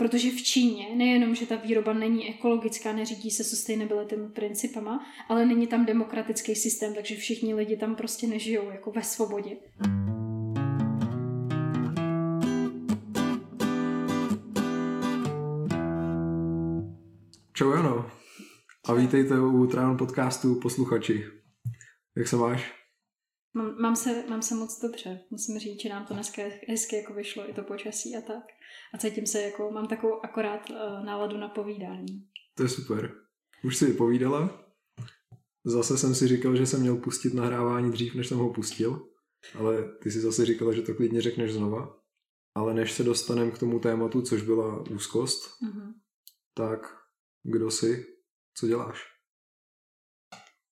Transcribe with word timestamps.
Protože 0.00 0.30
v 0.30 0.42
Číně 0.42 0.96
nejenom, 0.96 1.34
že 1.34 1.46
ta 1.46 1.56
výroba 1.56 1.92
není 1.92 2.28
ekologická, 2.28 2.92
neřídí 2.92 3.30
se 3.30 3.44
sustainability 3.44 4.16
principama, 4.16 5.06
ale 5.28 5.46
není 5.46 5.66
tam 5.66 5.86
demokratický 5.86 6.54
systém, 6.54 6.94
takže 6.94 7.16
všichni 7.16 7.54
lidi 7.54 7.76
tam 7.76 7.96
prostě 7.96 8.26
nežijou 8.26 8.70
jako 8.70 8.90
ve 8.90 9.02
svobodě. 9.02 9.56
Čau 17.52 17.70
Jano. 17.70 18.10
A 18.88 18.94
vítejte 18.94 19.40
u 19.40 19.66
Trán 19.66 19.96
podcastu 19.96 20.54
posluchači. 20.54 21.24
Jak 22.16 22.28
se 22.28 22.36
máš? 22.36 22.77
Mám, 23.54 23.80
mám, 23.80 23.96
se, 23.96 24.24
mám 24.28 24.42
se 24.42 24.54
moc 24.54 24.80
dobře. 24.80 25.20
Musím 25.30 25.58
říct, 25.58 25.82
že 25.82 25.88
nám 25.88 26.06
to 26.06 26.14
dneska 26.14 26.42
hezky 26.68 26.96
jako 26.96 27.14
vyšlo, 27.14 27.50
i 27.50 27.54
to 27.54 27.62
počasí 27.62 28.16
a 28.16 28.20
tak. 28.20 28.44
A 28.94 28.98
cítím 28.98 29.26
se 29.26 29.42
jako, 29.42 29.70
mám 29.70 29.88
takovou 29.88 30.24
akorát 30.24 30.70
uh, 30.70 30.76
náladu 31.04 31.36
na 31.36 31.48
povídání. 31.48 32.28
To 32.54 32.62
je 32.62 32.68
super. 32.68 33.14
Už 33.64 33.76
si 33.76 33.92
povídala? 33.92 34.64
Zase 35.64 35.98
jsem 35.98 36.14
si 36.14 36.28
říkal, 36.28 36.56
že 36.56 36.66
jsem 36.66 36.80
měl 36.80 36.96
pustit 36.96 37.34
nahrávání 37.34 37.92
dřív, 37.92 38.14
než 38.14 38.28
jsem 38.28 38.38
ho 38.38 38.52
pustil. 38.52 39.08
Ale 39.58 39.98
ty 40.02 40.10
si 40.10 40.20
zase 40.20 40.46
říkala, 40.46 40.72
že 40.72 40.82
to 40.82 40.94
klidně 40.94 41.22
řekneš 41.22 41.52
znova. 41.52 42.00
Ale 42.54 42.74
než 42.74 42.92
se 42.92 43.04
dostaneme 43.04 43.50
k 43.50 43.58
tomu 43.58 43.80
tématu, 43.80 44.22
což 44.22 44.42
byla 44.42 44.84
úzkost, 44.90 45.42
mm-hmm. 45.62 45.92
tak 46.54 46.80
kdo 47.42 47.70
jsi, 47.70 48.06
co 48.54 48.66
děláš? 48.66 49.02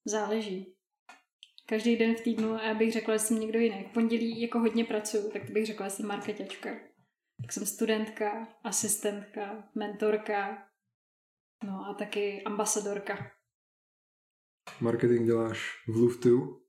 Záleží 0.04 0.75
každý 1.66 1.96
den 1.96 2.14
v 2.14 2.20
týdnu 2.20 2.54
a 2.54 2.62
já 2.62 2.74
bych 2.74 2.92
řekla, 2.92 3.14
že 3.14 3.18
jsem 3.18 3.40
někdo 3.40 3.58
jiný. 3.58 3.84
V 3.90 3.92
pondělí 3.92 4.40
jako 4.40 4.58
hodně 4.58 4.84
pracuju, 4.84 5.30
tak 5.30 5.46
to 5.46 5.52
bych 5.52 5.66
řekla, 5.66 5.88
že 5.88 5.90
jsem 5.90 6.06
marketačka. 6.06 6.70
Tak 7.42 7.52
jsem 7.52 7.66
studentka, 7.66 8.48
asistentka, 8.64 9.68
mentorka, 9.74 10.68
no 11.64 11.86
a 11.90 11.94
taky 11.94 12.42
ambasadorka. 12.42 13.30
Marketing 14.80 15.26
děláš 15.26 15.84
v 15.88 15.96
Luftu? 15.96 16.62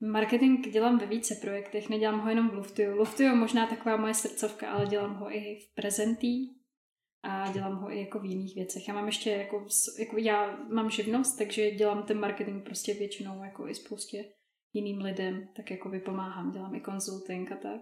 Marketing 0.00 0.68
dělám 0.68 0.98
ve 0.98 1.06
více 1.06 1.34
projektech, 1.34 1.88
nedělám 1.88 2.20
ho 2.20 2.28
jenom 2.28 2.50
v 2.50 2.54
Luftu. 2.54 2.82
Luftu 2.82 3.22
je 3.22 3.34
možná 3.34 3.66
taková 3.66 3.96
moje 3.96 4.14
srdcovka, 4.14 4.70
ale 4.70 4.86
dělám 4.86 5.14
ho 5.14 5.36
i 5.36 5.58
v 5.60 5.74
Prezentí, 5.74 6.61
a 7.22 7.52
dělám 7.52 7.76
ho 7.76 7.92
i 7.92 8.00
jako 8.00 8.18
v 8.18 8.24
jiných 8.24 8.54
věcech. 8.54 8.88
Já 8.88 8.94
mám 8.94 9.06
ještě 9.06 9.30
jako, 9.30 9.66
jako 9.98 10.18
já 10.18 10.56
mám 10.56 10.90
živnost, 10.90 11.38
takže 11.38 11.70
dělám 11.70 12.02
ten 12.02 12.20
marketing 12.20 12.64
prostě 12.64 12.94
většinou 12.94 13.44
jako 13.44 13.68
i 13.68 13.74
spoustě 13.74 14.24
jiným 14.72 14.98
lidem, 14.98 15.48
tak 15.56 15.70
jako 15.70 15.88
vypomáhám, 15.88 16.50
dělám 16.50 16.74
i 16.74 16.82
consulting 16.82 17.52
a 17.52 17.56
tak. 17.56 17.80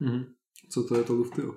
Mm. 0.00 0.24
Co 0.70 0.84
to 0.84 0.98
je 0.98 1.04
to 1.04 1.12
Luftio? 1.12 1.54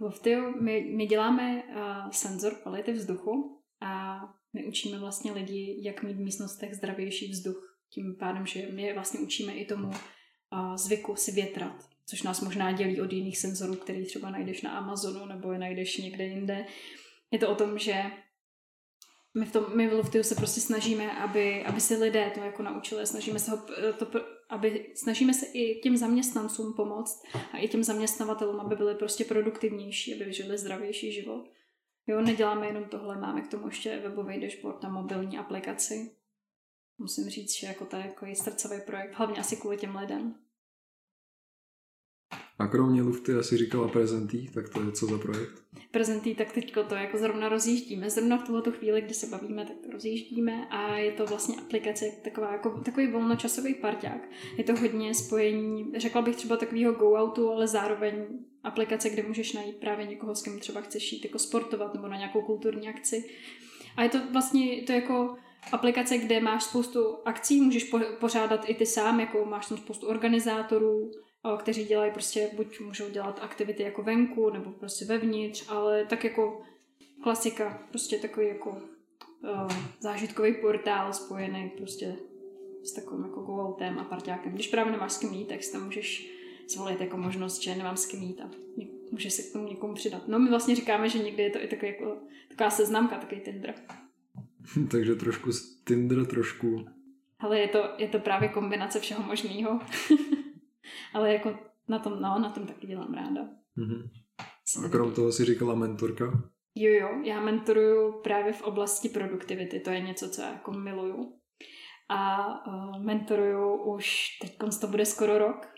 Luftio, 0.00 0.50
my, 0.60 0.80
my 0.96 1.06
děláme 1.06 1.62
uh, 1.62 2.10
senzor 2.10 2.54
kvality 2.54 2.92
vzduchu 2.92 3.62
a 3.80 4.20
my 4.52 4.66
učíme 4.66 4.98
vlastně 4.98 5.32
lidi, 5.32 5.80
jak 5.82 6.02
mít 6.02 6.16
v 6.16 6.20
místnostech 6.20 6.74
zdravější 6.74 7.30
vzduch. 7.30 7.78
Tím 7.90 8.16
pádem, 8.18 8.46
že 8.46 8.68
my 8.72 8.92
vlastně 8.94 9.20
učíme 9.20 9.54
i 9.54 9.64
tomu 9.64 9.88
uh, 9.88 10.76
zvyku 10.76 11.16
si 11.16 11.32
větrat 11.32 11.93
což 12.06 12.22
nás 12.22 12.40
možná 12.40 12.72
dělí 12.72 13.00
od 13.00 13.12
jiných 13.12 13.38
senzorů, 13.38 13.76
který 13.76 14.06
třeba 14.06 14.30
najdeš 14.30 14.62
na 14.62 14.78
Amazonu 14.78 15.26
nebo 15.26 15.52
je 15.52 15.58
najdeš 15.58 15.96
někde 15.96 16.24
jinde. 16.24 16.66
Je 17.30 17.38
to 17.38 17.48
o 17.48 17.54
tom, 17.54 17.78
že 17.78 18.04
my 19.38 19.46
v, 19.46 19.52
tom, 19.52 19.64
my 19.76 19.88
v 19.88 19.92
Luftiu 19.92 20.22
se 20.22 20.34
prostě 20.34 20.60
snažíme, 20.60 21.12
aby, 21.12 21.64
aby 21.64 21.80
si 21.80 21.96
lidé 21.96 22.30
to 22.34 22.40
jako 22.40 22.62
naučili, 22.62 23.06
snažíme 23.06 23.38
se, 23.38 23.50
ho, 23.50 23.58
to, 23.98 24.06
aby, 24.50 24.92
snažíme 24.96 25.34
se 25.34 25.46
i 25.46 25.80
těm 25.80 25.96
zaměstnancům 25.96 26.74
pomoct 26.76 27.22
a 27.52 27.58
i 27.58 27.68
těm 27.68 27.84
zaměstnavatelům, 27.84 28.60
aby 28.60 28.76
byli 28.76 28.94
prostě 28.94 29.24
produktivnější, 29.24 30.22
aby 30.22 30.32
žili 30.32 30.58
zdravější 30.58 31.12
život. 31.12 31.50
Jo, 32.06 32.20
neděláme 32.20 32.66
jenom 32.66 32.84
tohle, 32.84 33.20
máme 33.20 33.42
k 33.42 33.50
tomu 33.50 33.66
ještě 33.66 33.98
webový 33.98 34.40
dashboard 34.40 34.84
a 34.84 34.88
mobilní 34.88 35.38
aplikaci. 35.38 36.16
Musím 36.98 37.28
říct, 37.28 37.58
že 37.58 37.66
jako 37.66 37.86
to 37.86 37.96
je 37.96 38.02
jako 38.02 38.26
srdcový 38.34 38.76
projekt, 38.86 39.14
hlavně 39.14 39.36
asi 39.36 39.56
kvůli 39.56 39.76
těm 39.76 39.96
lidem. 39.96 40.43
A 42.58 42.66
kromě 42.66 43.02
Lufty 43.02 43.32
asi 43.32 43.56
říkala 43.56 43.88
prezentí, 43.88 44.50
tak 44.54 44.68
to 44.68 44.82
je 44.82 44.92
co 44.92 45.06
za 45.06 45.18
projekt? 45.18 45.62
Prezentí, 45.90 46.34
tak 46.34 46.52
teďko 46.52 46.82
to 46.82 46.94
jako 46.94 47.18
zrovna 47.18 47.48
rozjíždíme. 47.48 48.10
Zrovna 48.10 48.38
v 48.38 48.46
tuto 48.46 48.72
chvíli, 48.72 49.00
kdy 49.00 49.14
se 49.14 49.26
bavíme, 49.26 49.66
tak 49.66 49.76
to 49.84 49.90
rozjíždíme 49.90 50.68
a 50.70 50.96
je 50.96 51.12
to 51.12 51.26
vlastně 51.26 51.56
aplikace 51.56 52.04
taková, 52.24 52.52
jako 52.52 52.70
takový 52.70 53.06
volnočasový 53.06 53.74
parťák. 53.74 54.28
Je 54.56 54.64
to 54.64 54.76
hodně 54.76 55.14
spojení, 55.14 55.92
řekla 55.96 56.22
bych 56.22 56.36
třeba 56.36 56.56
takového 56.56 56.92
go-outu, 56.92 57.50
ale 57.50 57.68
zároveň 57.68 58.14
aplikace, 58.62 59.10
kde 59.10 59.22
můžeš 59.22 59.52
najít 59.52 59.76
právě 59.76 60.06
někoho, 60.06 60.34
s 60.34 60.42
kým 60.42 60.58
třeba 60.58 60.80
chceš 60.80 61.12
jít 61.12 61.24
jako 61.24 61.38
sportovat 61.38 61.94
nebo 61.94 62.08
na 62.08 62.16
nějakou 62.16 62.42
kulturní 62.42 62.88
akci. 62.88 63.24
A 63.96 64.02
je 64.02 64.08
to 64.08 64.18
vlastně 64.32 64.82
to 64.82 64.92
jako 64.92 65.36
aplikace, 65.72 66.18
kde 66.18 66.40
máš 66.40 66.64
spoustu 66.64 67.16
akcí, 67.24 67.60
můžeš 67.60 67.92
pořádat 68.20 68.68
i 68.68 68.74
ty 68.74 68.86
sám, 68.86 69.20
jako 69.20 69.44
máš 69.44 69.68
tam 69.68 69.78
spoustu 69.78 70.06
organizátorů, 70.06 71.10
kteří 71.58 71.84
dělají 71.84 72.12
prostě, 72.12 72.50
buď 72.56 72.80
můžou 72.80 73.10
dělat 73.10 73.38
aktivity 73.42 73.82
jako 73.82 74.02
venku, 74.02 74.50
nebo 74.50 74.70
prostě 74.70 75.04
vevnitř, 75.04 75.64
ale 75.68 76.04
tak 76.04 76.24
jako 76.24 76.62
klasika, 77.22 77.82
prostě 77.90 78.18
takový 78.18 78.48
jako 78.48 78.70
uh, 78.70 79.68
zážitkový 80.00 80.54
portál 80.54 81.12
spojený 81.12 81.70
prostě 81.76 82.16
s 82.84 82.92
takovým 82.92 83.24
jako 83.24 83.40
go 83.40 83.76
a 84.00 84.04
parťákem. 84.04 84.52
Když 84.52 84.68
právě 84.68 84.92
nemáš 84.92 85.12
s 85.12 85.18
kým 85.18 85.32
jít, 85.32 85.48
tak 85.48 85.64
si 85.64 85.72
tam 85.72 85.84
můžeš 85.84 86.30
zvolit 86.68 87.00
jako 87.00 87.16
možnost, 87.16 87.62
že 87.62 87.74
nemám 87.74 87.96
s 87.96 88.06
kým 88.06 88.22
jít 88.22 88.40
a 88.40 88.50
může 89.10 89.30
se 89.30 89.42
k 89.42 89.52
tomu 89.52 89.68
někomu 89.68 89.94
přidat. 89.94 90.28
No 90.28 90.38
my 90.38 90.50
vlastně 90.50 90.76
říkáme, 90.76 91.08
že 91.08 91.18
někdy 91.18 91.42
je 91.42 91.50
to 91.50 91.62
i 91.62 91.68
takový 91.68 91.92
jako, 91.92 92.16
taková 92.48 92.70
seznamka, 92.70 93.16
takový 93.16 93.40
Tinder. 93.40 93.74
Takže 94.90 95.14
trošku 95.14 95.50
Tinder, 95.86 96.26
trošku... 96.26 96.86
Ale 97.38 97.58
je 97.58 97.68
to, 97.68 97.88
je 97.98 98.08
to 98.08 98.18
právě 98.18 98.48
kombinace 98.48 99.00
všeho 99.00 99.22
možného. 99.22 99.80
Ale 101.14 101.32
jako 101.32 101.58
na 101.88 101.98
tom, 101.98 102.12
no, 102.12 102.38
na 102.38 102.50
tom 102.50 102.66
taky 102.66 102.86
dělám 102.86 103.14
ráda. 103.14 103.40
Mm-hmm. 103.78 104.10
A 104.84 104.88
krom 104.88 105.12
toho 105.12 105.32
si 105.32 105.44
říkala 105.44 105.74
mentorka? 105.74 106.24
Jo, 106.74 106.92
jo, 106.92 107.22
já 107.24 107.40
mentoruju 107.40 108.20
právě 108.22 108.52
v 108.52 108.62
oblasti 108.62 109.08
produktivity, 109.08 109.80
to 109.80 109.90
je 109.90 110.00
něco, 110.00 110.30
co 110.30 110.42
já 110.42 110.52
jako 110.52 110.72
miluju. 110.72 111.38
A 112.08 112.46
uh, 112.66 113.02
mentoruju 113.04 113.74
už, 113.74 114.38
teď 114.40 114.58
to 114.80 114.86
bude 114.86 115.06
skoro 115.06 115.38
rok, 115.38 115.74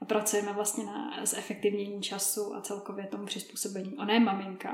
a 0.00 0.04
pracujeme 0.04 0.52
vlastně 0.52 0.84
na 0.84 1.26
zefektivnění 1.26 2.02
času 2.02 2.54
a 2.54 2.60
celkově 2.60 3.06
tomu 3.06 3.26
přizpůsobení. 3.26 3.96
Ona 3.98 4.14
je 4.14 4.20
maminka, 4.20 4.70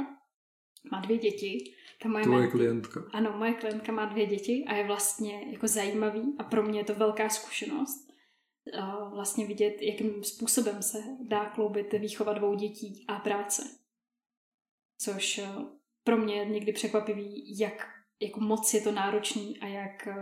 má 0.90 1.00
dvě 1.00 1.18
děti. 1.18 1.74
Ta 2.02 2.08
moje 2.08 2.24
Tvoje 2.24 2.48
klientka. 2.48 3.04
Ano, 3.12 3.34
moje 3.38 3.54
klientka 3.54 3.92
má 3.92 4.04
dvě 4.04 4.26
děti 4.26 4.64
a 4.68 4.74
je 4.74 4.86
vlastně 4.86 5.52
jako 5.52 5.66
zajímavý 5.66 6.34
a 6.38 6.44
pro 6.44 6.62
mě 6.62 6.80
je 6.80 6.84
to 6.84 6.94
velká 6.94 7.28
zkušenost, 7.28 8.12
vlastně 9.10 9.46
vidět, 9.46 9.76
jakým 9.80 10.24
způsobem 10.24 10.82
se 10.82 10.98
dá 11.20 11.50
kloubit 11.50 11.92
výchova 11.92 12.32
dvou 12.32 12.54
dětí 12.54 13.04
a 13.08 13.18
práce. 13.18 13.62
Což 14.98 15.38
eh, 15.38 15.48
pro 16.04 16.16
mě 16.16 16.34
je 16.34 16.44
někdy 16.44 16.72
překvapivý, 16.72 17.58
jak 17.58 17.88
jako 18.20 18.40
moc 18.40 18.74
je 18.74 18.80
to 18.80 18.92
náročný 18.92 19.58
a 19.60 19.66
jak 19.66 20.06
eh, 20.06 20.14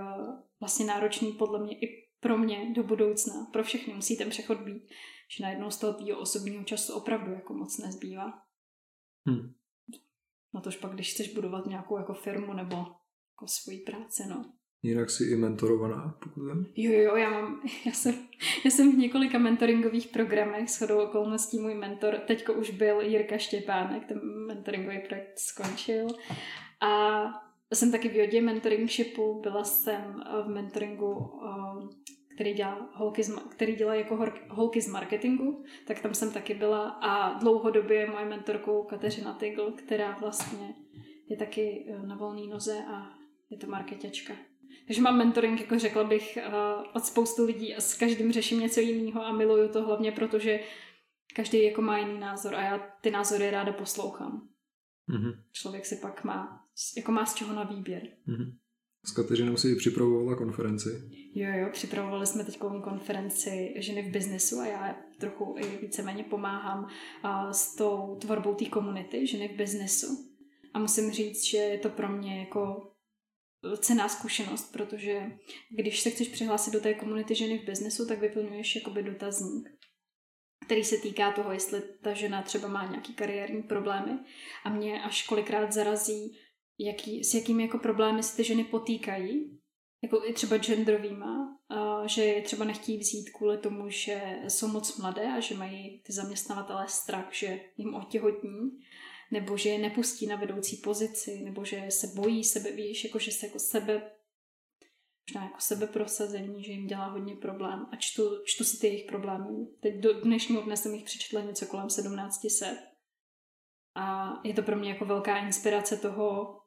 vlastně 0.60 0.86
náročný 0.86 1.32
podle 1.32 1.62
mě 1.64 1.78
i 1.78 2.08
pro 2.20 2.38
mě 2.38 2.72
do 2.75 2.82
budoucna. 2.82 3.47
Pro 3.52 3.64
všechny 3.64 3.94
musí 3.94 4.16
ten 4.16 4.31
přechod 4.31 4.60
být, 4.60 4.82
že 5.36 5.44
najednou 5.44 5.70
z 5.70 5.78
toho 5.78 5.94
tvýho 5.94 6.20
osobního 6.20 6.64
času 6.64 6.94
opravdu 6.94 7.32
jako 7.32 7.54
moc 7.54 7.78
nezbývá. 7.78 8.42
Hmm. 9.26 9.54
Na 10.54 10.60
tož 10.60 10.76
pak, 10.76 10.94
když 10.94 11.12
chceš 11.12 11.34
budovat 11.34 11.66
nějakou 11.66 11.98
jako 11.98 12.14
firmu 12.14 12.52
nebo 12.52 12.76
jako 12.76 13.47
svoji 13.47 13.78
práci, 13.78 14.22
no. 14.28 14.52
Jinak 14.82 15.10
jsi 15.10 15.25
i 15.25 15.37
mentorovaná, 15.37 16.15
pokud 16.19 16.43
vím? 16.44 16.66
Jo, 16.76 17.00
jo, 17.03 17.16
já 17.16 17.31
mám, 17.31 17.60
já 17.87 17.93
jsem, 17.93 18.15
já 18.65 18.70
jsem 18.70 18.93
v 18.93 18.98
několika 18.98 19.38
mentoringových 19.38 20.09
programech, 20.09 20.70
s 20.70 20.78
chodou 20.78 20.98
okolností 20.98 21.59
můj 21.59 21.75
mentor, 21.75 22.16
teďko 22.26 22.53
už 22.53 22.70
byl 22.70 23.00
Jirka 23.00 23.38
Štěpánek, 23.38 24.06
ten 24.06 24.20
mentoringový 24.46 24.99
projekt 24.99 25.38
skončil 25.38 26.06
a 26.81 27.23
jsem 27.75 27.93
taky 27.93 28.08
v 28.08 28.17
Jodě 28.17 28.43
mentoringshipu, 28.43 29.40
byla 29.40 29.64
jsem 29.64 30.23
v 30.44 30.49
mentoringu, 30.49 31.40
který 32.34 32.55
dělá 32.55 32.90
holky 32.94 33.23
z, 33.23 33.34
který 33.49 33.76
dělá 33.76 33.94
jako 33.94 34.19
holky 34.49 34.81
z 34.81 34.88
marketingu, 34.88 35.64
tak 35.87 36.00
tam 36.00 36.14
jsem 36.14 36.32
taky 36.32 36.55
byla 36.55 36.88
a 36.88 37.38
dlouhodobě 37.38 37.96
je 37.96 38.11
moje 38.11 38.25
mentorkou 38.25 38.82
Kateřina 38.82 39.34
Tygl, 39.34 39.73
která 39.73 40.19
vlastně 40.20 40.75
je 41.29 41.37
taky 41.37 41.87
e, 41.88 42.06
na 42.06 42.17
volné 42.17 42.46
noze 42.46 42.84
a 42.88 43.19
je 43.50 43.58
to 43.58 43.67
marketačka. 43.67 44.34
Takže 44.87 45.02
mám 45.02 45.19
mentoring, 45.19 45.61
jako 45.61 45.79
řekla 45.79 46.05
bych, 46.05 46.38
od 46.94 47.05
spoustu 47.05 47.44
lidí 47.44 47.75
a 47.75 47.81
s 47.81 47.94
každým 47.94 48.32
řeším 48.32 48.61
něco 48.61 48.81
jiného 48.81 49.25
a 49.25 49.32
miluju 49.32 49.69
to 49.69 49.82
hlavně, 49.82 50.12
protože 50.12 50.61
každý 51.34 51.64
jako 51.64 51.82
má 51.82 51.99
jiný 51.99 52.20
názor 52.20 52.55
a 52.55 52.62
já 52.62 52.79
ty 53.00 53.11
názory 53.11 53.50
ráda 53.50 53.73
poslouchám. 53.73 54.49
Mm-hmm. 55.11 55.43
Člověk 55.52 55.87
si 55.87 55.96
pak 55.96 56.25
má, 56.25 56.67
jako 56.96 57.12
má 57.12 57.26
z 57.26 57.34
čeho 57.34 57.55
na 57.55 57.64
výběr. 57.64 58.02
Mm-hmm. 58.29 58.52
S 59.06 59.12
Kateřinou 59.12 59.56
si 59.56 59.76
připravovala 59.76 60.37
konferenci. 60.37 60.88
Jo, 61.34 61.49
jo, 61.52 61.69
připravovali 61.73 62.26
jsme 62.26 62.44
teď 62.44 62.58
konferenci 62.58 63.75
ženy 63.76 64.02
v 64.02 64.12
biznesu 64.12 64.58
a 64.58 64.67
já 64.67 64.96
trochu 65.20 65.55
i 65.58 65.79
víceméně 65.82 66.25
pomáhám 66.25 66.88
s 67.52 67.76
tou 67.76 68.17
tvorbou 68.20 68.55
té 68.55 68.64
komunity 68.64 69.26
ženy 69.26 69.49
v 69.49 69.56
biznesu. 69.56 70.06
A 70.75 70.79
musím 70.79 71.11
říct, 71.11 71.44
že 71.44 71.58
je 71.58 71.79
to 71.79 71.88
pro 71.88 72.08
mě 72.08 72.40
jako 72.40 72.92
cená 73.79 74.09
zkušenost, 74.09 74.73
protože 74.73 75.32
když 75.70 76.00
se 76.00 76.11
chceš 76.11 76.29
přihlásit 76.29 76.70
do 76.70 76.81
té 76.81 76.94
komunity 76.94 77.35
ženy 77.35 77.59
v 77.59 77.64
biznesu, 77.64 78.06
tak 78.06 78.20
vyplňuješ 78.20 78.76
jakoby 78.76 79.03
dotazník, 79.03 79.69
který 80.67 80.85
se 80.85 80.97
týká 80.97 81.32
toho, 81.32 81.53
jestli 81.53 81.82
ta 82.03 82.12
žena 82.12 82.43
třeba 82.43 82.69
má 82.69 82.87
nějaký 82.87 83.14
kariérní 83.14 83.62
problémy. 83.62 84.19
A 84.64 84.70
mě 84.70 85.03
až 85.03 85.26
kolikrát 85.26 85.73
zarazí, 85.73 86.38
jaký, 86.79 87.25
s 87.25 87.35
jakými 87.35 87.62
jako 87.62 87.79
problémy 87.79 88.23
se 88.23 88.37
ty 88.37 88.44
ženy 88.44 88.64
potýkají, 88.64 89.59
jako 90.03 90.25
i 90.25 90.32
třeba 90.32 90.56
genderovýma, 90.56 91.58
že 92.06 92.25
je 92.25 92.43
třeba 92.43 92.65
nechtí 92.65 92.99
vzít 92.99 93.31
kvůli 93.31 93.58
tomu, 93.58 93.88
že 93.88 94.38
jsou 94.49 94.69
moc 94.69 94.99
mladé 94.99 95.32
a 95.32 95.41
že 95.41 95.55
mají 95.55 96.03
ty 96.06 96.12
zaměstnavatelé 96.12 96.88
strach, 96.88 97.29
že 97.32 97.61
jim 97.76 97.94
otěhotní 97.94 98.70
nebo 99.32 99.56
že 99.56 99.69
je 99.69 99.79
nepustí 99.79 100.26
na 100.26 100.37
vedoucí 100.37 100.76
pozici, 100.76 101.40
nebo 101.44 101.64
že 101.64 101.87
se 101.88 102.06
bojí 102.06 102.44
sebe, 102.44 102.73
víš, 102.73 103.05
jako 103.05 103.19
že 103.19 103.32
se 103.32 103.46
jako 103.46 103.58
sebe 103.58 104.11
možná 105.29 105.44
jako 105.44 105.61
sebeprosazení, 105.61 106.64
že 106.64 106.73
jim 106.73 106.87
dělá 106.87 107.06
hodně 107.06 107.37
problém 107.37 107.87
a 107.93 107.96
čtu, 107.96 108.23
čtu 108.44 108.64
si 108.64 108.79
ty 108.79 108.87
jejich 108.87 109.06
problémy. 109.06 109.67
Teď 109.81 110.00
do 110.00 110.20
dnešního 110.20 110.62
dne 110.62 110.76
jsem 110.76 110.94
jich 110.94 111.05
přečetla 111.05 111.40
něco 111.40 111.67
kolem 111.67 111.87
1700 111.87 112.79
a 113.94 114.32
je 114.44 114.55
to 114.55 114.62
pro 114.62 114.76
mě 114.76 114.90
jako 114.90 115.05
velká 115.05 115.38
inspirace 115.38 115.96
toho, 115.96 116.58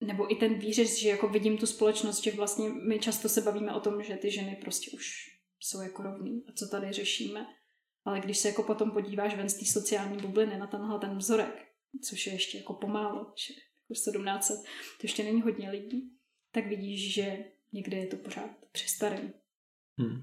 nebo 0.00 0.32
i 0.32 0.36
ten 0.36 0.58
výřez, 0.58 0.98
že 0.98 1.08
jako 1.08 1.28
vidím 1.28 1.58
tu 1.58 1.66
společnost, 1.66 2.22
že 2.22 2.30
vlastně 2.30 2.68
my 2.68 2.98
často 2.98 3.28
se 3.28 3.40
bavíme 3.40 3.74
o 3.74 3.80
tom, 3.80 4.02
že 4.02 4.16
ty 4.16 4.30
ženy 4.30 4.58
prostě 4.60 4.90
už 4.90 5.06
jsou 5.60 5.80
jako 5.80 6.02
rovný 6.02 6.44
a 6.48 6.52
co 6.52 6.68
tady 6.68 6.92
řešíme. 6.92 7.46
Ale 8.04 8.20
když 8.20 8.38
se 8.38 8.48
jako 8.48 8.62
potom 8.62 8.90
podíváš 8.90 9.36
ven 9.36 9.48
z 9.48 9.58
té 9.58 9.64
sociální 9.64 10.16
bubliny 10.16 10.58
na 10.58 10.66
tenhle 10.66 10.98
ten 10.98 11.18
vzorek, 11.18 11.66
což 12.08 12.26
je 12.26 12.32
ještě 12.32 12.58
jako 12.58 12.74
pomálo, 12.74 13.32
že 13.46 13.54
jako 13.54 13.94
1700, 13.94 14.56
to 15.00 15.04
ještě 15.04 15.24
není 15.24 15.42
hodně 15.42 15.70
lidí, 15.70 16.18
tak 16.52 16.66
vidíš, 16.66 17.14
že 17.14 17.44
někde 17.72 17.96
je 17.96 18.06
to 18.06 18.16
pořád 18.16 18.50
přestarý. 18.72 19.30
Hmm. 19.98 20.22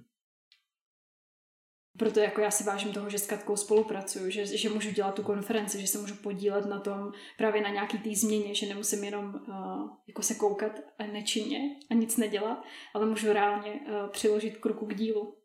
Proto 1.98 2.20
jako 2.20 2.42
já 2.42 2.52
si 2.52 2.64
vážím 2.64 2.94
toho, 2.94 3.10
že 3.10 3.18
s 3.18 3.28
Katkou 3.28 3.56
spolupracuju, 3.56 4.30
že, 4.30 4.46
že 4.46 4.70
můžu 4.70 4.92
dělat 4.92 5.16
tu 5.16 5.24
konferenci, 5.24 5.82
že 5.82 5.88
se 5.88 5.98
můžu 5.98 6.16
podílet 6.16 6.66
na 6.66 6.80
tom 6.80 7.12
právě 7.38 7.62
na 7.62 7.70
nějaký 7.70 7.98
té 7.98 8.16
změně, 8.16 8.56
že 8.56 8.66
nemusím 8.66 9.04
jenom 9.04 9.36
uh, 9.36 9.90
jako 10.08 10.22
se 10.22 10.36
koukat 10.36 10.72
nečinně 11.12 11.60
a 11.90 11.94
nic 11.94 12.18
nedělat, 12.18 12.64
ale 12.94 13.06
můžu 13.06 13.34
reálně 13.34 13.72
uh, 13.72 14.10
přiložit 14.10 14.58
k 14.58 14.66
ruku 14.66 14.86
k 14.86 14.96
dílu 14.96 15.39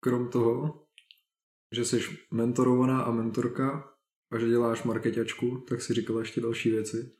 krom 0.00 0.28
toho, 0.28 0.86
že 1.72 1.84
jsi 1.84 2.00
mentorovaná 2.30 3.02
a 3.02 3.10
mentorka 3.10 3.90
a 4.32 4.38
že 4.38 4.48
děláš 4.48 4.82
marketačku, 4.82 5.64
tak 5.68 5.82
si 5.82 5.94
říkala 5.94 6.20
ještě 6.20 6.40
další 6.40 6.70
věci. 6.70 7.12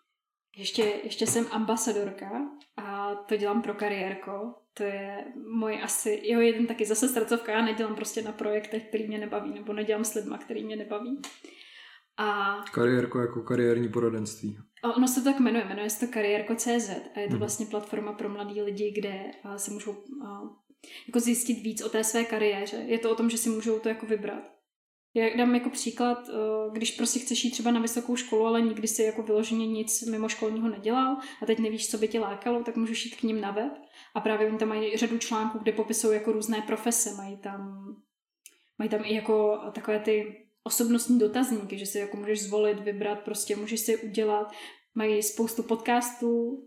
Ještě, 0.57 0.83
ještě 0.83 1.27
jsem 1.27 1.47
ambasadorka 1.51 2.31
a 2.77 3.15
to 3.15 3.37
dělám 3.37 3.63
pro 3.63 3.75
kariérko. 3.75 4.55
To 4.75 4.83
je 4.83 5.25
můj 5.59 5.81
asi, 5.83 6.21
jeho 6.23 6.41
jeden 6.41 6.67
taky 6.67 6.87
zase 6.87 7.09
srdcovka, 7.09 7.53
já 7.53 7.65
nedělám 7.65 7.95
prostě 7.95 8.23
na 8.23 8.33
projektech, 8.33 8.89
který 8.89 9.09
mě 9.09 9.19
nebaví, 9.19 9.55
nebo 9.55 9.73
nedělám 9.73 10.05
s 10.05 10.15
lidma, 10.15 10.39
který 10.39 10.65
mě 10.65 10.77
nebaví. 10.77 11.21
A... 12.17 12.57
Kariérko 12.73 13.21
jako 13.21 13.43
kariérní 13.43 13.89
poradenství. 13.89 14.59
Ono 14.97 15.09
se 15.09 15.21
to 15.21 15.31
tak 15.31 15.41
jmenuje, 15.41 15.65
jmenuje 15.65 15.91
se 15.91 16.07
to 16.07 16.13
kariérko.cz 16.13 16.91
a 17.15 17.21
je 17.21 17.27
to 17.27 17.31
hmm. 17.31 17.39
vlastně 17.39 17.67
platforma 17.67 18.13
pro 18.13 18.29
mladý 18.29 18.63
lidi, 18.63 18.93
kde 18.99 19.31
se 19.57 19.71
můžou 19.71 20.05
jako 21.07 21.21
zjistit 21.21 21.55
víc 21.55 21.83
o 21.83 21.89
té 21.89 22.05
své 22.05 22.25
kariéře. 22.25 22.77
Je 22.77 22.99
to 22.99 23.11
o 23.11 23.15
tom, 23.15 23.31
že 23.31 23.39
si 23.39 23.49
můžou 23.49 23.79
to 23.79 23.89
jako 23.89 24.07
vybrat. 24.07 24.61
Já 25.15 25.37
dám 25.37 25.55
jako 25.55 25.71
příklad, 25.71 26.29
eh, 26.29 26.33
když 26.73 26.91
prostě 26.91 27.19
chceš 27.19 27.45
jít 27.45 27.51
třeba 27.51 27.71
na 27.71 27.81
vysokou 27.81 28.17
školu, 28.17 28.47
ale 28.47 28.63
nikdy 28.63 28.89
si 28.89 29.03
jako 29.03 29.23
vyloženě 29.23 29.67
nic 29.67 30.03
mimo 30.03 30.29
školního 30.29 30.69
nedělal 30.69 31.17
a 31.43 31.47
teď 31.47 31.59
nevíš, 31.59 31.91
co 31.91 31.99
by 31.99 32.09
tě 32.09 32.21
lákalo, 32.21 32.63
tak 32.63 32.77
můžeš 32.77 33.05
jít 33.05 33.17
k 33.17 33.23
ním 33.23 33.41
na 33.41 33.51
web 33.51 33.73
a 34.15 34.21
právě 34.21 34.49
oni 34.49 34.59
tam 34.59 34.69
mají 34.69 34.97
řadu 34.97 35.19
článků, 35.19 35.59
kde 35.59 35.73
popisují 35.73 36.15
jako 36.15 36.33
různé 36.33 36.63
profese, 36.67 37.15
mají 37.15 37.37
tam, 37.37 37.87
mají 38.79 38.91
tam 38.91 39.05
i 39.05 39.15
jako 39.15 39.59
takové 39.75 39.99
ty 39.99 40.47
osobnostní 40.65 41.19
dotazníky, 41.19 41.79
že 41.79 41.87
si 41.87 41.99
jako 41.99 42.17
můžeš 42.17 42.43
zvolit, 42.43 42.81
vybrat, 42.81 43.21
prostě 43.21 43.57
můžeš 43.57 43.81
si 43.81 43.97
udělat, 43.97 44.53
mají 44.95 45.23
spoustu 45.23 45.63
podcastů, 45.63 46.63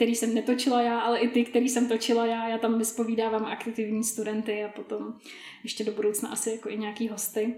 který 0.00 0.14
jsem 0.14 0.34
netočila 0.34 0.82
já, 0.82 1.00
ale 1.00 1.18
i 1.18 1.28
ty, 1.28 1.44
který 1.44 1.68
jsem 1.68 1.88
točila 1.88 2.26
já. 2.26 2.48
Já 2.48 2.58
tam 2.58 2.78
vyspovídávám 2.78 3.44
aktivní 3.44 4.04
studenty 4.04 4.64
a 4.64 4.68
potom 4.68 5.18
ještě 5.62 5.84
do 5.84 5.92
budoucna 5.92 6.28
asi 6.28 6.50
jako 6.50 6.68
i 6.68 6.78
nějaký 6.78 7.08
hosty. 7.08 7.54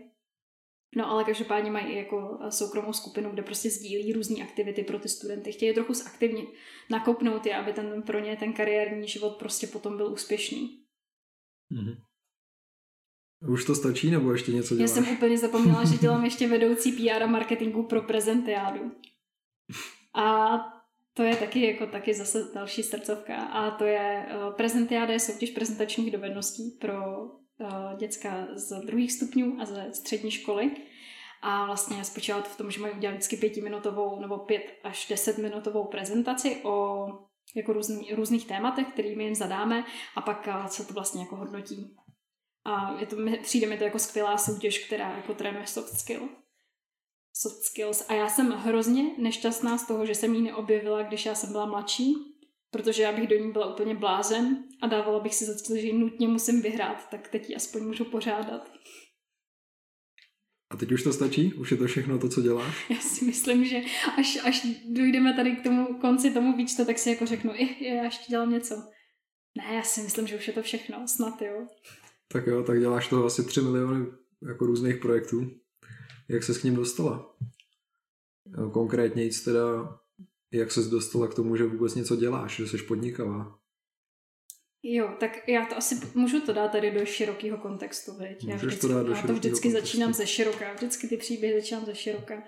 No 0.96 1.10
ale 1.10 1.24
každopádně 1.24 1.70
mají 1.70 1.86
i 1.86 1.96
jako 1.96 2.38
soukromou 2.48 2.92
skupinu, 2.92 3.30
kde 3.30 3.42
prostě 3.42 3.70
sdílí 3.70 4.12
různé 4.12 4.44
aktivity 4.44 4.84
pro 4.84 4.98
ty 4.98 5.08
studenty. 5.08 5.52
Chtějí 5.52 5.74
trochu 5.74 5.94
zaktivnit, 5.94 6.48
nakopnout 6.90 7.46
je, 7.46 7.56
aby 7.56 7.72
ten, 7.72 8.02
pro 8.02 8.18
ně 8.18 8.36
ten 8.36 8.52
kariérní 8.52 9.08
život 9.08 9.36
prostě 9.38 9.66
potom 9.66 9.96
byl 9.96 10.12
úspěšný. 10.12 10.84
Mm-hmm. 11.72 11.96
Už 13.52 13.64
to 13.64 13.74
stačí, 13.74 14.10
nebo 14.10 14.32
ještě 14.32 14.52
něco 14.52 14.74
děláš? 14.74 14.90
Já 14.90 14.94
jsem 14.94 15.12
úplně 15.12 15.38
zapomněla, 15.38 15.84
že 15.84 15.98
dělám 15.98 16.24
ještě 16.24 16.48
vedoucí 16.58 16.92
PR 16.92 17.22
a 17.22 17.26
marketingu 17.26 17.82
pro 17.82 18.02
prezentiádu. 18.02 18.92
A 20.14 20.58
to 21.14 21.22
je 21.22 21.36
taky 21.36 21.66
jako 21.66 21.86
taky 21.86 22.14
zase 22.14 22.50
další 22.54 22.82
srdcovka 22.82 23.36
a 23.36 23.70
to 23.70 23.84
je 23.84 24.26
uh, 24.26 24.54
prezentiáda 24.54 25.12
je 25.12 25.20
soutěž 25.20 25.50
prezentačních 25.50 26.10
dovedností 26.10 26.78
pro 26.80 27.22
uh, 27.22 27.98
děcka 27.98 28.48
z 28.54 28.80
druhých 28.80 29.12
stupňů 29.12 29.56
a 29.60 29.64
ze 29.64 29.92
střední 29.92 30.30
školy. 30.30 30.70
A 31.42 31.66
vlastně 31.66 32.04
spočívá 32.04 32.40
to 32.40 32.48
v 32.48 32.56
tom, 32.56 32.70
že 32.70 32.80
mají 32.80 32.94
udělat 32.94 33.12
vždycky 33.12 33.36
pětiminutovou 33.36 34.20
nebo 34.20 34.38
pět 34.38 34.62
až 34.84 35.08
deset 35.08 35.38
minutovou 35.38 35.84
prezentaci 35.84 36.60
o 36.62 37.06
jako 37.56 37.72
různý, 37.72 38.10
různých 38.14 38.46
tématech, 38.46 38.86
kterými 38.86 39.24
jim 39.24 39.34
zadáme 39.34 39.84
a 40.16 40.20
pak 40.20 40.48
uh, 40.48 40.66
se 40.66 40.86
to 40.86 40.94
vlastně 40.94 41.20
jako 41.20 41.36
hodnotí. 41.36 41.96
A 42.64 43.00
je 43.00 43.06
to, 43.06 43.16
přijde 43.42 43.66
mi 43.66 43.78
to 43.78 43.84
jako 43.84 43.98
skvělá 43.98 44.38
soutěž, 44.38 44.86
která 44.86 45.16
jako 45.16 45.34
trénuje 45.34 45.66
soft 45.66 45.98
skill 45.98 46.28
soft 47.32 47.62
skills. 47.62 48.05
A 48.08 48.14
já 48.14 48.29
jsem 48.29 48.50
hrozně 48.50 49.05
nešťastná 49.19 49.79
z 49.79 49.87
toho, 49.87 50.06
že 50.06 50.14
jsem 50.14 50.34
ji 50.34 50.43
neobjevila, 50.43 51.02
když 51.02 51.26
já 51.26 51.34
jsem 51.34 51.52
byla 51.52 51.67
mladší, 51.67 52.14
protože 52.70 53.02
já 53.02 53.12
bych 53.12 53.29
do 53.29 53.38
ní 53.38 53.52
byla 53.52 53.73
úplně 53.73 53.94
blázen 53.94 54.64
a 54.82 54.87
dávala 54.87 55.20
bych 55.20 55.34
si 55.34 55.44
za 55.44 55.55
cíl, 55.55 55.76
že 55.76 55.87
ji 55.87 55.93
nutně 55.93 56.29
musím 56.29 56.62
vyhrát, 56.62 57.11
tak 57.11 57.29
teď 57.29 57.50
ji 57.50 57.56
aspoň 57.56 57.82
můžu 57.82 58.05
pořádat. 58.05 58.73
A 60.70 60.76
teď 60.76 60.93
už 60.93 61.02
to 61.02 61.12
stačí? 61.12 61.55
Už 61.55 61.70
je 61.70 61.76
to 61.76 61.87
všechno 61.87 62.19
to, 62.19 62.29
co 62.29 62.43
děláš? 62.43 62.91
Já 62.91 63.01
si 63.01 63.24
myslím, 63.24 63.65
že 63.65 63.81
až, 64.19 64.39
až 64.44 64.67
dojdeme 64.89 65.34
tady 65.34 65.56
k 65.56 65.62
tomu 65.62 65.98
konci 66.01 66.31
tomu 66.31 66.56
výčtu, 66.56 66.84
tak 66.84 66.98
si 66.98 67.10
jako 67.10 67.27
řeknu, 67.27 67.53
i 67.55 67.84
já 67.84 68.05
ještě 68.05 68.24
dělám 68.29 68.51
něco. 68.51 68.74
Ne, 69.56 69.74
já 69.74 69.82
si 69.82 70.01
myslím, 70.01 70.27
že 70.27 70.36
už 70.36 70.46
je 70.48 70.53
to 70.53 70.62
všechno, 70.62 71.08
snad 71.08 71.43
jo. 71.43 71.67
Tak 72.29 72.46
jo, 72.46 72.62
tak 72.62 72.81
děláš 72.81 73.08
toho 73.08 73.24
asi 73.24 73.44
3 73.44 73.60
miliony 73.60 74.06
jako 74.48 74.67
různých 74.67 74.96
projektů. 74.96 75.51
Jak 76.29 76.43
se 76.43 76.60
k 76.60 76.64
ním 76.64 76.74
dostala? 76.74 77.36
Konkrétně 78.72 79.22
jít 79.22 79.44
teda, 79.44 79.98
jak 80.52 80.72
se 80.72 80.81
dostala 80.81 81.29
k 81.29 81.34
tomu, 81.34 81.56
že 81.56 81.64
vůbec 81.64 81.94
něco 81.94 82.17
děláš, 82.17 82.56
že 82.56 82.69
jsi 82.69 82.79
podnikavá? 82.79 83.58
Jo, 84.82 85.17
tak 85.20 85.48
já 85.48 85.67
to 85.67 85.76
asi 85.76 86.00
můžu 86.14 86.41
to 86.41 86.52
dát 86.52 86.72
tady 86.72 86.91
do 86.91 87.05
širokého 87.06 87.58
kontextu, 87.58 88.12
veď? 88.19 88.44
Já, 88.44 88.56
vždycky, 88.56 88.81
to 88.81 88.88
dát 88.88 89.02
do 89.02 89.12
já 89.12 89.22
to 89.22 89.32
vždycky 89.32 89.69
kontextu. 89.69 89.70
začínám 89.70 90.12
ze 90.12 90.26
široka, 90.26 90.72
vždycky 90.74 91.08
ty 91.08 91.17
příběhy 91.17 91.60
začínám 91.60 91.84
ze 91.84 91.94
široka. 91.94 92.43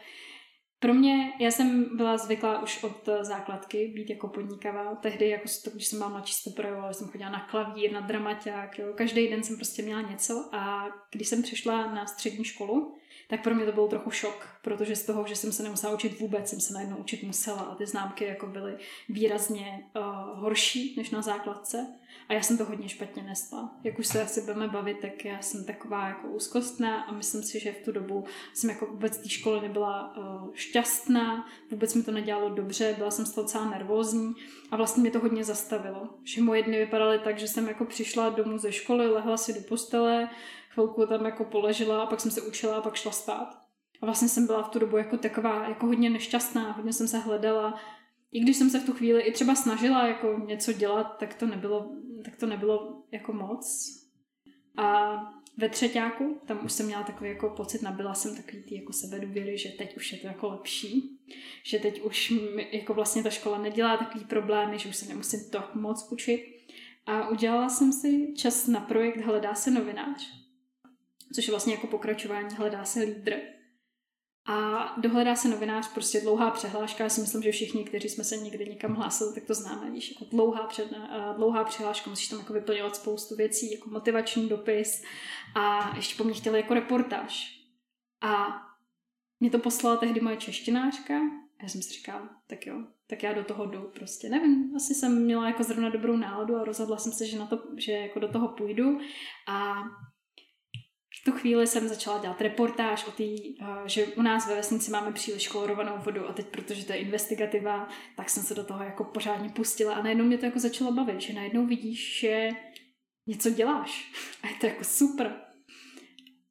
Pro 0.79 0.95
mě, 0.95 1.33
já 1.41 1.51
jsem 1.51 1.97
byla 1.97 2.19
zvyklá 2.19 2.63
už 2.63 2.85
od 2.85 3.09
základky 3.23 3.93
být 3.97 4.11
jako 4.11 4.29
podnikavá. 4.29 4.95
Tehdy, 4.95 5.29
jako 5.29 5.45
to, 5.65 5.71
když 5.71 5.87
jsem 5.87 5.99
byla 5.99 6.09
mladší, 6.09 6.35
to 6.45 6.51
projevovala, 6.51 6.93
jsem 6.93 7.09
chodila 7.09 7.31
na 7.31 7.47
klavír, 7.51 7.93
na 7.93 8.01
dramaťák, 8.01 8.79
jo. 8.79 8.93
Každý 8.97 9.29
den 9.29 9.43
jsem 9.43 9.57
prostě 9.57 9.83
měla 9.83 10.03
něco 10.03 10.49
a 10.53 10.89
když 11.13 11.29
jsem 11.29 11.43
přišla 11.43 11.95
na 11.95 12.07
střední 12.07 12.45
školu, 12.45 12.97
tak 13.35 13.43
pro 13.43 13.55
mě 13.55 13.67
to 13.67 13.73
byl 13.73 13.89
trochu 13.89 14.11
šok, 14.11 14.49
protože 14.63 14.97
z 14.97 15.07
toho, 15.07 15.27
že 15.27 15.37
jsem 15.37 15.53
se 15.53 15.63
nemusela 15.63 15.95
učit 15.95 16.21
vůbec, 16.21 16.49
jsem 16.49 16.61
se 16.61 16.75
najednou 16.75 16.97
učit 16.97 17.23
musela 17.23 17.61
a 17.61 17.75
ty 17.75 17.87
známky 17.87 18.25
jako 18.25 18.47
byly 18.47 18.77
výrazně 19.09 19.87
uh, 19.97 20.05
horší 20.41 20.95
než 20.97 21.11
na 21.11 21.23
základce 21.23 21.87
a 22.29 22.33
já 22.33 22.43
jsem 22.43 22.59
to 22.59 22.65
hodně 22.65 22.89
špatně 22.89 23.23
nesla. 23.23 23.75
Jak 23.85 23.99
už 23.99 24.07
se 24.07 24.23
asi 24.23 24.41
budeme 24.41 24.69
bavit, 24.69 25.01
tak 25.01 25.25
já 25.25 25.43
jsem 25.43 25.65
taková 25.65 26.09
jako 26.09 26.29
úzkostná 26.29 27.03
a 27.03 27.13
myslím 27.13 27.43
si, 27.43 27.61
že 27.61 27.73
v 27.73 27.85
tu 27.85 27.93
dobu 27.93 28.25
jsem 28.53 28.71
jako 28.71 28.87
vůbec 28.87 29.19
té 29.19 29.29
školy 29.29 29.61
nebyla 29.61 30.17
uh, 30.17 30.55
šťastná, 30.55 31.47
vůbec 31.71 31.95
mi 31.95 32.03
to 32.03 32.13
nedělalo 32.13 32.49
dobře, 32.49 32.95
byla 32.99 33.11
jsem 33.11 33.27
z 33.27 33.33
toho 33.33 33.43
docela 33.43 33.71
nervózní 33.71 34.35
a 34.71 34.77
vlastně 34.77 35.01
mě 35.01 35.11
to 35.11 35.21
hodně 35.21 35.45
zastavilo. 35.45 36.09
Že 36.25 36.43
moje 36.43 36.63
dny 36.63 36.79
vypadaly 36.79 37.19
tak, 37.19 37.39
že 37.39 37.49
jsem 37.49 37.69
jako 37.69 37.85
přišla 37.85 38.29
domů 38.29 38.59
ze 38.59 38.73
školy, 38.73 39.07
lehla 39.07 39.37
si 39.37 39.53
do 39.53 39.61
postele, 39.61 40.29
chvilku 40.75 41.07
tam 41.07 41.25
jako 41.25 41.45
poležela 41.45 42.03
a 42.03 42.07
pak 42.07 42.21
jsem 42.21 42.31
se 42.31 42.43
učila 42.43 42.77
a 42.77 42.81
pak 42.81 42.95
šla 42.95 43.13
spát. 43.13 43.65
A 44.03 44.07
vlastně 44.07 44.29
jsem 44.29 44.47
byla 44.47 44.63
v 44.63 44.69
tu 44.69 44.79
dobu 44.79 44.97
jako 44.97 45.17
taková, 45.17 45.69
jako 45.69 45.87
hodně 45.87 46.11
nešťastná, 46.11 46.73
hodně 46.73 46.93
jsem 46.93 47.09
se 47.09 47.19
hledala, 47.19 47.81
i 48.33 48.41
když 48.41 48.57
jsem 48.57 48.71
se 48.71 48.81
v 48.81 48.87
tu 48.87 48.93
chvíli 48.93 49.23
i 49.23 49.33
třeba 49.33 49.55
snažila 49.55 50.07
jako 50.07 50.39
něco 50.47 50.73
dělat, 50.73 51.17
tak 51.19 51.35
to 51.35 51.47
nebylo, 51.47 51.91
tak 52.25 52.37
to 52.37 52.47
nebylo 52.47 53.03
jako 53.13 53.33
moc. 53.33 53.87
A 54.77 55.17
ve 55.57 55.69
třetíku, 55.69 56.41
tam 56.47 56.65
už 56.65 56.73
jsem 56.73 56.87
měla 56.87 57.03
takový 57.03 57.31
jako 57.31 57.51
pocit, 57.51 57.83
nabila 57.83 58.15
jsem 58.15 58.37
takový 58.37 58.63
ty 58.63 58.75
jako 58.75 58.93
sebedůvěry, 58.93 59.59
že 59.59 59.69
teď 59.69 59.97
už 59.97 60.13
je 60.13 60.19
to 60.19 60.27
jako 60.27 60.49
lepší, 60.49 61.21
že 61.63 61.79
teď 61.79 62.03
už 62.03 62.31
mi, 62.31 62.69
jako 62.73 62.95
vlastně 62.95 63.23
ta 63.23 63.31
škola 63.31 63.59
nedělá 63.59 63.97
takový 63.97 64.25
problémy, 64.25 64.79
že 64.79 64.89
už 64.89 64.97
se 64.97 65.09
nemusím 65.09 65.41
to 65.51 65.65
moc 65.75 66.09
učit. 66.13 66.55
A 67.07 67.29
udělala 67.29 67.69
jsem 67.69 67.93
si 67.93 68.35
čas 68.37 68.67
na 68.67 68.81
projekt 68.81 69.17
Hledá 69.17 69.55
se 69.55 69.71
novinář, 69.71 70.44
což 71.35 71.47
je 71.47 71.53
vlastně 71.53 71.75
jako 71.75 71.87
pokračování 71.87 72.55
Hledá 72.55 72.85
se 72.85 73.01
lídr. 73.01 73.41
A 74.47 74.95
dohledá 75.01 75.37
se 75.37 75.49
novinář, 75.49 75.93
prostě 75.93 76.21
dlouhá 76.21 76.51
přihláška. 76.51 77.05
Já 77.05 77.11
si 77.11 77.21
myslím, 77.21 77.43
že 77.43 77.53
všichni, 77.53 77.85
kteří 77.85 78.09
jsme 78.09 78.25
se 78.25 78.37
někdy 78.37 78.67
někam 78.67 78.95
hlásili, 78.95 79.35
tak 79.35 79.45
to 79.45 79.55
známe, 79.55 79.91
víš, 79.91 80.13
jako 80.13 80.37
dlouhá, 80.37 80.67
před, 80.67 80.93
dlouhá 81.37 81.65
přihláška, 81.65 82.11
musíš 82.11 82.29
tam 82.29 82.39
jako 82.39 82.53
vyplňovat 82.53 82.97
spoustu 82.97 83.37
věcí, 83.37 83.73
jako 83.73 83.91
motivační 83.91 84.49
dopis 84.49 85.03
a 85.55 85.97
ještě 85.97 86.17
po 86.17 86.25
mně 86.25 86.35
chtěli 86.35 86.61
jako 86.61 86.75
reportáž. 86.75 87.61
A 88.23 88.47
mě 89.41 89.51
to 89.51 89.59
poslala 89.59 89.97
tehdy 89.97 90.21
moje 90.21 90.37
češtinářka 90.37 91.15
a 91.17 91.63
já 91.63 91.69
jsem 91.69 91.83
si 91.83 91.93
říkala, 91.93 92.29
tak 92.47 92.67
jo, 92.67 92.85
tak 93.07 93.23
já 93.23 93.33
do 93.33 93.45
toho 93.45 93.67
jdu 93.67 93.91
prostě. 93.95 94.29
Nevím, 94.29 94.73
asi 94.77 94.95
jsem 94.95 95.25
měla 95.25 95.47
jako 95.47 95.63
zrovna 95.63 95.89
dobrou 95.89 96.17
náladu 96.17 96.57
a 96.57 96.65
rozhodla 96.65 96.97
jsem 96.97 97.13
se, 97.13 97.27
že, 97.27 97.39
na 97.39 97.47
to, 97.47 97.63
že 97.77 97.93
jako 97.93 98.19
do 98.19 98.29
toho 98.29 98.49
půjdu 98.49 98.99
a 99.49 99.75
tu 101.25 101.33
chvíli 101.33 101.67
jsem 101.67 101.89
začala 101.89 102.19
dělat 102.19 102.41
reportáž 102.41 103.07
o 103.07 103.11
té, 103.11 103.25
že 103.87 104.07
u 104.07 104.23
nás 104.23 104.49
ve 104.49 104.55
vesnici 104.55 104.91
máme 104.91 105.13
příliš 105.13 105.49
chlorovanou 105.49 105.99
vodu 105.99 106.29
a 106.29 106.33
teď, 106.33 106.47
protože 106.47 106.87
to 106.87 106.93
je 106.93 106.99
investigativa, 106.99 107.89
tak 108.17 108.31
jsem 108.31 108.43
se 108.43 108.55
do 108.55 108.65
toho 108.65 108.85
jako 108.85 109.05
pořádně 109.05 109.49
pustila 109.49 109.95
a 109.95 110.03
najednou 110.03 110.25
mě 110.25 110.39
to 110.39 110.47
jako 110.47 110.59
začalo 110.59 110.93
bavit, 110.93 111.21
že 111.21 111.33
najednou 111.33 111.67
vidíš, 111.67 112.21
že 112.21 112.49
něco 113.27 113.51
děláš 113.51 114.13
a 114.43 114.49
je 114.49 114.55
to 114.55 114.67
jako 114.67 114.85
super. 114.85 115.41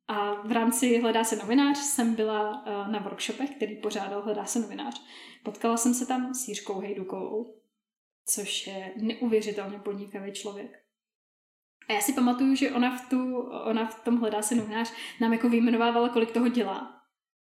A 0.07 0.47
v 0.47 0.51
rámci 0.51 0.99
Hledá 0.99 1.23
se 1.23 1.35
novinář 1.35 1.77
jsem 1.77 2.15
byla 2.15 2.63
na 2.91 2.99
workshopech, 2.99 3.49
který 3.49 3.75
pořádal 3.75 4.21
Hledá 4.21 4.45
se 4.45 4.59
novinář. 4.59 5.01
Potkala 5.43 5.77
jsem 5.77 5.93
se 5.93 6.05
tam 6.05 6.33
s 6.33 6.47
Jiřkou 6.47 6.79
Hejdukovou, 6.79 7.61
což 8.25 8.67
je 8.67 8.93
neuvěřitelně 8.95 9.79
podnikavý 9.79 10.31
člověk. 10.31 10.82
A 11.89 11.93
já 11.93 12.01
si 12.01 12.13
pamatuju, 12.13 12.55
že 12.55 12.71
ona 12.71 12.97
v, 12.97 13.09
tu, 13.09 13.39
ona 13.41 13.85
v 13.85 14.03
tom 14.03 14.17
hledá 14.17 14.41
se 14.41 14.55
novinář 14.55 14.93
nám 15.21 15.33
jako 15.33 15.49
vyjmenovávala, 15.49 16.09
kolik 16.09 16.31
toho 16.31 16.47
dělá. 16.47 17.01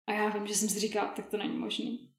A 0.08 0.14
já 0.14 0.30
vím, 0.30 0.48
že 0.48 0.56
jsem 0.56 0.70
si 0.70 0.80
říkala, 0.80 1.08
tak 1.08 1.28
to 1.28 1.38
není 1.38 1.58
možný. 1.58 2.14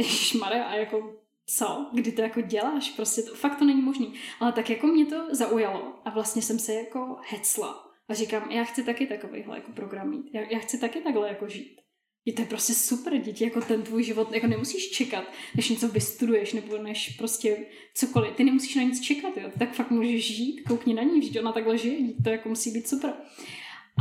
Ježišmarja, 0.00 0.64
a 0.64 0.74
jako 0.74 1.16
co? 1.46 1.90
Kdy 1.92 2.12
to 2.12 2.22
jako 2.22 2.40
děláš? 2.40 2.90
Prostě 2.90 3.22
to, 3.22 3.34
fakt 3.34 3.58
to 3.58 3.64
není 3.64 3.82
možný. 3.82 4.14
Ale 4.40 4.52
tak 4.52 4.70
jako 4.70 4.86
mě 4.86 5.06
to 5.06 5.34
zaujalo 5.34 6.00
a 6.04 6.10
vlastně 6.10 6.42
jsem 6.42 6.58
se 6.58 6.74
jako 6.74 7.16
hecla. 7.28 7.84
A 8.08 8.14
říkám, 8.14 8.50
já 8.50 8.64
chci 8.64 8.84
taky 8.84 9.06
takovýhle 9.06 9.56
jako 9.56 9.72
program 9.72 10.10
mít. 10.10 10.34
Já, 10.34 10.40
já 10.40 10.58
chci 10.58 10.78
taky 10.78 11.00
takhle 11.00 11.28
jako 11.28 11.48
žít. 11.48 11.80
Je 12.28 12.34
to 12.34 12.42
prostě 12.42 12.74
super, 12.74 13.18
děti, 13.18 13.44
jako 13.44 13.60
ten 13.60 13.82
tvůj 13.82 14.04
život, 14.04 14.32
jako 14.32 14.46
nemusíš 14.46 14.90
čekat, 14.90 15.24
než 15.56 15.68
něco 15.68 15.88
vystuduješ, 15.88 16.52
nebo 16.52 16.78
než 16.78 17.08
prostě 17.08 17.66
cokoliv. 17.94 18.36
Ty 18.36 18.44
nemusíš 18.44 18.74
na 18.74 18.82
nic 18.82 19.00
čekat, 19.00 19.36
jo. 19.36 19.50
tak 19.58 19.74
fakt 19.74 19.90
můžeš 19.90 20.36
žít, 20.36 20.62
koukni 20.68 20.94
na 20.94 21.02
ní, 21.02 21.32
že 21.32 21.40
ona 21.40 21.52
takhle 21.52 21.78
žije, 21.78 22.14
to 22.24 22.30
jako 22.30 22.48
musí 22.48 22.70
být 22.70 22.88
super. 22.88 23.12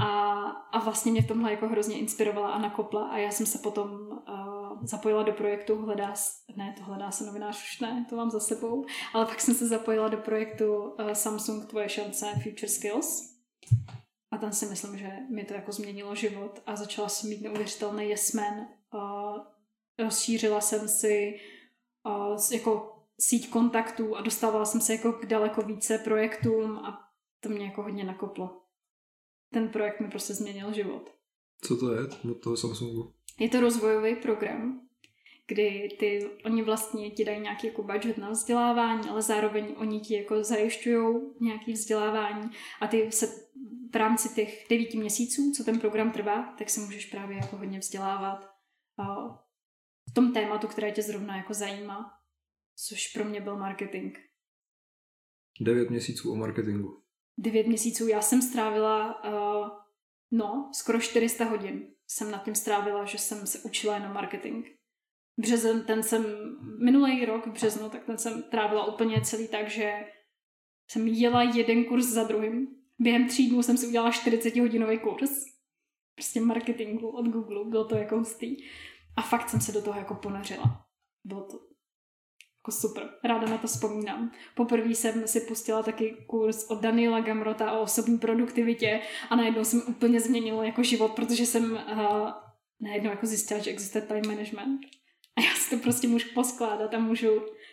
A, 0.02 0.42
a 0.72 0.80
vlastně 0.80 1.12
mě 1.12 1.22
v 1.22 1.28
tomhle 1.28 1.52
jako 1.52 1.68
hrozně 1.68 1.98
inspirovala 1.98 2.50
a 2.50 2.60
nakopla 2.60 3.08
a 3.08 3.18
já 3.18 3.32
jsem 3.32 3.46
se 3.46 3.58
potom 3.58 3.90
uh, 3.92 4.86
zapojila 4.86 5.24
do 5.24 5.32
projektu 5.32 5.76
Hledá, 5.76 6.14
ne, 6.56 6.76
to 6.78 6.84
Hledá 6.84 7.12
se 7.12 7.26
novinář 7.26 7.64
už 7.64 7.80
ne, 7.80 8.06
to 8.10 8.16
mám 8.16 8.32
za 8.32 8.40
sebou, 8.40 8.86
ale 9.14 9.26
pak 9.26 9.42
jsem 9.42 9.56
se 9.56 9.68
zapojila 9.68 10.08
do 10.08 10.18
projektu 10.18 10.76
uh, 10.76 11.12
Samsung 11.12 11.66
Tvoje 11.66 11.90
šance 11.90 12.26
Future 12.44 12.68
Skills, 12.68 13.38
a 14.38 14.40
tam 14.40 14.54
si 14.54 14.66
myslím, 14.66 14.98
že 14.98 15.10
mi 15.30 15.44
to 15.44 15.54
jako 15.54 15.72
změnilo 15.72 16.16
život 16.16 16.62
a 16.66 16.76
začala 16.76 17.10
jsem 17.10 17.30
mít 17.30 17.42
neuvěřitelný 17.42 18.10
jesmen. 18.10 18.68
A 18.92 19.34
rozšířila 20.00 20.62
jsem 20.62 20.88
si 20.88 21.40
a, 22.04 22.36
jako 22.52 23.04
síť 23.20 23.50
kontaktů 23.50 24.16
a 24.16 24.22
dostávala 24.22 24.66
jsem 24.66 24.82
se 24.82 24.94
jako 24.94 25.14
k 25.14 25.26
daleko 25.26 25.62
více 25.62 25.98
projektům 25.98 26.78
a 26.78 27.10
to 27.40 27.50
mě 27.50 27.66
jako 27.66 27.84
hodně 27.84 28.04
nakoplo. 28.04 28.62
Ten 29.54 29.70
projekt 29.70 30.00
mi 30.00 30.10
prostě 30.10 30.34
změnil 30.34 30.74
život. 30.74 31.14
Co 31.62 31.78
to 31.78 31.94
je 31.94 32.02
od 32.32 32.42
toho 32.42 32.58
Samsungu? 32.58 33.14
Je 33.40 33.50
to 33.50 33.60
rozvojový 33.60 34.16
program, 34.16 34.82
kdy 35.48 35.96
ty, 36.00 36.30
oni 36.46 36.64
vlastně 36.64 37.12
ti 37.12 37.26
dají 37.26 37.40
nějaký 37.40 37.68
jako 37.68 37.84
budget 37.84 38.18
na 38.18 38.30
vzdělávání, 38.30 39.10
ale 39.10 39.22
zároveň 39.22 39.76
oni 39.78 40.00
ti 40.00 40.16
jako 40.16 40.44
zajišťují 40.44 41.22
nějaký 41.40 41.74
vzdělávání 41.74 42.50
a 42.82 42.88
ty 42.88 43.12
se 43.12 43.48
rámci 43.98 44.36
těch 44.36 44.66
devíti 44.70 44.98
měsíců, 44.98 45.52
co 45.58 45.64
ten 45.64 45.80
program 45.80 46.12
trvá, 46.12 46.56
tak 46.58 46.70
se 46.70 46.80
můžeš 46.80 47.06
právě 47.06 47.38
jako 47.38 47.58
hodně 47.58 47.80
vzdělávat 47.80 48.50
v 50.10 50.14
tom 50.14 50.34
tématu, 50.34 50.68
které 50.68 50.92
tě 50.92 51.02
zrovna 51.02 51.38
jako 51.38 51.54
zajímá, 51.54 52.12
což 52.76 53.08
pro 53.14 53.26
mě 53.26 53.42
byl 53.42 53.58
marketing. 53.58 54.18
Devět 55.62 55.90
měsíců 55.90 56.32
o 56.32 56.36
marketingu. 56.36 57.04
Devět 57.38 57.68
měsíců. 57.68 58.08
Já 58.08 58.22
jsem 58.22 58.42
strávila, 58.42 59.24
uh, 59.24 59.70
no, 60.32 60.72
skoro 60.74 61.00
400 61.00 61.46
hodin 61.46 61.94
jsem 62.08 62.32
nad 62.32 62.44
tím 62.44 62.56
strávila, 62.56 63.06
že 63.06 63.18
jsem 63.18 63.48
se 63.48 63.60
učila 63.60 63.94
jenom 63.94 64.14
marketing 64.14 64.66
březen, 65.38 65.84
ten 65.84 66.04
jsem 66.04 66.26
minulý 66.86 67.26
rok 67.26 67.48
v 67.48 67.52
březnu, 67.52 67.90
tak 67.90 68.06
ten 68.06 68.18
jsem 68.18 68.44
trávila 68.44 68.94
úplně 68.94 69.22
celý 69.22 69.48
tak, 69.48 69.70
že 69.70 70.06
jsem 70.92 71.08
jela 71.08 71.44
jeden 71.44 71.86
kurz 71.86 72.06
za 72.06 72.24
druhým. 72.24 72.68
Během 73.00 73.28
tří 73.28 73.50
dnů 73.50 73.64
jsem 73.64 73.78
si 73.78 73.88
udělala 73.88 74.12
40 74.12 74.56
hodinový 74.56 75.00
kurz. 75.00 75.32
Prostě 76.16 76.42
marketingu 76.42 77.08
od 77.10 77.26
Google, 77.26 77.70
bylo 77.70 77.86
to 77.86 77.96
jako 77.96 78.18
hustý. 78.18 78.56
A 79.16 79.22
fakt 79.22 79.50
jsem 79.50 79.62
se 79.62 79.72
do 79.72 79.82
toho 79.82 80.00
jako 80.00 80.16
ponořila. 80.16 80.86
Bylo 81.24 81.42
to 81.42 81.68
jako 82.58 82.72
super. 82.72 83.10
Ráda 83.24 83.48
na 83.48 83.58
to 83.58 83.68
vzpomínám. 83.68 84.32
Poprvé 84.56 84.90
jsem 84.90 85.28
si 85.28 85.42
pustila 85.42 85.84
taky 85.84 86.26
kurz 86.28 86.70
od 86.70 86.82
Daniela 86.82 87.20
Gamrota 87.20 87.72
o 87.72 87.82
osobní 87.82 88.18
produktivitě 88.18 89.02
a 89.30 89.36
najednou 89.36 89.64
jsem 89.64 89.82
úplně 89.88 90.20
změnila 90.20 90.66
jako 90.66 90.84
život, 90.84 91.12
protože 91.12 91.46
jsem 91.46 91.72
uh, 91.72 92.30
najednou 92.82 93.10
jako 93.10 93.26
zjistila, 93.26 93.60
že 93.60 93.72
existuje 93.72 94.02
time 94.02 94.28
management 94.28 94.80
a 95.38 95.42
já 95.42 95.56
si 95.56 95.76
to 95.76 95.84
prostě 95.84 96.08
můžu 96.08 96.28
poskládat 96.34 96.94
a 96.94 97.00
můžu 97.00 97.28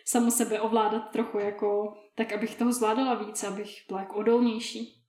samo 0.05 0.31
sebe 0.31 0.61
ovládat 0.61 0.99
trochu 0.99 1.39
jako, 1.39 1.93
tak 2.15 2.33
abych 2.33 2.55
toho 2.55 2.73
zvládala 2.73 3.13
víc, 3.13 3.43
abych 3.43 3.69
byla 3.87 3.99
jako 3.99 4.15
odolnější. 4.15 5.04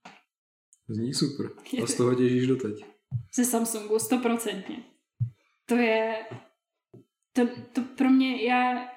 Zní 0.88 1.14
super. 1.14 1.50
A 1.82 1.86
z 1.86 1.94
toho 1.94 2.14
těžíš 2.14 2.46
doteď. 2.46 2.84
Ze 3.34 3.44
Samsungu, 3.44 3.98
stoprocentně. 3.98 4.84
To 5.66 5.74
je, 5.74 6.26
to, 7.32 7.46
to 7.72 7.80
pro 7.82 8.10
mě, 8.10 8.42
já, 8.42 8.88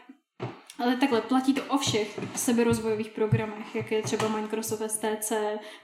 ale 0.80 0.98
takhle, 0.98 1.22
platí 1.22 1.54
to 1.54 1.66
o 1.66 1.78
všech 1.78 2.20
seberozvojových 2.36 3.10
programech, 3.10 3.76
jak 3.76 3.92
je 3.92 4.02
třeba 4.02 4.28
Microsoft 4.28 4.92
STC, 4.92 5.32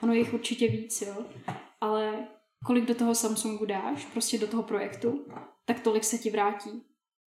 ono 0.01 0.13
je 0.13 0.19
jich 0.19 0.33
určitě 0.33 0.67
víc, 0.67 1.01
jo. 1.01 1.25
Ale 1.81 2.27
kolik 2.65 2.85
do 2.85 2.95
toho 2.95 3.15
Samsungu 3.15 3.65
dáš, 3.65 4.05
prostě 4.05 4.37
do 4.37 4.47
toho 4.47 4.63
projektu, 4.63 5.25
tak 5.65 5.79
tolik 5.79 6.03
se 6.03 6.17
ti 6.17 6.29
vrátí. 6.29 6.83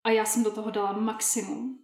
A 0.05 0.11
já 0.11 0.25
jsem 0.25 0.43
do 0.43 0.51
toho 0.51 0.71
dala 0.71 0.93
maximum. 0.93 1.79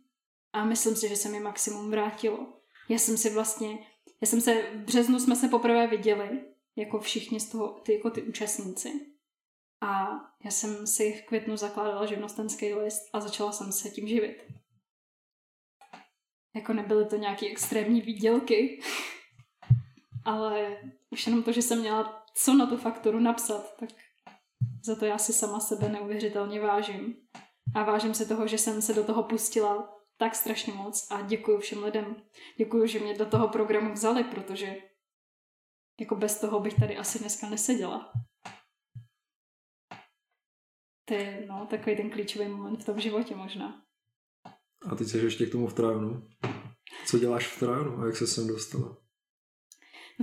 A 0.52 0.64
myslím 0.64 0.96
si, 0.96 1.08
že 1.08 1.16
se 1.16 1.28
mi 1.28 1.40
maximum 1.40 1.90
vrátilo. 1.90 2.52
Já 2.88 2.98
jsem 2.98 3.16
si 3.16 3.30
vlastně, 3.30 3.78
já 4.20 4.26
jsem 4.26 4.40
se, 4.40 4.62
v 4.74 4.76
březnu 4.76 5.20
jsme 5.20 5.36
se 5.36 5.48
poprvé 5.48 5.86
viděli, 5.86 6.44
jako 6.76 7.00
všichni 7.00 7.40
z 7.40 7.50
toho, 7.50 7.68
ty, 7.68 7.92
jako 7.94 8.10
ty 8.10 8.22
účastníci. 8.22 9.14
A 9.80 10.08
já 10.44 10.50
jsem 10.50 10.86
si 10.86 11.12
v 11.12 11.26
květnu 11.26 11.56
zakládala 11.56 12.06
živnostenský 12.06 12.74
list 12.74 13.02
a 13.12 13.20
začala 13.20 13.52
jsem 13.52 13.72
se 13.72 13.90
tím 13.90 14.08
živit. 14.08 14.44
Jako 16.54 16.72
nebyly 16.72 17.06
to 17.06 17.16
nějaké 17.16 17.46
extrémní 17.46 18.00
výdělky, 18.00 18.80
ale 20.24 20.80
už 21.10 21.26
jenom 21.26 21.42
to, 21.42 21.52
že 21.52 21.62
jsem 21.62 21.80
měla 21.80 22.24
co 22.34 22.54
na 22.54 22.66
tu 22.66 22.76
fakturu 22.76 23.20
napsat, 23.20 23.76
tak 23.76 23.90
za 24.84 24.96
to 24.96 25.04
já 25.04 25.18
si 25.18 25.32
sama 25.32 25.60
sebe 25.60 25.88
neuvěřitelně 25.88 26.60
vážím. 26.60 27.16
A 27.74 27.82
vážím 27.82 28.14
se 28.14 28.26
toho, 28.26 28.46
že 28.46 28.58
jsem 28.58 28.82
se 28.82 28.94
do 28.94 29.04
toho 29.04 29.22
pustila 29.22 29.94
tak 30.16 30.34
strašně 30.34 30.72
moc 30.72 31.06
a 31.10 31.22
děkuji 31.22 31.58
všem 31.58 31.84
lidem. 31.84 32.16
Děkuji, 32.58 32.86
že 32.86 33.00
mě 33.00 33.14
do 33.14 33.26
toho 33.26 33.48
programu 33.48 33.92
vzali, 33.92 34.24
protože 34.24 34.76
jako 36.00 36.16
bez 36.16 36.40
toho 36.40 36.60
bych 36.60 36.74
tady 36.74 36.96
asi 36.96 37.18
dneska 37.18 37.48
neseděla. 37.48 38.12
To 41.04 41.14
je 41.14 41.46
no, 41.48 41.66
takový 41.70 41.96
ten 41.96 42.10
klíčový 42.10 42.48
moment 42.48 42.82
v 42.82 42.86
tom 42.86 43.00
životě 43.00 43.36
možná. 43.36 43.82
A 44.90 44.94
teď 44.94 45.08
jsi 45.08 45.18
ještě 45.18 45.46
k 45.46 45.52
tomu 45.52 45.66
v 45.66 45.74
Trajonu. 45.74 46.28
Co 47.06 47.18
děláš 47.18 47.46
v 47.46 47.60
Trajonu 47.60 48.02
a 48.02 48.06
jak 48.06 48.16
se 48.16 48.26
sem 48.26 48.46
dostala? 48.46 48.96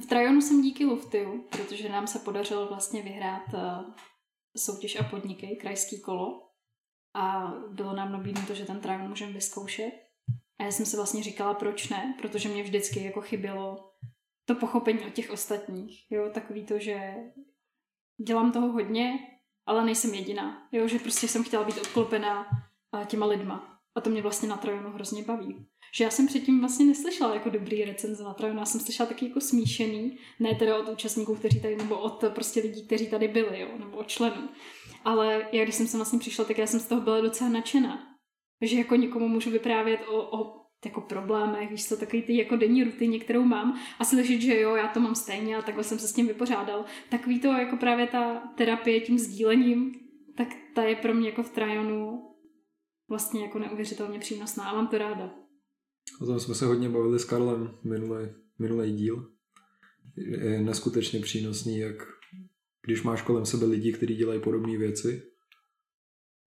V 0.03 0.05
Trajonu 0.05 0.41
jsem 0.41 0.61
díky 0.61 0.85
Luftiu, 0.85 1.47
protože 1.51 1.89
nám 1.89 2.07
se 2.07 2.19
podařilo 2.19 2.67
vlastně 2.67 3.01
vyhrát 3.01 3.53
uh, 3.53 3.93
soutěž 4.57 4.95
a 4.95 5.03
podniky, 5.03 5.57
krajský 5.61 6.01
kolo 6.01 6.49
a 7.15 7.53
bylo 7.71 7.95
nám 7.95 8.11
nabídnuto, 8.11 8.55
že 8.55 8.65
ten 8.65 8.79
Trial 8.79 9.07
můžeme 9.07 9.33
vyzkoušet. 9.33 9.91
A 10.59 10.63
já 10.63 10.71
jsem 10.71 10.85
se 10.85 10.97
vlastně 10.97 11.23
říkala, 11.23 11.53
proč 11.53 11.89
ne, 11.89 12.17
protože 12.21 12.49
mě 12.49 12.63
vždycky 12.63 13.03
jako 13.03 13.21
chybělo 13.21 13.93
to 14.53 14.59
pochopení 14.59 14.99
od 14.99 15.13
těch 15.13 15.31
ostatních. 15.31 16.11
Jo, 16.11 16.29
takový 16.33 16.65
to, 16.65 16.79
že 16.79 17.13
dělám 18.25 18.51
toho 18.51 18.67
hodně, 18.71 19.19
ale 19.65 19.85
nejsem 19.85 20.13
jediná. 20.13 20.67
Jo, 20.71 20.87
že 20.87 20.99
prostě 20.99 21.27
jsem 21.27 21.43
chtěla 21.43 21.63
být 21.63 21.77
obklopená 21.77 22.47
těma 23.05 23.25
lidma. 23.25 23.79
A 23.95 24.01
to 24.01 24.09
mě 24.09 24.21
vlastně 24.21 24.49
na 24.49 24.57
Trojonu 24.57 24.89
hrozně 24.89 25.23
baví. 25.23 25.67
Že 25.95 26.03
já 26.03 26.09
jsem 26.09 26.27
předtím 26.27 26.59
vlastně 26.59 26.85
neslyšela 26.85 27.33
jako 27.33 27.49
dobrý 27.49 27.85
recenze 27.85 28.23
na 28.23 28.33
Trojonu, 28.33 28.59
já 28.59 28.65
jsem 28.65 28.81
slyšela 28.81 29.09
taky 29.09 29.27
jako 29.27 29.41
smíšený, 29.41 30.17
ne 30.39 30.55
teda 30.55 30.77
od 30.77 30.89
účastníků, 30.89 31.35
kteří 31.35 31.61
tady, 31.61 31.75
nebo 31.75 31.99
od 31.99 32.23
prostě 32.29 32.59
lidí, 32.59 32.85
kteří 32.85 33.09
tady 33.09 33.27
byli, 33.27 33.59
jo, 33.59 33.69
nebo 33.79 33.97
od 33.97 34.07
členů. 34.07 34.49
Ale 35.05 35.47
já, 35.51 35.63
když 35.63 35.75
jsem 35.75 35.87
sem 35.87 35.97
vlastně 35.97 36.19
přišla, 36.19 36.45
tak 36.45 36.57
já 36.57 36.67
jsem 36.67 36.79
z 36.79 36.85
toho 36.85 37.01
byla 37.01 37.21
docela 37.21 37.49
nadšená. 37.49 38.07
Že 38.61 38.77
jako 38.77 38.95
někomu 38.95 39.27
můžu 39.27 39.49
vyprávět 39.49 39.99
o, 40.07 40.39
o 40.39 40.60
jako 40.85 41.01
problémech, 41.01 41.69
víš 41.69 41.87
co, 41.87 41.97
takový 41.97 42.21
ty 42.21 42.37
jako 42.37 42.55
denní 42.55 42.83
rutině, 42.83 43.19
kterou 43.19 43.43
mám 43.43 43.79
a 43.99 44.05
slyšet, 44.05 44.41
že 44.41 44.59
jo, 44.59 44.75
já 44.75 44.87
to 44.87 44.99
mám 44.99 45.15
stejně 45.15 45.57
a 45.57 45.61
takhle 45.61 45.83
jsem 45.83 45.99
se 45.99 46.07
s 46.07 46.13
tím 46.13 46.27
vypořádal. 46.27 46.85
Takový 47.09 47.39
to 47.39 47.47
jako 47.47 47.77
právě 47.77 48.07
ta 48.07 48.43
terapie 48.57 49.01
tím 49.01 49.19
sdílením, 49.19 49.95
tak 50.37 50.47
ta 50.75 50.83
je 50.83 50.95
pro 50.95 51.13
mě 51.13 51.29
jako 51.29 51.43
v 51.43 51.49
Trajonu 51.49 52.27
vlastně 53.09 53.41
jako 53.41 53.59
neuvěřitelně 53.59 54.19
přínosná 54.19 54.63
a 54.63 54.75
mám 54.75 54.87
to 54.87 54.97
ráda. 54.97 55.33
O 56.21 56.25
tom 56.25 56.39
jsme 56.39 56.55
se 56.55 56.65
hodně 56.65 56.89
bavili 56.89 57.19
s 57.19 57.25
Karlem 57.25 57.77
minulý, 57.83 58.27
minulý 58.59 58.91
díl. 58.91 59.31
Je 60.17 60.61
neskutečně 60.61 61.19
přínosný, 61.19 61.77
jak 61.77 62.07
když 62.85 63.03
máš 63.03 63.21
kolem 63.21 63.45
sebe 63.45 63.65
lidi, 63.65 63.93
kteří 63.93 64.15
dělají 64.15 64.41
podobné 64.41 64.77
věci 64.77 65.23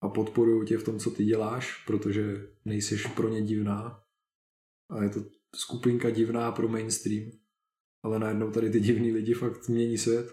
a 0.01 0.09
podporují 0.09 0.67
tě 0.67 0.79
v 0.79 0.85
tom, 0.85 0.99
co 0.99 1.11
ty 1.11 1.25
děláš, 1.25 1.85
protože 1.87 2.49
nejsiš 2.65 3.07
pro 3.07 3.29
ně 3.29 3.43
divná 3.43 4.04
a 4.91 5.03
je 5.03 5.11
to 5.11 5.21
skupinka 5.57 6.11
divná 6.11 6.53
pro 6.53 6.69
mainstream, 6.69 7.31
ale 8.03 8.19
najednou 8.19 8.51
tady 8.51 8.71
ty 8.71 8.81
divní 8.81 9.13
lidi 9.13 9.35
fakt 9.35 9.69
mění 9.69 9.99
svět. 9.99 10.27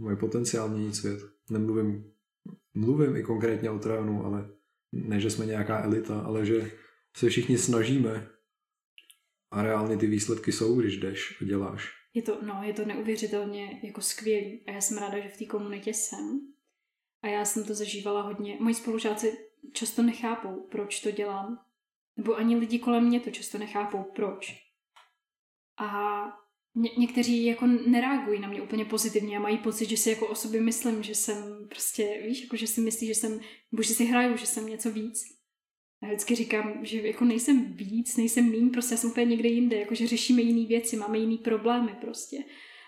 Mají 0.00 0.16
potenciál 0.16 0.68
měnit 0.68 0.96
svět. 0.96 1.20
Nemluvím, 1.50 2.12
mluvím 2.74 3.16
i 3.16 3.22
konkrétně 3.22 3.70
o 3.70 3.78
Trajanu, 3.78 4.24
ale 4.24 4.50
ne, 4.92 5.20
že 5.20 5.30
jsme 5.30 5.46
nějaká 5.46 5.84
elita, 5.84 6.20
ale 6.20 6.46
že 6.46 6.70
se 7.16 7.28
všichni 7.28 7.58
snažíme 7.58 8.30
a 9.50 9.62
reálně 9.62 9.96
ty 9.96 10.06
výsledky 10.06 10.52
jsou, 10.52 10.80
když 10.80 10.96
jdeš 10.96 11.38
a 11.42 11.44
děláš. 11.44 11.92
Je 12.14 12.22
to, 12.22 12.42
no, 12.42 12.60
je 12.62 12.72
to 12.72 12.84
neuvěřitelně 12.84 13.80
jako 13.84 14.00
skvělý 14.00 14.64
a 14.66 14.70
já 14.70 14.80
jsem 14.80 14.98
ráda, 14.98 15.18
že 15.18 15.28
v 15.28 15.38
té 15.38 15.44
komunitě 15.44 15.94
jsem. 15.94 16.40
A 17.22 17.28
já 17.28 17.44
jsem 17.44 17.64
to 17.64 17.74
zažívala 17.74 18.22
hodně. 18.22 18.58
Moji 18.60 18.74
spolužáci 18.74 19.32
často 19.72 20.02
nechápou, 20.02 20.68
proč 20.70 21.00
to 21.00 21.10
dělám. 21.10 21.58
Nebo 22.16 22.36
ani 22.36 22.56
lidi 22.56 22.78
kolem 22.78 23.04
mě 23.04 23.20
to 23.20 23.30
často 23.30 23.58
nechápou, 23.58 24.02
proč. 24.02 24.54
A 25.78 26.24
ně, 26.74 26.90
někteří 26.98 27.44
jako 27.44 27.66
nereagují 27.66 28.40
na 28.40 28.48
mě 28.48 28.62
úplně 28.62 28.84
pozitivně 28.84 29.36
a 29.36 29.40
mají 29.40 29.58
pocit, 29.58 29.88
že 29.88 29.96
si 29.96 30.10
jako 30.10 30.26
o 30.26 30.34
sobě 30.34 30.60
myslím, 30.60 31.02
že 31.02 31.14
jsem 31.14 31.68
prostě, 31.68 32.22
víš, 32.26 32.42
jako 32.42 32.56
že 32.56 32.66
si 32.66 32.80
myslí, 32.80 33.06
že 33.06 33.14
jsem, 33.14 33.40
nebo 33.72 33.82
že 33.82 33.94
si 33.94 34.04
hraju, 34.04 34.36
že 34.36 34.46
jsem 34.46 34.66
něco 34.66 34.90
víc. 34.90 35.24
Já 36.02 36.08
vždycky 36.08 36.34
říkám, 36.34 36.84
že 36.84 37.00
jako 37.00 37.24
nejsem 37.24 37.72
víc, 37.72 38.16
nejsem 38.16 38.50
mín, 38.50 38.70
prostě 38.70 38.94
já 38.94 38.98
jsem 38.98 39.10
úplně 39.10 39.26
někde 39.26 39.48
jinde, 39.48 39.76
jako 39.76 39.94
že 39.94 40.06
řešíme 40.06 40.42
jiné 40.42 40.68
věci, 40.68 40.96
máme 40.96 41.18
jiné 41.18 41.38
problémy 41.38 41.96
prostě. 42.00 42.36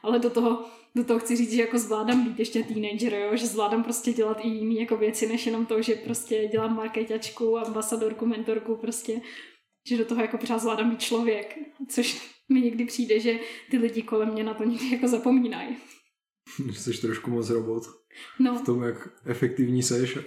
Ale 0.02 0.18
do 0.18 0.30
toho, 0.30 0.64
do 0.94 1.04
toho 1.04 1.20
chci 1.20 1.36
říct, 1.36 1.52
že 1.52 1.60
jako 1.60 1.78
zvládám 1.78 2.24
být 2.24 2.38
ještě 2.38 2.62
teenager, 2.62 3.14
jo? 3.14 3.36
že 3.36 3.46
zvládám 3.46 3.84
prostě 3.84 4.12
dělat 4.12 4.38
i 4.42 4.48
jiné 4.48 4.80
jako 4.80 4.96
věci, 4.96 5.26
než 5.26 5.46
jenom 5.46 5.66
to, 5.66 5.82
že 5.82 5.94
prostě 5.94 6.48
dělám 6.52 6.76
marketačku, 6.76 7.58
ambasadorku, 7.58 8.26
mentorku, 8.26 8.76
prostě, 8.76 9.20
že 9.88 9.96
do 9.96 10.04
toho 10.04 10.20
jako 10.20 10.38
pořád 10.38 10.58
zvládám 10.58 10.90
být 10.90 11.00
člověk, 11.00 11.58
což 11.88 12.36
mi 12.48 12.60
někdy 12.60 12.84
přijde, 12.84 13.20
že 13.20 13.38
ty 13.70 13.78
lidi 13.78 14.02
kolem 14.02 14.32
mě 14.32 14.44
na 14.44 14.54
to 14.54 14.64
někdy 14.64 14.90
jako 14.90 15.08
zapomínají. 15.08 15.76
Jsi 16.72 17.00
trošku 17.00 17.30
moc 17.30 17.50
robot. 17.50 17.82
No. 18.38 18.58
V 18.58 18.62
tom, 18.62 18.82
jak 18.82 19.08
efektivní 19.24 19.82
seš 19.82 20.18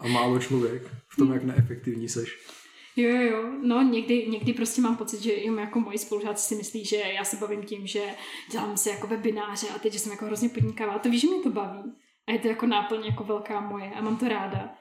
a 0.00 0.08
málo 0.08 0.38
člověk. 0.38 0.82
V 1.08 1.16
tom, 1.16 1.32
jak 1.32 1.44
neefektivní 1.44 2.08
seš. 2.08 2.38
Jo, 2.96 3.20
jo. 3.20 3.52
No 3.62 3.82
někdy, 3.82 4.26
někdy 4.26 4.52
prostě 4.52 4.80
mám 4.80 4.96
pocit, 4.96 5.22
že 5.22 5.32
jim 5.32 5.58
jako 5.58 5.80
moji 5.80 5.98
spolužáci 5.98 6.48
si 6.48 6.54
myslí, 6.54 6.84
že 6.84 6.96
já 6.96 7.24
se 7.24 7.36
bavím 7.36 7.64
tím, 7.64 7.86
že 7.86 8.14
dělám 8.50 8.76
si 8.76 8.88
jako 8.88 9.06
webináře 9.06 9.68
a 9.68 9.78
teď, 9.78 9.92
že 9.92 9.98
jsem 9.98 10.12
jako 10.12 10.24
hrozně 10.24 10.48
podnikavá. 10.48 10.98
To 10.98 11.10
víš, 11.10 11.20
že 11.20 11.28
mě 11.28 11.42
to 11.42 11.50
baví. 11.50 11.92
A 12.26 12.32
je 12.32 12.38
to 12.38 12.48
jako 12.48 12.66
náplň 12.66 13.04
jako 13.04 13.24
velká 13.24 13.60
moje 13.60 13.90
a 13.90 14.02
mám 14.02 14.16
to 14.16 14.28
ráda. 14.28 14.74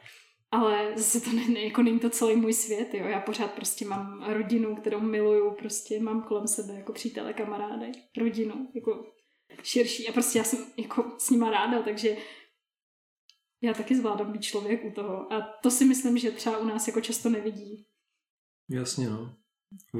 Ale 0.51 0.91
zase 0.95 1.21
to 1.21 1.36
ne, 1.36 1.62
jako 1.62 1.84
není 1.84 1.99
to 1.99 2.10
celý 2.10 2.36
můj 2.36 2.54
svět, 2.54 2.93
jo. 2.93 3.06
Já 3.06 3.19
pořád 3.19 3.51
prostě 3.51 3.86
mám 3.86 4.23
rodinu, 4.28 4.75
kterou 4.75 4.99
miluju, 4.99 5.51
prostě 5.51 5.99
mám 5.99 6.21
kolem 6.21 6.47
sebe 6.47 6.73
jako 6.73 6.93
přítele, 6.93 7.34
kamarády, 7.34 7.91
rodinu, 8.17 8.67
jako 8.75 9.06
širší 9.63 10.08
a 10.08 10.12
prostě 10.12 10.38
já 10.38 10.43
jsem 10.43 10.65
jako 10.78 11.12
s 11.17 11.30
nima 11.30 11.51
ráda, 11.51 11.82
takže 11.82 12.17
já 13.62 13.73
taky 13.73 13.95
zvládám 13.95 14.32
být 14.32 14.41
člověk 14.41 14.86
u 14.86 14.91
toho. 14.91 15.34
A 15.34 15.41
to 15.63 15.71
si 15.71 15.86
myslím, 15.86 16.17
že 16.17 16.32
třeba 16.32 16.58
u 16.58 16.65
nás 16.65 16.88
jako 16.88 17.01
často 17.01 17.30
nevidí. 17.30 17.86
Jasně, 18.69 19.10
no. 19.10 19.36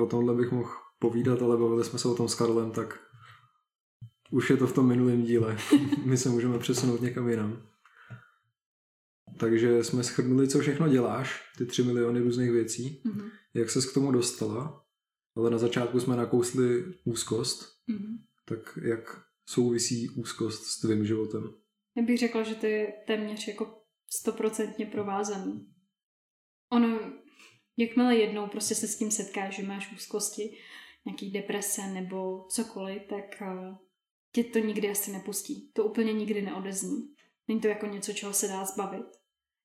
O 0.02 0.06
tomhle 0.06 0.36
bych 0.36 0.52
mohl 0.52 0.70
povídat, 1.00 1.42
ale 1.42 1.58
bavili 1.58 1.84
jsme 1.84 2.00
se 2.00 2.08
o 2.08 2.16
tom 2.16 2.28
s 2.28 2.36
Karlem, 2.36 2.72
tak 2.72 3.00
už 4.32 4.50
je 4.50 4.58
to 4.58 4.68
v 4.68 4.74
tom 4.74 4.88
minulém 4.88 5.24
díle. 5.24 5.58
My 6.06 6.18
se 6.18 6.30
můžeme 6.30 6.60
přesunout 6.60 7.02
někam 7.02 7.30
jinam. 7.30 7.68
Takže 9.40 9.84
jsme 9.84 10.04
schrnuli, 10.04 10.48
co 10.48 10.60
všechno 10.60 10.88
děláš, 10.88 11.52
ty 11.58 11.66
tři 11.66 11.84
miliony 11.84 12.20
různých 12.20 12.52
věcí, 12.52 13.02
mm-hmm. 13.06 13.32
jak 13.54 13.70
ses 13.70 13.92
k 13.92 13.94
tomu 13.94 14.12
dostala, 14.12 14.86
ale 15.36 15.50
na 15.50 15.58
začátku 15.58 16.00
jsme 16.00 16.16
nakousli 16.16 16.86
úzkost, 17.04 17.64
mm-hmm. 17.90 18.18
tak 18.46 18.80
jak 18.82 19.22
souvisí 19.46 20.10
úzkost 20.10 20.64
s 20.64 20.80
tvým 20.80 21.06
životem? 21.06 21.54
Já 21.98 22.04
bych 22.04 22.18
řekla, 22.18 22.44
že 22.44 22.56
to 22.56 22.66
je 22.66 22.94
téměř 23.08 23.48
jako 23.48 23.82
stoprocentně 24.10 24.86
provázaný. 24.86 25.68
Ono, 26.72 27.00
jakmile 27.78 28.16
jednou 28.16 28.48
prostě 28.48 28.76
se 28.76 28.88
s 28.88 28.98
tím 28.98 29.12
setkáš, 29.12 29.56
že 29.56 29.64
máš 29.64 29.94
úzkosti, 29.94 30.58
nějaký 31.06 31.32
deprese 31.32 31.88
nebo 31.88 32.46
cokoliv, 32.50 33.02
tak 33.10 33.42
uh, 33.42 33.76
tě 34.32 34.44
to 34.44 34.60
nikdy 34.60 34.90
asi 34.90 35.12
nepustí. 35.12 35.72
To 35.74 35.84
úplně 35.84 36.14
nikdy 36.14 36.42
neodezní. 36.42 37.16
Není 37.48 37.62
to 37.62 37.68
jako 37.68 37.86
něco, 37.86 38.14
čeho 38.14 38.34
se 38.34 38.48
dá 38.48 38.66
zbavit. 38.66 39.06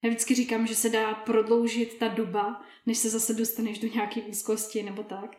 Já 0.04 0.10
vždycky 0.10 0.34
říkám, 0.34 0.66
že 0.66 0.74
se 0.74 0.88
dá 0.88 1.14
prodloužit 1.14 1.98
ta 1.98 2.08
doba, 2.08 2.62
než 2.86 2.98
se 2.98 3.10
zase 3.10 3.34
dostaneš 3.34 3.78
do 3.78 3.88
nějaké 3.88 4.22
úzkosti 4.22 4.82
nebo 4.82 5.02
tak. 5.02 5.30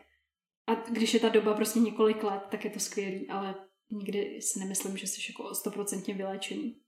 A 0.66 0.74
když 0.74 1.14
je 1.14 1.20
ta 1.20 1.28
doba 1.28 1.54
prostě 1.54 1.80
několik 1.80 2.22
let, 2.22 2.42
tak 2.50 2.64
je 2.64 2.70
to 2.70 2.80
skvělý, 2.80 3.28
ale 3.28 3.54
nikdy 3.90 4.42
si 4.42 4.58
nemyslím, 4.58 4.96
že 4.96 5.06
jsi 5.06 5.20
jako 5.32 5.54
stoprocentně 5.54 6.14
vyléčený. 6.14 6.80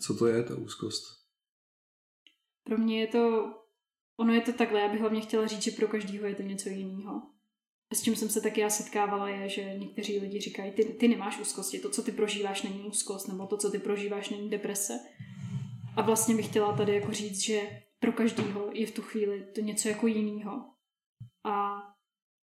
Co 0.00 0.16
to 0.16 0.26
je 0.26 0.42
ta 0.42 0.56
úzkost? 0.56 1.04
Pro 2.64 2.78
mě 2.78 3.00
je 3.00 3.06
to, 3.06 3.52
ono 4.16 4.34
je 4.34 4.40
to 4.40 4.52
takhle, 4.52 4.80
já 4.80 4.88
bych 4.88 5.00
hlavně 5.00 5.20
chtěla 5.20 5.46
říct, 5.46 5.62
že 5.62 5.70
pro 5.70 5.88
každého 5.88 6.26
je 6.26 6.34
to 6.34 6.42
něco 6.42 6.68
jiného. 6.68 7.22
A 7.90 7.94
s 7.94 8.02
čím 8.02 8.16
jsem 8.16 8.28
se 8.28 8.40
taky 8.40 8.60
já 8.60 8.70
setkávala 8.70 9.28
je, 9.28 9.48
že 9.48 9.74
někteří 9.78 10.18
lidi 10.18 10.40
říkají, 10.40 10.72
ty, 10.72 10.84
ty 10.84 11.08
nemáš 11.08 11.40
úzkosti, 11.40 11.78
to, 11.78 11.90
co 11.90 12.02
ty 12.02 12.12
prožíváš, 12.12 12.62
není 12.62 12.80
úzkost, 12.80 13.28
nebo 13.28 13.46
to, 13.46 13.56
co 13.56 13.70
ty 13.70 13.78
prožíváš, 13.78 14.30
není 14.30 14.50
deprese. 14.50 15.00
A 15.96 16.02
vlastně 16.02 16.34
bych 16.34 16.46
chtěla 16.46 16.76
tady 16.76 16.94
jako 16.94 17.12
říct, 17.12 17.40
že 17.40 17.82
pro 17.98 18.12
každého 18.12 18.70
je 18.72 18.86
v 18.86 18.90
tu 18.90 19.02
chvíli 19.02 19.46
to 19.54 19.60
něco 19.60 19.88
jako 19.88 20.06
jiného. 20.06 20.64
A 21.44 21.82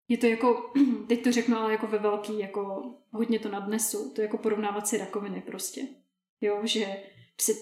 je 0.08 0.18
to 0.18 0.26
jako, 0.26 0.72
teď 1.08 1.24
to 1.24 1.32
řeknu, 1.32 1.56
ale 1.56 1.72
jako 1.72 1.86
ve 1.86 1.98
velký, 1.98 2.38
jako 2.38 2.94
hodně 3.10 3.38
to 3.38 3.48
nadnesu, 3.48 4.12
to 4.14 4.22
jako 4.22 4.38
porovnávat 4.38 4.88
si 4.88 4.98
rakoviny 4.98 5.42
prostě. 5.46 5.80
Jo, 6.40 6.60
že 6.64 7.02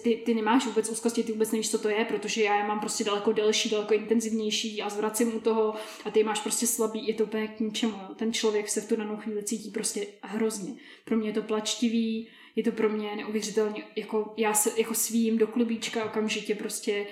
ty, 0.03 0.15
ty 0.25 0.33
nemáš 0.33 0.65
vůbec 0.65 0.89
úzkosti, 0.89 1.23
ty 1.23 1.31
vůbec 1.31 1.51
nevíš, 1.51 1.71
co 1.71 1.79
to 1.79 1.89
je, 1.89 2.05
protože 2.05 2.43
já 2.43 2.57
je 2.57 2.67
mám 2.67 2.79
prostě 2.79 3.03
daleko 3.03 3.31
delší, 3.31 3.69
daleko 3.69 3.93
intenzivnější 3.93 4.81
a 4.81 4.89
zvracím 4.89 5.35
u 5.35 5.39
toho 5.39 5.75
a 6.05 6.11
ty 6.11 6.23
máš 6.23 6.39
prostě 6.39 6.67
slabý, 6.67 7.07
je 7.07 7.13
to 7.13 7.23
úplně 7.23 7.47
k 7.47 7.59
ničemu. 7.59 7.93
Jo. 7.93 8.15
Ten 8.15 8.33
člověk 8.33 8.69
se 8.69 8.81
v 8.81 8.87
tu 8.87 8.95
danou 8.95 9.17
chvíli 9.17 9.43
cítí 9.43 9.71
prostě 9.71 10.07
hrozně. 10.23 10.73
Pro 11.05 11.17
mě 11.17 11.29
je 11.29 11.33
to 11.33 11.41
plačtivý, 11.41 12.29
je 12.55 12.63
to 12.63 12.71
pro 12.71 12.89
mě 12.89 13.15
neuvěřitelně, 13.15 13.83
jako 13.95 14.33
já 14.37 14.53
se 14.53 14.79
jako 14.79 14.93
svým 14.93 15.37
do 15.37 15.47
klubíčka 15.47 16.05
okamžitě 16.05 16.55
prostě 16.55 17.07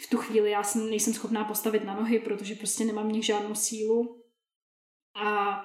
v 0.00 0.10
tu 0.10 0.16
chvíli 0.16 0.50
já 0.50 0.62
jsem, 0.62 0.90
nejsem 0.90 1.14
schopná 1.14 1.44
postavit 1.44 1.84
na 1.84 1.94
nohy, 1.94 2.18
protože 2.18 2.54
prostě 2.54 2.84
nemám 2.84 3.12
ní 3.12 3.22
žádnou 3.22 3.54
sílu 3.54 4.22
a 5.24 5.56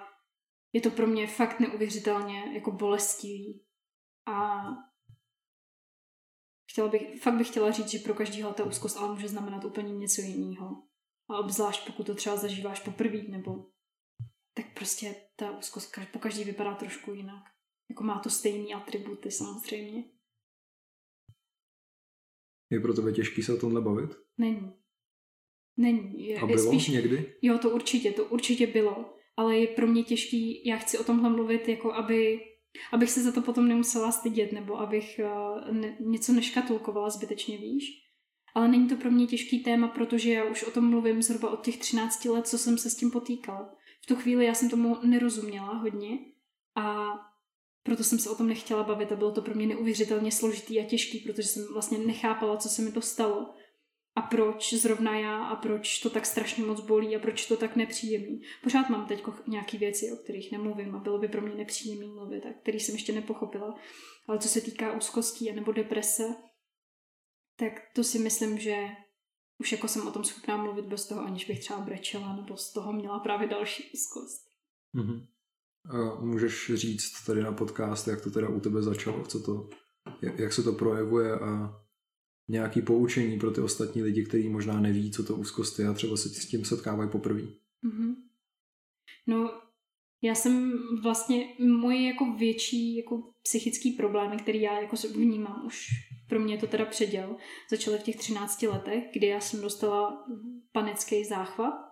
je 0.74 0.82
to 0.82 0.90
pro 0.90 1.08
mě 1.08 1.28
fakt 1.28 1.60
neuvěřitelně 1.60 2.52
jako 2.54 2.72
bolestivý. 2.72 3.64
A 4.28 4.62
chtěla 6.72 6.88
bych, 6.88 7.22
fakt 7.22 7.38
bych 7.38 7.48
chtěla 7.48 7.72
říct, 7.72 7.90
že 7.90 8.00
pro 8.00 8.14
každýho 8.14 8.54
ta 8.54 8.64
úzkost 8.64 8.98
ale 8.98 9.14
může 9.14 9.28
znamenat 9.28 9.66
úplně 9.66 9.94
něco 9.94 10.22
jiného. 10.22 10.84
A 11.30 11.40
obzvlášť 11.40 11.88
pokud 11.88 12.06
to 12.06 12.16
třeba 12.16 12.36
zažíváš 12.36 12.80
poprvé, 12.80 13.22
nebo 13.30 13.66
tak 14.54 14.74
prostě 14.74 15.16
ta 15.36 15.58
úzkost 15.58 15.96
po 16.14 16.20
každý 16.20 16.44
vypadá 16.44 16.76
trošku 16.76 17.14
jinak. 17.14 17.44
Jako 17.90 18.04
má 18.04 18.20
to 18.20 18.30
stejné 18.30 18.74
atributy 18.76 19.32
samozřejmě. 19.32 20.04
Je 22.70 22.80
pro 22.80 22.94
tebe 22.94 23.12
těžký 23.12 23.44
se 23.44 23.54
o 23.54 23.58
tomhle 23.58 23.82
bavit? 23.82 24.10
Není. 24.38 24.74
Není. 25.78 26.28
Je, 26.28 26.40
A 26.40 26.46
bylo 26.46 26.68
spíš, 26.68 26.88
někdy? 26.88 27.36
Jo, 27.42 27.58
to 27.58 27.70
určitě, 27.70 28.12
to 28.12 28.26
určitě 28.26 28.68
bylo. 28.68 29.14
Ale 29.38 29.58
je 29.58 29.68
pro 29.68 29.88
mě 29.88 30.04
těžký, 30.04 30.68
já 30.68 30.78
chci 30.78 30.98
o 30.98 31.04
tomhle 31.04 31.30
mluvit, 31.30 31.68
jako 31.68 31.94
aby, 31.94 32.40
abych 32.92 33.12
se 33.12 33.24
za 33.24 33.32
to 33.32 33.42
potom 33.42 33.68
nemusela 33.68 34.12
stydět, 34.12 34.52
nebo 34.52 34.80
abych 34.80 35.20
uh, 35.24 35.74
ne, 35.76 35.98
něco 36.00 36.34
neškatulkovala 36.34 37.10
zbytečně, 37.10 37.58
víš. 37.58 37.86
Ale 38.56 38.68
není 38.68 38.88
to 38.88 38.96
pro 38.96 39.12
mě 39.12 39.28
těžký 39.28 39.64
téma, 39.64 39.88
protože 39.88 40.32
já 40.32 40.44
už 40.44 40.64
o 40.64 40.72
tom 40.72 40.90
mluvím 40.90 41.22
zhruba 41.22 41.50
od 41.50 41.66
těch 41.66 41.78
13 41.78 42.26
let, 42.26 42.48
co 42.48 42.58
jsem 42.58 42.78
se 42.78 42.90
s 42.90 42.96
tím 42.96 43.12
potýkala. 43.12 43.76
V 44.04 44.06
tu 44.06 44.16
chvíli 44.16 44.46
já 44.46 44.54
jsem 44.54 44.70
tomu 44.70 44.98
nerozuměla 45.04 45.74
hodně 45.74 46.18
a 46.76 47.06
proto 47.84 48.04
jsem 48.04 48.20
se 48.20 48.30
o 48.30 48.36
tom 48.36 48.48
nechtěla 48.48 48.84
bavit 48.84 49.12
a 49.12 49.16
bylo 49.16 49.32
to 49.32 49.42
pro 49.42 49.56
mě 49.56 49.68
neuvěřitelně 49.68 50.32
složitý 50.32 50.80
a 50.80 50.86
těžký, 50.86 51.20
protože 51.20 51.48
jsem 51.48 51.74
vlastně 51.74 51.98
nechápala, 51.98 52.58
co 52.58 52.70
se 52.70 52.82
mi 52.82 52.92
to 52.92 53.02
stalo 53.02 53.54
a 54.15 54.21
proč 54.21 54.74
zrovna 54.74 55.19
já 55.19 55.43
a 55.43 55.56
proč 55.56 56.00
to 56.00 56.10
tak 56.10 56.26
strašně 56.26 56.63
moc 56.63 56.82
bolí 56.82 57.15
a 57.15 57.19
proč 57.19 57.45
to 57.45 57.58
tak 57.58 57.76
nepříjemný. 57.76 58.41
Pořád 58.63 58.89
mám 58.89 59.08
teď 59.08 59.24
nějaké 59.47 59.78
věci, 59.78 60.12
o 60.13 60.24
kterých 60.24 60.52
nemluvím 60.52 60.95
a 60.95 61.00
bylo 61.00 61.19
by 61.19 61.28
pro 61.28 61.41
mě 61.41 61.56
nepříjemný 61.56 62.12
mluvit 62.13 62.45
a 62.45 62.54
který 62.62 62.80
jsem 62.80 62.95
ještě 62.95 63.13
nepochopila. 63.13 63.76
Ale 64.28 64.39
co 64.39 64.47
se 64.47 64.62
týká 64.62 64.91
úzkostí 64.91 65.52
nebo 65.52 65.71
deprese, 65.71 66.36
tak 67.56 67.74
to 67.95 68.04
si 68.04 68.19
myslím, 68.19 68.58
že 68.58 68.88
už 69.60 69.71
jako 69.71 69.88
jsem 69.88 70.08
o 70.08 70.12
tom 70.12 70.24
schopná 70.24 70.58
mluvit 70.58 70.86
bez 70.86 71.08
toho, 71.08 71.21
aniž 71.21 71.45
bych 71.45 71.60
třeba 71.60 71.80
brečela 71.80 72.36
nebo 72.36 72.58
z 72.58 72.74
toho 72.74 72.93
měla 72.93 73.19
právě 73.19 73.47
další 73.47 73.84
úzkost. 73.93 74.41
Mm-hmm. 74.95 75.28
A 75.89 76.21
můžeš 76.21 76.71
říct 76.74 77.26
tady 77.26 77.43
na 77.43 77.52
podcast, 77.52 78.08
jak 78.08 78.21
to 78.21 78.32
teda 78.32 78.50
u 78.50 78.60
tebe 78.60 78.82
začalo, 78.82 79.26
co 79.26 79.43
to, 79.43 79.69
jak 80.21 80.54
se 80.54 80.63
to 80.63 80.74
projevuje 80.74 81.39
a 81.39 81.82
nějaký 82.52 82.82
poučení 82.82 83.40
pro 83.40 83.52
ty 83.52 83.62
ostatní 83.62 84.04
lidi, 84.04 84.26
kteří 84.26 84.50
možná 84.50 84.80
neví, 84.80 85.12
co 85.12 85.24
to 85.24 85.36
úzkost 85.36 85.80
je 85.80 85.88
a 85.88 85.94
třeba 85.94 86.18
se 86.18 86.30
s 86.30 86.46
tím 86.46 86.66
setkávají 86.66 87.10
poprvé. 87.10 87.42
Mm-hmm. 87.42 88.16
No, 89.28 89.52
já 90.22 90.36
jsem 90.36 90.74
vlastně, 91.04 91.46
moje 91.60 92.08
jako 92.08 92.34
větší 92.34 92.98
jako 92.98 93.34
psychický 93.44 93.92
problémy, 93.92 94.38
který 94.38 94.62
já 94.62 94.82
jako 94.82 94.96
vnímám 95.16 95.64
už, 95.66 95.88
pro 96.30 96.40
mě 96.40 96.58
to 96.58 96.68
teda 96.68 96.86
předěl, 96.86 97.36
začaly 97.70 97.98
v 97.98 98.04
těch 98.04 98.16
13 98.16 98.62
letech, 98.62 99.04
kdy 99.14 99.28
já 99.28 99.40
jsem 99.40 99.62
dostala 99.62 100.26
panický 100.72 101.26
záchvat 101.26 101.90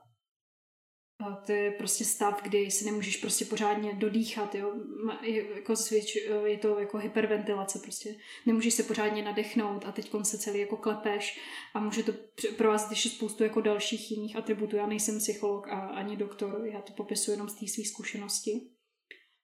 to 1.45 1.51
je 1.51 1.71
prostě 1.71 2.05
stav, 2.05 2.41
kdy 2.43 2.71
si 2.71 2.86
nemůžeš 2.86 3.17
prostě 3.17 3.45
pořádně 3.45 3.93
dodýchat, 3.93 4.55
jo. 4.55 4.73
Je, 5.21 5.55
jako 5.55 5.75
zvětš, 5.75 6.15
je 6.45 6.58
to 6.58 6.79
jako 6.79 6.97
hyperventilace 6.97 7.79
prostě. 7.79 8.15
Nemůžeš 8.45 8.73
se 8.73 8.84
pořádně 8.84 9.23
nadechnout 9.23 9.86
a 9.86 9.91
teď 9.91 10.12
se 10.23 10.38
celý 10.38 10.60
jako 10.60 10.77
klepeš 10.77 11.39
a 11.73 11.79
může 11.79 12.03
to 12.03 12.13
pro 12.58 12.69
vás 12.69 12.89
ještě 12.89 13.10
spoustu 13.10 13.43
jako 13.43 13.62
dalších 13.62 14.12
jiných 14.12 14.36
atributů. 14.36 14.75
Já 14.75 14.88
nejsem 14.88 15.17
psycholog 15.17 15.67
a 15.67 15.79
ani 15.79 16.17
doktor, 16.17 16.62
já 16.73 16.82
to 16.82 16.93
popisuji 16.93 17.32
jenom 17.32 17.49
z 17.49 17.53
té 17.53 17.67
své 17.67 17.84
zkušenosti. 17.84 18.51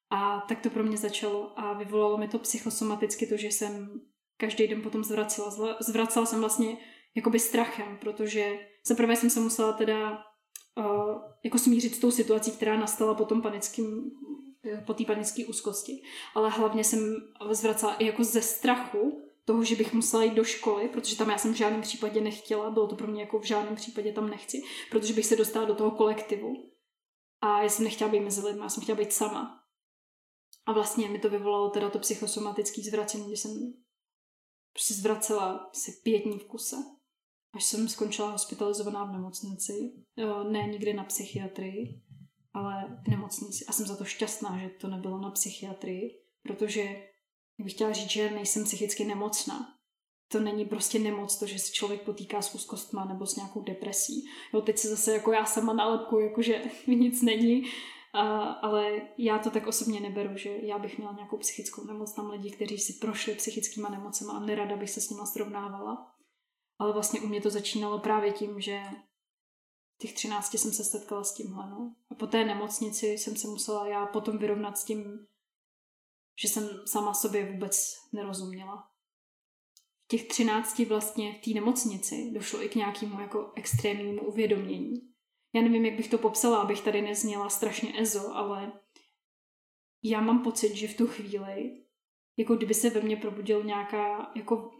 A 0.09 0.45
tak 0.47 0.61
to 0.61 0.69
pro 0.69 0.83
mě 0.83 0.97
začalo 0.97 1.59
a 1.59 1.73
vyvolalo 1.73 2.17
mi 2.17 2.27
to 2.27 2.39
psychosomaticky 2.39 3.27
to, 3.27 3.37
že 3.37 3.47
jsem 3.47 4.01
každý 4.37 4.67
den 4.67 4.81
potom 4.81 5.03
zvracela. 5.03 5.77
Zvracela 5.79 6.25
jsem 6.25 6.39
vlastně 6.39 6.77
jakoby 7.15 7.39
strachem, 7.39 7.97
protože 8.01 8.59
za 8.87 8.95
prvé 8.95 9.15
jsem 9.15 9.29
se 9.29 9.39
musela 9.39 9.73
teda 9.73 10.24
jako 11.43 11.57
smířit 11.57 11.95
s 11.95 11.99
tou 11.99 12.11
situací, 12.11 12.51
která 12.51 12.77
nastala 12.79 13.13
po 13.13 13.25
tom 13.25 13.41
panickým, 13.41 14.11
po 14.85 14.93
té 14.93 15.05
panické 15.05 15.45
úzkosti. 15.45 16.01
Ale 16.35 16.49
hlavně 16.49 16.83
jsem 16.83 17.15
zvracela 17.51 17.95
i 17.95 18.05
jako 18.05 18.23
ze 18.23 18.41
strachu 18.41 19.21
toho, 19.45 19.63
že 19.63 19.75
bych 19.75 19.93
musela 19.93 20.23
jít 20.23 20.33
do 20.33 20.43
školy, 20.43 20.89
protože 20.89 21.17
tam 21.17 21.29
já 21.29 21.37
jsem 21.37 21.53
v 21.53 21.57
žádném 21.57 21.81
případě 21.81 22.21
nechtěla, 22.21 22.71
bylo 22.71 22.87
to 22.87 22.95
pro 22.95 23.07
mě 23.07 23.21
jako 23.21 23.39
v 23.39 23.43
žádném 23.43 23.75
případě 23.75 24.11
tam 24.11 24.29
nechci, 24.29 24.61
protože 24.91 25.13
bych 25.13 25.25
se 25.25 25.35
dostala 25.35 25.65
do 25.65 25.75
toho 25.75 25.91
kolektivu. 25.91 26.71
A 27.41 27.63
já 27.63 27.69
jsem 27.69 27.85
nechtěla 27.85 28.11
být 28.11 28.19
mezi 28.19 28.41
lidmi, 28.47 28.61
já 28.61 28.69
jsem 28.69 28.83
chtěla 28.83 28.97
být 28.97 29.13
sama. 29.13 29.63
A 30.65 30.73
vlastně 30.73 31.09
mi 31.09 31.19
to 31.19 31.29
vyvolalo 31.29 31.69
teda 31.69 31.89
to 31.89 31.99
psychosomatické 31.99 32.81
zvracení, 32.81 33.27
kdy 33.27 33.37
jsem 33.37 33.73
prostě 34.73 34.93
zvracela 34.93 35.69
asi 35.71 35.91
pět 36.03 36.19
dní 36.19 36.39
v 36.39 36.47
kuse 36.47 36.75
až 37.55 37.63
jsem 37.63 37.87
skončila 37.87 38.31
hospitalizovaná 38.31 39.05
v 39.05 39.11
nemocnici. 39.11 39.91
Ne 40.49 40.67
nikdy 40.67 40.93
na 40.93 41.03
psychiatrii, 41.03 42.01
ale 42.53 42.99
v 43.05 43.07
nemocnici. 43.07 43.65
A 43.65 43.71
jsem 43.71 43.85
za 43.85 43.95
to 43.95 44.05
šťastná, 44.05 44.57
že 44.57 44.69
to 44.69 44.87
nebylo 44.87 45.17
na 45.17 45.31
psychiatrii, 45.31 46.11
protože 46.43 47.07
bych 47.59 47.73
chtěla 47.73 47.93
říct, 47.93 48.09
že 48.09 48.31
nejsem 48.31 48.63
psychicky 48.63 49.05
nemocná. 49.05 49.75
To 50.31 50.39
není 50.39 50.65
prostě 50.65 50.99
nemoc, 50.99 51.39
to, 51.39 51.45
že 51.45 51.59
se 51.59 51.71
člověk 51.71 52.01
potýká 52.01 52.41
s 52.41 52.55
úzkostma 52.55 53.05
nebo 53.05 53.25
s 53.25 53.35
nějakou 53.35 53.61
depresí. 53.61 54.25
Jo, 54.53 54.61
teď 54.61 54.77
se 54.77 54.89
zase 54.89 55.13
jako 55.13 55.31
já 55.31 55.45
sama 55.45 55.73
nalepku, 55.73 56.19
jakože 56.19 56.61
nic 56.87 57.21
není, 57.21 57.63
a, 58.13 58.43
ale 58.43 59.01
já 59.17 59.39
to 59.39 59.49
tak 59.49 59.67
osobně 59.67 59.99
neberu, 59.99 60.37
že 60.37 60.49
já 60.49 60.79
bych 60.79 60.97
měla 60.97 61.13
nějakou 61.13 61.37
psychickou 61.37 61.83
nemoc. 61.83 62.13
Tam 62.13 62.29
lidi, 62.29 62.51
kteří 62.51 62.77
si 62.77 62.93
prošli 62.93 63.35
psychickýma 63.35 63.89
nemocema 63.89 64.33
a 64.33 64.39
nerada 64.39 64.75
bych 64.75 64.89
se 64.89 65.01
s 65.01 65.09
nima 65.09 65.25
srovnávala. 65.25 66.14
Ale 66.79 66.93
vlastně 66.93 67.21
u 67.21 67.27
mě 67.27 67.41
to 67.41 67.49
začínalo 67.49 67.99
právě 67.99 68.31
tím, 68.31 68.61
že 68.61 68.83
těch 69.97 70.13
třinácti 70.13 70.57
jsem 70.57 70.71
se 70.71 70.83
setkala 70.83 71.23
s 71.23 71.33
tímhle. 71.33 71.69
No. 71.69 71.95
A 72.09 72.15
po 72.15 72.27
té 72.27 72.45
nemocnici 72.45 73.07
jsem 73.07 73.35
se 73.35 73.47
musela 73.47 73.87
já 73.87 74.05
potom 74.05 74.37
vyrovnat 74.37 74.77
s 74.77 74.83
tím, 74.83 75.27
že 76.41 76.47
jsem 76.47 76.69
sama 76.85 77.13
sobě 77.13 77.51
vůbec 77.51 77.93
nerozuměla. 78.13 78.91
V 80.03 80.07
těch 80.07 80.27
třinácti 80.27 80.85
vlastně 80.85 81.33
v 81.33 81.45
té 81.45 81.51
nemocnici 81.51 82.31
došlo 82.31 82.63
i 82.63 82.69
k 82.69 82.75
nějakému 82.75 83.21
jako 83.21 83.51
extrémnímu 83.55 84.21
uvědomění. 84.21 85.15
Já 85.53 85.61
nevím, 85.61 85.85
jak 85.85 85.95
bych 85.95 86.09
to 86.09 86.17
popsala, 86.17 86.57
abych 86.57 86.81
tady 86.81 87.01
nezněla 87.01 87.49
strašně 87.49 88.01
ezo, 88.01 88.35
ale 88.35 88.79
já 90.03 90.21
mám 90.21 90.43
pocit, 90.43 90.75
že 90.75 90.87
v 90.87 90.97
tu 90.97 91.07
chvíli, 91.07 91.85
jako 92.37 92.55
kdyby 92.55 92.73
se 92.73 92.89
ve 92.89 93.01
mně 93.01 93.17
probudil 93.17 93.63
nějaká 93.63 94.31
jako 94.35 94.71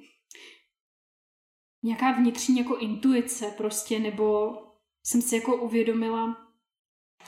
nějaká 1.85 2.11
vnitřní 2.11 2.57
jako 2.57 2.77
intuice 2.77 3.53
prostě, 3.57 3.99
nebo 3.99 4.53
jsem 5.05 5.21
si 5.21 5.35
jako 5.35 5.61
uvědomila, 5.61 6.53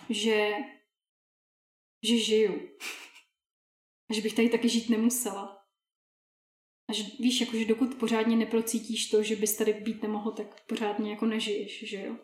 že, 0.09 0.51
že 2.03 2.17
žiju. 2.17 2.69
A 4.09 4.13
že 4.13 4.21
bych 4.21 4.33
tady 4.33 4.49
taky 4.49 4.69
žít 4.69 4.89
nemusela. 4.89 5.65
A 6.89 6.93
že 6.93 7.03
víš, 7.19 7.41
jako, 7.41 7.57
že 7.57 7.65
dokud 7.65 7.95
pořádně 7.95 8.35
neprocítíš 8.35 9.09
to, 9.09 9.23
že 9.23 9.35
bys 9.35 9.57
tady 9.57 9.73
být 9.73 10.01
nemohl, 10.01 10.31
tak 10.31 10.65
pořádně 10.65 11.11
jako 11.11 11.25
nežiješ, 11.25 11.89
že 11.89 12.05
jo. 12.05 12.17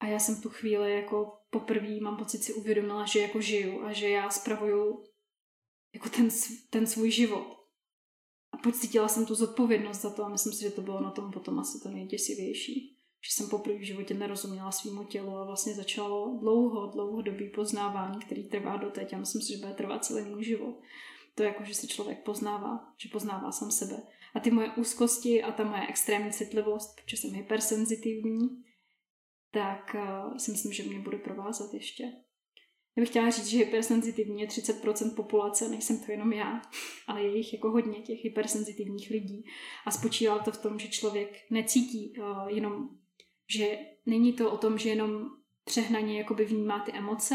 A 0.00 0.06
já 0.06 0.18
jsem 0.18 0.42
tu 0.42 0.48
chvíli 0.48 0.94
jako 0.94 1.38
poprvé 1.50 2.00
mám 2.00 2.16
pocit 2.16 2.44
si 2.44 2.54
uvědomila, 2.54 3.06
že 3.06 3.20
jako 3.20 3.40
žiju 3.40 3.84
a 3.84 3.92
že 3.92 4.08
já 4.08 4.30
spravuju 4.30 5.04
jako 5.94 6.08
ten, 6.08 6.28
ten 6.70 6.86
svůj 6.86 7.10
život 7.10 7.59
pocítila 8.62 9.08
jsem 9.08 9.26
tu 9.26 9.34
zodpovědnost 9.34 10.00
za 10.00 10.10
to 10.10 10.24
a 10.24 10.28
myslím 10.28 10.52
si, 10.52 10.60
že 10.60 10.70
to 10.70 10.82
bylo 10.82 11.00
na 11.00 11.10
tom 11.10 11.32
potom 11.32 11.58
asi 11.58 11.80
to 11.82 11.88
nejděsivější. 11.88 12.96
Že 13.28 13.34
jsem 13.34 13.48
poprvé 13.48 13.78
v 13.78 13.86
životě 13.86 14.14
nerozuměla 14.14 14.72
svýmu 14.72 15.04
tělu 15.04 15.36
a 15.36 15.44
vlastně 15.44 15.74
začalo 15.74 16.38
dlouho, 16.40 16.86
dlouhodobý 16.86 17.48
poznávání, 17.48 18.20
který 18.20 18.48
trvá 18.48 18.76
doteď 18.76 19.12
a 19.12 19.18
myslím 19.18 19.42
si, 19.42 19.52
že 19.52 19.58
bude 19.58 19.72
trvat 19.72 20.04
celý 20.04 20.24
můj 20.24 20.44
život. 20.44 20.80
To 21.34 21.42
je 21.42 21.46
jako, 21.46 21.64
že 21.64 21.74
se 21.74 21.86
člověk 21.86 22.24
poznává, 22.24 22.94
že 22.98 23.08
poznává 23.12 23.52
sám 23.52 23.70
sebe. 23.70 24.02
A 24.34 24.40
ty 24.40 24.50
moje 24.50 24.70
úzkosti 24.76 25.42
a 25.42 25.52
ta 25.52 25.64
moje 25.64 25.86
extrémní 25.88 26.32
citlivost, 26.32 27.00
protože 27.00 27.16
jsem 27.16 27.34
hypersenzitivní, 27.34 28.64
tak 29.50 29.96
uh, 29.98 30.36
si 30.36 30.50
myslím, 30.50 30.72
že 30.72 30.82
mě 30.82 30.98
bude 30.98 31.18
provázet 31.18 31.74
ještě. 31.74 32.04
Já 32.96 33.00
bych 33.00 33.08
chtěla 33.08 33.30
říct, 33.30 33.46
že 33.46 33.58
hypersenzitivní 33.58 34.40
je 34.40 34.46
30% 34.46 35.14
populace, 35.14 35.68
nejsem 35.68 35.98
to 35.98 36.12
jenom 36.12 36.32
já, 36.32 36.62
ale 37.06 37.22
je 37.22 37.36
jich 37.36 37.52
jako 37.52 37.70
hodně 37.70 38.00
těch 38.00 38.24
hypersenzitivních 38.24 39.10
lidí. 39.10 39.44
A 39.86 39.90
spočívá 39.90 40.38
to 40.38 40.52
v 40.52 40.58
tom, 40.58 40.78
že 40.78 40.88
člověk 40.88 41.38
necítí 41.50 42.12
uh, 42.18 42.48
jenom, 42.48 42.88
že 43.54 43.78
není 44.06 44.32
to 44.32 44.52
o 44.52 44.56
tom, 44.56 44.78
že 44.78 44.88
jenom 44.88 45.26
přehnaně 45.64 46.18
jakoby 46.18 46.44
vnímá 46.44 46.84
ty 46.84 46.92
emoce, 46.92 47.34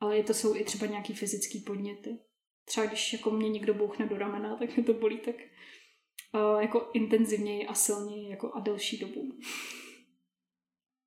ale 0.00 0.16
je 0.16 0.24
to 0.24 0.34
jsou 0.34 0.56
i 0.56 0.64
třeba 0.64 0.86
nějaký 0.86 1.14
fyzický 1.14 1.60
podněty. 1.60 2.18
Třeba 2.64 2.86
když 2.86 3.12
jako 3.12 3.30
mě 3.30 3.48
někdo 3.48 3.74
bouchne 3.74 4.06
do 4.06 4.18
ramena, 4.18 4.56
tak 4.56 4.76
mi 4.76 4.82
to 4.82 4.94
bolí 4.94 5.18
tak 5.18 5.34
uh, 6.34 6.60
jako 6.62 6.90
intenzivněji 6.94 7.66
a 7.66 7.74
silněji 7.74 8.30
jako 8.30 8.52
a 8.54 8.60
delší 8.60 8.98
dobu. 8.98 9.38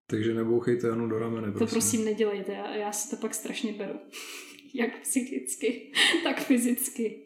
Takže 0.07 0.33
nebouchejte 0.33 0.87
Janu 0.87 1.07
do 1.07 1.19
ramene, 1.19 1.51
prosím. 1.51 1.67
To 1.67 1.71
prosím 1.71 2.05
nedělejte, 2.05 2.51
já, 2.53 2.75
já 2.75 2.91
si 2.91 3.09
to 3.09 3.21
pak 3.21 3.33
strašně 3.33 3.73
beru. 3.73 3.99
Jak 4.73 5.01
psychicky, 5.01 5.91
tak 6.23 6.41
fyzicky. 6.41 7.25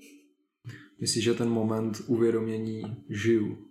Myslíš, 1.01 1.23
že 1.23 1.33
ten 1.33 1.49
moment 1.49 2.01
uvědomění 2.07 2.81
žiju 3.09 3.69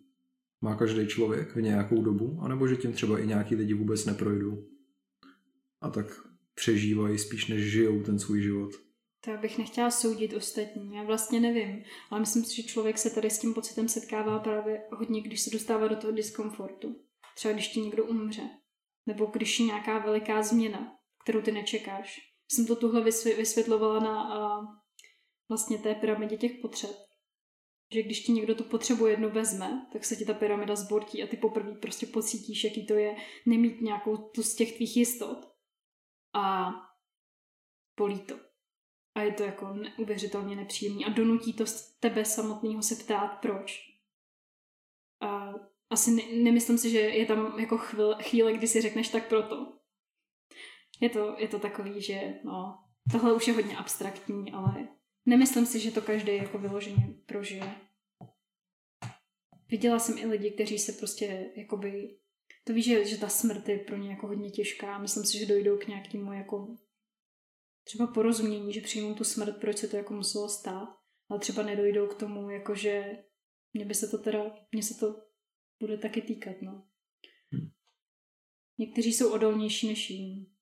má 0.60 0.76
každý 0.76 1.06
člověk 1.06 1.56
v 1.56 1.60
nějakou 1.60 2.02
dobu? 2.02 2.38
A 2.40 2.48
nebo 2.48 2.68
že 2.68 2.76
tím 2.76 2.92
třeba 2.92 3.18
i 3.18 3.26
nějaký 3.26 3.54
lidi 3.54 3.74
vůbec 3.74 4.04
neprojdou? 4.04 4.64
A 5.80 5.90
tak 5.90 6.06
přežívají 6.54 7.18
spíš 7.18 7.46
než 7.46 7.72
žijou 7.72 8.02
ten 8.02 8.18
svůj 8.18 8.42
život? 8.42 8.70
To 9.24 9.30
já 9.30 9.36
bych 9.36 9.58
nechtěla 9.58 9.90
soudit 9.90 10.34
ostatní, 10.34 10.94
já 10.94 11.02
vlastně 11.02 11.40
nevím, 11.40 11.82
ale 12.10 12.20
myslím 12.20 12.44
si, 12.44 12.56
že 12.56 12.62
člověk 12.62 12.98
se 12.98 13.10
tady 13.10 13.30
s 13.30 13.38
tím 13.38 13.54
pocitem 13.54 13.88
setkává 13.88 14.38
právě 14.38 14.80
hodně, 14.90 15.20
když 15.20 15.40
se 15.40 15.50
dostává 15.50 15.88
do 15.88 15.96
toho 15.96 16.12
diskomfortu. 16.12 16.96
Třeba 17.34 17.54
když 17.54 17.68
ti 17.68 17.80
někdo 17.80 18.04
umře 18.04 18.42
Nebo 19.08 19.26
když 19.26 19.60
je 19.60 19.66
nějaká 19.66 19.98
veliká 19.98 20.42
změna, 20.42 20.98
kterou 21.22 21.42
ty 21.42 21.52
nečekáš. 21.52 22.20
Jsem 22.52 22.66
to 22.66 22.76
tuhle 22.76 23.04
vysvětlovala 23.36 24.00
na 24.00 24.22
a, 24.22 24.60
vlastně 25.48 25.78
té 25.78 25.94
pyramidě 25.94 26.36
těch 26.36 26.52
potřeb. 26.62 26.90
Že 27.94 28.02
když 28.02 28.20
ti 28.20 28.32
někdo 28.32 28.54
tu 28.54 28.64
potřebu 28.64 29.06
jednu 29.06 29.30
vezme, 29.30 29.86
tak 29.92 30.04
se 30.04 30.16
ti 30.16 30.24
ta 30.24 30.34
pyramida 30.34 30.76
zbortí 30.76 31.22
a 31.22 31.26
ty 31.26 31.36
poprvé 31.36 31.74
prostě 31.74 32.06
pocítíš, 32.06 32.64
jaký 32.64 32.86
to 32.86 32.94
je 32.94 33.16
nemít 33.46 33.80
nějakou 33.80 34.16
tu 34.16 34.42
z 34.42 34.54
těch 34.54 34.76
tvých 34.76 34.96
jistot. 34.96 35.38
A 36.34 36.70
bolí 37.98 38.20
to. 38.20 38.40
A 39.14 39.22
je 39.22 39.32
to 39.32 39.42
jako 39.42 39.66
neuvěřitelně 39.74 40.56
nepříjemný 40.56 41.04
a 41.04 41.08
donutí 41.08 41.52
to 41.52 41.64
tebe 42.00 42.24
samotného 42.24 42.82
se 42.82 43.04
ptát, 43.04 43.28
proč. 43.28 43.80
A 45.20 45.52
asi 45.90 46.10
ne, 46.10 46.22
nemyslím 46.42 46.78
si, 46.78 46.90
že 46.90 46.98
je 46.98 47.26
tam 47.26 47.58
jako 47.58 47.78
chvíle, 47.78 48.22
chvíle, 48.22 48.52
kdy 48.52 48.68
si 48.68 48.80
řekneš 48.80 49.08
tak 49.08 49.28
proto. 49.28 49.78
Je 51.00 51.10
to, 51.10 51.36
je 51.38 51.48
to 51.48 51.58
takový, 51.58 52.02
že 52.02 52.34
no, 52.44 52.78
tohle 53.12 53.32
už 53.32 53.48
je 53.48 53.54
hodně 53.54 53.76
abstraktní, 53.76 54.52
ale 54.52 54.88
nemyslím 55.26 55.66
si, 55.66 55.80
že 55.80 55.90
to 55.90 56.02
každý 56.02 56.36
jako 56.36 56.58
vyloženě 56.58 57.14
prožije. 57.26 57.74
Viděla 59.68 59.98
jsem 59.98 60.18
i 60.18 60.26
lidi, 60.26 60.50
kteří 60.50 60.78
se 60.78 60.92
prostě 60.92 61.52
jakoby 61.56 62.18
to 62.68 62.74
víš, 62.74 62.84
že, 62.84 63.04
že 63.04 63.18
ta 63.18 63.28
smrt 63.28 63.68
je 63.68 63.78
pro 63.78 63.96
ně 63.96 64.10
jako 64.10 64.26
hodně 64.26 64.50
těžká. 64.50 64.98
Myslím 64.98 65.24
si, 65.24 65.38
že 65.38 65.46
dojdou 65.46 65.78
k 65.78 65.86
nějakému 65.86 66.32
jako 66.32 66.76
třeba 67.84 68.06
porozumění, 68.06 68.72
že 68.72 68.80
přijmou 68.80 69.14
tu 69.14 69.24
smrt, 69.24 69.60
proč 69.60 69.78
se 69.78 69.88
to 69.88 69.96
jako 69.96 70.14
muselo 70.14 70.48
stát, 70.48 70.88
ale 71.30 71.40
třeba 71.40 71.62
nedojdou 71.62 72.06
k 72.06 72.18
tomu, 72.18 72.50
jako 72.50 72.74
že 72.74 73.18
mě 73.72 73.84
by 73.84 73.94
se 73.94 74.08
to 74.08 74.18
teda, 74.18 74.56
mě 74.72 74.82
se 74.82 74.94
to 74.94 75.27
bude 75.80 75.98
taky 75.98 76.22
týkat, 76.22 76.56
no. 76.62 76.86
Hm. 77.54 77.70
Někteří 78.78 79.12
jsou 79.12 79.32
odolnější 79.32 79.88
než 79.88 80.10
jiní. 80.10 80.52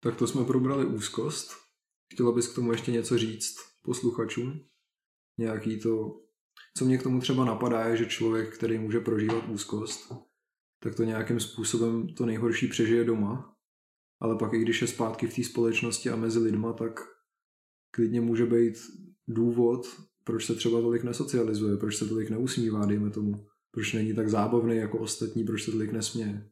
Tak 0.00 0.16
to 0.16 0.26
jsme 0.26 0.44
probrali 0.44 0.86
úzkost. 0.86 1.50
Chtěla 2.12 2.32
bys 2.32 2.48
k 2.48 2.54
tomu 2.54 2.72
ještě 2.72 2.92
něco 2.92 3.18
říct 3.18 3.56
posluchačům? 3.82 4.68
Nějaký 5.38 5.80
to, 5.80 6.20
co 6.76 6.84
mě 6.84 6.98
k 6.98 7.02
tomu 7.02 7.20
třeba 7.20 7.44
napadá, 7.44 7.88
je, 7.88 7.96
že 7.96 8.06
člověk, 8.06 8.56
který 8.56 8.78
může 8.78 9.00
prožívat 9.00 9.48
úzkost, 9.48 10.12
tak 10.82 10.94
to 10.94 11.04
nějakým 11.04 11.40
způsobem 11.40 12.14
to 12.14 12.26
nejhorší 12.26 12.68
přežije 12.68 13.04
doma, 13.04 13.56
ale 14.20 14.38
pak 14.38 14.52
i 14.52 14.58
když 14.58 14.82
je 14.82 14.88
zpátky 14.88 15.26
v 15.26 15.36
té 15.36 15.44
společnosti 15.44 16.10
a 16.10 16.16
mezi 16.16 16.38
lidma, 16.38 16.72
tak 16.72 17.00
klidně 17.90 18.20
může 18.20 18.46
být 18.46 18.74
důvod, 19.28 19.86
proč 20.24 20.46
se 20.46 20.54
třeba 20.54 20.80
tolik 20.80 21.02
nesocializuje, 21.02 21.76
proč 21.76 21.96
se 21.96 22.08
tolik 22.08 22.30
neusmívá, 22.30 22.86
dejme 22.86 23.10
tomu, 23.10 23.46
proč 23.74 23.92
není 23.92 24.14
tak 24.14 24.28
zábavný 24.28 24.76
jako 24.76 24.98
ostatní, 24.98 25.44
proč 25.44 25.64
se 25.64 25.70
tolik 25.70 25.92
nesměje. 25.92 26.50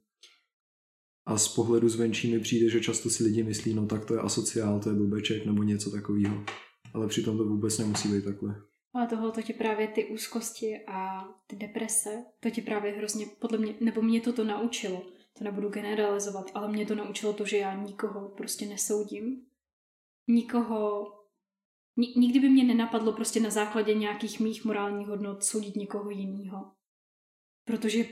A 1.27 1.39
z 1.39 1.49
pohledu 1.49 1.89
zvenčí 1.89 2.33
mi 2.33 2.41
přijde, 2.41 2.71
že 2.71 2.81
často 2.81 3.11
si 3.11 3.25
lidi 3.25 3.43
myslí, 3.43 3.75
no 3.75 3.87
tak 3.87 4.05
to 4.05 4.15
je 4.15 4.21
asociál, 4.21 4.81
to 4.81 4.89
je 4.89 4.95
blbeček 4.95 5.47
nebo 5.47 5.63
něco 5.63 5.91
takového. 5.91 6.45
Ale 6.95 7.09
přitom 7.09 7.39
to 7.39 7.45
vůbec 7.45 7.79
nemusí 7.79 8.09
být 8.09 8.25
takhle. 8.25 8.63
Ale 8.95 9.07
tohle 9.07 9.33
to 9.33 9.43
ti 9.43 9.53
právě 9.53 9.89
ty 9.89 10.05
úzkosti 10.05 10.79
a 10.89 11.29
ty 11.47 11.57
deprese, 11.57 12.25
to 12.41 12.51
ti 12.51 12.63
právě 12.63 12.93
hrozně, 12.93 13.27
podle 13.41 13.59
mě, 13.59 13.75
nebo 13.81 14.03
mě 14.03 14.21
to 14.21 14.33
to 14.33 14.45
naučilo, 14.45 15.07
to 15.39 15.45
nebudu 15.45 15.69
generalizovat, 15.69 16.51
ale 16.55 16.73
mě 16.73 16.87
to 16.87 16.95
naučilo 16.95 17.33
to, 17.33 17.47
že 17.47 17.57
já 17.57 17.83
nikoho 17.83 18.29
prostě 18.29 18.67
nesoudím. 18.67 19.43
Nikoho, 20.29 21.13
nikdy 21.97 22.41
by 22.41 22.49
mě 22.49 22.65
nenapadlo 22.65 23.13
prostě 23.13 23.41
na 23.41 23.51
základě 23.51 23.95
nějakých 23.95 24.41
mých 24.41 24.65
morálních 24.65 25.09
hodnot 25.09 25.45
soudit 25.45 25.77
někoho 25.77 26.11
jiného. 26.11 26.73
Protože 27.64 28.05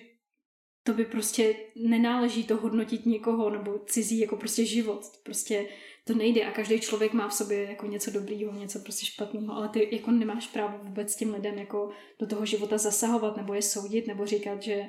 to 0.83 0.93
by 0.93 1.05
prostě 1.05 1.55
nenáleží 1.77 2.45
to 2.45 2.57
hodnotit 2.57 3.07
někoho 3.07 3.51
nebo 3.51 3.79
cizí 3.79 4.19
jako 4.19 4.37
prostě 4.37 4.65
život. 4.65 5.01
Prostě 5.25 5.69
to 6.05 6.15
nejde 6.15 6.45
a 6.45 6.53
každý 6.53 6.81
člověk 6.81 7.13
má 7.13 7.29
v 7.29 7.35
sobě 7.35 7.63
jako 7.63 7.87
něco 7.87 8.11
dobrýho, 8.11 8.53
něco 8.53 8.79
prostě 8.79 9.07
špatného, 9.07 9.55
ale 9.55 9.69
ty 9.69 9.97
jako 9.97 10.11
nemáš 10.11 10.47
právo 10.47 10.79
vůbec 10.85 11.17
těm 11.17 11.35
lidem 11.35 11.59
jako 11.59 11.91
do 12.21 12.27
toho 12.27 12.47
života 12.47 12.79
zasahovat 12.79 13.37
nebo 13.37 13.55
je 13.55 13.63
soudit 13.63 14.07
nebo 14.07 14.27
říkat, 14.27 14.63
že 14.63 14.89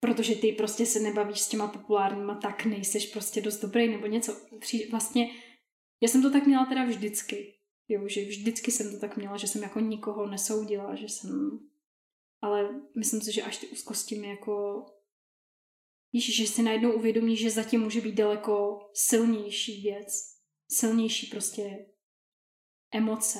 protože 0.00 0.34
ty 0.34 0.52
prostě 0.52 0.86
se 0.86 1.00
nebavíš 1.00 1.40
s 1.40 1.48
těma 1.48 1.68
populárníma, 1.68 2.34
tak 2.34 2.64
nejseš 2.64 3.06
prostě 3.06 3.40
dost 3.40 3.60
dobrý 3.60 3.88
nebo 3.88 4.06
něco. 4.06 4.36
Vlastně 4.90 5.30
já 6.00 6.08
jsem 6.08 6.22
to 6.22 6.30
tak 6.30 6.46
měla 6.46 6.66
teda 6.66 6.84
vždycky. 6.84 7.54
Jo, 7.88 8.08
že 8.08 8.24
vždycky 8.24 8.70
jsem 8.70 8.92
to 8.92 8.98
tak 8.98 9.16
měla, 9.16 9.36
že 9.36 9.46
jsem 9.46 9.62
jako 9.62 9.80
nikoho 9.80 10.26
nesoudila, 10.26 10.94
že 10.94 11.08
jsem... 11.08 11.58
Ale 12.42 12.68
myslím 12.98 13.20
si, 13.20 13.32
že 13.32 13.42
až 13.42 13.56
ty 13.56 13.68
úzkosti 13.68 14.18
mi 14.18 14.28
jako 14.28 14.84
Víš, 16.12 16.36
že 16.36 16.46
si 16.46 16.62
najednou 16.62 16.92
uvědomíš, 16.92 17.40
že 17.40 17.50
zatím 17.50 17.80
může 17.80 18.00
být 18.00 18.14
daleko 18.14 18.78
silnější 18.94 19.82
věc, 19.82 20.08
silnější 20.70 21.26
prostě 21.26 21.86
emoce 22.94 23.38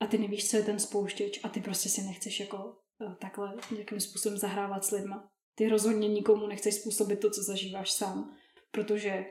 a 0.00 0.06
ty 0.06 0.18
nevíš, 0.18 0.50
co 0.50 0.56
je 0.56 0.62
ten 0.62 0.78
spouštěč 0.78 1.40
a 1.44 1.48
ty 1.48 1.60
prostě 1.60 1.88
si 1.88 2.02
nechceš 2.02 2.40
jako 2.40 2.76
eh, 3.00 3.16
takhle 3.20 3.56
nějakým 3.70 4.00
způsobem 4.00 4.38
zahrávat 4.38 4.84
s 4.84 4.90
lidma. 4.90 5.30
Ty 5.54 5.68
rozhodně 5.68 6.08
nikomu 6.08 6.46
nechceš 6.46 6.74
způsobit 6.74 7.20
to, 7.20 7.30
co 7.30 7.42
zažíváš 7.42 7.92
sám, 7.92 8.36
protože 8.70 9.24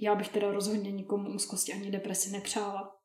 já 0.00 0.14
bych 0.14 0.28
teda 0.28 0.52
rozhodně 0.52 0.92
nikomu 0.92 1.34
úzkosti 1.34 1.72
ani 1.72 1.90
depresi 1.90 2.30
nepřála. 2.30 3.01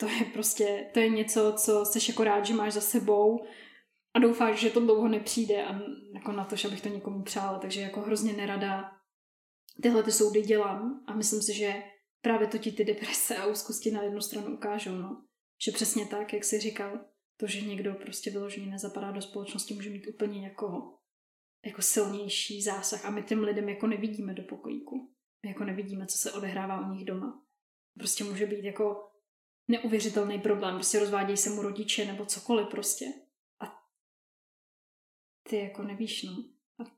To 0.00 0.08
je 0.08 0.24
prostě, 0.32 0.90
to 0.94 1.00
je 1.00 1.08
něco, 1.08 1.52
co 1.52 1.84
seš 1.84 2.08
jako 2.08 2.24
rád, 2.24 2.46
že 2.46 2.54
máš 2.54 2.72
za 2.72 2.80
sebou 2.80 3.46
a 4.14 4.18
doufáš, 4.18 4.60
že 4.60 4.70
to 4.70 4.80
dlouho 4.80 5.08
nepřijde 5.08 5.64
a 5.64 5.80
jako 6.14 6.32
na 6.32 6.44
to, 6.44 6.56
že 6.56 6.68
bych 6.68 6.80
to 6.80 6.88
někomu 6.88 7.22
přála, 7.22 7.58
takže 7.58 7.80
jako 7.80 8.00
hrozně 8.00 8.32
nerada 8.32 8.92
tyhle 9.82 10.02
ty 10.02 10.12
soudy 10.12 10.42
dělám 10.42 11.04
a 11.06 11.14
myslím 11.14 11.42
si, 11.42 11.54
že 11.54 11.82
právě 12.22 12.46
to 12.46 12.58
ti 12.58 12.72
ty 12.72 12.84
deprese 12.84 13.36
a 13.36 13.46
úzkosti 13.46 13.90
na 13.90 14.02
jednu 14.02 14.20
stranu 14.20 14.54
ukážou, 14.54 14.94
no. 14.94 15.24
Že 15.64 15.72
přesně 15.72 16.06
tak, 16.06 16.32
jak 16.32 16.44
jsi 16.44 16.60
říkal, 16.60 17.00
to, 17.36 17.46
že 17.46 17.60
někdo 17.60 17.94
prostě 17.94 18.30
vyloženě 18.30 18.66
nezapadá 18.66 19.12
do 19.12 19.22
společnosti, 19.22 19.74
může 19.74 19.90
mít 19.90 20.06
úplně 20.06 20.44
jako, 20.44 20.98
jako 21.66 21.82
silnější 21.82 22.62
zásah 22.62 23.04
a 23.04 23.10
my 23.10 23.22
těm 23.22 23.44
lidem 23.44 23.68
jako 23.68 23.86
nevidíme 23.86 24.34
do 24.34 24.42
pokojíku. 24.42 25.14
My 25.42 25.48
jako 25.48 25.64
nevidíme, 25.64 26.06
co 26.06 26.18
se 26.18 26.32
odehrává 26.32 26.88
u 26.88 26.92
nich 26.92 27.04
doma. 27.04 27.42
Prostě 27.98 28.24
může 28.24 28.46
být 28.46 28.64
jako 28.64 29.07
neuvěřitelný 29.68 30.38
problém, 30.38 30.74
prostě 30.74 30.98
rozvádějí 30.98 31.36
se 31.36 31.50
mu 31.50 31.62
rodiče 31.62 32.04
nebo 32.04 32.26
cokoliv 32.26 32.68
prostě 32.68 33.04
ty 35.48 35.56
jako 35.56 35.82
nevíš, 35.82 36.22
no. 36.22 36.44
A 36.78 36.96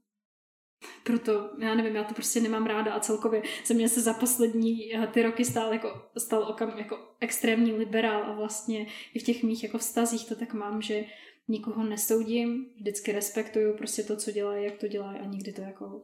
proto, 1.05 1.51
já 1.59 1.75
nevím, 1.75 1.97
já 1.97 2.05
to 2.05 2.15
prostě 2.15 2.41
nemám 2.41 2.67
ráda 2.67 2.95
a 2.95 3.01
celkově 3.01 3.43
ze 3.67 3.75
mě 3.75 3.89
se 3.89 4.01
za 4.01 4.15
poslední 4.15 4.95
eh, 4.95 5.07
ty 5.07 5.23
roky 5.23 5.45
stál 5.45 5.73
jako, 5.73 6.11
stal 6.19 6.43
okam 6.43 6.79
jako 6.79 7.17
extrémní 7.21 7.73
liberál 7.73 8.23
a 8.23 8.35
vlastně 8.35 8.87
i 9.15 9.19
v 9.19 9.23
těch 9.23 9.43
mých 9.43 9.63
jako 9.63 9.79
vztazích 9.79 10.29
to 10.29 10.35
tak 10.35 10.55
mám, 10.55 10.83
že 10.83 11.05
nikoho 11.49 11.85
nesoudím, 11.85 12.75
vždycky 12.77 13.13
respektuju 13.13 13.77
prostě 13.77 14.03
to, 14.03 14.17
co 14.17 14.31
dělají, 14.31 14.65
jak 14.65 14.79
to 14.79 14.89
dělají 14.89 15.19
a 15.19 15.25
nikdy 15.25 15.53
to 15.53 15.61
jako 15.61 16.03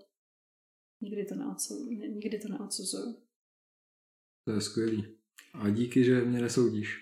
nikdy 1.00 1.24
to, 1.24 1.34
neodsuzuju, 1.34 1.90
nikdy 1.90 2.38
to 2.38 2.48
neodsuzuju. 2.48 3.16
To 4.44 4.52
je 4.52 4.60
skvělý. 4.60 5.18
A 5.60 5.70
díky, 5.70 6.04
že 6.04 6.24
mě 6.24 6.40
nesoudíš. 6.40 6.98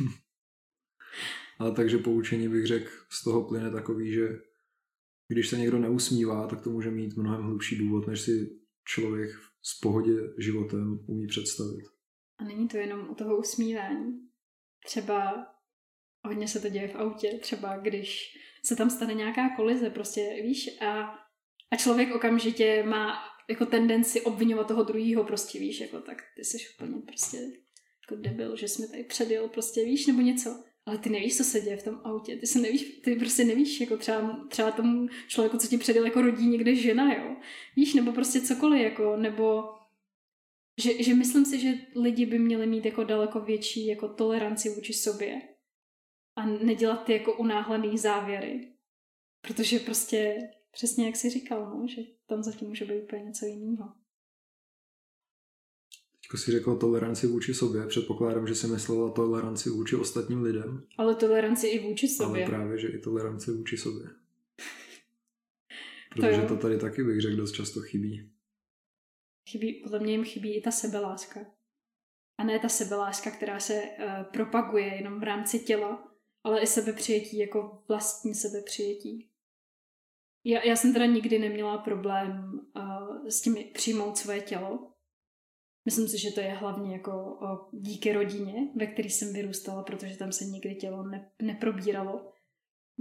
Ale 1.58 1.72
takže 1.72 1.98
poučení 1.98 2.48
bych 2.48 2.66
řekl, 2.66 2.90
z 3.10 3.24
toho 3.24 3.48
plyne 3.48 3.70
takový, 3.70 4.12
že 4.12 4.28
když 5.28 5.48
se 5.48 5.58
někdo 5.58 5.78
neusmívá, 5.78 6.46
tak 6.46 6.60
to 6.62 6.70
může 6.70 6.90
mít 6.90 7.16
mnohem 7.16 7.42
hlubší 7.42 7.76
důvod, 7.76 8.06
než 8.06 8.20
si 8.20 8.50
člověk 8.84 9.30
s 9.62 9.80
pohodě 9.80 10.12
životem 10.38 10.98
umí 11.06 11.26
představit. 11.26 11.84
A 12.38 12.44
není 12.44 12.68
to 12.68 12.76
jenom 12.76 13.10
o 13.10 13.14
toho 13.14 13.38
usmívání. 13.38 14.28
Třeba 14.84 15.46
hodně 16.24 16.48
se 16.48 16.60
to 16.60 16.68
děje 16.68 16.88
v 16.88 16.96
autě, 16.96 17.38
třeba 17.42 17.76
když 17.76 18.38
se 18.64 18.76
tam 18.76 18.90
stane 18.90 19.14
nějaká 19.14 19.56
kolize, 19.56 19.90
prostě 19.90 20.20
víš, 20.42 20.80
a, 20.82 21.02
a 21.70 21.76
člověk 21.76 22.14
okamžitě 22.14 22.82
má 22.82 23.14
jako 23.48 23.66
tendenci 23.66 24.20
obvinovat 24.20 24.68
toho 24.68 24.82
druhého, 24.82 25.24
prostě 25.24 25.58
víš, 25.58 25.80
jako 25.80 26.00
tak 26.00 26.22
ty 26.36 26.44
jsi 26.44 26.58
úplně 26.74 27.02
prostě 27.06 27.38
jako 28.10 28.22
debil, 28.22 28.56
že 28.56 28.68
jsme 28.68 28.88
tady 28.88 29.04
předjel, 29.04 29.48
prostě 29.48 29.84
víš, 29.84 30.06
nebo 30.06 30.20
něco 30.20 30.66
ale 30.86 30.98
ty 30.98 31.10
nevíš, 31.10 31.36
co 31.36 31.44
se 31.44 31.60
děje 31.60 31.76
v 31.76 31.82
tom 31.82 32.00
autě, 32.04 32.36
ty 32.36 32.46
se 32.46 32.60
nevíš, 32.60 33.00
ty 33.04 33.16
prostě 33.16 33.44
nevíš, 33.44 33.80
jako 33.80 33.96
třeba, 33.96 34.46
třeba 34.48 34.70
tomu 34.70 35.08
člověku, 35.28 35.58
co 35.58 35.66
ti 35.66 35.78
předěl, 35.78 36.04
jako 36.04 36.22
rodí 36.22 36.46
někde 36.46 36.74
žena, 36.74 37.14
jo. 37.14 37.36
Víš, 37.76 37.94
nebo 37.94 38.12
prostě 38.12 38.40
cokoliv, 38.40 38.82
jako, 38.82 39.16
nebo 39.16 39.64
že, 40.80 41.02
že 41.02 41.14
myslím 41.14 41.44
si, 41.44 41.60
že 41.60 41.74
lidi 41.96 42.26
by 42.26 42.38
měli 42.38 42.66
mít 42.66 42.84
jako 42.84 43.04
daleko 43.04 43.40
větší 43.40 43.86
jako 43.86 44.08
toleranci 44.08 44.74
vůči 44.74 44.92
sobě 44.92 45.42
a 46.36 46.46
nedělat 46.46 47.04
ty 47.04 47.12
jako 47.12 47.36
unáhlený 47.36 47.98
závěry. 47.98 48.72
Protože 49.40 49.78
prostě 49.78 50.36
přesně 50.70 51.06
jak 51.06 51.16
jsi 51.16 51.30
říkal, 51.30 51.78
no, 51.78 51.86
že 51.88 52.02
tam 52.26 52.42
zatím 52.42 52.68
může 52.68 52.84
být 52.84 53.02
úplně 53.02 53.22
něco 53.22 53.46
jiného. 53.46 53.92
Teďko 56.26 56.36
si 56.36 56.50
řekl 56.50 56.76
toleranci 56.76 57.26
vůči 57.26 57.54
sobě, 57.54 57.86
předpokládám, 57.86 58.46
že 58.46 58.54
si 58.54 58.66
myslela 58.66 59.10
toleranci 59.10 59.70
vůči 59.70 59.96
ostatním 59.96 60.42
lidem. 60.42 60.86
Ale 60.98 61.14
toleranci 61.14 61.66
i 61.66 61.88
vůči 61.88 62.08
sobě. 62.08 62.44
Ale 62.44 62.56
právě, 62.56 62.78
že 62.78 62.88
i 62.88 62.98
toleranci 62.98 63.50
vůči 63.50 63.76
sobě. 63.76 64.06
Protože 66.14 66.40
jo. 66.40 66.48
to 66.48 66.56
tady 66.56 66.78
taky 66.78 67.04
bych 67.04 67.20
řekl 67.20 67.36
dost 67.36 67.52
často 67.52 67.80
chybí. 67.80 68.30
Chybí, 69.50 69.72
podle 69.72 69.98
mě 69.98 70.12
jim 70.12 70.24
chybí 70.24 70.56
i 70.56 70.60
ta 70.60 70.70
sebeláska. 70.70 71.40
A 72.38 72.44
ne 72.44 72.58
ta 72.58 72.68
sebeláska, 72.68 73.30
která 73.30 73.60
se 73.60 73.82
uh, 73.82 74.32
propaguje 74.32 74.86
jenom 74.86 75.20
v 75.20 75.22
rámci 75.22 75.58
těla, 75.58 76.12
ale 76.44 76.60
i 76.60 76.66
sebepřijetí 76.66 77.38
jako 77.38 77.82
vlastní 77.88 78.34
sebepřijetí. 78.34 79.28
Já, 80.44 80.64
já 80.64 80.76
jsem 80.76 80.92
teda 80.92 81.06
nikdy 81.06 81.38
neměla 81.38 81.78
problém 81.78 82.60
uh, 82.76 83.28
s 83.28 83.40
tím 83.40 83.56
přijmout 83.72 84.18
svoje 84.18 84.40
tělo. 84.40 84.95
Myslím 85.86 86.08
si, 86.08 86.18
že 86.18 86.30
to 86.30 86.40
je 86.40 86.50
hlavně 86.50 86.92
jako 86.92 87.38
díky 87.72 88.12
rodině, 88.12 88.68
ve 88.76 88.86
které 88.86 89.08
jsem 89.08 89.32
vyrůstala, 89.32 89.82
protože 89.82 90.16
tam 90.16 90.32
se 90.32 90.44
nikdy 90.44 90.74
tělo 90.74 91.02
ne, 91.02 91.30
neprobíralo. 91.42 92.32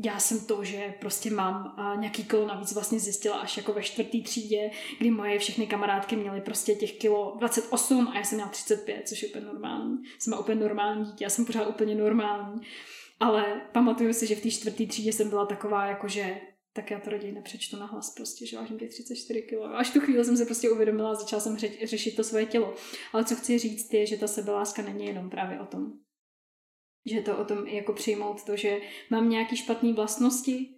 Já 0.06 0.20
jsem 0.20 0.40
to, 0.40 0.64
že 0.64 0.94
prostě 1.00 1.32
mám 1.32 1.74
a 1.78 1.96
nějaký 1.96 2.24
kilo 2.24 2.48
navíc 2.48 2.74
vlastně 2.74 3.00
zjistila 3.00 3.38
až 3.38 3.58
jako 3.58 3.74
ve 3.74 3.84
čtvrtý 3.84 4.24
třídě, 4.24 4.72
kdy 5.00 5.12
moje 5.12 5.40
všechny 5.40 5.68
kamarádky 5.68 6.16
měly 6.16 6.42
prostě 6.42 6.76
těch 6.76 6.98
kilo 6.98 7.36
28 7.40 8.08
a 8.08 8.18
já 8.18 8.24
jsem 8.24 8.38
měla 8.38 8.50
35, 8.50 9.08
což 9.08 9.24
je 9.24 9.30
úplně 9.30 9.46
normální. 9.46 9.98
Jsem 10.20 10.34
úplně 10.40 10.62
normální 10.62 11.06
dítě, 11.06 11.24
já 11.24 11.30
jsem 11.30 11.46
pořád 11.46 11.68
úplně 11.68 11.96
normální. 11.96 12.62
Ale 13.20 13.62
pamatuju 13.72 14.14
si, 14.14 14.28
že 14.28 14.36
v 14.36 14.42
té 14.42 14.52
čtvrté 14.52 14.86
třídě 14.86 15.14
jsem 15.14 15.30
byla 15.30 15.46
taková, 15.46 15.86
jako 15.86 16.08
že 16.08 16.42
tak 16.76 16.92
já 16.92 17.00
to 17.00 17.10
raději 17.10 17.34
nepřečtu 17.34 17.78
na 17.78 17.86
hlas 17.86 18.14
prostě, 18.14 18.46
že 18.46 18.58
vážím 18.58 18.80
těch 18.80 18.90
34 18.90 19.42
kg. 19.42 19.54
Až 19.74 19.90
tu 19.92 20.00
chvíli 20.00 20.26
jsem 20.26 20.38
se 20.38 20.46
prostě 20.46 20.70
uvědomila 20.70 21.12
a 21.12 21.16
začala 21.16 21.40
jsem 21.42 21.56
ře- 21.56 21.88
řešit 21.88 22.16
to 22.16 22.24
svoje 22.24 22.46
tělo. 22.46 22.76
Ale 23.14 23.26
co 23.26 23.36
chci 23.36 23.60
říct 23.60 23.94
je, 23.94 24.06
že 24.06 24.18
ta 24.18 24.28
sebeláska 24.28 24.82
není 24.82 25.06
jenom 25.06 25.30
právě 25.30 25.60
o 25.60 25.66
tom. 25.66 26.00
Že 27.06 27.22
to 27.22 27.38
o 27.38 27.46
tom 27.46 27.68
jako 27.68 27.94
přijmout 27.94 28.46
to, 28.46 28.58
že 28.58 28.82
mám 29.12 29.30
nějaký 29.30 29.58
špatné 29.58 29.94
vlastnosti, 29.94 30.76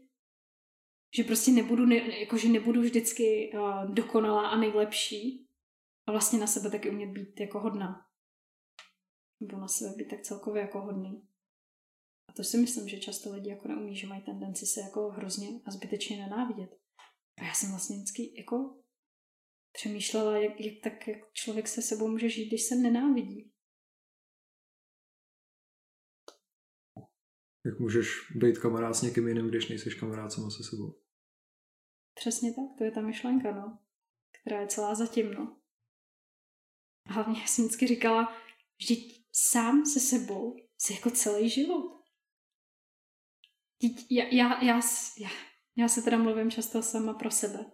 že 1.18 1.24
prostě 1.24 1.52
nebudu, 1.52 1.86
ne, 1.86 2.20
jako 2.20 2.38
že 2.38 2.50
nebudu 2.50 2.82
vždycky 2.82 3.52
uh, 3.54 3.94
dokonalá 3.94 4.50
a 4.50 4.58
nejlepší 4.58 5.48
a 6.08 6.12
vlastně 6.12 6.40
na 6.40 6.48
sebe 6.48 6.72
taky 6.72 6.90
umět 6.90 7.10
být 7.10 7.40
jako 7.40 7.60
hodná. 7.60 8.06
Nebo 9.42 9.58
na 9.58 9.68
sebe 9.68 9.94
být 9.98 10.10
tak 10.10 10.22
celkově 10.22 10.62
jako 10.62 10.82
hodný. 10.82 11.28
To 12.38 12.44
si 12.44 12.58
myslím, 12.58 12.88
že 12.88 13.00
často 13.00 13.34
lidi 13.34 13.50
jako 13.50 13.68
neumí, 13.68 13.96
že 13.96 14.08
mají 14.08 14.22
tendenci 14.22 14.66
se 14.66 14.82
jako 14.82 15.10
hrozně 15.10 15.48
a 15.66 15.72
zbytečně 15.72 16.18
nenávidět. 16.18 16.70
A 17.38 17.44
já 17.44 17.54
jsem 17.54 17.70
vlastně 17.70 17.96
vždycky 17.96 18.34
jako 18.38 18.84
přemýšlela, 19.72 20.38
jak, 20.38 20.60
jak 20.60 20.74
tak 20.84 21.08
jak 21.08 21.34
člověk 21.34 21.68
se 21.68 21.82
sebou 21.82 22.08
může 22.08 22.30
žít, 22.30 22.48
když 22.48 22.64
se 22.64 22.76
nenávidí. 22.76 23.54
Jak 27.66 27.80
můžeš 27.80 28.08
být 28.36 28.58
kamarád 28.58 28.96
s 28.96 29.02
někým 29.02 29.28
jiným, 29.28 29.50
když 29.50 29.70
nejseš 29.70 29.96
kamarád 29.96 30.32
sama 30.32 30.50
se 30.50 30.64
sebou? 30.64 31.02
Přesně 32.16 32.54
tak, 32.54 32.78
to 32.78 32.84
je 32.84 32.92
ta 32.92 33.02
myšlenka, 33.02 33.56
no. 33.56 33.80
Která 34.42 34.62
je 34.62 34.68
celá 34.68 34.96
zatím, 34.96 35.34
no. 35.34 35.62
A 37.06 37.14
hlavně 37.14 37.40
já 37.42 37.48
jsem 37.48 37.66
vždycky 37.66 37.88
říkala, 37.88 38.38
vždyť 38.80 39.28
sám 39.32 39.86
se 39.86 40.00
sebou 40.00 40.56
si 40.78 40.94
jako 40.94 41.12
celý 41.12 41.50
život. 41.50 41.97
Já, 44.10 44.26
já, 44.32 44.64
já, 44.64 44.82
já, 45.76 45.88
se 45.88 46.02
teda 46.02 46.18
mluvím 46.18 46.52
často 46.52 46.82
sama 46.82 47.14
pro 47.14 47.32
sebe. 47.32 47.66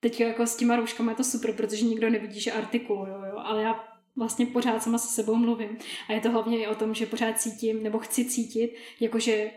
Teď 0.00 0.20
jako 0.20 0.46
s 0.46 0.56
těma 0.56 0.76
rouškama 0.76 1.12
je 1.12 1.16
to 1.16 1.24
super, 1.24 1.52
protože 1.52 1.84
nikdo 1.84 2.10
nevidí, 2.10 2.40
že 2.40 2.52
artikuluju, 2.52 3.12
jo, 3.12 3.36
ale 3.36 3.62
já 3.62 3.84
vlastně 4.16 4.46
pořád 4.46 4.82
sama 4.82 4.98
se 4.98 5.14
sebou 5.14 5.34
mluvím. 5.34 5.78
A 6.08 6.12
je 6.12 6.20
to 6.20 6.30
hlavně 6.30 6.58
i 6.58 6.66
o 6.66 6.74
tom, 6.74 6.94
že 6.94 7.06
pořád 7.06 7.40
cítím, 7.40 7.82
nebo 7.82 7.98
chci 7.98 8.24
cítit, 8.24 8.76
jakože 9.00 9.50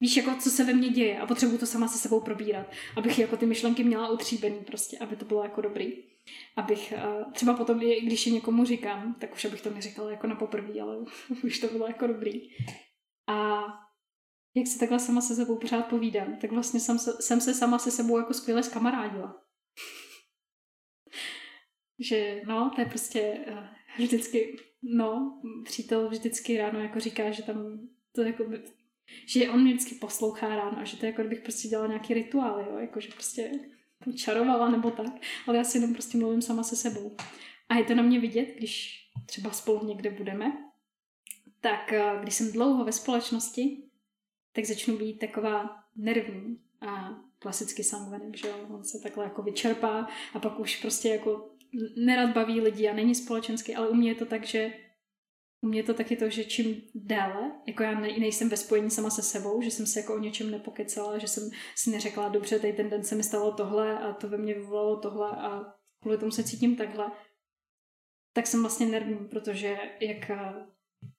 víš, 0.00 0.16
jako 0.16 0.34
co 0.40 0.50
se 0.50 0.64
ve 0.64 0.72
mně 0.72 0.88
děje 0.88 1.18
a 1.18 1.26
potřebuju 1.26 1.58
to 1.58 1.66
sama 1.66 1.88
se 1.88 1.98
sebou 1.98 2.20
probírat, 2.20 2.66
abych 2.96 3.18
jako 3.18 3.36
ty 3.36 3.46
myšlenky 3.46 3.84
měla 3.84 4.08
utříbený 4.08 4.58
prostě, 4.66 4.98
aby 4.98 5.16
to 5.16 5.24
bylo 5.24 5.42
jako 5.42 5.60
dobrý. 5.60 5.92
Abych 6.56 6.94
uh, 6.96 7.32
třeba 7.32 7.54
potom, 7.54 7.78
když 7.78 8.26
je 8.26 8.32
někomu 8.32 8.64
říkám, 8.64 9.14
tak 9.14 9.32
už 9.34 9.44
abych 9.44 9.62
to 9.62 9.70
neříkala 9.70 10.10
jako 10.10 10.26
na 10.26 10.34
poprvé, 10.34 10.80
ale 10.80 10.98
už 11.44 11.58
to 11.58 11.66
bylo 11.66 11.86
jako 11.86 12.06
dobrý. 12.06 12.50
A 13.26 13.62
jak 14.54 14.66
si 14.66 14.78
takhle 14.78 14.98
sama 14.98 15.20
se 15.20 15.36
sebou 15.36 15.58
pořád 15.58 15.82
povídám, 15.82 16.36
tak 16.36 16.52
vlastně 16.52 16.80
jsem 16.80 16.98
se, 16.98 17.12
jsem 17.20 17.40
se 17.40 17.54
sama 17.54 17.78
se 17.78 17.90
sebou 17.90 18.18
jako 18.18 18.34
skvěle 18.34 18.62
zkamarádila. 18.62 19.42
že 21.98 22.42
no, 22.46 22.70
to 22.74 22.80
je 22.80 22.86
prostě 22.86 23.44
uh, 23.50 24.04
vždycky, 24.04 24.56
no, 24.82 25.40
přítel 25.64 26.08
vždycky 26.08 26.58
ráno 26.58 26.80
jako 26.80 27.00
říká, 27.00 27.30
že 27.30 27.42
tam 27.42 27.88
to 28.12 28.22
jako 28.22 28.44
že 29.26 29.50
on 29.50 29.62
mě 29.62 29.74
vždycky 29.74 29.94
poslouchá 29.94 30.48
ráno 30.48 30.78
a 30.78 30.84
že 30.84 30.96
to 30.96 31.06
je 31.06 31.10
jako 31.10 31.22
kdybych 31.22 31.40
prostě 31.40 31.68
dělala 31.68 31.88
nějaký 31.88 32.14
rituál, 32.14 32.60
jo, 32.60 32.78
jako 32.78 33.00
že 33.00 33.08
prostě 33.08 33.52
čarovala 34.16 34.70
nebo 34.70 34.90
tak, 34.90 35.12
ale 35.46 35.56
já 35.56 35.64
si 35.64 35.78
jenom 35.78 35.92
prostě 35.92 36.18
mluvím 36.18 36.42
sama 36.42 36.62
se 36.62 36.76
sebou. 36.76 37.16
A 37.68 37.74
je 37.74 37.84
to 37.84 37.94
na 37.94 38.02
mě 38.02 38.20
vidět, 38.20 38.54
když 38.56 38.98
třeba 39.26 39.50
spolu 39.50 39.86
někde 39.86 40.10
budeme, 40.10 40.52
tak 41.60 41.92
když 42.22 42.34
jsem 42.34 42.52
dlouho 42.52 42.84
ve 42.84 42.92
společnosti, 42.92 43.82
tak 44.52 44.64
začnu 44.64 44.96
být 44.96 45.18
taková 45.18 45.70
nervní 45.96 46.58
a 46.80 47.10
klasicky 47.38 47.84
sangvenik, 47.84 48.36
že 48.36 48.48
jo, 48.48 48.56
on 48.70 48.84
se 48.84 48.98
takhle 49.02 49.24
jako 49.24 49.42
vyčerpá 49.42 50.08
a 50.34 50.38
pak 50.38 50.60
už 50.60 50.80
prostě 50.80 51.08
jako 51.08 51.50
nerad 51.96 52.30
baví 52.30 52.60
lidi 52.60 52.88
a 52.88 52.94
není 52.94 53.14
společenský, 53.14 53.74
ale 53.74 53.88
u 53.88 53.94
mě 53.94 54.10
je 54.10 54.14
to 54.14 54.26
tak, 54.26 54.44
že 54.44 54.72
u 55.60 55.66
mě 55.66 55.78
je 55.78 55.84
to 55.84 55.94
taky 55.94 56.16
to, 56.16 56.30
že 56.30 56.44
čím 56.44 56.82
déle, 56.94 57.52
jako 57.66 57.82
já 57.82 58.00
nejsem 58.00 58.48
ve 58.48 58.56
spojení 58.56 58.90
sama 58.90 59.10
se 59.10 59.22
sebou, 59.22 59.62
že 59.62 59.70
jsem 59.70 59.86
se 59.86 60.00
jako 60.00 60.14
o 60.14 60.18
něčem 60.18 60.50
nepokecala, 60.50 61.18
že 61.18 61.28
jsem 61.28 61.50
si 61.76 61.90
neřekla, 61.90 62.28
dobře, 62.28 62.58
tady 62.58 62.72
ten 62.72 62.90
den 62.90 63.04
se 63.04 63.14
mi 63.14 63.22
stalo 63.22 63.52
tohle 63.52 63.98
a 63.98 64.12
to 64.12 64.28
ve 64.28 64.38
mně 64.38 64.54
vyvolalo 64.54 64.96
tohle 64.96 65.30
a 65.30 65.74
kvůli 66.00 66.18
tomu 66.18 66.30
se 66.30 66.44
cítím 66.44 66.76
takhle, 66.76 67.12
tak 68.32 68.46
jsem 68.46 68.60
vlastně 68.60 68.86
nervní, 68.86 69.28
protože 69.28 69.76
jak 70.00 70.30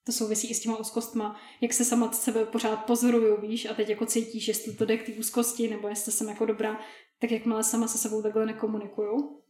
to 0.04 0.12
souvisí 0.12 0.50
i 0.50 0.54
s 0.54 0.60
těma 0.60 0.78
úzkostma, 0.78 1.42
jak 1.62 1.74
se 1.74 1.86
sama 1.86 2.12
sebe 2.12 2.46
pořád 2.46 2.76
pozoruju, 2.76 3.42
víš, 3.42 3.66
a 3.66 3.74
teď 3.74 3.90
jako 3.90 4.06
cítíš, 4.06 4.48
jestli 4.48 4.74
to 4.74 4.86
jde 4.86 4.98
k 4.98 5.06
té 5.06 5.12
úzkosti, 5.12 5.70
nebo 5.70 5.88
jestli 5.88 6.12
jsem 6.12 6.30
jako 6.30 6.46
dobrá, 6.46 6.80
tak 7.20 7.32
jakmile 7.32 7.64
sama 7.64 7.88
se 7.88 7.98
sebou 7.98 8.22
takhle 8.22 8.46
nekomunikuju, 8.46 9.42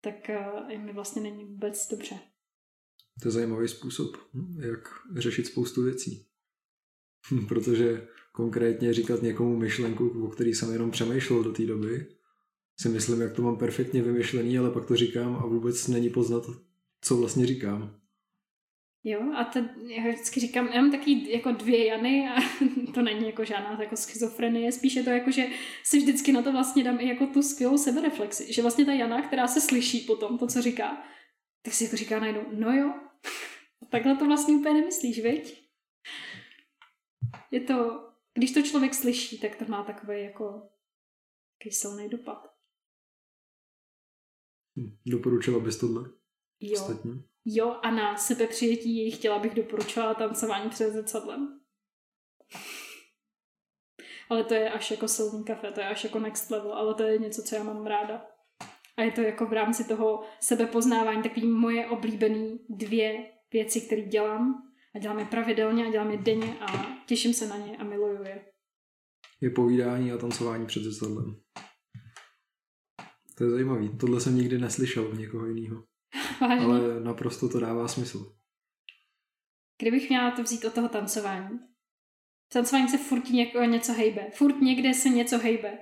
tak 0.00 0.14
uh, 0.28 0.84
mi 0.84 0.92
vlastně 0.92 1.22
není 1.22 1.44
vůbec 1.44 1.88
dobře. 1.88 2.18
To 3.22 3.28
je 3.28 3.32
zajímavý 3.32 3.68
způsob, 3.68 4.16
jak 4.60 4.88
řešit 5.16 5.46
spoustu 5.46 5.82
věcí. 5.82 6.26
Protože 7.48 8.08
konkrétně 8.32 8.94
říkat 8.94 9.22
někomu 9.22 9.56
myšlenku, 9.56 10.24
o 10.24 10.28
který 10.28 10.54
jsem 10.54 10.72
jenom 10.72 10.90
přemýšlel 10.90 11.42
do 11.42 11.52
té 11.52 11.66
doby, 11.66 12.06
si 12.80 12.88
myslím, 12.88 13.20
jak 13.20 13.32
to 13.32 13.42
mám 13.42 13.56
perfektně 13.56 14.02
vymyšlený, 14.02 14.58
ale 14.58 14.70
pak 14.70 14.86
to 14.86 14.96
říkám 14.96 15.36
a 15.36 15.46
vůbec 15.46 15.88
není 15.88 16.10
poznat, 16.10 16.42
co 17.00 17.16
vlastně 17.16 17.46
říkám. 17.46 18.01
Jo, 19.04 19.32
a 19.36 19.44
to, 19.44 19.58
já 19.86 20.08
vždycky 20.08 20.40
říkám, 20.40 20.68
já 20.68 20.80
mám 20.80 20.90
taky 20.90 21.32
jako 21.32 21.52
dvě 21.52 21.86
Jany 21.86 22.28
a 22.28 22.34
to 22.94 23.02
není 23.02 23.26
jako 23.26 23.44
žádná 23.44 23.82
jako 23.82 23.96
schizofrenie, 23.96 24.72
spíš 24.72 24.94
je 24.94 25.02
to 25.02 25.10
jako, 25.10 25.30
že 25.30 25.46
si 25.84 25.98
vždycky 25.98 26.32
na 26.32 26.42
to 26.42 26.52
vlastně 26.52 26.84
dám 26.84 27.00
i 27.00 27.08
jako 27.08 27.26
tu 27.26 27.42
skvělou 27.42 27.78
sebereflexi, 27.78 28.52
že 28.52 28.62
vlastně 28.62 28.84
ta 28.84 28.92
Jana, 28.92 29.26
která 29.26 29.48
se 29.48 29.60
slyší 29.60 30.00
potom 30.00 30.38
to, 30.38 30.46
co 30.46 30.62
říká, 30.62 31.04
tak 31.62 31.74
si 31.74 31.84
jako 31.84 31.96
říká 31.96 32.20
najednou, 32.20 32.42
no 32.52 32.72
jo, 32.72 32.94
takhle 33.90 34.16
to 34.16 34.26
vlastně 34.26 34.54
úplně 34.54 34.74
nemyslíš, 34.74 35.22
viď? 35.22 35.68
Je 37.50 37.60
to, 37.60 38.08
když 38.34 38.52
to 38.52 38.62
člověk 38.62 38.94
slyší, 38.94 39.38
tak 39.40 39.56
to 39.56 39.64
má 39.64 39.84
takový 39.84 40.22
jako 40.22 40.68
takový 41.58 41.72
silný 41.72 42.08
dopad. 42.08 42.54
Hm, 44.76 44.98
doporučila 45.06 45.60
bys 45.60 45.76
tohle? 45.76 46.10
Jo. 46.60 46.72
Ostatní? 46.72 47.31
Jo, 47.44 47.76
a 47.82 47.90
na 47.90 48.16
sebe 48.16 48.46
přijetí 48.46 48.96
jej 48.96 49.10
chtěla 49.10 49.38
bych 49.38 49.54
doporučovala 49.54 50.14
tancování 50.14 50.70
před 50.70 50.92
zrcadlem. 50.92 51.60
Ale 54.30 54.44
to 54.44 54.54
je 54.54 54.70
až 54.70 54.90
jako 54.90 55.08
silný 55.08 55.44
kafe, 55.44 55.72
to 55.72 55.80
je 55.80 55.86
až 55.86 56.04
jako 56.04 56.18
next 56.18 56.50
level, 56.50 56.72
ale 56.72 56.94
to 56.94 57.02
je 57.02 57.18
něco, 57.18 57.42
co 57.42 57.54
já 57.54 57.62
mám 57.62 57.86
ráda. 57.86 58.26
A 58.96 59.02
je 59.02 59.10
to 59.10 59.20
jako 59.20 59.46
v 59.46 59.52
rámci 59.52 59.84
toho 59.84 60.24
sebepoznávání 60.40 61.22
takový 61.22 61.46
moje 61.46 61.86
oblíbené 61.86 62.58
dvě 62.68 63.32
věci, 63.52 63.80
které 63.80 64.02
dělám. 64.02 64.68
A 64.94 64.98
dělám 64.98 65.18
je 65.18 65.24
pravidelně 65.24 65.86
a 65.86 65.90
dělám 65.90 66.10
je 66.10 66.16
denně 66.16 66.58
a 66.60 66.96
těším 67.06 67.34
se 67.34 67.48
na 67.48 67.56
ně 67.56 67.76
a 67.76 67.84
miluju 67.84 68.22
je. 68.22 68.44
Je 69.40 69.50
povídání 69.50 70.12
a 70.12 70.18
tancování 70.18 70.66
před 70.66 70.82
zrcadlem. 70.82 71.36
To 73.38 73.44
je 73.44 73.50
zajímavý. 73.50 73.98
Tohle 73.98 74.20
jsem 74.20 74.36
nikdy 74.36 74.58
neslyšel 74.58 75.06
od 75.06 75.18
někoho 75.18 75.46
jiného. 75.46 75.84
Ale 76.40 77.00
naprosto 77.00 77.48
to 77.48 77.60
dává 77.60 77.88
smysl. 77.88 78.36
Kdybych 79.78 80.08
měla 80.08 80.30
to 80.30 80.42
vzít 80.42 80.64
od 80.64 80.74
toho 80.74 80.88
tancování. 80.88 81.58
tancování 82.52 82.88
se 82.88 82.98
furt 82.98 83.30
něko, 83.30 83.60
něco 83.60 83.92
hejbe. 83.92 84.30
Furt 84.34 84.60
někde 84.60 84.94
se 84.94 85.08
něco 85.08 85.38
hejbe. 85.38 85.78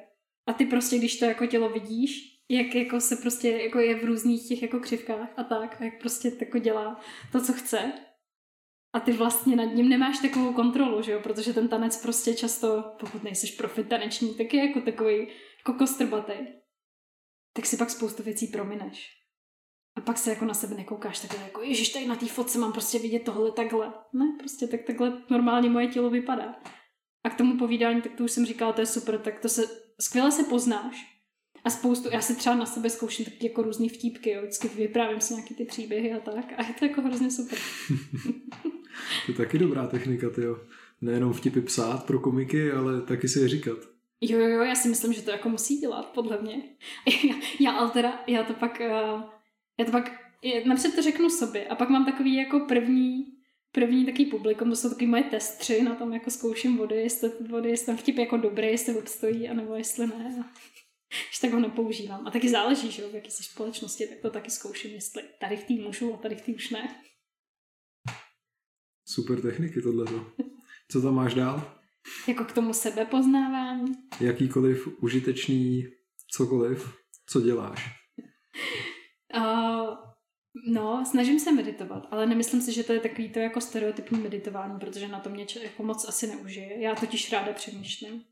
A 0.47 0.53
ty 0.53 0.67
prostě, 0.67 0.99
když 0.99 1.19
to 1.19 1.25
jako 1.25 1.47
tělo 1.47 1.71
vidíš, 1.71 2.41
jak 2.49 2.75
jako 2.75 3.01
se 3.01 3.17
prostě 3.17 3.51
jako 3.51 3.79
je 3.79 4.01
v 4.01 4.05
různých 4.05 4.49
těch 4.49 4.63
jako 4.63 4.81
křivkách 4.81 5.39
a 5.39 5.45
tak, 5.45 5.81
jak 5.81 6.01
prostě 6.01 6.33
jako 6.41 6.59
dělá 6.59 7.01
to, 7.33 7.41
co 7.41 7.53
chce. 7.53 7.93
A 8.93 9.01
ty 9.01 9.13
vlastně 9.13 9.57
nad 9.57 9.65
ním 9.65 9.89
nemáš 9.89 10.19
takovou 10.19 10.53
kontrolu, 10.53 11.03
že 11.03 11.13
jo, 11.13 11.21
protože 11.23 11.53
ten 11.53 11.69
tanec 11.69 12.03
prostě 12.03 12.35
často, 12.35 12.97
pokud 13.01 13.23
nejseš 13.23 13.51
profit 13.51 13.89
taneční, 13.89 14.35
tak 14.35 14.55
je 14.55 14.69
jako 14.69 14.81
takový 14.81 15.29
jako 15.59 15.73
kostrbatej. 15.79 16.61
tak 17.53 17.67
si 17.67 17.77
pak 17.77 17.91
spoustu 17.91 18.23
věcí 18.23 18.47
promineš. 18.47 19.20
A 20.01 20.03
pak 20.03 20.19
se 20.19 20.31
jako 20.31 20.45
na 20.45 20.55
sebe 20.55 20.75
nekoukáš 20.75 21.19
takhle 21.21 21.43
jako, 21.43 21.63
ježiš, 21.63 21.89
tady 21.89 22.07
na 22.07 22.17
té 22.17 22.27
fotce 22.27 22.59
mám 22.59 22.73
prostě 22.73 22.99
vidět 22.99 23.23
tohle 23.25 23.53
takhle. 23.53 23.93
Ne, 24.13 24.37
prostě 24.39 24.67
tak 24.67 24.83
takhle 24.83 25.23
normálně 25.31 25.71
moje 25.71 25.87
tělo 25.87 26.11
vypadá. 26.11 26.55
A 27.25 27.31
k 27.31 27.37
tomu 27.37 27.59
povídání, 27.59 28.03
tak 28.03 28.13
to 28.15 28.25
už 28.25 28.33
jsem 28.33 28.47
říkala, 28.47 28.73
to 28.73 28.81
je 28.81 28.87
super, 28.87 29.19
tak 29.19 29.39
to 29.39 29.49
se, 29.49 29.63
skvěle 30.01 30.33
se 30.33 30.45
poznáš. 30.45 31.23
A 31.65 31.71
spoustu, 31.71 32.09
já 32.13 32.21
si 32.21 32.37
třeba 32.37 32.57
na 32.57 32.67
sebe 32.67 32.91
zkouším 32.91 33.25
taky 33.25 33.47
jako 33.47 33.63
různý 33.63 33.89
vtípky, 33.89 34.31
jo, 34.31 34.43
vždycky 34.43 34.69
vyprávím 34.69 35.21
si 35.21 35.35
nějaký 35.35 35.55
ty 35.55 35.65
příběhy 35.65 36.13
a 36.13 36.21
tak. 36.21 36.53
A 36.57 36.63
je 36.63 36.75
to 36.79 36.85
jako 36.85 37.01
hrozně 37.01 37.31
super. 37.31 37.59
to 39.27 39.33
je 39.33 39.35
taky 39.35 39.59
dobrá 39.59 39.87
technika, 39.87 40.27
jo. 40.43 40.59
Nejenom 41.01 41.33
vtipy 41.33 41.61
psát 41.61 42.07
pro 42.07 42.19
komiky, 42.19 42.73
ale 42.73 43.03
taky 43.03 43.29
si 43.29 43.41
je 43.41 43.49
říkat. 43.49 43.79
Jo, 44.21 44.39
jo, 44.39 44.49
jo, 44.49 44.63
já 44.63 44.75
si 44.75 44.89
myslím, 44.89 45.13
že 45.13 45.23
to 45.23 45.31
jako 45.31 45.49
musí 45.49 45.79
dělat, 45.79 46.13
podle 46.15 46.43
mě. 46.43 46.63
Já, 47.25 47.35
já 47.61 47.73
ale 47.73 47.91
teda, 47.91 48.25
já 48.27 48.45
to 48.45 48.55
pak, 48.55 48.81
uh, 48.81 49.40
já 49.81 49.87
to 49.87 49.93
pak, 49.93 50.13
napřed 50.65 50.95
to 50.95 51.03
řeknu 51.03 51.31
sobě 51.31 51.69
a 51.69 51.75
pak 51.75 51.89
mám 51.89 52.05
takový 52.05 52.35
jako 52.35 52.61
první, 52.61 53.25
první 53.73 54.07
taký 54.07 54.27
publikum, 54.27 54.71
to 54.71 54.77
jsou 54.77 54.91
taky 54.91 55.07
moje 55.07 55.23
testři, 55.23 55.83
na 55.83 55.95
tom 55.95 56.13
jako 56.13 56.31
zkouším 56.31 56.77
vody, 56.77 56.97
jestli, 56.97 57.31
vody, 57.49 57.71
jestli 57.71 57.87
ten 57.87 57.97
vtip 57.97 58.19
jako 58.19 58.37
dobrý, 58.37 58.67
jestli 58.67 58.95
obstojí, 58.95 59.49
anebo 59.49 59.75
jestli 59.75 60.07
ne. 60.07 60.45
Že 61.33 61.41
tak 61.41 61.53
ho 61.53 61.61
nepoužívám. 61.61 62.27
A 62.27 62.31
taky 62.31 62.49
záleží, 62.49 62.91
že 62.91 63.09
v 63.09 63.15
jaký 63.15 63.31
jsi 63.31 63.43
společnosti, 63.43 64.07
tak 64.07 64.19
to 64.19 64.31
taky 64.31 64.51
zkouším, 64.51 64.91
jestli 64.91 65.23
tady 65.41 65.57
v 65.57 65.65
té 65.65 65.75
můžu 65.75 66.15
a 66.15 66.17
tady 66.17 66.35
v 66.35 66.43
té 66.43 66.53
už 66.53 66.71
ne. 66.71 67.03
Super 69.05 69.41
techniky 69.41 69.83
tohleto. 69.83 70.33
Co 70.91 71.03
tam 71.03 71.15
máš 71.15 71.35
dál? 71.35 71.77
Jako 72.29 72.45
k 72.45 72.53
tomu 72.53 72.73
sebepoznávání. 72.73 73.93
Jakýkoliv 74.21 74.89
užitečný 75.03 75.85
cokoliv, 76.31 76.95
co 77.27 77.41
děláš? 77.41 78.01
Uh, 79.37 79.97
no, 80.73 81.05
snažím 81.11 81.41
se 81.41 81.53
meditovat, 81.53 82.07
ale 82.11 82.27
nemyslím 82.27 82.61
si, 82.61 82.73
že 82.73 82.85
to 82.85 82.93
je 82.93 83.01
takový 83.01 83.33
to 83.33 83.39
jako 83.39 83.61
stereotypní 83.61 84.19
meditování, 84.19 84.79
protože 84.81 85.09
na 85.09 85.21
to 85.21 85.31
mě 85.31 85.47
jako 85.63 85.83
moc 85.83 86.09
asi 86.09 86.27
neužije. 86.27 86.81
Já 86.81 86.95
totiž 86.95 87.33
ráda 87.33 87.53
přemýšlím. 87.53 88.25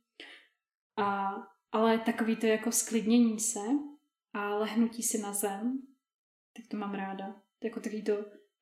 A, 0.96 1.32
ale 1.72 1.98
takový 1.98 2.36
to 2.36 2.46
jako 2.46 2.72
sklidnění 2.72 3.40
se 3.40 3.60
a 4.34 4.54
lehnutí 4.54 5.02
si 5.02 5.18
na 5.18 5.32
zem, 5.32 5.78
tak 6.56 6.66
to 6.70 6.76
mám 6.76 6.94
ráda. 6.94 7.34
Jako 7.64 7.80
takový 7.80 8.04
to, 8.04 8.12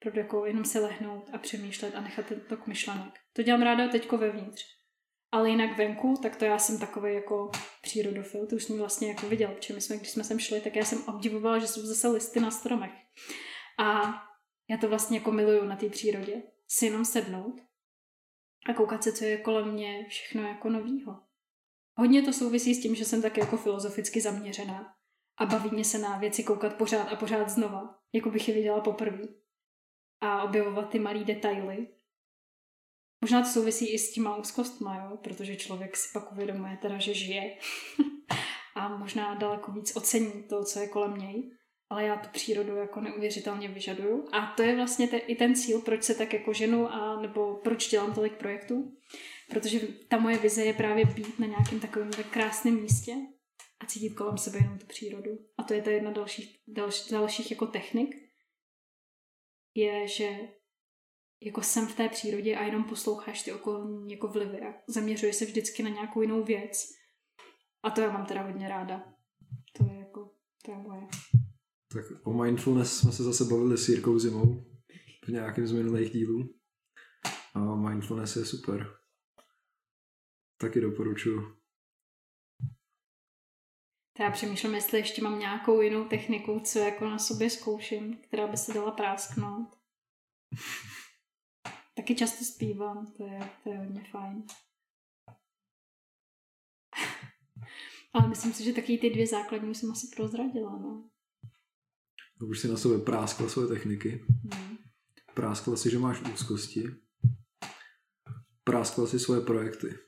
opravdu 0.01 0.21
jako 0.21 0.47
jenom 0.47 0.65
se 0.65 0.81
lehnout 0.81 1.31
a 1.33 1.39
přemýšlet 1.39 1.95
a 1.95 2.01
nechat 2.01 2.33
to 2.49 2.57
k 2.57 2.67
myšlenek. 2.67 3.15
To 3.33 3.43
dělám 3.43 3.63
ráda 3.63 3.89
teďko 3.89 4.19
vevnitř. 4.19 4.76
Ale 5.33 5.51
jinak 5.51 5.79
venku, 5.79 6.15
tak 6.23 6.37
to 6.37 6.45
já 6.45 6.59
jsem 6.59 6.79
takový 6.79 7.15
jako 7.15 7.51
přírodofil, 7.83 8.47
to 8.47 8.57
už 8.57 8.65
jsem 8.65 8.79
vlastně 8.79 9.09
jako 9.09 9.29
viděl, 9.29 9.49
protože 9.49 9.75
my 9.75 9.81
jsme, 9.81 9.97
když 9.97 10.11
jsme 10.11 10.25
sem 10.25 10.39
šli, 10.39 10.61
tak 10.61 10.77
já 10.77 10.85
jsem 10.85 11.05
obdivovala, 11.05 11.59
že 11.59 11.67
jsou 11.67 11.81
zase 11.87 12.09
listy 12.09 12.41
na 12.41 12.51
stromech. 12.51 12.93
A 13.79 14.15
já 14.71 14.77
to 14.81 14.89
vlastně 14.89 15.19
jako 15.19 15.33
miluju 15.33 15.65
na 15.65 15.77
té 15.77 15.89
přírodě. 15.89 16.43
Si 16.69 16.87
jenom 16.87 17.05
sednout 17.05 17.61
a 18.67 18.75
koukat 18.75 19.05
se, 19.05 19.13
co 19.13 19.25
je 19.25 19.39
kolem 19.39 19.73
mě 19.73 20.07
všechno 20.09 20.43
jako 20.43 20.71
novýho. 20.71 21.21
Hodně 21.99 22.23
to 22.23 22.33
souvisí 22.33 22.75
s 22.75 22.83
tím, 22.83 22.95
že 22.95 23.05
jsem 23.05 23.23
tak 23.23 23.37
jako 23.37 23.57
filozoficky 23.57 24.21
zaměřená 24.21 24.95
a 25.39 25.47
baví 25.47 25.71
mě 25.71 25.85
se 25.85 25.99
na 25.99 26.19
věci 26.19 26.45
koukat 26.45 26.75
pořád 26.75 27.09
a 27.13 27.17
pořád 27.17 27.49
znova, 27.49 27.99
jako 28.13 28.31
bych 28.31 28.49
je 28.49 28.55
viděla 28.55 28.81
poprvé. 28.81 29.23
A 30.21 30.43
objevovat 30.43 30.91
ty 30.91 30.99
malé 30.99 31.25
detaily, 31.25 31.89
Možná 33.21 33.43
to 33.43 33.49
souvisí 33.49 33.89
i 33.89 33.99
s 33.99 34.13
těma 34.13 34.37
úzkostma, 34.37 34.97
jo? 34.97 35.17
protože 35.17 35.57
člověk 35.57 35.97
si 35.97 36.09
pak 36.13 36.33
uvědomuje 36.33 36.79
teda, 36.83 36.99
že 36.99 37.15
žije 37.15 37.59
a 38.75 38.97
možná 38.97 39.35
daleko 39.35 39.73
víc 39.73 39.97
ocení 39.97 40.43
to, 40.49 40.65
co 40.65 40.81
je 40.81 40.89
kolem 40.89 41.15
něj. 41.15 41.51
Ale 41.91 42.05
já 42.05 42.17
tu 42.17 42.29
přírodu 42.29 42.77
jako 42.77 43.01
neuvěřitelně 43.01 43.69
vyžaduju. 43.69 44.29
A 44.33 44.47
to 44.57 44.63
je 44.63 44.77
vlastně 44.77 45.09
te, 45.09 45.17
i 45.17 45.35
ten 45.35 45.55
cíl, 45.55 45.81
proč 45.81 46.03
se 46.03 46.15
tak 46.15 46.33
jako 46.33 46.53
ženu 46.53 46.89
a 46.89 47.21
nebo 47.21 47.55
proč 47.55 47.89
dělám 47.91 48.15
tolik 48.15 48.33
projektů. 48.33 48.93
Protože 49.51 49.81
ta 50.09 50.19
moje 50.19 50.39
vize 50.39 50.65
je 50.65 50.75
právě 50.75 51.05
být 51.05 51.39
na 51.39 51.47
nějakém 51.47 51.81
takovém 51.81 52.11
tak 52.11 52.27
krásném 52.27 52.83
místě 52.83 53.15
a 53.81 53.87
cítit 53.87 54.15
kolem 54.15 54.39
sebe 54.39 54.59
jenom 54.59 54.79
tu 54.79 54.87
přírodu. 54.87 55.31
A 55.59 55.63
to 55.63 55.75
je 55.75 55.83
ta 55.83 55.91
jedna 55.91 56.11
dalších, 56.11 56.61
další, 56.69 57.11
dalších 57.11 57.51
jako 57.51 57.67
technik, 57.67 58.17
je, 59.75 60.09
že 60.09 60.39
jako 61.41 61.63
jsem 61.63 61.87
v 61.87 61.95
té 61.95 62.09
přírodě 62.09 62.57
a 62.57 62.65
jenom 62.65 62.85
posloucháš 62.85 63.43
ty 63.43 63.53
okolní 63.53 64.13
jako 64.13 64.29
vlivy 64.29 64.61
a 64.61 64.75
zaměřuješ 64.89 65.37
se 65.37 65.45
vždycky 65.45 65.83
na 65.83 65.91
nějakou 65.91 66.23
jinou 66.23 66.45
věc. 66.45 66.89
A 67.83 67.91
to 67.91 68.01
já 68.01 68.13
mám 68.13 68.27
teda 68.27 68.43
hodně 68.43 68.69
ráda. 68.69 69.15
To 69.79 69.85
je 69.85 69.99
jako, 69.99 70.31
to 70.65 70.71
je 70.71 70.79
moje. 70.79 71.09
Tak 71.93 72.05
o 72.25 72.33
mindfulness 72.33 72.99
jsme 72.99 73.13
se 73.13 73.23
zase 73.23 73.45
bavili 73.45 73.79
s 73.79 73.89
Jirkou 73.89 74.19
Zimou 74.19 74.65
v 75.25 75.29
nějakém 75.29 75.67
z 75.67 75.73
minulých 75.73 76.11
dílů. 76.11 76.55
A 77.55 77.75
mindfulness 77.75 78.37
je 78.37 78.45
super. 78.45 78.97
Taky 80.61 80.81
doporučuji. 80.81 81.57
Já 84.19 84.31
přemýšlím, 84.31 84.75
jestli 84.75 84.99
ještě 84.99 85.23
mám 85.23 85.39
nějakou 85.39 85.81
jinou 85.81 86.09
techniku, 86.09 86.61
co 86.65 86.79
jako 86.79 87.05
na 87.05 87.19
sobě 87.19 87.51
zkouším, 87.51 88.17
která 88.17 88.47
by 88.47 88.57
se 88.57 88.73
dala 88.73 88.91
prásknout. 88.91 89.69
Taky 91.97 92.15
často 92.15 92.45
zpívám, 92.45 93.13
to 93.17 93.27
je, 93.27 93.51
to 93.65 93.71
je 93.71 93.79
hodně 93.79 94.05
fajn. 94.11 94.43
Ale 98.13 98.29
myslím 98.29 98.53
si, 98.53 98.65
že 98.65 98.73
taky 98.73 98.99
ty 98.99 99.11
dvě 99.11 99.27
základní 99.27 99.75
jsem 99.75 99.91
asi 99.91 100.07
prozradila, 100.17 100.79
no. 100.79 101.11
Už 102.49 102.61
si 102.61 102.69
na 102.69 102.77
sebe 102.77 102.99
práskla 102.99 103.49
svoje 103.49 103.69
techniky. 103.69 104.25
Hmm. 104.55 104.77
Práskla 105.35 105.77
si, 105.77 105.91
že 105.91 105.99
máš 105.99 106.21
úzkosti. 106.21 106.85
Práskla 108.65 109.07
si 109.07 109.19
svoje 109.19 109.41
projekty. 109.41 109.95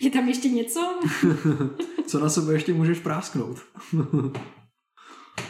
Je 0.00 0.10
tam 0.10 0.28
ještě 0.28 0.48
něco? 0.48 1.00
Co 2.06 2.20
na 2.20 2.28
sebe 2.28 2.52
ještě 2.52 2.74
můžeš 2.74 3.00
prásknout? 3.00 3.58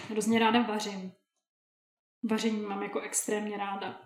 Hrozně 0.09 0.38
ráda 0.38 0.62
vařím 0.62 1.12
vaření 2.23 2.61
mám 2.61 2.83
jako 2.83 3.01
extrémně 3.01 3.57
ráda. 3.57 4.01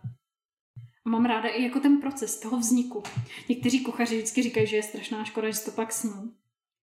A 1.07 1.09
mám 1.09 1.25
ráda 1.25 1.49
i 1.49 1.63
jako 1.63 1.81
ten 1.81 2.01
proces 2.01 2.41
toho 2.41 2.59
vzniku. 2.59 3.03
Někteří 3.49 3.85
kuchaři 3.85 4.17
vždycky 4.17 4.43
říkají, 4.43 4.67
že 4.67 4.77
je 4.77 4.83
strašná 4.83 5.25
škoda, 5.25 5.51
že 5.51 5.61
to 5.61 5.71
pak 5.71 5.93
sní. 5.93 6.33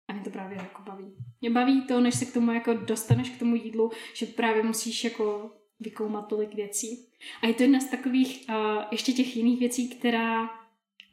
A 0.07 0.13
mě 0.13 0.21
to 0.21 0.29
právě 0.29 0.57
jako 0.57 0.81
baví. 0.81 1.15
Mě 1.41 1.49
baví 1.49 1.81
to, 1.81 1.99
než 1.99 2.15
se 2.15 2.25
k 2.25 2.33
tomu 2.33 2.51
jako 2.51 2.73
dostaneš 2.73 3.29
k 3.29 3.39
tomu 3.39 3.55
jídlu, 3.55 3.91
že 4.13 4.25
právě 4.25 4.63
musíš 4.63 5.03
jako 5.03 5.51
vykoumat 5.79 6.27
tolik 6.27 6.55
věcí. 6.55 7.07
A 7.41 7.47
je 7.47 7.53
to 7.53 7.63
jedna 7.63 7.79
z 7.79 7.85
takových 7.85 8.45
uh, 8.49 8.55
ještě 8.91 9.13
těch 9.13 9.35
jiných 9.37 9.59
věcí, 9.59 9.89
která 9.89 10.60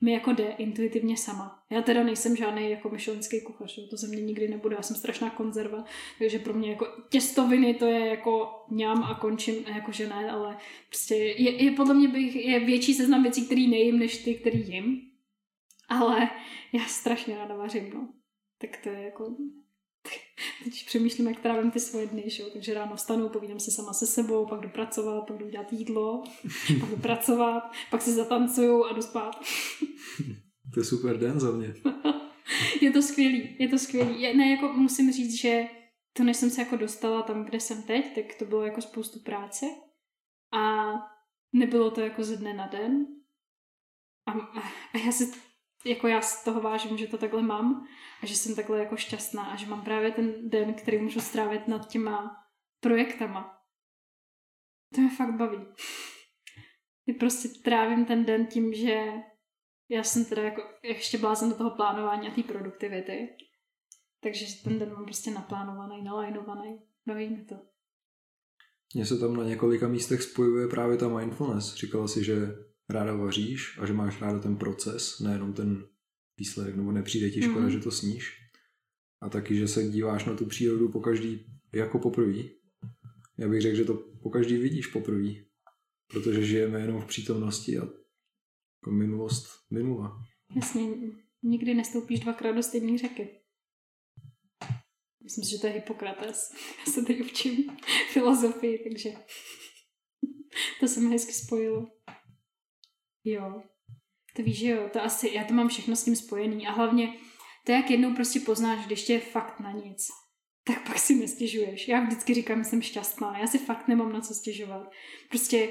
mi 0.00 0.12
jako 0.12 0.32
jde 0.32 0.44
intuitivně 0.58 1.16
sama. 1.16 1.62
Já 1.70 1.82
teda 1.82 2.02
nejsem 2.02 2.36
žádný 2.36 2.70
jako 2.70 2.88
myšelinský 2.88 3.40
kuchař, 3.40 3.88
to 3.90 3.96
ze 3.96 4.06
mě 4.06 4.20
nikdy 4.20 4.48
nebude, 4.48 4.76
já 4.76 4.82
jsem 4.82 4.96
strašná 4.96 5.30
konzerva, 5.30 5.84
takže 6.18 6.38
pro 6.38 6.54
mě 6.54 6.70
jako 6.70 6.86
těstoviny 7.08 7.74
to 7.74 7.86
je 7.86 8.06
jako 8.06 8.64
ňám 8.70 9.02
a 9.02 9.14
končím, 9.14 9.64
jako 9.74 9.92
že 9.92 10.08
ne, 10.08 10.30
ale 10.30 10.58
prostě 10.88 11.14
je, 11.14 11.64
je 11.64 11.70
podle 11.70 11.94
mě 11.94 12.08
bych, 12.08 12.36
je 12.36 12.60
větší 12.60 12.94
seznam 12.94 13.22
věcí, 13.22 13.46
který 13.46 13.68
nejím, 13.68 13.98
než 13.98 14.24
ty, 14.24 14.34
který 14.34 14.72
jim. 14.72 15.00
Ale 15.88 16.30
já 16.72 16.84
strašně 16.86 17.36
ráda 17.36 17.56
vařím, 17.56 17.90
no. 17.94 18.08
Tak 18.58 18.76
to 18.82 18.88
je 18.88 19.02
jako 19.02 19.36
Teď 20.64 20.86
přemýšlím, 20.86 21.28
jak 21.28 21.40
trávím 21.40 21.70
ty 21.70 21.80
svoje 21.80 22.06
dny, 22.06 22.24
že? 22.26 22.42
takže 22.42 22.74
ráno 22.74 22.96
vstanu, 22.96 23.28
povídám 23.28 23.60
se 23.60 23.70
sama 23.70 23.92
se 23.92 24.06
sebou, 24.06 24.46
pak 24.46 24.60
jdu 24.60 24.68
pracovat, 24.68 25.26
pak 25.26 25.38
jdu 25.38 25.48
dělat 25.48 25.72
jídlo, 25.72 26.22
pak 26.80 26.90
jdu 26.90 26.96
pracovat, 26.96 27.72
pak 27.90 28.02
si 28.02 28.12
zatancuju 28.12 28.84
a 28.84 28.92
jdu 28.92 29.02
spát. 29.02 29.40
to 30.74 30.80
je 30.80 30.84
super 30.84 31.18
den 31.18 31.40
za 31.40 31.50
mě. 31.50 31.74
je 32.80 32.90
to 32.90 33.02
skvělý, 33.02 33.56
je 33.58 33.68
to 33.68 33.78
skvělý. 33.78 34.36
Ne, 34.36 34.50
jako 34.50 34.72
musím 34.72 35.12
říct, 35.12 35.40
že 35.40 35.64
to, 36.12 36.24
než 36.24 36.36
jsem 36.36 36.50
se 36.50 36.60
jako 36.60 36.76
dostala 36.76 37.22
tam, 37.22 37.44
kde 37.44 37.60
jsem 37.60 37.82
teď, 37.82 38.14
tak 38.14 38.24
to 38.38 38.44
bylo 38.44 38.64
jako 38.64 38.80
spoustu 38.80 39.20
práce 39.20 39.66
a 40.52 40.92
nebylo 41.52 41.90
to 41.90 42.00
jako 42.00 42.24
ze 42.24 42.36
dne 42.36 42.54
na 42.54 42.66
den. 42.66 43.06
A, 44.26 44.32
a 44.94 44.98
já 45.06 45.12
si 45.12 45.32
jako 45.88 46.08
já 46.08 46.20
z 46.20 46.44
toho 46.44 46.60
vážím, 46.60 46.98
že 46.98 47.06
to 47.06 47.18
takhle 47.18 47.42
mám 47.42 47.86
a 48.22 48.26
že 48.26 48.36
jsem 48.36 48.56
takhle 48.56 48.78
jako 48.78 48.96
šťastná 48.96 49.44
a 49.44 49.56
že 49.56 49.66
mám 49.66 49.84
právě 49.84 50.12
ten 50.12 50.50
den, 50.50 50.74
který 50.74 50.98
můžu 50.98 51.20
strávit 51.20 51.68
nad 51.68 51.88
těma 51.88 52.36
projektama. 52.80 53.58
To 54.94 55.00
mě 55.00 55.10
fakt 55.16 55.36
baví. 55.36 55.66
Ty 57.06 57.12
prostě 57.12 57.48
trávím 57.48 58.04
ten 58.04 58.24
den 58.24 58.46
tím, 58.46 58.74
že 58.74 59.04
já 59.90 60.02
jsem 60.02 60.24
teda 60.24 60.42
jako 60.42 60.62
ještě 60.82 61.18
blázen 61.18 61.48
do 61.48 61.54
toho 61.54 61.70
plánování 61.70 62.28
a 62.28 62.34
té 62.34 62.42
produktivity. 62.42 63.28
Takže 64.22 64.46
ten 64.64 64.78
den 64.78 64.92
mám 64.92 65.04
prostě 65.04 65.30
naplánovaný, 65.30 66.04
nalajnovaný. 66.04 66.78
Baví 67.06 67.28
mi 67.28 67.44
to. 67.44 67.54
Mně 68.94 69.06
se 69.06 69.18
tam 69.18 69.36
na 69.36 69.44
několika 69.44 69.88
místech 69.88 70.22
spojuje 70.22 70.68
právě 70.68 70.96
ta 70.96 71.08
mindfulness. 71.08 71.74
Říkala 71.74 72.08
si, 72.08 72.24
že 72.24 72.36
ráda 72.90 73.14
vaříš 73.14 73.78
a 73.78 73.86
že 73.86 73.92
máš 73.92 74.20
ráda 74.20 74.38
ten 74.38 74.56
proces, 74.56 75.20
nejenom 75.20 75.52
ten 75.52 75.88
výsledek, 76.38 76.76
nebo 76.76 76.92
nepřijde 76.92 77.30
ti 77.30 77.42
škoda, 77.42 77.64
mm. 77.64 77.70
že 77.70 77.78
to 77.78 77.90
sníš. 77.90 78.32
A 79.22 79.28
taky, 79.28 79.56
že 79.56 79.68
se 79.68 79.88
díváš 79.88 80.24
na 80.24 80.36
tu 80.36 80.46
přírodu 80.46 80.88
po 80.88 81.00
každý 81.00 81.46
jako 81.74 81.98
poprvé. 81.98 82.42
Já 83.38 83.48
bych 83.48 83.60
řekl, 83.60 83.76
že 83.76 83.84
to 83.84 83.94
po 84.22 84.30
každý 84.30 84.56
vidíš 84.56 84.86
poprvé. 84.86 85.30
Protože 86.12 86.46
žijeme 86.46 86.80
jenom 86.80 87.00
v 87.00 87.06
přítomnosti 87.06 87.78
a 87.78 87.82
jako 87.82 88.90
minulost 88.90 89.46
minula. 89.70 90.24
Jasně, 90.56 90.82
nikdy 91.42 91.74
nestoupíš 91.74 92.20
dvakrát 92.20 92.52
do 92.52 92.62
stejné 92.62 92.98
řeky. 92.98 93.28
Myslím 95.22 95.44
si, 95.44 95.50
že 95.50 95.58
to 95.58 95.66
je 95.66 95.72
Hippokrates. 95.72 96.50
Já 96.86 96.92
se 96.92 97.02
tady 97.02 97.24
učím 97.24 97.76
filozofii, 98.12 98.78
takže 98.88 99.10
to 100.80 100.88
se 100.88 101.00
mi 101.00 101.10
hezky 101.10 101.32
spojilo. 101.32 101.90
Jo. 103.30 103.62
To 104.36 104.42
víš, 104.42 104.58
že 104.58 104.68
jo, 104.68 104.88
to 104.92 105.02
asi, 105.02 105.30
já 105.34 105.44
to 105.44 105.54
mám 105.54 105.68
všechno 105.68 105.96
s 105.96 106.04
tím 106.04 106.16
spojený 106.16 106.66
a 106.66 106.72
hlavně 106.72 107.18
to, 107.66 107.72
jak 107.72 107.90
jednou 107.90 108.14
prostě 108.14 108.40
poznáš, 108.40 108.86
když 108.86 109.04
tě 109.04 109.12
je 109.12 109.20
fakt 109.20 109.60
na 109.60 109.72
nic, 109.72 110.08
tak 110.64 110.86
pak 110.86 110.98
si 110.98 111.14
nestěžuješ. 111.14 111.88
Já 111.88 112.00
vždycky 112.00 112.34
říkám, 112.34 112.58
že 112.58 112.70
jsem 112.70 112.82
šťastná, 112.82 113.38
já 113.38 113.46
si 113.46 113.58
fakt 113.58 113.88
nemám 113.88 114.12
na 114.12 114.20
co 114.20 114.34
stěžovat. 114.34 114.90
Prostě 115.28 115.68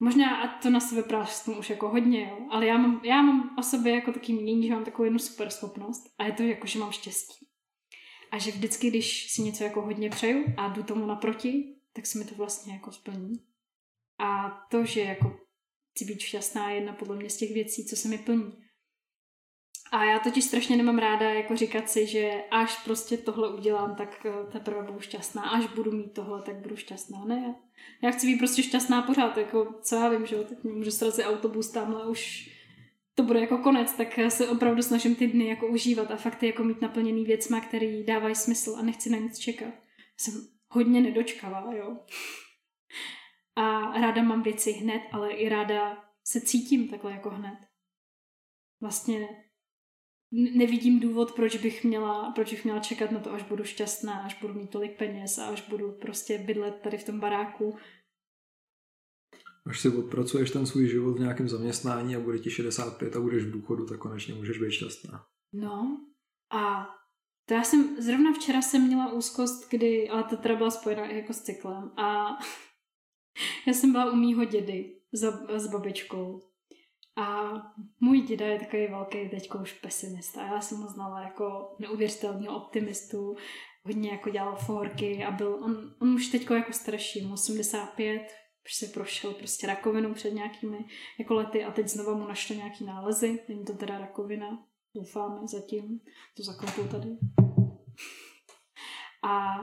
možná 0.00 0.36
a 0.36 0.60
to 0.62 0.70
na 0.70 0.80
sebe 0.80 1.02
prásknu 1.02 1.58
už 1.58 1.70
jako 1.70 1.88
hodně, 1.88 2.28
jo, 2.30 2.38
ale 2.50 2.66
já 2.66 2.78
mám, 2.78 3.00
já 3.04 3.22
mám 3.22 3.54
o 3.58 3.62
sobě 3.62 3.94
jako 3.94 4.12
taký 4.12 4.32
mění, 4.32 4.66
že 4.66 4.74
mám 4.74 4.84
takovou 4.84 5.04
jednu 5.04 5.18
super 5.18 5.50
schopnost 5.50 6.02
a 6.18 6.24
je 6.24 6.32
to 6.32 6.42
jako, 6.42 6.66
že 6.66 6.78
mám 6.78 6.92
štěstí. 6.92 7.46
A 8.32 8.38
že 8.38 8.50
vždycky, 8.50 8.90
když 8.90 9.32
si 9.32 9.42
něco 9.42 9.64
jako 9.64 9.82
hodně 9.82 10.10
přeju 10.10 10.44
a 10.56 10.68
jdu 10.68 10.82
tomu 10.82 11.06
naproti, 11.06 11.76
tak 11.92 12.06
se 12.06 12.18
mi 12.18 12.24
to 12.24 12.34
vlastně 12.34 12.72
jako 12.72 12.92
splní. 12.92 13.32
A 14.18 14.50
to, 14.70 14.84
že 14.84 15.00
jako 15.00 15.40
chci 15.94 16.04
být 16.04 16.20
šťastná, 16.20 16.70
je 16.70 16.76
jedna 16.76 16.92
podle 16.92 17.16
mě 17.16 17.30
z 17.30 17.36
těch 17.36 17.52
věcí, 17.52 17.86
co 17.86 17.96
se 17.96 18.08
mi 18.08 18.18
plní. 18.18 18.52
A 19.92 20.04
já 20.04 20.18
totiž 20.18 20.44
strašně 20.44 20.76
nemám 20.76 20.98
ráda 20.98 21.30
jako 21.30 21.56
říkat 21.56 21.90
si, 21.90 22.06
že 22.06 22.44
až 22.50 22.84
prostě 22.84 23.16
tohle 23.16 23.54
udělám, 23.54 23.94
tak 23.96 24.26
eh, 24.26 24.52
teprve 24.52 24.82
budu 24.82 25.00
šťastná. 25.00 25.42
Až 25.42 25.66
budu 25.66 25.92
mít 25.92 26.12
tohle, 26.12 26.42
tak 26.42 26.56
budu 26.56 26.76
šťastná. 26.76 27.24
Ne, 27.24 27.54
já 28.02 28.10
chci 28.10 28.26
být 28.26 28.38
prostě 28.38 28.62
šťastná 28.62 29.02
pořád, 29.02 29.36
jako 29.36 29.74
co 29.82 29.96
já 29.96 30.08
vím, 30.08 30.26
že 30.26 30.36
jo, 30.36 30.44
teď 30.44 30.64
můžu 30.64 30.90
srazit 30.90 31.26
autobus 31.26 31.70
tamhle 31.70 32.08
už 32.08 32.50
to 33.14 33.22
bude 33.22 33.40
jako 33.40 33.58
konec, 33.58 33.92
tak 33.92 34.18
se 34.28 34.48
opravdu 34.48 34.82
snažím 34.82 35.14
ty 35.14 35.26
dny 35.26 35.48
jako 35.48 35.66
užívat 35.66 36.10
a 36.10 36.16
fakt 36.16 36.42
jako 36.42 36.64
mít 36.64 36.80
naplněný 36.80 37.24
věcma, 37.24 37.60
který 37.60 38.04
dávají 38.04 38.34
smysl 38.34 38.76
a 38.78 38.82
nechci 38.82 39.10
na 39.10 39.18
nic 39.18 39.38
čekat. 39.38 39.74
Jsem 40.16 40.34
hodně 40.68 41.00
nedočkavá, 41.00 41.74
jo. 41.74 41.96
A 43.56 43.80
ráda 44.00 44.22
mám 44.22 44.42
věci 44.42 44.72
hned, 44.72 45.02
ale 45.12 45.32
i 45.32 45.48
ráda 45.48 46.04
se 46.24 46.40
cítím 46.40 46.88
takhle 46.88 47.12
jako 47.12 47.30
hned. 47.30 47.58
Vlastně 48.80 49.28
nevidím 50.32 51.00
důvod, 51.00 51.32
proč 51.32 51.56
bych, 51.56 51.84
měla, 51.84 52.32
proč 52.32 52.50
bych 52.50 52.64
měla 52.64 52.80
čekat 52.80 53.10
na 53.10 53.20
to, 53.20 53.32
až 53.32 53.42
budu 53.42 53.64
šťastná, 53.64 54.14
až 54.14 54.40
budu 54.40 54.54
mít 54.54 54.70
tolik 54.70 54.98
peněz 54.98 55.38
a 55.38 55.46
až 55.46 55.68
budu 55.68 55.92
prostě 55.92 56.38
bydlet 56.38 56.80
tady 56.82 56.98
v 56.98 57.04
tom 57.04 57.20
baráku. 57.20 57.76
Až 59.66 59.80
si 59.80 59.88
odpracuješ 59.88 60.50
ten 60.50 60.66
svůj 60.66 60.88
život 60.88 61.16
v 61.16 61.20
nějakém 61.20 61.48
zaměstnání 61.48 62.16
a 62.16 62.20
bude 62.20 62.38
ti 62.38 62.50
65 62.50 63.16
a 63.16 63.20
budeš 63.20 63.44
v 63.44 63.50
důchodu, 63.50 63.86
tak 63.86 63.98
konečně 63.98 64.34
můžeš 64.34 64.58
být 64.58 64.72
šťastná. 64.72 65.26
No 65.52 66.00
a 66.50 66.88
to 67.48 67.54
já 67.54 67.62
jsem, 67.62 68.02
zrovna 68.02 68.32
včera 68.32 68.62
jsem 68.62 68.86
měla 68.86 69.12
úzkost, 69.12 69.70
kdy, 69.70 70.08
ale 70.08 70.24
to 70.24 70.36
teda 70.36 70.56
byla 70.56 70.70
spojena 70.70 71.06
i 71.06 71.16
jako 71.16 71.32
s 71.32 71.40
cyklem 71.40 71.90
a 71.96 72.26
já 73.66 73.72
jsem 73.72 73.92
byla 73.92 74.12
u 74.12 74.16
mýho 74.16 74.44
dědy 74.44 74.96
s, 75.12 75.22
s 75.48 75.66
babičkou 75.66 76.40
a 77.16 77.52
můj 78.00 78.20
děda 78.20 78.46
je 78.46 78.58
takový 78.58 78.86
velký 78.86 79.28
teďko 79.28 79.58
už 79.58 79.72
pesimista. 79.72 80.46
Já 80.46 80.60
jsem 80.60 80.78
ho 80.78 80.88
znala 80.88 81.20
jako 81.22 81.76
neuvěřitelného 81.78 82.56
optimistu, 82.56 83.36
hodně 83.84 84.10
jako 84.10 84.30
dělal 84.30 84.56
forky 84.56 85.24
a 85.24 85.30
byl, 85.30 85.54
on, 85.54 85.94
on 86.02 86.14
už 86.14 86.28
teďko 86.28 86.54
jako 86.54 86.72
starší, 86.72 87.30
85, 87.32 88.22
už 88.64 88.74
se 88.74 88.86
prošel 88.86 89.34
prostě 89.34 89.66
rakovinou 89.66 90.14
před 90.14 90.30
nějakými 90.30 90.84
jako 91.18 91.34
lety 91.34 91.64
a 91.64 91.70
teď 91.70 91.88
znova 91.88 92.14
mu 92.14 92.28
našlo 92.28 92.56
nějaký 92.56 92.84
nálezy. 92.84 93.44
Není 93.48 93.64
to 93.64 93.72
teda 93.72 93.98
rakovina, 93.98 94.66
doufáme 94.94 95.40
zatím, 95.46 96.00
to 96.36 96.42
zaklepou 96.42 96.88
tady. 96.88 97.18
A, 99.24 99.56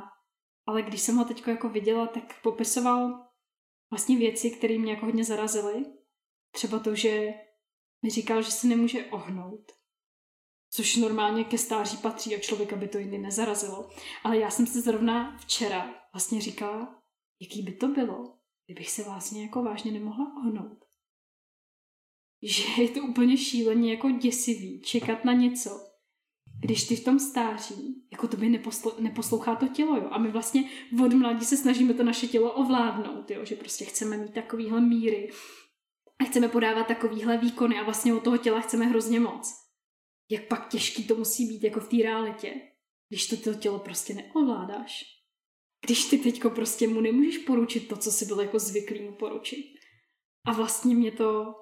ale 0.65 0.81
když 0.81 1.01
jsem 1.01 1.15
ho 1.15 1.25
teď 1.25 1.47
jako 1.47 1.69
viděla, 1.69 2.07
tak 2.07 2.41
popisoval 2.43 3.26
vlastně 3.89 4.17
věci, 4.17 4.51
které 4.51 4.77
mě 4.77 4.91
jako 4.91 5.05
hodně 5.05 5.23
zarazily. 5.23 5.85
Třeba 6.51 6.79
to, 6.79 6.95
že 6.95 7.33
mi 8.01 8.09
říkal, 8.09 8.41
že 8.41 8.51
se 8.51 8.67
nemůže 8.67 9.05
ohnout. 9.05 9.71
Což 10.69 10.95
normálně 10.95 11.43
ke 11.43 11.57
stáří 11.57 11.97
patří 11.97 12.35
a 12.35 12.39
člověka 12.39 12.75
by 12.75 12.87
to 12.87 12.97
jindy 12.97 13.17
nezarazilo. 13.17 13.89
Ale 14.23 14.37
já 14.37 14.49
jsem 14.49 14.67
se 14.67 14.81
zrovna 14.81 15.37
včera 15.37 15.95
vlastně 16.13 16.41
říkala, 16.41 17.03
jaký 17.41 17.61
by 17.61 17.71
to 17.71 17.87
bylo, 17.87 18.37
kdybych 18.65 18.89
se 18.89 19.03
vlastně 19.03 19.43
jako 19.43 19.63
vážně 19.63 19.91
nemohla 19.91 20.33
ohnout. 20.37 20.85
Že 22.41 22.81
je 22.81 22.89
to 22.89 23.01
úplně 23.01 23.37
šíleně 23.37 23.91
jako 23.91 24.09
děsivý 24.09 24.81
čekat 24.81 25.25
na 25.25 25.33
něco, 25.33 25.86
když 26.61 26.87
ty 26.87 26.95
v 26.95 27.03
tom 27.03 27.19
stáří, 27.19 28.05
jako 28.11 28.27
to 28.27 28.37
by 28.37 28.49
neposl- 28.49 28.99
neposlouchá 28.99 29.55
to 29.55 29.67
tělo, 29.67 29.97
jo. 29.97 30.07
A 30.11 30.17
my 30.17 30.31
vlastně 30.31 30.69
od 31.05 31.13
mladí 31.13 31.45
se 31.45 31.57
snažíme 31.57 31.93
to 31.93 32.03
naše 32.03 32.27
tělo 32.27 32.51
ovládnout, 32.51 33.31
jo. 33.31 33.45
Že 33.45 33.55
prostě 33.55 33.85
chceme 33.85 34.17
mít 34.17 34.33
takovýhle 34.33 34.81
míry, 34.81 35.29
a 36.19 36.23
chceme 36.23 36.47
podávat 36.47 36.87
takovýhle 36.87 37.37
výkony 37.37 37.79
a 37.79 37.83
vlastně 37.83 38.13
od 38.13 38.23
toho 38.23 38.37
těla 38.37 38.61
chceme 38.61 38.85
hrozně 38.85 39.19
moc. 39.19 39.53
Jak 40.29 40.47
pak 40.47 40.69
těžký 40.69 41.03
to 41.03 41.15
musí 41.15 41.45
být 41.45 41.63
jako 41.63 41.79
v 41.79 41.87
té 41.87 41.97
realitě, 41.97 42.53
když 43.09 43.27
to, 43.27 43.37
to 43.37 43.53
tělo 43.53 43.79
prostě 43.79 44.13
neovládáš. 44.13 45.03
Když 45.85 46.05
ty 46.05 46.17
teďko 46.17 46.49
prostě 46.49 46.87
mu 46.87 47.01
nemůžeš 47.01 47.37
poručit 47.37 47.87
to, 47.87 47.97
co 47.97 48.11
si 48.11 48.25
byl 48.25 48.41
jako 48.41 48.59
zvyklý 48.59 49.01
mu 49.01 49.11
poručit. 49.11 49.65
A 50.45 50.51
vlastně 50.51 50.95
mě 50.95 51.11
to 51.11 51.53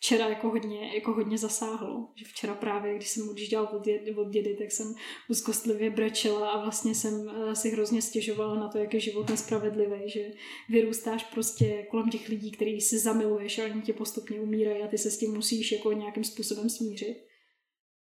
včera 0.00 0.28
jako 0.28 0.48
hodně, 0.48 0.94
jako 0.94 1.12
hodně 1.12 1.38
zasáhlo. 1.38 2.08
Že 2.16 2.24
včera 2.24 2.54
právě, 2.54 2.94
když 2.94 3.08
jsem 3.08 3.28
když 3.32 3.48
dělal 3.48 3.68
od, 3.72 3.84
dědy, 3.84 4.14
od 4.14 4.28
dědy, 4.28 4.56
tak 4.56 4.72
jsem 4.72 4.94
úzkostlivě 5.28 5.90
brečela 5.90 6.50
a 6.50 6.62
vlastně 6.62 6.94
jsem 6.94 7.28
eh, 7.28 7.56
si 7.56 7.70
hrozně 7.70 8.02
stěžovala 8.02 8.54
na 8.54 8.68
to, 8.68 8.78
jak 8.78 8.94
je 8.94 9.00
život 9.00 9.30
nespravedlivý, 9.30 10.10
že 10.10 10.30
vyrůstáš 10.68 11.24
prostě 11.24 11.86
kolem 11.90 12.10
těch 12.10 12.28
lidí, 12.28 12.50
který 12.50 12.80
si 12.80 12.98
zamiluješ 12.98 13.58
a 13.58 13.64
oni 13.64 13.82
tě 13.82 13.92
postupně 13.92 14.40
umírají 14.40 14.82
a 14.82 14.88
ty 14.88 14.98
se 14.98 15.10
s 15.10 15.18
tím 15.18 15.34
musíš 15.34 15.72
jako 15.72 15.92
nějakým 15.92 16.24
způsobem 16.24 16.70
smířit. 16.70 17.16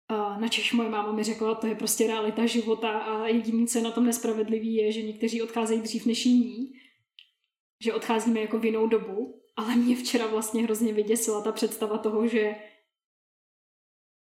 A 0.08 0.40
načež 0.40 0.72
moje 0.72 0.88
máma 0.88 1.12
mi 1.12 1.24
řekla, 1.24 1.54
to 1.54 1.66
je 1.66 1.74
prostě 1.74 2.06
realita 2.06 2.46
života 2.46 2.98
a 2.98 3.26
jediný, 3.26 3.66
co 3.66 3.78
je 3.78 3.84
na 3.84 3.90
tom 3.90 4.06
nespravedlivý, 4.06 4.74
je, 4.74 4.92
že 4.92 5.02
někteří 5.02 5.42
odcházejí 5.42 5.80
dřív 5.80 6.06
než 6.06 6.26
jiní, 6.26 6.72
že 7.80 7.94
odcházíme 7.94 8.40
jako 8.40 8.58
v 8.58 8.64
jinou 8.64 8.86
dobu 8.86 9.40
ale 9.60 9.76
mě 9.76 9.96
včera 9.96 10.26
vlastně 10.26 10.62
hrozně 10.62 10.92
vyděsila 10.92 11.42
ta 11.42 11.52
představa 11.52 11.98
toho, 11.98 12.28
že 12.28 12.54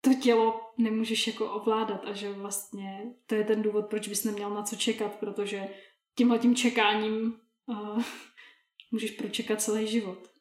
to 0.02 0.14
tělo 0.14 0.62
nemůžeš 0.78 1.28
jako 1.28 1.52
ovládat 1.52 2.02
a 2.06 2.14
že 2.14 2.32
vlastně 2.32 3.14
to 3.26 3.36
je 3.36 3.44
ten 3.44 3.62
důvod, 3.62 3.86
proč 3.86 4.08
bys 4.08 4.24
neměl 4.24 4.50
na 4.50 4.64
co 4.64 4.76
čekat, 4.76 5.20
protože 5.20 5.68
tímhle 6.18 6.40
tím 6.40 6.56
čekáním 6.56 7.34
uh, 7.66 8.04
můžeš 8.92 9.12
pročekat 9.12 9.62
celý 9.62 9.88
život. 9.88 10.32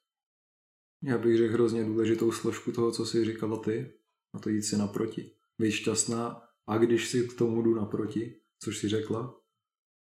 Já 1.03 1.19
bych 1.19 1.37
řekl 1.37 1.53
hrozně 1.53 1.85
důležitou 1.85 2.33
složku 2.33 2.73
toho, 2.73 2.93
co 2.93 3.07
jsi 3.07 3.25
říkala 3.25 3.59
ty, 3.59 3.93
a 4.35 4.39
to 4.39 4.49
jít 4.49 4.63
si 4.63 4.77
naproti. 4.77 5.31
Být 5.59 5.73
šťastná 5.73 6.43
a 6.67 6.79
když 6.79 7.09
si 7.09 7.29
k 7.29 7.39
tomu 7.39 7.63
jdu 7.63 7.75
naproti, 7.75 8.41
což 8.59 8.79
si 8.79 8.89
řekla, 8.89 9.41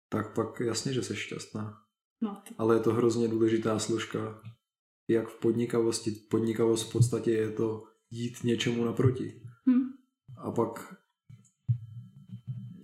tak 0.09 0.35
pak 0.35 0.61
jasně, 0.61 0.93
že 0.93 1.03
jsi 1.03 1.17
šťastná. 1.17 1.83
No. 2.23 2.43
Ale 2.59 2.77
je 2.77 2.81
to 2.81 2.93
hrozně 2.93 3.29
důležitá 3.29 3.79
složka 3.79 4.43
jak 5.13 5.29
v 5.29 5.41
podnikavosti. 5.41 6.11
Podnikavost 6.11 6.89
v 6.89 6.93
podstatě 6.93 7.31
je 7.31 7.51
to 7.51 7.85
jít 8.11 8.45
něčemu 8.45 8.85
naproti. 8.85 9.43
Hmm. 9.67 9.83
A 10.37 10.51
pak 10.51 10.95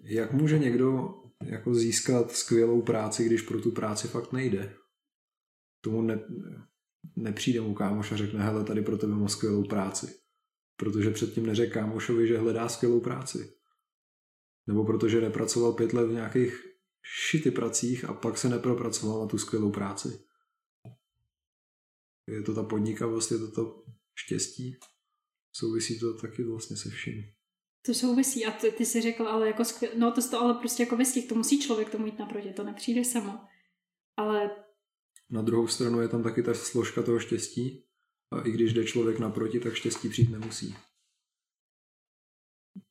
jak 0.02 0.32
může 0.32 0.58
někdo 0.58 1.14
jako 1.42 1.74
získat 1.74 2.32
skvělou 2.32 2.82
práci, 2.82 3.24
když 3.24 3.42
pro 3.42 3.60
tu 3.60 3.70
práci 3.70 4.08
fakt 4.08 4.32
nejde? 4.32 4.74
Tomu 5.80 6.02
ne, 6.02 6.20
nepřijde 7.16 7.60
mu 7.60 7.74
kámoš 7.74 8.12
a 8.12 8.16
řekne, 8.16 8.44
hele, 8.44 8.64
tady 8.64 8.82
pro 8.82 8.98
tebe 8.98 9.12
mám 9.12 9.28
skvělou 9.28 9.64
práci. 9.64 10.14
Protože 10.76 11.10
předtím 11.10 11.46
neřekl 11.46 11.72
kámošovi, 11.72 12.28
že 12.28 12.38
hledá 12.38 12.68
skvělou 12.68 13.00
práci. 13.00 13.52
Nebo 14.66 14.84
protože 14.84 15.20
nepracoval 15.20 15.72
pět 15.72 15.92
let 15.92 16.06
v 16.06 16.12
nějakých 16.12 16.62
šity 17.02 17.50
pracích 17.50 18.04
a 18.04 18.12
pak 18.12 18.38
se 18.38 18.48
nepropracoval 18.48 19.20
na 19.20 19.26
tu 19.26 19.38
skvělou 19.38 19.70
práci. 19.70 20.27
Je 22.28 22.42
to 22.42 22.54
ta 22.54 22.62
podnikavost, 22.62 23.32
je 23.32 23.38
to 23.38 23.50
to 23.50 23.84
štěstí. 24.14 24.76
Souvisí 25.52 26.00
to 26.00 26.14
taky 26.14 26.44
vlastně 26.44 26.76
se 26.76 26.90
vším. 26.90 27.22
To 27.86 27.94
souvisí 27.94 28.46
a 28.46 28.50
ty, 28.50 28.72
ty 28.72 28.86
jsi 28.86 29.00
řekl, 29.00 29.28
ale 29.28 29.46
jako 29.46 29.64
skvěl, 29.64 29.92
no 29.98 30.12
to 30.12 30.30
to 30.30 30.40
ale 30.40 30.54
prostě 30.54 30.82
jako 30.82 30.96
vystih, 30.96 31.28
to 31.28 31.34
musí 31.34 31.62
člověk 31.62 31.90
tomu 31.90 32.06
jít 32.06 32.18
naproti, 32.18 32.52
to 32.52 32.64
nepřijde 32.64 33.04
samo. 33.04 33.40
Ale... 34.16 34.50
Na 35.30 35.42
druhou 35.42 35.68
stranu 35.68 36.00
je 36.00 36.08
tam 36.08 36.22
taky 36.22 36.42
ta 36.42 36.54
složka 36.54 37.02
toho 37.02 37.20
štěstí 37.20 37.86
a 38.32 38.40
i 38.40 38.50
když 38.50 38.72
jde 38.72 38.84
člověk 38.84 39.18
naproti, 39.18 39.60
tak 39.60 39.74
štěstí 39.74 40.08
přijít 40.08 40.30
nemusí. 40.30 40.74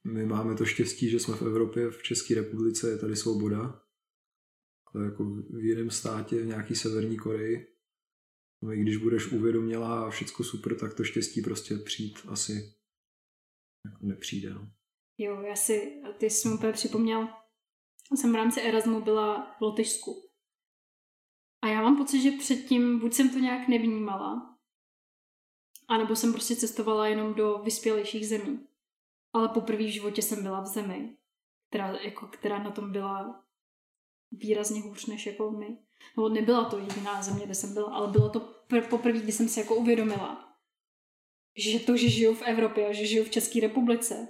my 0.03 0.25
máme 0.25 0.55
to 0.55 0.65
štěstí, 0.65 1.09
že 1.09 1.19
jsme 1.19 1.35
v 1.35 1.41
Evropě, 1.41 1.89
v 1.91 2.03
České 2.03 2.35
republice 2.35 2.89
je 2.89 2.97
tady 2.97 3.15
svoboda. 3.15 3.81
Ale 4.93 5.05
jako 5.05 5.23
v 5.49 5.63
jiném 5.63 5.91
státě, 5.91 6.41
v 6.41 6.45
nějaký 6.45 6.75
severní 6.75 7.17
Koreji, 7.17 7.76
no 8.61 8.73
i 8.73 8.81
když 8.81 8.97
budeš 8.97 9.31
uvědomělá 9.31 10.05
a 10.05 10.09
všechno 10.09 10.45
super, 10.45 10.79
tak 10.79 10.93
to 10.93 11.03
štěstí 11.03 11.41
prostě 11.41 11.75
přijít 11.75 12.19
asi 12.27 12.77
jako 13.85 14.05
nepřijde. 14.05 14.53
No. 14.53 14.71
Jo, 15.17 15.41
já 15.41 15.55
si, 15.55 16.01
ty 16.17 16.29
jsi 16.29 16.47
mi 16.47 16.53
úplně 16.53 16.73
připomněl, 16.73 17.27
jsem 18.15 18.31
v 18.31 18.35
rámci 18.35 18.61
Erasmu 18.61 19.01
byla 19.01 19.55
v 19.57 19.61
Lotyšsku. 19.61 20.29
A 21.61 21.67
já 21.67 21.81
mám 21.81 21.97
pocit, 21.97 22.21
že 22.21 22.31
předtím 22.31 22.99
buď 22.99 23.13
jsem 23.13 23.29
to 23.29 23.39
nějak 23.39 23.67
nevnímala, 23.67 24.57
anebo 25.87 26.15
jsem 26.15 26.33
prostě 26.33 26.55
cestovala 26.55 27.07
jenom 27.07 27.33
do 27.33 27.57
vyspělejších 27.57 28.27
zemí. 28.27 28.67
Ale 29.33 29.49
poprvé 29.49 29.83
v 29.83 29.93
životě 29.93 30.21
jsem 30.21 30.43
byla 30.43 30.61
v 30.61 30.65
zemi, 30.65 31.17
která, 31.69 31.91
jako, 31.91 32.27
která 32.27 32.63
na 32.63 32.71
tom 32.71 32.91
byla 32.91 33.46
výrazně 34.31 34.81
hůř 34.81 35.05
než 35.05 35.25
jako 35.25 35.51
my. 35.51 35.67
No, 36.17 36.29
nebyla 36.29 36.65
to 36.65 36.79
jediná 36.79 37.21
země, 37.21 37.45
kde 37.45 37.55
jsem 37.55 37.73
byla, 37.73 37.93
ale 37.93 38.11
bylo 38.11 38.29
to 38.29 38.39
pr- 38.69 38.87
poprvé, 38.89 39.19
kdy 39.19 39.31
jsem 39.31 39.49
si 39.49 39.59
jako 39.59 39.75
uvědomila, 39.75 40.47
že 41.57 41.79
to, 41.79 41.97
že 41.97 42.09
žiju 42.09 42.33
v 42.33 42.41
Evropě 42.41 42.87
a 42.87 42.93
že 42.93 43.05
žiju 43.05 43.23
v 43.23 43.29
České 43.29 43.59
republice, 43.59 44.27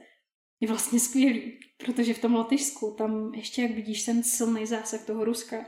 je 0.59 0.67
vlastně 0.67 0.99
skvělý, 0.99 1.59
protože 1.77 2.13
v 2.13 2.21
tom 2.21 2.33
Lotyšsku, 2.33 2.95
tam 2.97 3.33
ještě 3.33 3.61
jak 3.61 3.71
vidíš 3.71 4.05
ten 4.05 4.23
silný 4.23 4.65
zásah 4.65 5.05
toho 5.05 5.25
Ruska, 5.25 5.65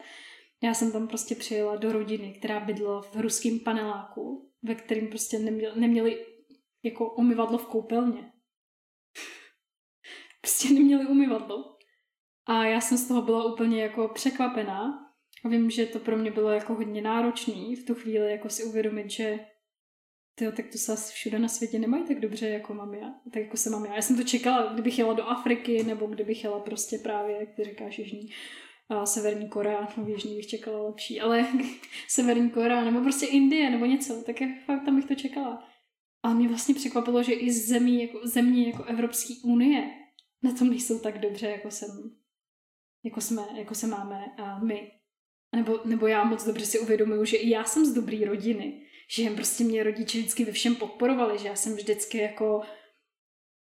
já 0.64 0.74
jsem 0.74 0.92
tam 0.92 1.08
prostě 1.08 1.36
přijela 1.36 1.76
do 1.76 1.92
rodiny, 1.92 2.34
která 2.34 2.60
bydla 2.60 3.02
v 3.02 3.16
ruském 3.16 3.60
paneláku, 3.60 4.52
ve 4.64 4.76
kterým 4.76 5.08
prostě 5.08 5.40
neměli, 5.40 5.80
neměli 5.80 6.26
jako 6.84 7.16
umyvadlo 7.16 7.58
v 7.58 7.66
koupelně. 7.66 8.32
prostě 10.42 10.74
neměli 10.74 11.06
umyvadlo. 11.06 11.79
A 12.50 12.66
já 12.66 12.82
jsem 12.82 12.98
z 12.98 13.08
toho 13.08 13.22
byla 13.22 13.54
úplně 13.54 13.82
jako 13.82 14.08
překvapená. 14.08 15.06
A 15.46 15.50
vím, 15.50 15.70
že 15.70 15.86
to 15.86 16.00
pro 16.00 16.18
mě 16.18 16.32
bylo 16.32 16.50
jako 16.50 16.74
hodně 16.74 17.02
náročný 17.02 17.76
v 17.76 17.86
tu 17.86 17.96
chvíli 17.96 18.32
jako 18.32 18.50
si 18.50 18.64
uvědomit, 18.64 19.10
že 19.10 19.40
tyjo, 20.36 20.52
tak 20.52 20.66
to 20.72 20.78
se 20.78 20.94
asi 20.94 21.14
všude 21.14 21.40
na 21.40 21.48
světě 21.48 21.80
nemají 21.80 22.04
tak 22.04 22.20
dobře, 22.20 22.50
jako 22.50 22.74
mám 22.74 22.94
já. 22.94 23.14
Tak 23.34 23.44
jako 23.44 23.58
se 23.58 23.70
mám 23.70 23.86
já. 23.86 23.96
Já 23.96 24.02
jsem 24.02 24.18
to 24.18 24.24
čekala, 24.24 24.74
kdybych 24.74 25.00
jela 25.00 25.14
do 25.14 25.24
Afriky, 25.24 25.84
nebo 25.84 26.08
kdybych 26.08 26.44
jela 26.44 26.60
prostě 26.60 26.98
právě, 26.98 27.36
jak 27.40 27.56
ty 27.56 27.64
říkáš, 27.64 28.00
Jižní, 28.00 28.30
a 28.90 29.06
Severní 29.06 29.50
Korea, 29.50 29.88
no 29.98 30.08
Jižní 30.08 30.36
bych 30.36 30.48
čekala 30.48 30.82
lepší, 30.82 31.22
ale 31.22 31.48
Severní 32.08 32.50
Korea, 32.50 32.84
nebo 32.84 33.02
prostě 33.02 33.26
Indie, 33.26 33.70
nebo 33.70 33.86
něco, 33.86 34.24
tak 34.26 34.36
fakt 34.66 34.86
tam 34.86 34.96
bych 34.96 35.06
to 35.06 35.16
čekala. 35.16 35.64
A 36.24 36.34
mě 36.34 36.48
vlastně 36.48 36.76
překvapilo, 36.76 37.24
že 37.24 37.34
i 37.34 37.52
zemí 37.52 38.02
jako, 38.02 38.20
země 38.24 38.68
jako 38.68 38.84
Evropské 38.84 39.34
unie 39.44 39.92
na 40.44 40.54
tom 40.54 40.70
nejsou 40.70 41.00
tak 41.00 41.20
dobře, 41.20 41.50
jako 41.50 41.72
jsem, 41.72 41.90
jako 43.04 43.22
jsme, 43.22 43.48
jako 43.58 43.76
se 43.76 43.88
máme 43.88 44.26
a 44.38 44.60
my. 44.60 44.92
Nebo, 45.56 45.80
nebo 45.86 46.08
já 46.08 46.24
moc 46.24 46.46
dobře 46.46 46.66
si 46.66 46.80
uvědomuju, 46.80 47.26
že 47.26 47.38
i 47.38 47.50
já 47.50 47.64
jsem 47.64 47.86
z 47.86 47.94
dobré 47.94 48.26
rodiny 48.26 48.86
že 49.12 49.30
prostě 49.30 49.64
mě 49.64 49.84
rodiče 49.84 50.18
vždycky 50.18 50.46
ve 50.46 50.52
všem 50.52 50.76
podporovali, 50.76 51.40
že 51.40 51.48
já 51.48 51.56
jsem 51.56 51.76
vždycky 51.76 52.18
jako 52.18 52.62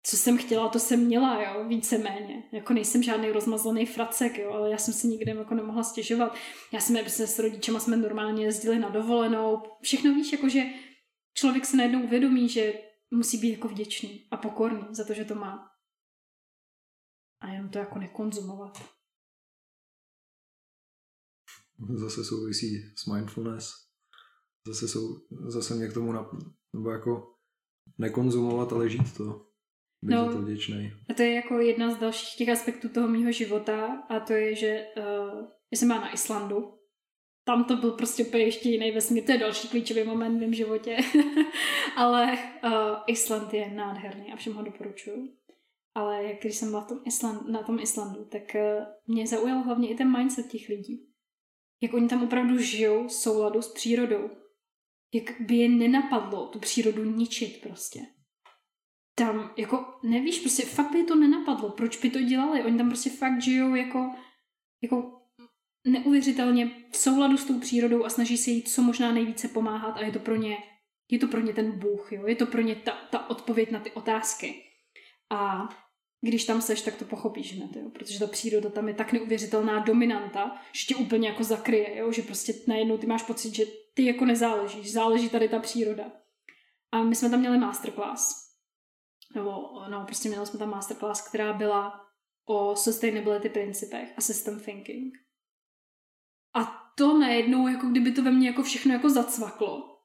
co 0.04 0.18
jsem 0.18 0.38
chtěla, 0.38 0.70
to 0.70 0.80
jsem 0.80 1.06
měla, 1.06 1.44
jo, 1.44 1.68
víceméně. 1.68 2.44
Jako 2.52 2.74
nejsem 2.74 3.04
žádný 3.04 3.30
rozmazlený 3.30 3.86
fracek, 3.86 4.38
jo, 4.38 4.52
ale 4.52 4.72
já 4.72 4.78
jsem 4.78 4.94
si 4.94 5.08
nikde 5.08 5.32
jako 5.32 5.56
nemohla 5.56 5.84
stěžovat. 5.84 6.36
Já 6.72 6.80
jsem 6.80 6.98
prostě 6.98 7.28
s 7.28 7.40
rodičema 7.40 7.80
jsme 7.80 7.98
normálně 7.98 8.46
jezdili 8.46 8.80
na 8.80 8.90
dovolenou. 8.90 9.64
Všechno 9.82 10.14
víš, 10.14 10.32
jako 10.32 10.50
že 10.50 10.64
člověk 11.34 11.66
se 11.66 11.78
najednou 11.78 12.04
uvědomí, 12.04 12.50
že 12.50 12.74
musí 13.12 13.38
být 13.38 13.52
jako 13.52 13.68
vděčný 13.68 14.28
a 14.32 14.38
pokorný 14.38 14.88
za 14.92 15.04
to, 15.06 15.14
že 15.14 15.26
to 15.26 15.36
má. 15.36 15.72
A 17.42 17.52
jenom 17.52 17.70
to 17.70 17.80
jako 17.80 18.00
nekonzumovat. 18.00 18.95
Zase 21.96 22.24
souvisí 22.24 22.82
s 22.96 23.06
mindfulness 23.06 23.86
zase, 24.68 24.88
jsou, 24.88 25.18
zase 25.48 25.76
mě 25.76 25.88
k 25.88 25.94
tomu 25.94 26.12
nap, 26.12 26.28
nebo 26.74 26.90
jako 26.90 27.34
nekonzumovat, 27.98 28.74
ale 28.74 28.90
žít 28.90 29.18
to. 29.18 29.46
Být 30.02 30.16
no, 30.16 30.26
za 30.26 30.32
to 30.32 30.42
vděčný. 30.42 30.92
A 31.10 31.14
to 31.14 31.22
je 31.22 31.34
jako 31.34 31.60
jedna 31.60 31.92
z 31.92 31.98
dalších 31.98 32.38
těch 32.38 32.50
aspektů 32.50 32.90
toho 32.90 33.08
mýho 33.08 33.32
života 33.32 34.04
a 34.10 34.20
to 34.20 34.34
je, 34.34 34.56
že 34.56 34.86
uh, 34.98 35.46
jsem 35.72 35.88
byla 35.88 36.00
na 36.00 36.14
Islandu. 36.14 36.74
Tam 37.44 37.64
to 37.64 37.78
byl 37.78 37.92
prostě 37.92 38.26
úplně 38.26 38.44
ještě 38.44 38.70
jiný 38.70 38.92
vesmír. 38.92 39.24
To 39.24 39.32
je 39.32 39.38
další 39.38 39.68
klíčový 39.68 40.04
moment 40.04 40.38
v 40.38 40.40
mém 40.40 40.54
životě. 40.54 40.98
ale 41.96 42.38
uh, 42.64 42.72
Island 43.08 43.54
je 43.54 43.72
nádherný 43.72 44.34
a 44.34 44.36
všem 44.36 44.54
ho 44.54 44.64
doporučuju. 44.64 45.30
Ale 45.96 46.24
jak 46.24 46.42
když 46.42 46.56
jsem 46.56 46.70
byla 46.70 46.82
v 46.82 46.88
tom 46.88 47.00
Island, 47.06 47.50
na 47.50 47.64
tom 47.64 47.80
Islandu, 47.80 48.26
tak 48.26 48.44
uh, 48.56 48.86
mě 49.08 49.28
zaujal 49.28 49.64
hlavně 49.64 49.90
i 49.90 49.96
ten 49.96 50.18
mindset 50.18 50.48
těch 50.48 50.70
lidí. 50.70 51.15
Jak 51.82 51.94
oni 51.94 52.08
tam 52.08 52.24
opravdu 52.24 52.58
žijou 52.58 53.08
v 53.08 53.14
souladu 53.14 53.62
s 53.62 53.74
přírodou 53.74 54.30
jak 55.16 55.42
by 55.42 55.56
je 55.56 55.70
nenapadlo 55.70 56.48
tu 56.48 56.60
přírodu 56.60 57.04
ničit 57.04 57.62
prostě. 57.62 58.00
Tam, 59.18 59.54
jako, 59.58 59.86
nevíš, 60.04 60.40
prostě 60.40 60.66
fakt 60.66 60.92
by 60.92 60.98
je 60.98 61.04
to 61.04 61.16
nenapadlo, 61.16 61.70
proč 61.70 61.98
by 61.98 62.10
to 62.10 62.22
dělali, 62.22 62.64
oni 62.64 62.78
tam 62.78 62.88
prostě 62.88 63.10
fakt 63.10 63.42
žijou 63.42 63.76
jako, 63.76 64.12
jako 64.84 65.22
neuvěřitelně 65.88 66.86
v 66.92 66.98
souladu 66.98 67.38
s 67.38 67.46
tou 67.46 67.60
přírodou 67.60 68.06
a 68.06 68.10
snaží 68.10 68.38
se 68.38 68.52
jí 68.52 68.64
co 68.64 68.82
možná 68.82 69.12
nejvíce 69.12 69.48
pomáhat 69.48 69.98
a 69.98 70.02
je 70.02 70.12
to 70.12 70.20
pro 70.20 70.36
ně, 70.36 70.58
je 71.12 71.20
to 71.20 71.28
pro 71.28 71.40
ně 71.42 71.54
ten 71.54 71.80
Bůh, 71.80 72.12
jo? 72.12 72.28
je 72.28 72.36
to 72.36 72.46
pro 72.46 72.62
ně 72.62 72.76
ta, 72.76 72.92
ta 72.92 73.30
odpověď 73.30 73.72
na 73.72 73.80
ty 73.80 73.92
otázky. 73.92 74.64
A 75.30 75.70
když 76.22 76.46
tam 76.46 76.62
seš, 76.62 76.82
tak 76.82 76.96
to 76.96 77.06
pochopíš 77.06 77.58
hned, 77.58 77.76
jo? 77.76 77.90
protože 77.90 78.20
ta 78.20 78.28
příroda 78.28 78.70
tam 78.70 78.88
je 78.88 78.94
tak 78.94 79.14
neuvěřitelná 79.14 79.80
dominanta, 79.80 80.62
že 80.74 80.86
tě 80.86 80.96
úplně 80.96 81.28
jako 81.28 81.44
zakryje, 81.44 81.98
jo? 81.98 82.12
že 82.12 82.22
prostě 82.22 82.54
najednou 82.68 82.98
ty 82.98 83.08
máš 83.08 83.24
pocit, 83.24 83.56
že 83.56 83.66
ty 83.94 84.06
jako 84.06 84.26
nezáležíš, 84.26 84.92
záleží 84.92 85.30
tady 85.30 85.50
ta 85.50 85.60
příroda. 85.60 86.12
A 86.92 87.04
my 87.04 87.16
jsme 87.16 87.30
tam 87.30 87.40
měli 87.40 87.58
masterclass, 87.58 88.46
nebo 89.36 89.52
no, 89.90 90.04
prostě 90.06 90.30
měli 90.30 90.46
jsme 90.46 90.60
tam 90.60 90.70
masterclass, 90.70 91.28
která 91.30 91.54
byla 91.54 92.02
o 92.46 92.76
sustainability 92.76 93.50
principech 93.50 94.14
a 94.18 94.22
system 94.22 94.60
thinking. 94.60 95.14
A 96.56 96.86
to 96.98 97.18
najednou, 97.18 97.68
jako 97.68 97.88
kdyby 97.88 98.12
to 98.12 98.24
ve 98.24 98.32
mně 98.32 98.48
jako 98.48 98.64
všechno 98.64 98.94
jako 98.94 99.10
zacvaklo. 99.10 100.00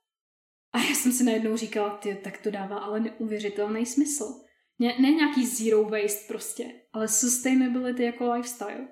A 0.73 0.79
já 0.79 0.95
jsem 0.95 1.13
si 1.13 1.25
najednou 1.25 1.57
říkala, 1.57 1.91
ty, 1.91 2.15
tak 2.15 2.43
to 2.43 2.51
dává 2.51 2.79
ale 2.79 3.01
neuvěřitelný 3.01 3.87
smysl 3.87 4.45
ne, 4.81 4.95
ne 4.99 5.11
nějaký 5.11 5.47
zero 5.47 5.85
waste 5.85 6.28
prostě, 6.28 6.64
ale 6.93 7.09
sustainability 7.09 8.03
jako 8.03 8.33
lifestyle. 8.33 8.89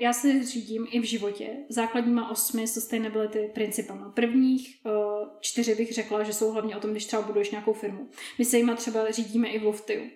Já 0.00 0.12
se 0.12 0.44
řídím 0.44 0.86
i 0.90 1.00
v 1.00 1.04
životě 1.04 1.56
základníma 1.68 2.30
osmi 2.30 2.68
sustainability 2.68 3.50
principama. 3.54 4.10
Prvních 4.10 4.80
uh, 4.84 4.92
čtyři 5.40 5.74
bych 5.74 5.92
řekla, 5.92 6.22
že 6.22 6.32
jsou 6.32 6.50
hlavně 6.50 6.76
o 6.76 6.80
tom, 6.80 6.90
když 6.90 7.06
třeba 7.06 7.22
buduješ 7.22 7.50
nějakou 7.50 7.72
firmu. 7.72 8.08
My 8.38 8.44
se 8.44 8.56
jima 8.56 8.74
třeba 8.74 9.10
řídíme 9.10 9.48
i 9.48 9.58
v 9.58 9.62
Lofty. 9.62 10.10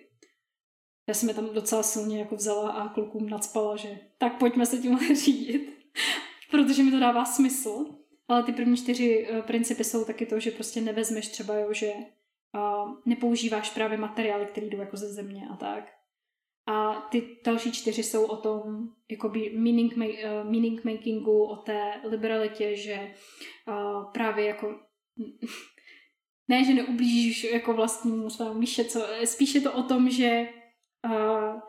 Já 1.07 1.13
jsem 1.13 1.29
je 1.29 1.35
tam 1.35 1.53
docela 1.53 1.83
silně 1.83 2.19
jako 2.19 2.35
vzala 2.35 2.71
a 2.71 2.93
klukům 2.93 3.29
nadspala, 3.29 3.75
že 3.75 3.99
tak 4.17 4.39
pojďme 4.39 4.65
se 4.65 4.77
tím 4.77 4.99
řídit, 5.15 5.73
protože 6.51 6.83
mi 6.83 6.91
to 6.91 6.99
dává 6.99 7.25
smysl. 7.25 7.85
Ale 8.27 8.43
ty 8.43 8.51
první 8.51 8.77
čtyři 8.77 9.27
uh, 9.31 9.41
principy 9.41 9.83
jsou 9.83 10.05
taky 10.05 10.25
to, 10.25 10.39
že 10.39 10.51
prostě 10.51 10.81
nevezmeš 10.81 11.27
třeba, 11.27 11.55
jo, 11.55 11.73
že 11.73 11.93
nepoužíváš 13.05 13.69
právě 13.69 13.97
materiály, 13.97 14.45
které 14.45 14.67
jdou 14.67 14.79
jako 14.79 14.97
ze 14.97 15.13
země 15.13 15.47
a 15.53 15.55
tak. 15.55 15.83
A 16.67 17.01
ty 17.01 17.39
další 17.45 17.71
čtyři 17.71 18.03
jsou 18.03 18.25
o 18.25 18.37
tom 18.37 18.89
jakoby 19.11 19.49
meaning, 19.49 19.97
uh, 19.97 20.03
meaning 20.51 20.83
makingu, 20.83 21.43
o 21.43 21.55
té 21.55 22.01
liberalitě, 22.03 22.75
že 22.75 23.13
uh, 23.67 24.11
právě 24.11 24.45
jako 24.45 24.79
ne, 26.47 26.63
že 26.63 26.73
neublížíš 26.73 27.43
jako 27.43 27.73
vlastnímu 27.73 28.29
svému 28.29 28.53
míše, 28.53 28.85
co, 28.85 29.05
spíše 29.25 29.61
to 29.61 29.73
o 29.73 29.83
tom, 29.83 30.09
že 30.09 30.47
uh, 31.05 31.59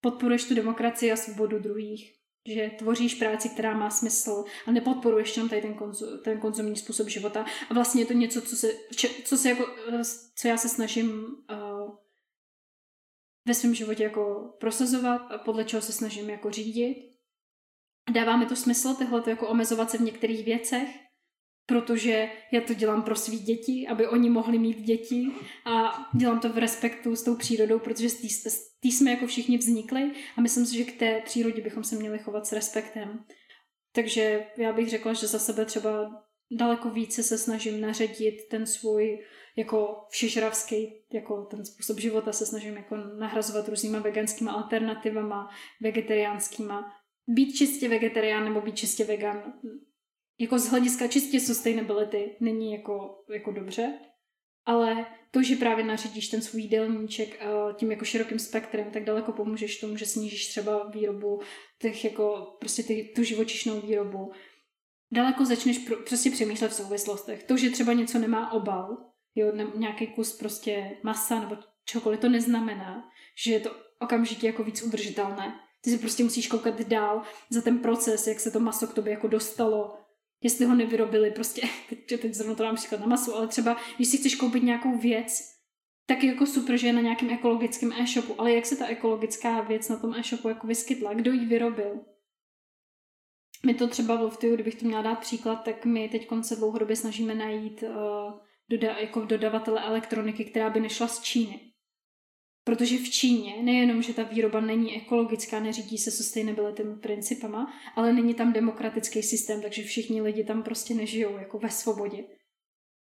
podporuješ 0.00 0.48
tu 0.48 0.54
demokracii 0.54 1.12
a 1.12 1.16
svobodu 1.16 1.58
druhých 1.58 2.17
že 2.48 2.70
tvoříš 2.78 3.14
práci, 3.14 3.48
která 3.48 3.74
má 3.74 3.90
smysl 3.90 4.44
a 4.66 4.70
nepodporuješ 4.70 5.36
jenom 5.36 5.48
tady 5.48 5.62
ten, 5.62 5.74
konzu, 5.74 6.18
ten 6.18 6.40
konzumní 6.40 6.76
způsob 6.76 7.08
života. 7.08 7.46
A 7.70 7.74
vlastně 7.74 8.02
je 8.02 8.06
to 8.06 8.12
něco, 8.12 8.42
co 8.42 8.56
se, 8.56 8.72
co 9.24 9.36
se 9.36 9.48
jako, 9.48 9.66
co 10.36 10.48
já 10.48 10.56
se 10.56 10.68
snažím 10.68 11.10
uh, 11.50 11.94
ve 13.46 13.54
svém 13.54 13.74
životě 13.74 14.02
jako 14.02 14.54
prosazovat 14.60 15.32
a 15.32 15.38
podle 15.38 15.64
čeho 15.64 15.82
se 15.82 15.92
snažím 15.92 16.30
jako 16.30 16.50
řídit. 16.50 16.96
Dává 18.14 18.36
mi 18.36 18.46
to 18.46 18.56
smysl, 18.56 18.94
tyhle 18.94 19.22
to 19.22 19.30
jako 19.30 19.48
omezovat 19.48 19.90
se 19.90 19.98
v 19.98 20.02
některých 20.02 20.44
věcech, 20.44 20.88
protože 21.68 22.30
já 22.52 22.60
to 22.60 22.74
dělám 22.74 23.02
pro 23.02 23.16
svý 23.16 23.38
děti, 23.38 23.86
aby 23.88 24.08
oni 24.08 24.30
mohli 24.30 24.58
mít 24.58 24.80
děti 24.80 25.26
a 25.64 25.92
dělám 26.14 26.40
to 26.40 26.48
v 26.48 26.58
respektu 26.58 27.16
s 27.16 27.22
tou 27.22 27.36
přírodou, 27.36 27.78
protože 27.78 28.08
z 28.08 28.14
té 28.80 28.88
jsme 28.88 29.10
jako 29.10 29.26
všichni 29.26 29.58
vznikli 29.58 30.10
a 30.36 30.40
myslím 30.40 30.66
si, 30.66 30.76
že 30.76 30.84
k 30.84 30.98
té 30.98 31.22
přírodě 31.24 31.62
bychom 31.62 31.84
se 31.84 31.96
měli 31.96 32.18
chovat 32.18 32.46
s 32.46 32.52
respektem. 32.52 33.24
Takže 33.92 34.46
já 34.56 34.72
bych 34.72 34.88
řekla, 34.88 35.12
že 35.12 35.26
za 35.26 35.38
sebe 35.38 35.64
třeba 35.64 36.22
daleko 36.50 36.90
více 36.90 37.22
se 37.22 37.38
snažím 37.38 37.80
naředit 37.80 38.36
ten 38.50 38.66
svůj 38.66 39.18
jako 39.56 40.06
všežravský, 40.10 41.04
jako 41.12 41.42
ten 41.42 41.64
způsob 41.64 41.98
života 41.98 42.32
se 42.32 42.46
snažím 42.46 42.76
jako 42.76 42.96
nahrazovat 42.96 43.68
různýma 43.68 43.98
veganskýma 43.98 44.52
alternativama, 44.52 45.50
vegetariánskýma. 45.82 46.92
Být 47.26 47.52
čistě 47.52 47.88
vegetarián 47.88 48.44
nebo 48.44 48.60
být 48.60 48.76
čistě 48.76 49.04
vegan, 49.04 49.52
jako 50.38 50.58
z 50.58 50.68
hlediska 50.68 51.06
čistě 51.06 51.40
sustainability 51.40 52.36
není 52.40 52.72
jako, 52.72 53.24
jako 53.32 53.52
dobře, 53.52 53.98
ale 54.66 55.06
to, 55.30 55.42
že 55.42 55.56
právě 55.56 55.84
nařídíš 55.84 56.28
ten 56.28 56.42
svůj 56.42 56.62
jídelníček 56.62 57.38
eh, 57.40 57.46
tím 57.74 57.90
jako 57.90 58.04
širokým 58.04 58.38
spektrem, 58.38 58.90
tak 58.90 59.04
daleko 59.04 59.32
pomůžeš 59.32 59.80
tomu, 59.80 59.96
že 59.96 60.06
snížíš 60.06 60.48
třeba 60.48 60.88
výrobu 60.88 61.40
těch 61.78 62.04
jako 62.04 62.56
prostě 62.60 62.82
ty, 62.82 63.12
tu 63.16 63.22
živočišnou 63.22 63.80
výrobu. 63.80 64.32
Daleko 65.12 65.44
začneš 65.44 65.78
pro, 65.78 65.96
prostě 65.96 66.30
přemýšlet 66.30 66.68
v 66.68 66.74
souvislostech. 66.74 67.42
To, 67.42 67.56
že 67.56 67.70
třeba 67.70 67.92
něco 67.92 68.18
nemá 68.18 68.52
obal, 68.52 68.96
jo, 69.34 69.52
ne, 69.54 69.66
nějaký 69.74 70.06
kus 70.06 70.38
prostě 70.38 70.96
masa 71.02 71.40
nebo 71.40 71.56
čokoliv, 71.84 72.20
to 72.20 72.28
neznamená, 72.28 73.10
že 73.44 73.52
je 73.52 73.60
to 73.60 73.70
okamžitě 73.98 74.46
jako 74.46 74.64
víc 74.64 74.82
udržitelné. 74.82 75.60
Ty 75.80 75.90
si 75.90 75.98
prostě 75.98 76.24
musíš 76.24 76.48
koukat 76.48 76.80
dál 76.80 77.22
za 77.50 77.62
ten 77.62 77.78
proces, 77.78 78.26
jak 78.26 78.40
se 78.40 78.50
to 78.50 78.60
maso 78.60 78.86
k 78.86 78.94
tobě 78.94 79.10
jako 79.10 79.28
dostalo, 79.28 79.96
jestli 80.42 80.64
ho 80.64 80.74
nevyrobili 80.74 81.30
prostě, 81.30 81.62
teď, 81.88 82.20
teď 82.20 82.34
zrovna 82.34 82.54
to 82.54 82.62
dám 82.62 82.74
příklad 82.74 83.00
na 83.00 83.06
masu, 83.06 83.34
ale 83.34 83.48
třeba, 83.48 83.76
když 83.96 84.08
si 84.08 84.16
chceš 84.16 84.34
koupit 84.34 84.62
nějakou 84.62 84.98
věc, 84.98 85.58
tak 86.06 86.22
je 86.22 86.30
jako 86.32 86.46
super, 86.46 86.76
že 86.76 86.86
je 86.86 86.92
na 86.92 87.00
nějakém 87.00 87.30
ekologickém 87.30 87.92
e-shopu, 87.92 88.40
ale 88.40 88.52
jak 88.52 88.66
se 88.66 88.76
ta 88.76 88.86
ekologická 88.86 89.60
věc 89.60 89.88
na 89.88 89.96
tom 89.96 90.14
e-shopu 90.14 90.48
jako 90.48 90.66
vyskytla, 90.66 91.14
kdo 91.14 91.32
ji 91.32 91.46
vyrobil? 91.46 92.00
My 93.66 93.74
to 93.74 93.88
třeba 93.88 94.16
v 94.16 94.20
Loftiu, 94.20 94.54
kdybych 94.54 94.74
to 94.74 94.86
měla 94.86 95.02
dát 95.02 95.18
příklad, 95.20 95.56
tak 95.56 95.84
my 95.84 96.08
teď 96.08 96.28
se 96.42 96.56
dlouhodobě 96.56 96.96
snažíme 96.96 97.34
najít 97.34 97.82
uh, 97.82 97.88
doda, 98.70 98.98
jako 98.98 99.20
dodavatele 99.20 99.82
elektroniky, 99.82 100.44
která 100.44 100.70
by 100.70 100.80
nešla 100.80 101.08
z 101.08 101.22
Číny. 101.22 101.60
Protože 102.68 102.98
v 102.98 103.10
Číně 103.10 103.62
nejenom, 103.62 104.02
že 104.02 104.14
ta 104.14 104.22
výroba 104.22 104.60
není 104.60 104.96
ekologická, 104.96 105.60
neřídí 105.60 105.98
se 105.98 106.10
sustainability 106.10 106.84
principama, 106.84 107.72
ale 107.96 108.12
není 108.12 108.34
tam 108.34 108.52
demokratický 108.52 109.22
systém, 109.22 109.62
takže 109.62 109.82
všichni 109.82 110.22
lidi 110.22 110.44
tam 110.44 110.62
prostě 110.62 110.94
nežijou 110.94 111.38
jako 111.38 111.58
ve 111.58 111.70
svobodě. 111.70 112.24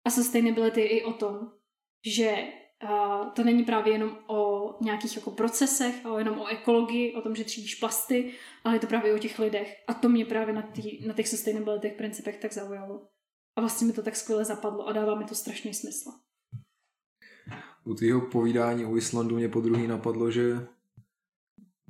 A 0.07 0.11
sustainability 0.11 0.81
je 0.81 0.89
i 0.89 1.05
o 1.05 1.13
tom, 1.13 1.53
že 2.07 2.37
uh, 2.85 3.33
to 3.33 3.45
není 3.45 3.65
právě 3.65 3.93
jenom 3.93 4.19
o 4.27 4.71
nějakých 4.81 5.17
jako 5.17 5.31
procesech, 5.31 6.07
ale 6.07 6.21
jenom 6.21 6.41
o 6.41 6.47
ekologii, 6.47 7.15
o 7.15 7.23
tom, 7.23 7.37
že 7.37 7.45
třídíš 7.45 7.75
plasty, 7.75 8.33
ale 8.65 8.77
je 8.77 8.81
to 8.81 8.87
právě 8.87 9.15
o 9.15 9.19
těch 9.19 9.39
lidech. 9.39 9.77
A 9.87 9.95
to 9.95 10.09
mě 10.09 10.25
právě 10.25 10.55
na, 10.55 10.63
tý, 10.63 11.07
na 11.07 11.15
těch 11.15 11.29
sustainability 11.29 11.89
principech 11.89 12.37
tak 12.37 12.53
zaujalo. 12.53 13.09
A 13.57 13.61
vlastně 13.61 13.87
mi 13.87 13.93
to 13.93 14.03
tak 14.03 14.17
skvěle 14.17 14.45
zapadlo 14.45 14.87
a 14.87 14.93
dává 14.93 15.15
mi 15.15 15.25
to 15.25 15.35
strašný 15.35 15.75
smysl 15.75 16.11
u 17.85 17.95
tvého 17.95 18.21
povídání 18.21 18.85
o 18.85 18.97
Islandu 18.97 19.37
mě 19.37 19.49
po 19.49 19.61
druhý 19.61 19.87
napadlo, 19.87 20.31
že 20.31 20.67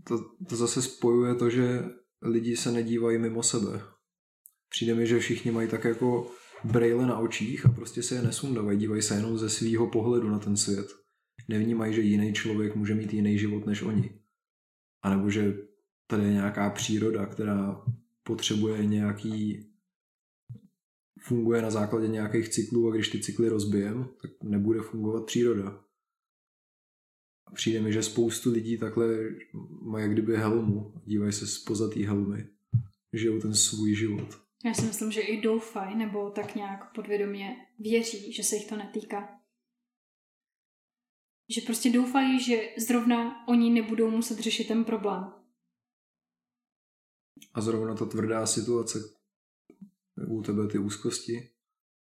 to, 0.04 0.18
to 0.48 0.56
zase 0.56 0.82
spojuje 0.82 1.34
to, 1.34 1.50
že 1.50 1.84
lidi 2.22 2.56
se 2.56 2.72
nedívají 2.72 3.18
mimo 3.18 3.42
sebe. 3.42 3.82
Přijde 4.68 4.94
mi, 4.94 5.06
že 5.06 5.18
všichni 5.18 5.50
mají 5.50 5.68
tak 5.68 5.84
jako 5.84 6.30
brejle 6.64 7.06
na 7.06 7.18
očích 7.18 7.66
a 7.66 7.68
prostě 7.68 8.02
se 8.02 8.14
je 8.14 8.22
nesundávají, 8.22 8.78
dívají 8.78 9.02
se 9.02 9.14
jenom 9.14 9.38
ze 9.38 9.50
svého 9.50 9.86
pohledu 9.86 10.30
na 10.30 10.38
ten 10.38 10.56
svět. 10.56 10.86
Nevnímají, 11.48 11.94
že 11.94 12.00
jiný 12.00 12.32
člověk 12.32 12.76
může 12.76 12.94
mít 12.94 13.14
jiný 13.14 13.38
život 13.38 13.66
než 13.66 13.82
oni. 13.82 14.20
A 15.02 15.10
nebo 15.16 15.30
že 15.30 15.54
tady 16.06 16.24
je 16.24 16.32
nějaká 16.32 16.70
příroda, 16.70 17.26
která 17.26 17.84
potřebuje 18.22 18.86
nějaký 18.86 19.69
funguje 21.20 21.62
na 21.62 21.70
základě 21.70 22.08
nějakých 22.08 22.48
cyklů 22.48 22.88
a 22.88 22.94
když 22.94 23.08
ty 23.08 23.20
cykly 23.20 23.48
rozbijem, 23.48 24.08
tak 24.22 24.30
nebude 24.42 24.80
fungovat 24.80 25.26
příroda. 25.26 25.84
A 27.46 27.52
přijde 27.52 27.80
mi, 27.80 27.92
že 27.92 28.02
spoustu 28.02 28.50
lidí 28.50 28.78
takhle 28.78 29.06
mají 29.82 30.02
jak 30.02 30.12
kdyby 30.12 30.36
helmu, 30.36 30.94
dívají 31.04 31.32
se 31.32 31.46
z 31.46 31.58
pozatý 31.58 32.04
helmy, 32.04 32.48
žijou 33.12 33.40
ten 33.40 33.54
svůj 33.54 33.94
život. 33.94 34.40
Já 34.64 34.74
si 34.74 34.82
myslím, 34.82 35.12
že 35.12 35.20
i 35.20 35.40
doufají, 35.40 35.96
nebo 35.96 36.30
tak 36.30 36.54
nějak 36.54 36.94
podvědomě 36.94 37.56
věří, 37.78 38.32
že 38.32 38.42
se 38.42 38.56
jich 38.56 38.68
to 38.68 38.76
netýká. 38.76 39.40
Že 41.54 41.60
prostě 41.60 41.90
doufají, 41.90 42.40
že 42.44 42.60
zrovna 42.78 43.48
oni 43.48 43.70
nebudou 43.70 44.10
muset 44.10 44.38
řešit 44.38 44.68
ten 44.68 44.84
problém. 44.84 45.32
A 47.54 47.60
zrovna 47.60 47.94
ta 47.94 48.06
tvrdá 48.06 48.46
situace, 48.46 49.19
u 50.26 50.42
tebe 50.42 50.68
ty 50.68 50.78
úzkosti, 50.78 51.50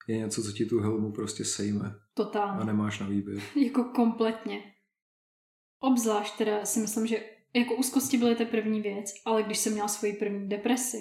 je 0.08 0.18
něco, 0.18 0.44
co 0.44 0.52
ti 0.52 0.66
tu 0.66 0.80
helmu 0.80 1.12
prostě 1.12 1.46
sejme. 1.46 1.96
Totálně. 2.14 2.62
A 2.62 2.66
nemáš 2.66 3.00
na 3.00 3.08
výběr. 3.08 3.42
jako 3.56 3.84
kompletně. 3.84 4.74
Obzvlášť 5.80 6.38
teda 6.38 6.66
si 6.66 6.80
myslím, 6.80 7.08
že 7.08 7.30
jako 7.54 7.76
úzkosti 7.76 8.18
byly 8.18 8.36
to 8.36 8.46
první 8.46 8.82
věc, 8.82 9.14
ale 9.26 9.44
když 9.44 9.58
jsem 9.58 9.74
měla 9.74 9.88
svoji 9.88 10.14
první 10.14 10.50
depresi, 10.50 10.98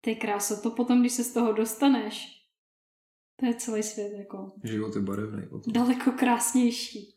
ty 0.00 0.16
kráso, 0.16 0.60
to 0.62 0.70
potom, 0.70 1.00
když 1.00 1.12
se 1.12 1.24
z 1.24 1.32
toho 1.32 1.52
dostaneš, 1.52 2.44
to 3.36 3.46
je 3.46 3.54
celý 3.54 3.82
svět 3.82 4.12
jako... 4.18 4.52
Život 4.64 4.96
je 4.96 5.02
barevný. 5.02 5.42
Potom. 5.48 5.72
Daleko 5.72 6.12
krásnější. 6.12 7.14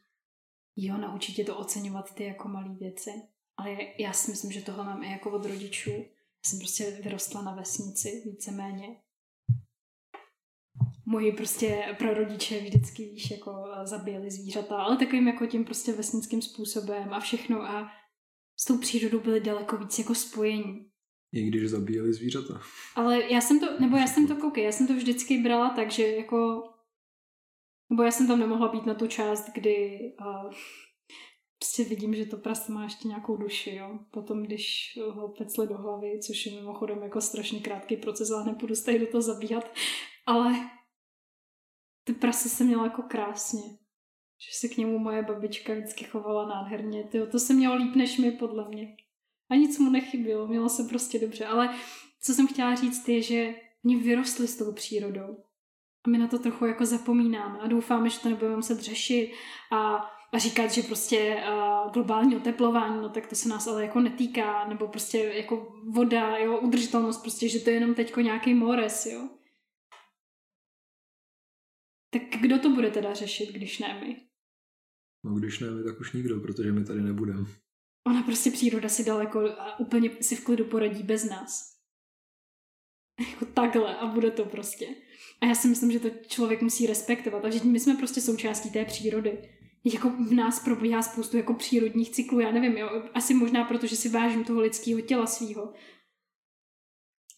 Jo, 0.76 0.98
naučit 0.98 1.34
tě 1.34 1.44
to 1.44 1.58
oceňovat 1.58 2.16
ty 2.16 2.24
jako 2.24 2.48
malé 2.48 2.76
věci. 2.80 3.10
Ale 3.58 3.78
já 4.00 4.14
si 4.14 4.32
myslím, 4.32 4.52
že 4.52 4.62
tohle 4.62 4.86
mám 4.86 5.04
i 5.04 5.12
jako 5.12 5.32
od 5.32 5.46
rodičů 5.46 5.92
jsem 6.48 6.60
prostě 6.60 7.02
vyrostla 7.04 7.42
na 7.42 7.56
vesnici, 7.56 8.24
víceméně. 8.26 8.88
Moji 11.06 11.32
prostě 11.32 11.96
prarodiče 11.98 12.60
vždycky, 12.60 13.04
víš, 13.06 13.32
jako 13.32 13.66
zabíjeli 13.84 14.32
zvířata, 14.32 14.78
ale 14.78 14.98
takovým 14.98 15.28
jako 15.28 15.46
tím 15.46 15.66
prostě 15.66 15.94
vesnickým 15.94 16.42
způsobem 16.42 17.14
a 17.14 17.20
všechno 17.20 17.62
a 17.62 17.92
s 18.60 18.66
tou 18.66 18.78
přírodou 18.78 19.20
byly 19.20 19.40
daleko 19.40 19.78
víc 19.78 20.00
jako 20.00 20.16
spojení. 20.16 20.92
I 21.34 21.48
když 21.48 21.70
zabíjeli 21.70 22.14
zvířata. 22.14 22.62
Ale 22.96 23.32
já 23.32 23.42
jsem 23.42 23.60
to, 23.60 23.80
nebo 23.80 23.98
já 23.98 24.08
jsem 24.08 24.28
to, 24.28 24.36
koukej, 24.36 24.64
já 24.64 24.72
jsem 24.72 24.88
to 24.88 24.94
vždycky 24.94 25.38
brala 25.38 25.70
tak, 25.70 25.92
že 25.92 26.08
jako, 26.08 26.64
nebo 27.90 28.04
já 28.04 28.12
jsem 28.12 28.28
tam 28.28 28.40
nemohla 28.40 28.68
být 28.68 28.86
na 28.86 28.94
tu 28.94 29.08
část, 29.08 29.50
kdy 29.54 30.00
uh, 30.22 30.54
prostě 31.60 31.84
vidím, 31.84 32.16
že 32.16 32.26
to 32.26 32.38
prase 32.38 32.72
má 32.72 32.84
ještě 32.84 33.08
nějakou 33.08 33.38
duši, 33.38 33.76
jo. 33.76 34.00
Potom, 34.12 34.44
když 34.44 34.98
ho 35.12 35.28
pecli 35.28 35.68
do 35.68 35.78
hlavy, 35.78 36.20
což 36.28 36.46
je 36.46 36.56
mimochodem 36.56 37.04
jako 37.04 37.22
strašně 37.22 37.60
krátký 37.60 37.98
proces, 37.98 38.32
ale 38.32 38.46
nepůjdu 38.46 38.76
se 38.76 39.00
do 39.00 39.08
toho 39.08 39.22
zabíhat, 39.22 39.72
ale 40.26 40.54
ty 42.04 42.14
prase 42.14 42.50
se 42.50 42.64
měla 42.64 42.84
jako 42.84 43.02
krásně. 43.02 43.62
Že 44.40 44.52
se 44.54 44.68
k 44.68 44.78
němu 44.78 45.00
moje 45.00 45.24
babička 45.24 45.74
vždycky 45.74 46.06
chovala 46.06 46.48
nádherně. 46.48 47.04
Tyjo, 47.04 47.28
to 47.28 47.40
se 47.40 47.54
mělo 47.54 47.76
líp 47.76 47.96
než 47.96 48.18
my, 48.18 48.32
podle 48.32 48.70
mě. 48.70 48.96
A 49.50 49.56
nic 49.56 49.80
mu 49.80 49.90
nechybilo, 49.90 50.48
mělo 50.48 50.70
se 50.70 50.84
prostě 50.84 51.20
dobře. 51.20 51.46
Ale 51.46 51.76
co 52.22 52.34
jsem 52.34 52.48
chtěla 52.48 52.76
říct 52.76 53.10
je, 53.10 53.22
že 53.22 53.56
oni 53.86 53.96
vyrostli 53.96 54.48
s 54.48 54.58
tou 54.58 54.74
přírodou. 54.74 55.44
A 56.06 56.10
my 56.10 56.18
na 56.18 56.28
to 56.28 56.40
trochu 56.40 56.66
jako 56.66 56.86
zapomínáme 56.86 57.60
a 57.60 57.68
doufáme, 57.68 58.10
že 58.10 58.20
to 58.20 58.30
nebudeme 58.30 58.56
muset 58.56 58.80
řešit 58.80 59.34
a 59.72 60.10
a 60.34 60.38
říkat, 60.38 60.68
že 60.68 60.84
prostě 60.84 61.44
uh, 61.50 61.92
globální 61.92 62.36
oteplování, 62.36 63.02
no 63.02 63.10
tak 63.10 63.28
to 63.28 63.36
se 63.36 63.50
nás 63.50 63.68
ale 63.68 63.84
jako 63.84 64.00
netýká, 64.00 64.68
nebo 64.68 64.88
prostě 64.88 65.18
jako 65.18 65.82
voda, 65.94 66.38
jo, 66.38 66.60
udržitelnost, 66.60 67.22
prostě, 67.22 67.50
že 67.50 67.60
to 67.60 67.70
je 67.70 67.76
jenom 67.76 67.96
teďko 67.96 68.22
nějaký 68.22 68.54
mores, 68.54 69.06
jo. 69.06 69.30
Tak 72.14 72.22
kdo 72.42 72.60
to 72.60 72.70
bude 72.70 72.92
teda 72.92 73.14
řešit, 73.14 73.52
když 73.52 73.80
ne 73.80 74.00
my? 74.06 74.28
No 75.26 75.36
když 75.36 75.60
ne 75.60 75.72
my, 75.72 75.84
tak 75.84 76.00
už 76.00 76.14
nikdo, 76.14 76.40
protože 76.40 76.72
my 76.72 76.86
tady 76.86 77.02
nebudeme. 77.02 77.46
Ona 78.08 78.24
prostě 78.24 78.52
příroda 78.52 78.90
si 78.90 79.04
daleko 79.04 79.40
a 79.40 79.80
úplně 79.80 80.10
si 80.22 80.36
v 80.36 80.44
klidu 80.44 80.66
poradí 80.66 81.04
bez 81.04 81.30
nás. 81.30 81.78
Jako 83.30 83.46
takhle 83.46 83.98
a 83.98 84.06
bude 84.06 84.32
to 84.32 84.46
prostě. 84.46 84.88
A 85.42 85.46
já 85.46 85.56
si 85.56 85.68
myslím, 85.68 85.92
že 85.92 86.00
to 86.00 86.10
člověk 86.10 86.62
musí 86.62 86.88
respektovat 86.88 87.46
a 87.46 87.50
že 87.50 87.64
my 87.64 87.80
jsme 87.80 87.96
prostě 87.96 88.22
součástí 88.22 88.70
té 88.70 88.86
přírody 88.86 89.57
jako 89.84 90.10
v 90.10 90.34
nás 90.34 90.64
probíhá 90.64 91.02
spoustu 91.02 91.38
jako 91.38 91.54
přírodních 91.54 92.10
cyklů, 92.10 92.40
já 92.40 92.52
nevím, 92.52 92.78
jo, 92.78 93.04
asi 93.14 93.34
možná 93.34 93.64
proto, 93.64 93.88
že 93.88 93.96
si 93.96 94.10
vážím 94.10 94.44
toho 94.44 94.62
lidského 94.62 95.02
těla 95.02 95.26
svýho. 95.26 95.74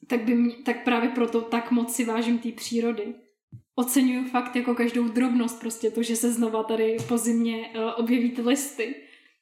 Tak, 0.07 0.23
by 0.23 0.35
mě, 0.35 0.55
tak 0.55 0.83
právě 0.83 1.09
proto 1.09 1.41
tak 1.41 1.71
moc 1.71 1.95
si 1.95 2.05
vážím 2.05 2.39
té 2.39 2.51
přírody. 2.51 3.15
Oceňuju 3.75 4.27
fakt 4.27 4.55
jako 4.55 4.75
každou 4.75 5.07
drobnost, 5.07 5.59
prostě 5.59 5.91
to, 5.91 6.03
že 6.03 6.15
se 6.15 6.31
znova 6.31 6.63
tady 6.63 6.97
po 7.07 7.17
zimě 7.17 7.73
uh, 7.75 7.91
objeví 7.97 8.31
ty 8.31 8.41
listy. 8.41 8.95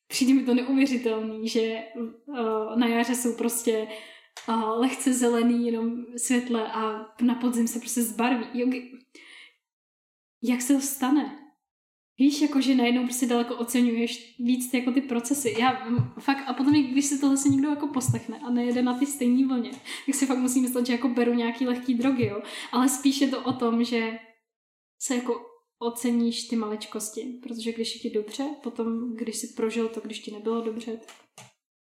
Přijde 0.07 0.33
mi 0.33 0.43
to 0.43 0.53
neuvěřitelný, 0.53 1.47
že 1.47 1.83
uh, 1.95 2.79
na 2.79 2.87
jaře 2.87 3.15
jsou 3.15 3.35
prostě 3.35 3.87
uh, 4.49 4.79
lehce 4.79 5.13
zelený, 5.13 5.65
jenom 5.65 6.05
světle 6.17 6.71
a 6.71 7.05
na 7.21 7.35
podzim 7.35 7.67
se 7.67 7.79
prostě 7.79 8.01
zbarví. 8.01 8.45
Jak 10.41 10.61
se 10.61 10.73
to 10.73 10.81
stane? 10.81 11.46
Víš, 12.19 12.41
jako 12.41 12.61
že 12.61 12.75
najednou 12.75 13.03
prostě 13.03 13.25
daleko 13.25 13.55
oceňuješ 13.55 14.35
víc 14.39 14.73
jako 14.73 14.91
ty 14.91 15.01
procesy. 15.01 15.55
Já 15.59 15.87
fakt, 16.19 16.43
a 16.47 16.53
potom, 16.53 16.73
když 16.73 17.05
si 17.05 17.19
tohle 17.19 17.37
se 17.37 17.49
někdo 17.49 17.69
jako 17.69 17.87
poslechne 17.87 18.39
a 18.39 18.49
nejede 18.49 18.81
na 18.81 18.99
ty 18.99 19.05
stejné 19.05 19.47
vlně, 19.47 19.71
tak 20.05 20.15
si 20.15 20.25
fakt 20.25 20.37
musím 20.37 20.63
myslet, 20.63 20.85
že 20.85 20.93
jako 20.93 21.09
beru 21.09 21.33
nějaký 21.33 21.67
lehký 21.67 21.93
drogy, 21.93 22.25
jo. 22.25 22.41
Ale 22.71 22.89
spíš 22.89 23.21
je 23.21 23.27
to 23.27 23.43
o 23.43 23.53
tom, 23.53 23.83
že 23.83 24.19
se 25.01 25.15
jako 25.15 25.45
oceníš 25.79 26.47
ty 26.47 26.55
maličkosti, 26.55 27.39
protože 27.43 27.73
když 27.73 27.95
je 27.95 28.01
ti 28.01 28.09
dobře, 28.09 28.43
potom, 28.63 29.15
když 29.15 29.37
si 29.37 29.47
prožil 29.47 29.89
to, 29.89 30.01
když 30.01 30.19
ti 30.19 30.31
nebylo 30.31 30.61
dobře, 30.61 30.99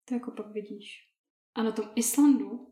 to 0.07 0.13
jako 0.13 0.31
pak 0.31 0.53
vidíš. 0.53 0.87
A 1.55 1.63
na 1.63 1.71
tom 1.71 1.85
Islandu 1.95 2.67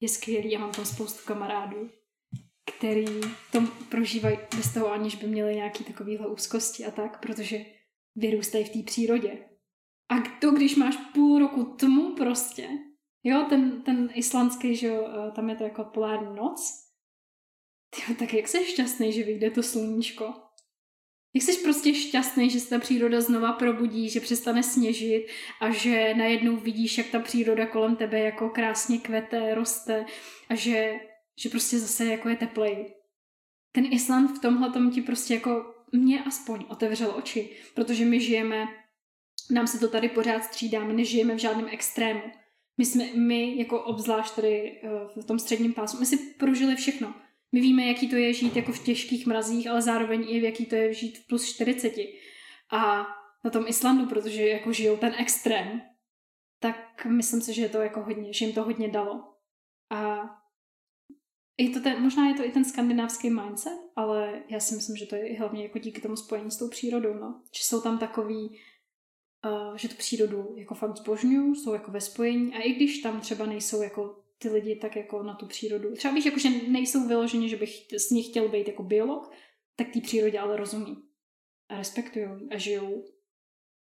je 0.00 0.08
skvělý, 0.08 0.50
já 0.50 0.60
mám 0.60 0.72
tam 0.72 0.84
spoustu 0.84 1.26
kamarádů, 1.26 1.90
který 2.66 3.20
to 3.52 3.60
prožívají 3.88 4.38
bez 4.56 4.74
toho, 4.74 4.92
aniž 4.92 5.16
by 5.16 5.26
měli 5.26 5.54
nějaký 5.54 5.84
takovýhle 5.84 6.26
úzkosti 6.26 6.84
a 6.84 6.90
tak, 6.90 7.20
protože 7.20 7.64
vyrůstají 8.16 8.64
v 8.64 8.70
té 8.70 8.82
přírodě. 8.82 9.38
A 10.08 10.14
to, 10.40 10.50
když 10.50 10.76
máš 10.76 10.96
půl 10.96 11.38
roku 11.38 11.64
tmu 11.64 12.14
prostě, 12.14 12.68
jo, 13.24 13.46
ten, 13.48 13.82
ten 13.82 14.10
islandský, 14.14 14.76
že 14.76 14.86
jo, 14.86 15.08
eh, 15.08 15.30
tam 15.30 15.50
je 15.50 15.56
to 15.56 15.64
jako 15.64 15.84
polární 15.84 16.36
noc, 16.36 16.86
tyjo, 17.90 18.18
tak 18.18 18.34
jak 18.34 18.48
jsi 18.48 18.64
šťastný, 18.64 19.12
že 19.12 19.22
vyjde 19.22 19.50
to 19.50 19.62
sluníčko? 19.62 20.34
Jak 21.34 21.42
jsi 21.42 21.62
prostě 21.62 21.94
šťastný, 21.94 22.50
že 22.50 22.60
se 22.60 22.70
ta 22.70 22.78
příroda 22.78 23.20
znova 23.20 23.52
probudí, 23.52 24.10
že 24.10 24.20
přestane 24.20 24.62
sněžit 24.62 25.26
a 25.60 25.70
že 25.70 26.14
najednou 26.14 26.56
vidíš, 26.56 26.98
jak 26.98 27.06
ta 27.06 27.18
příroda 27.18 27.66
kolem 27.66 27.96
tebe 27.96 28.20
jako 28.20 28.50
krásně 28.50 28.98
kvete, 28.98 29.54
roste 29.54 30.06
a 30.48 30.54
že, 30.54 30.94
že 31.38 31.48
prostě 31.48 31.78
zase 31.78 32.04
jako 32.04 32.28
je 32.28 32.36
teplej. 32.36 32.94
Ten 33.72 33.86
Island 33.90 34.38
v 34.38 34.40
tomhle 34.40 34.70
tom 34.70 34.90
ti 34.90 35.02
prostě 35.02 35.34
jako 35.34 35.74
mě 35.92 36.24
aspoň 36.24 36.64
otevřel 36.68 37.14
oči, 37.16 37.50
protože 37.74 38.04
my 38.04 38.20
žijeme, 38.20 38.66
nám 39.50 39.66
se 39.66 39.78
to 39.78 39.88
tady 39.88 40.08
pořád 40.08 40.44
střídá, 40.44 40.84
my 40.84 40.92
nežijeme 40.92 41.34
v 41.34 41.38
žádném 41.38 41.68
extrému. 41.70 42.22
My 42.78 42.84
jsme, 42.84 43.04
my 43.14 43.58
jako 43.58 43.82
obzvlášť 43.82 44.34
tady 44.34 44.80
eh, 44.82 44.88
v 45.22 45.24
tom 45.24 45.38
středním 45.38 45.74
pásu, 45.74 46.00
my 46.00 46.06
si 46.06 46.16
prožili 46.16 46.76
všechno. 46.76 47.14
My 47.52 47.60
víme, 47.60 47.86
jaký 47.86 48.08
to 48.08 48.16
je 48.16 48.32
žít 48.32 48.56
jako 48.56 48.72
v 48.72 48.84
těžkých 48.84 49.26
mrazích, 49.26 49.66
ale 49.70 49.82
zároveň 49.82 50.26
i 50.28 50.44
jaký 50.44 50.66
to 50.66 50.74
je 50.74 50.94
žít 50.94 51.18
v 51.18 51.26
plus 51.26 51.44
40. 51.44 51.92
A 52.72 53.06
na 53.44 53.50
tom 53.50 53.64
Islandu, 53.68 54.06
protože 54.06 54.48
jako 54.48 54.72
žijou 54.72 54.96
ten 54.96 55.14
extrém, 55.18 55.82
tak 56.60 57.06
myslím 57.06 57.40
si, 57.40 57.54
že 57.54 57.62
je 57.62 57.68
to 57.68 57.80
jako 57.80 58.02
hodně, 58.02 58.32
že 58.32 58.44
jim 58.44 58.54
to 58.54 58.62
hodně 58.62 58.88
dalo. 58.88 59.34
A 59.90 60.22
je 61.58 61.70
to 61.70 61.80
ten, 61.80 62.02
možná 62.02 62.28
je 62.28 62.34
to 62.34 62.44
i 62.44 62.50
ten 62.50 62.64
skandinávský 62.64 63.30
mindset, 63.30 63.78
ale 63.96 64.42
já 64.48 64.60
si 64.60 64.74
myslím, 64.74 64.96
že 64.96 65.06
to 65.06 65.16
je 65.16 65.38
hlavně 65.38 65.62
jako 65.62 65.78
díky 65.78 66.00
tomu 66.00 66.16
spojení 66.16 66.50
s 66.50 66.56
tou 66.56 66.68
přírodou, 66.68 67.14
no. 67.14 67.42
Že 67.52 67.64
jsou 67.64 67.80
tam 67.80 67.98
takový, 67.98 68.60
uh, 69.44 69.76
že 69.76 69.88
tu 69.88 69.96
přírodu 69.96 70.54
jako 70.56 70.74
fakt 70.74 70.96
zbožňují, 70.96 71.56
jsou 71.56 71.72
jako 71.72 71.90
ve 71.90 72.00
spojení 72.00 72.54
a 72.54 72.60
i 72.60 72.72
když 72.72 72.98
tam 72.98 73.20
třeba 73.20 73.46
nejsou 73.46 73.82
jako 73.82 74.22
ty 74.38 74.48
lidi 74.48 74.76
tak 74.76 74.96
jako 74.96 75.22
na 75.22 75.34
tu 75.34 75.46
přírodu, 75.46 75.94
třeba 75.94 76.14
víš, 76.14 76.24
jako, 76.24 76.38
že 76.38 76.50
nejsou 76.68 77.08
vyloženi, 77.08 77.48
že 77.48 77.56
bych 77.56 77.92
s 77.92 78.10
nich 78.10 78.28
chtěl 78.28 78.48
být 78.48 78.68
jako 78.68 78.82
biolog, 78.82 79.30
tak 79.76 79.92
té 79.92 80.00
přírodě 80.00 80.38
ale 80.38 80.56
rozumí 80.56 81.02
a 81.68 81.76
respektují 81.76 82.26
a 82.50 82.58
žijou 82.58 83.04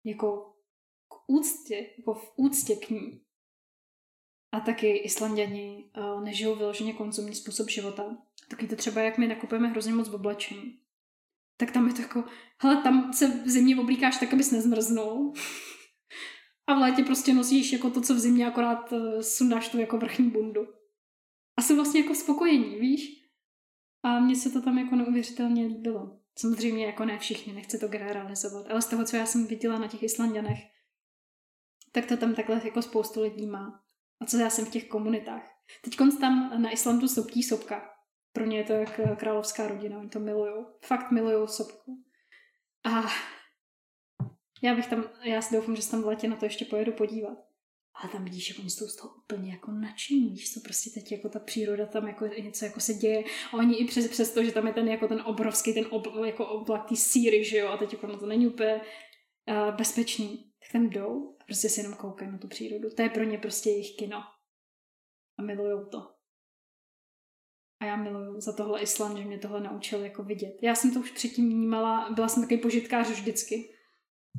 jako 0.05 0.55
k 1.09 1.15
úctě, 1.27 1.91
jako 1.99 2.15
v 2.15 2.33
úctě 2.37 2.77
k 2.77 2.91
ní. 2.91 3.21
A 4.53 4.61
taky 4.61 4.97
Islanděni 4.97 5.91
uh, 5.99 6.25
nežijou 6.25 6.55
vyloženě 6.55 6.93
konzumní 6.93 7.35
způsob 7.35 7.69
života. 7.69 8.17
Taky 8.51 8.67
to 8.67 8.77
třeba, 8.77 9.01
jak 9.01 9.19
my 9.19 9.29
nakupujeme 9.29 9.69
hrozně 9.69 9.93
moc 9.93 10.09
v 10.09 10.15
oblečení. 10.15 10.79
Tak 11.57 11.71
tam 11.71 11.89
je 11.89 11.95
to 11.95 12.03
jako, 12.03 12.25
hele, 12.63 12.83
tam 12.83 13.13
se 13.13 13.29
v 13.29 13.49
zimě 13.49 13.81
oblíkáš 13.81 14.17
tak, 14.17 14.33
abys 14.33 14.51
nezmrznul. 14.51 15.33
A 16.67 16.75
v 16.75 16.79
létě 16.79 17.05
prostě 17.05 17.35
nosíš 17.35 17.73
jako 17.73 17.91
to, 17.91 18.01
co 18.01 18.15
v 18.15 18.19
zimě, 18.19 18.47
akorát 18.47 18.93
uh, 18.93 19.21
sundáš 19.21 19.69
tu 19.69 19.79
jako 19.79 19.99
vrchní 19.99 20.31
bundu. 20.31 20.67
A 21.57 21.63
jsou 21.63 21.77
vlastně 21.77 22.01
jako 22.01 22.15
spokojení, 22.15 22.81
víš? 22.81 23.19
A 24.03 24.21
mně 24.21 24.37
se 24.37 24.51
to 24.51 24.63
tam 24.63 24.79
jako 24.79 24.97
neuvěřitelně 24.97 25.67
líbilo. 25.67 26.21
Samozřejmě 26.39 26.87
jako 26.87 27.05
ne 27.05 27.19
všichni, 27.19 27.53
nechci 27.53 27.79
to 27.79 27.89
generalizovat, 27.89 28.71
ale 28.71 28.83
z 28.83 28.87
toho, 28.87 29.05
co 29.05 29.17
já 29.17 29.27
jsem 29.27 29.47
viděla 29.47 29.79
na 29.79 29.89
těch 29.89 30.03
Islanděnech, 30.03 30.59
tak 31.93 32.07
to 32.07 32.17
tam 32.17 32.35
takhle 32.35 32.61
jako 32.65 32.83
spoustu 32.83 33.23
lidí 33.23 33.47
má. 33.47 33.88
A 34.21 34.27
co 34.27 34.37
já 34.37 34.51
jsem 34.51 34.67
v 34.67 34.71
těch 34.71 34.89
komunitách. 34.89 35.59
Teď 35.85 35.97
tam 36.21 36.63
na 36.63 36.71
Islandu 36.71 37.09
soptí 37.09 37.43
sopka. 37.43 37.91
Pro 38.33 38.45
ně 38.45 38.59
je 38.59 38.65
to 38.65 38.73
jak 38.73 38.99
eh, 38.99 39.17
královská 39.17 39.69
rodina, 39.69 39.99
oni 39.99 40.09
to 40.09 40.21
milují. 40.21 40.65
Fakt 40.85 41.11
milují 41.11 41.49
sopku. 41.49 42.05
A 42.85 43.03
já 44.63 44.75
bych 44.75 44.87
tam, 44.87 45.05
já 45.25 45.43
si 45.43 45.55
doufám, 45.55 45.77
že 45.77 45.83
se 45.83 45.91
tam 45.91 46.03
v 46.03 46.07
letě 46.07 46.29
na 46.29 46.37
to 46.37 46.45
ještě 46.45 46.65
pojedu 46.65 46.93
podívat. 46.93 47.39
Ale 48.03 48.13
tam 48.13 48.25
vidíš, 48.25 48.49
jak 48.49 48.59
oni 48.59 48.71
jsou 48.71 48.87
z 48.87 48.97
toho 48.97 49.15
úplně 49.15 49.53
jako 49.53 49.71
nadšení, 49.71 50.31
víš 50.31 50.55
co, 50.55 50.61
prostě 50.61 50.91
teď 50.91 51.13
jako 51.13 51.29
ta 51.29 51.39
příroda 51.39 51.87
tam 51.87 52.09
jako 52.09 52.27
něco 52.27 52.65
jako 52.65 52.81
se 52.81 52.95
děje 52.95 53.25
a 53.53 53.57
oni 53.57 53.77
i 53.77 53.85
přes, 53.85 54.09
přes 54.09 54.33
to, 54.33 54.45
že 54.45 54.53
tam 54.53 54.67
je 54.67 54.73
ten 54.73 54.89
jako 54.89 55.09
ten 55.09 55.23
obrovský 55.27 55.75
ten 55.75 55.87
ob, 55.91 56.07
jako 56.27 56.47
oblak 56.47 56.89
té 56.89 56.97
síry, 56.97 57.45
že 57.45 57.57
jo, 57.57 57.69
a 57.69 57.77
teď 57.77 57.93
jako 57.93 58.07
no 58.07 58.19
to 58.19 58.27
není 58.27 58.47
úplně 58.47 58.81
uh, 59.51 59.77
bezpečný, 59.77 60.48
tak 60.69 60.73
tam 60.73 60.91
jdou 60.91 61.37
a 61.41 61.45
prostě 61.45 61.69
si 61.69 61.81
jenom 61.81 61.95
koukají 61.95 62.31
na 62.31 62.39
tu 62.39 62.49
přírodu. 62.49 62.91
To 62.91 63.03
je 63.03 63.09
pro 63.09 63.25
ně 63.25 63.39
prostě 63.39 63.71
jejich 63.71 63.97
kino. 63.97 64.23
A 65.39 65.43
milujou 65.43 65.85
to. 65.85 66.15
A 67.81 67.85
já 67.85 67.97
miluju 67.97 68.41
za 68.41 68.53
tohle 68.53 68.83
Island, 68.83 69.19
že 69.19 69.25
mě 69.25 69.39
tohle 69.39 69.61
naučil 69.61 70.05
jako 70.05 70.23
vidět. 70.23 70.59
Já 70.63 70.75
jsem 70.75 70.95
to 70.95 71.01
už 71.01 71.11
předtím 71.11 71.51
vnímala, 71.51 72.11
byla 72.11 72.29
jsem 72.29 72.43
takový 72.43 72.61
požitkář 72.61 73.09
vždycky. 73.11 73.75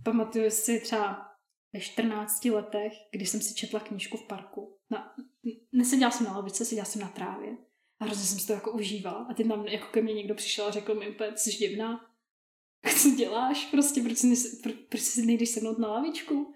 Pamatuju 0.04 0.50
si 0.50 0.80
třeba 0.80 1.30
ve 1.74 1.80
14 1.80 2.46
letech, 2.46 2.94
když 3.12 3.30
jsem 3.30 3.42
si 3.42 3.56
četla 3.56 3.80
knížku 3.80 4.18
v 4.18 4.28
parku. 4.28 4.80
Na, 4.90 5.16
neseděla 5.72 6.12
jsem 6.12 6.26
na 6.26 6.38
lavice, 6.38 6.66
seděla 6.66 6.86
jsem 6.86 7.02
na 7.02 7.10
trávě. 7.10 7.58
A 8.00 8.06
hrozně 8.06 8.24
jsem 8.26 8.40
si 8.40 8.48
to 8.48 8.54
jako 8.54 8.72
užívala. 8.72 9.28
A 9.30 9.34
teď 9.34 9.48
tam 9.48 9.68
jako 9.68 9.88
ke 9.88 10.02
mně 10.02 10.14
někdo 10.14 10.36
přišel 10.36 10.66
a 10.66 10.72
řekl 10.72 10.96
mi 10.96 11.10
úplně, 11.10 11.38
jsi 11.38 11.52
divná. 11.52 12.09
Co 13.02 13.10
děláš? 13.10 13.66
Prostě, 13.66 14.02
proč 14.02 14.18
si, 14.18 14.62
pro, 14.64 14.74
proč 14.90 15.02
si 15.02 15.26
nejdeš 15.26 15.50
sednout 15.50 15.80
na 15.80 15.88
lavičku? 15.88 16.54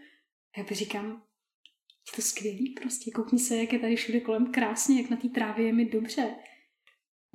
A 0.56 0.60
já 0.60 0.66
bych 0.66 0.78
říkám, 0.78 1.06
je 1.06 2.16
to 2.16 2.22
skvělý 2.22 2.76
prostě, 2.82 3.12
koukni 3.12 3.40
se, 3.40 3.58
jak 3.58 3.74
je 3.74 3.80
tady 3.80 3.96
všude 3.96 4.20
kolem 4.20 4.52
krásně, 4.52 5.02
jak 5.02 5.10
na 5.10 5.18
té 5.18 5.30
trávě 5.30 5.66
je 5.66 5.74
mi 5.74 5.86
dobře. 5.86 6.36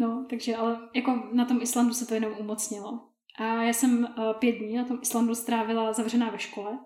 No, 0.01 0.27
takže 0.31 0.57
ale 0.57 0.89
jako 0.95 1.31
na 1.33 1.45
tom 1.45 1.63
Islandu 1.63 1.95
se 1.95 2.07
to 2.07 2.15
jenom 2.15 2.33
umocnilo. 2.39 3.09
A 3.39 3.63
já 3.63 3.73
jsem 3.73 4.05
uh, 4.05 4.33
pět 4.39 4.53
dní 4.53 4.77
na 4.77 4.85
tom 4.85 4.99
Islandu 5.03 5.35
strávila 5.35 5.93
zavřená 5.93 6.31
ve 6.31 6.39
škole 6.39 6.79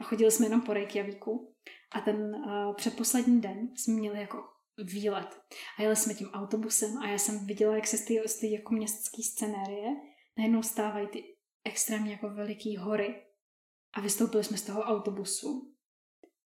a 0.00 0.04
chodili 0.04 0.30
jsme 0.30 0.46
jenom 0.46 0.60
po 0.60 0.72
Reykjavíku. 0.72 1.54
A 1.92 2.00
ten 2.00 2.16
uh, 2.16 2.74
předposlední 2.74 3.40
den 3.40 3.76
jsme 3.76 3.94
měli 3.94 4.20
jako 4.20 4.38
výlet. 4.84 5.40
A 5.78 5.82
jeli 5.82 5.96
jsme 5.96 6.14
tím 6.14 6.28
autobusem 6.28 6.98
a 6.98 7.08
já 7.08 7.18
jsem 7.18 7.46
viděla, 7.46 7.74
jak 7.74 7.86
se 7.86 7.96
z 7.96 8.42
jako 8.42 8.74
městské 8.74 9.22
scenérie 9.22 9.88
najednou 10.38 10.62
stávají 10.62 11.06
ty 11.08 11.36
extrémně 11.64 12.12
jako 12.12 12.30
veliký 12.30 12.76
hory. 12.76 13.22
A 13.96 14.00
vystoupili 14.00 14.44
jsme 14.44 14.56
z 14.56 14.62
toho 14.62 14.82
autobusu. 14.82 15.74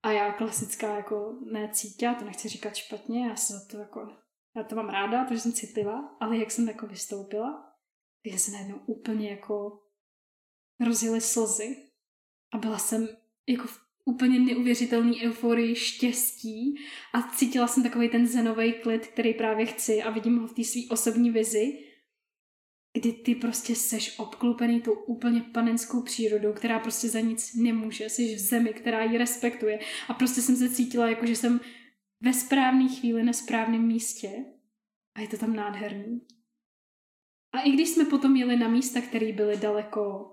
A 0.03 0.11
já 0.11 0.33
klasická 0.33 0.95
jako 0.95 1.39
necítila, 1.51 2.13
to 2.13 2.25
nechci 2.25 2.49
říkat 2.49 2.75
špatně, 2.75 3.27
já 3.27 3.35
se 3.35 3.53
to 3.71 3.77
jako, 3.77 4.17
já 4.55 4.63
to 4.63 4.75
mám 4.75 4.89
ráda, 4.89 5.25
protože 5.25 5.39
jsem 5.39 5.53
citlivá, 5.53 6.17
ale 6.19 6.37
jak 6.37 6.51
jsem 6.51 6.67
jako 6.67 6.87
vystoupila, 6.87 7.73
tak 8.29 8.39
se 8.39 8.51
najednou 8.51 8.77
úplně 8.77 9.29
jako 9.29 9.81
rozjeli 10.79 11.21
slzy 11.21 11.91
a 12.53 12.57
byla 12.57 12.77
jsem 12.77 13.07
jako 13.47 13.67
v 13.67 13.83
úplně 14.05 14.39
neuvěřitelný 14.39 15.21
euforii, 15.25 15.75
štěstí 15.75 16.75
a 17.13 17.21
cítila 17.21 17.67
jsem 17.67 17.83
takový 17.83 18.09
ten 18.09 18.27
zenový 18.27 18.73
klid, 18.73 19.07
který 19.07 19.33
právě 19.33 19.65
chci 19.65 20.03
a 20.03 20.09
vidím 20.09 20.37
ho 20.37 20.47
v 20.47 20.53
té 20.53 20.63
své 20.63 20.81
osobní 20.89 21.31
vizi, 21.31 21.92
kdy 22.93 23.13
ty 23.13 23.35
prostě 23.35 23.75
seš 23.75 24.19
obklopený 24.19 24.81
tou 24.81 24.93
úplně 24.93 25.41
panenskou 25.41 26.01
přírodou, 26.01 26.53
která 26.53 26.79
prostě 26.79 27.09
za 27.09 27.19
nic 27.19 27.53
nemůže, 27.55 28.09
jsi 28.09 28.35
v 28.35 28.39
zemi, 28.39 28.73
která 28.73 29.03
ji 29.03 29.17
respektuje 29.17 29.79
a 30.07 30.13
prostě 30.13 30.41
jsem 30.41 30.55
se 30.55 30.69
cítila 30.69 31.09
jako, 31.09 31.25
že 31.25 31.35
jsem 31.35 31.59
ve 32.21 32.33
správné 32.33 32.87
chvíli 32.87 33.23
na 33.23 33.33
správném 33.33 33.87
místě 33.87 34.45
a 35.15 35.21
je 35.21 35.27
to 35.27 35.37
tam 35.37 35.55
nádherný. 35.55 36.21
A 37.53 37.61
i 37.61 37.71
když 37.71 37.89
jsme 37.89 38.05
potom 38.05 38.35
jeli 38.35 38.55
na 38.55 38.67
místa, 38.67 39.01
které 39.01 39.33
byly 39.33 39.57
daleko 39.57 40.29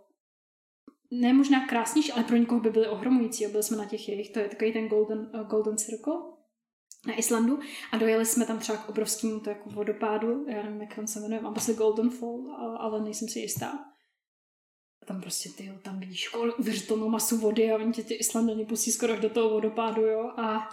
ne 1.10 1.32
možná 1.32 1.66
krásnější, 1.66 2.12
ale 2.12 2.24
pro 2.24 2.36
někoho 2.36 2.60
by 2.60 2.70
byly 2.70 2.86
ohromující. 2.86 3.46
Byli 3.46 3.62
jsme 3.62 3.76
na 3.76 3.84
těch 3.84 4.08
jejich, 4.08 4.30
to 4.30 4.38
je 4.38 4.48
takový 4.48 4.72
ten 4.72 4.88
Golden, 4.88 5.18
uh, 5.18 5.48
Golden 5.48 5.76
Circle 5.76 6.14
na 7.06 7.14
Islandu 7.14 7.58
a 7.92 7.96
dojeli 7.96 8.26
jsme 8.26 8.46
tam 8.46 8.58
třeba 8.58 8.78
k 8.78 8.88
obrovskému 8.88 9.40
to 9.40 9.50
jako 9.50 9.70
vodopádu, 9.70 10.44
já 10.48 10.62
nevím, 10.62 10.80
jak 10.80 10.98
on 10.98 11.06
se 11.06 11.20
jmenuje, 11.20 11.40
mám 11.40 11.54
prostě 11.54 11.74
Golden 11.74 12.10
Fall, 12.10 12.56
ale 12.78 13.00
nejsem 13.00 13.28
si 13.28 13.38
jistá. 13.38 13.70
A 15.02 15.06
tam 15.06 15.20
prostě 15.20 15.48
ty 15.48 15.78
tam 15.82 16.00
vidíš 16.00 16.34
uvěřitelnou 16.58 17.08
masu 17.08 17.38
vody 17.38 17.72
a 17.72 17.76
oni 17.76 17.92
tě 17.92 18.02
ty 18.02 18.14
Islandani 18.14 18.66
pustí 18.66 18.92
skoro 18.92 19.16
do 19.16 19.30
toho 19.30 19.50
vodopádu, 19.50 20.02
jo, 20.02 20.32
a 20.36 20.68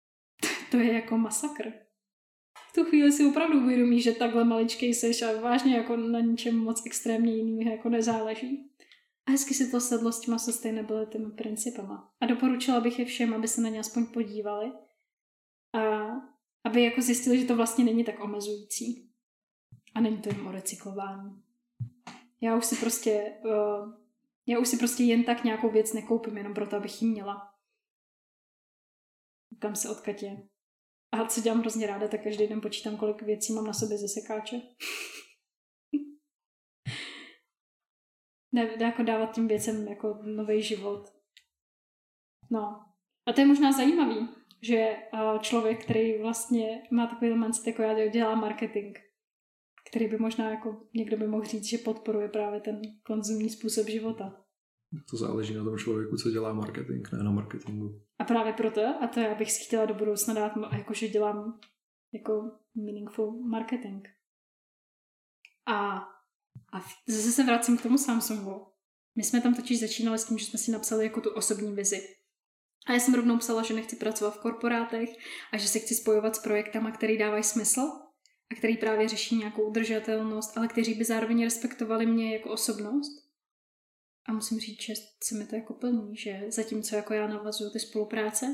to 0.70 0.76
je 0.76 0.92
jako 0.92 1.18
masakr. 1.18 1.72
V 2.70 2.74
tu 2.74 2.84
chvíli 2.84 3.12
si 3.12 3.26
opravdu 3.26 3.58
uvědomí, 3.58 4.00
že 4.00 4.12
takhle 4.12 4.44
maličkej 4.44 4.94
seš 4.94 5.22
a 5.22 5.40
vážně 5.40 5.76
jako 5.76 5.96
na 5.96 6.20
ničem 6.20 6.56
moc 6.56 6.82
extrémně 6.86 7.36
jiným 7.36 7.68
jako 7.68 7.88
nezáleží. 7.88 8.70
A 9.26 9.30
hezky 9.30 9.54
si 9.54 9.70
to 9.70 9.80
sedlo 9.80 10.12
s 10.12 10.20
těma 10.20 10.38
sustainability 10.38 11.18
principama. 11.18 12.12
A 12.20 12.26
doporučila 12.26 12.80
bych 12.80 12.98
je 12.98 13.04
všem, 13.04 13.34
aby 13.34 13.48
se 13.48 13.60
na 13.60 13.68
ně 13.68 13.80
aspoň 13.80 14.06
podívali 14.06 14.72
aby 16.64 16.82
jako 16.82 17.02
zjistili, 17.02 17.40
že 17.40 17.46
to 17.46 17.56
vlastně 17.56 17.84
není 17.84 18.04
tak 18.04 18.20
omezující. 18.20 19.10
A 19.94 20.00
není 20.00 20.18
to 20.18 20.28
jen 20.28 20.48
o 20.48 20.52
recyklování. 20.52 21.42
Já 22.40 22.56
už 22.56 22.66
si 22.66 22.76
prostě, 22.76 23.40
uh, 23.44 23.94
já 24.46 24.58
už 24.58 24.68
si 24.68 24.76
prostě 24.76 25.02
jen 25.02 25.24
tak 25.24 25.44
nějakou 25.44 25.70
věc 25.70 25.92
nekoupím, 25.92 26.36
jenom 26.36 26.54
proto, 26.54 26.76
abych 26.76 27.02
ji 27.02 27.08
měla. 27.08 27.54
Tam 29.60 29.76
se 29.76 29.88
odkatě. 29.88 30.48
A 31.12 31.26
co 31.26 31.40
dělám 31.40 31.60
hrozně 31.60 31.86
ráda, 31.86 32.08
tak 32.08 32.22
každý 32.22 32.46
den 32.46 32.60
počítám, 32.60 32.96
kolik 32.96 33.22
věcí 33.22 33.52
mám 33.52 33.66
na 33.66 33.72
sobě 33.72 33.98
ze 33.98 34.08
sekáče. 34.08 34.60
Dá, 38.54 38.76
dá 38.76 38.86
jako 38.86 39.02
dávat 39.02 39.34
tím 39.34 39.48
věcem 39.48 39.88
jako 39.88 40.20
nový 40.22 40.62
život. 40.62 41.12
No. 42.50 42.84
A 43.26 43.32
to 43.32 43.40
je 43.40 43.46
možná 43.46 43.72
zajímavý, 43.72 44.28
že 44.62 44.96
člověk, 45.40 45.84
který 45.84 46.22
vlastně 46.22 46.82
má 46.90 47.06
takový 47.06 47.34
mindset 47.34 47.66
jako 47.66 47.82
já, 47.82 48.08
dělá 48.08 48.34
marketing, 48.34 48.98
který 49.90 50.08
by 50.08 50.18
možná 50.18 50.50
jako 50.50 50.80
někdo 50.94 51.16
by 51.16 51.26
mohl 51.26 51.44
říct, 51.44 51.64
že 51.64 51.78
podporuje 51.78 52.28
právě 52.28 52.60
ten 52.60 52.80
konzumní 53.02 53.50
způsob 53.50 53.88
života. 53.88 54.44
To 55.10 55.16
záleží 55.16 55.54
na 55.54 55.64
tom 55.64 55.78
člověku, 55.78 56.16
co 56.16 56.30
dělá 56.30 56.52
marketing, 56.52 57.08
ne 57.12 57.24
na 57.24 57.30
marketingu. 57.30 58.00
A 58.18 58.24
právě 58.24 58.52
proto, 58.52 58.80
a 59.02 59.06
to 59.06 59.20
já 59.20 59.34
bych 59.34 59.52
si 59.52 59.64
chtěla 59.64 59.86
do 59.86 59.94
budoucna 59.94 60.34
dát, 60.34 60.52
jakože 60.76 61.08
dělám 61.08 61.60
jako 62.12 62.50
meaningful 62.74 63.48
marketing. 63.48 64.08
A, 65.66 65.96
a 66.72 66.80
zase 67.08 67.32
se 67.32 67.44
vracím 67.44 67.78
k 67.78 67.82
tomu 67.82 67.98
Samsungu. 67.98 68.66
My 69.16 69.22
jsme 69.22 69.40
tam 69.40 69.54
totiž 69.54 69.80
začínali 69.80 70.18
s 70.18 70.24
tím, 70.24 70.38
že 70.38 70.46
jsme 70.46 70.58
si 70.58 70.70
napsali 70.70 71.04
jako 71.04 71.20
tu 71.20 71.30
osobní 71.30 71.74
vizi. 71.74 72.16
A 72.86 72.92
já 72.92 73.00
jsem 73.00 73.14
rovnou 73.14 73.38
psala, 73.38 73.62
že 73.62 73.74
nechci 73.74 73.96
pracovat 73.96 74.36
v 74.36 74.40
korporátech 74.40 75.08
a 75.52 75.56
že 75.56 75.68
se 75.68 75.78
chci 75.78 75.94
spojovat 75.94 76.36
s 76.36 76.38
projektama, 76.38 76.90
které 76.90 77.16
dávají 77.16 77.42
smysl 77.42 77.80
a 78.52 78.54
který 78.58 78.76
právě 78.76 79.08
řeší 79.08 79.36
nějakou 79.36 79.68
udržatelnost, 79.68 80.58
ale 80.58 80.68
kteří 80.68 80.94
by 80.94 81.04
zároveň 81.04 81.44
respektovali 81.44 82.06
mě 82.06 82.32
jako 82.32 82.50
osobnost. 82.50 83.22
A 84.28 84.32
musím 84.32 84.58
říct, 84.58 84.82
že 84.82 84.94
se 85.24 85.34
mi 85.38 85.46
to 85.46 85.56
jako 85.56 85.74
plní, 85.74 86.16
že 86.16 86.44
zatímco 86.48 86.96
jako 86.96 87.14
já 87.14 87.26
navazuju 87.26 87.70
ty 87.70 87.80
spolupráce, 87.80 88.46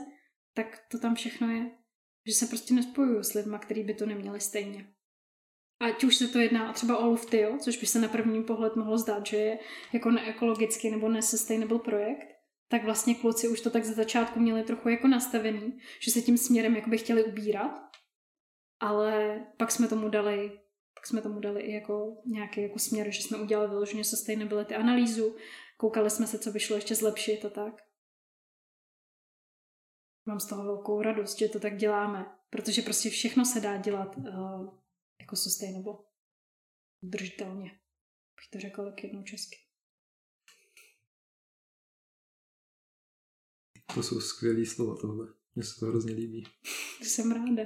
tak 0.55 0.79
to 0.91 0.99
tam 0.99 1.15
všechno 1.15 1.51
je. 1.51 1.71
Že 2.27 2.35
se 2.35 2.47
prostě 2.47 2.75
nespojuju 2.75 3.23
s 3.23 3.35
lidmi, 3.35 3.57
kteří 3.61 3.83
by 3.83 3.95
to 3.95 4.07
neměli 4.07 4.41
stejně. 4.41 4.95
Ať 5.81 6.05
už 6.05 6.17
se 6.17 6.29
to 6.29 6.39
jedná 6.39 6.73
třeba 6.73 6.99
o 6.99 7.07
Luftio, 7.07 7.59
což 7.59 7.77
by 7.77 7.87
se 7.87 7.99
na 7.99 8.09
první 8.09 8.45
pohled 8.45 8.77
mohlo 8.77 8.99
zdát, 8.99 9.27
že 9.27 9.37
je 9.37 9.59
jako 9.93 10.11
neekologický 10.11 10.91
nebo 10.91 11.09
nesustainable 11.09 11.79
projekt, 11.79 12.38
tak 12.69 12.85
vlastně 12.85 13.15
kluci 13.15 13.49
už 13.49 13.61
to 13.61 13.71
tak 13.71 13.85
ze 13.85 13.93
začátku 13.93 14.41
měli 14.41 14.63
trochu 14.63 14.89
jako 14.89 15.09
nastavený, 15.09 15.79
že 16.01 16.11
se 16.11 16.23
tím 16.23 16.39
směrem 16.39 16.77
jako 16.77 16.91
by 16.91 16.99
chtěli 16.99 17.25
ubírat, 17.25 17.73
ale 18.81 19.47
pak 19.57 19.71
jsme 19.71 19.89
tomu 19.89 20.09
dali 20.09 20.61
pak 20.99 21.07
jsme 21.07 21.23
tomu 21.23 21.41
dali 21.41 21.63
i 21.63 21.73
jako 21.73 22.23
nějaký 22.27 22.63
jako 22.63 22.79
směr, 22.79 23.11
že 23.11 23.23
jsme 23.23 23.39
udělali 23.39 23.69
vyloženě 23.69 24.05
sustainability 24.05 24.75
analýzu, 24.75 25.37
koukali 25.77 26.11
jsme 26.11 26.27
se, 26.27 26.39
co 26.39 26.51
by 26.51 26.61
šlo 26.61 26.77
ještě 26.77 26.95
zlepšit 26.95 27.45
a 27.45 27.51
tak. 27.51 27.75
Mám 30.27 30.41
z 30.41 30.49
toho 30.49 30.65
velkou 30.65 31.03
radost, 31.03 31.39
že 31.39 31.49
to 31.49 31.61
tak 31.61 31.77
děláme, 31.77 32.37
protože 32.51 32.83
prostě 32.83 33.11
všechno 33.11 33.45
se 33.45 33.61
dá 33.61 33.77
dělat 33.77 34.17
uh, 34.17 34.79
jako 35.21 35.37
sustainable. 35.37 35.95
Udržitelně. 37.03 37.71
Bych 38.37 38.51
to 38.53 38.61
řekla 38.61 38.85
tak 38.85 39.05
jednou 39.05 39.23
česky. 39.23 39.57
To 43.95 44.03
jsou 44.03 44.21
skvělé 44.21 44.67
slova 44.67 44.97
tohle. 45.01 45.35
Mně 45.55 45.65
se 45.65 45.81
to 45.81 45.87
hrozně 45.87 46.13
líbí. 46.13 46.45
Jsem 47.03 47.33
ráda. 47.33 47.63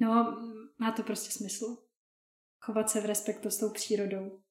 No, 0.00 0.36
má 0.78 0.92
to 0.92 1.02
prostě 1.02 1.30
smysl. 1.30 1.76
Chovat 2.64 2.90
se 2.90 3.00
v 3.00 3.06
respektu 3.06 3.50
s 3.50 3.58
tou 3.58 3.72
přírodou. 3.72 4.42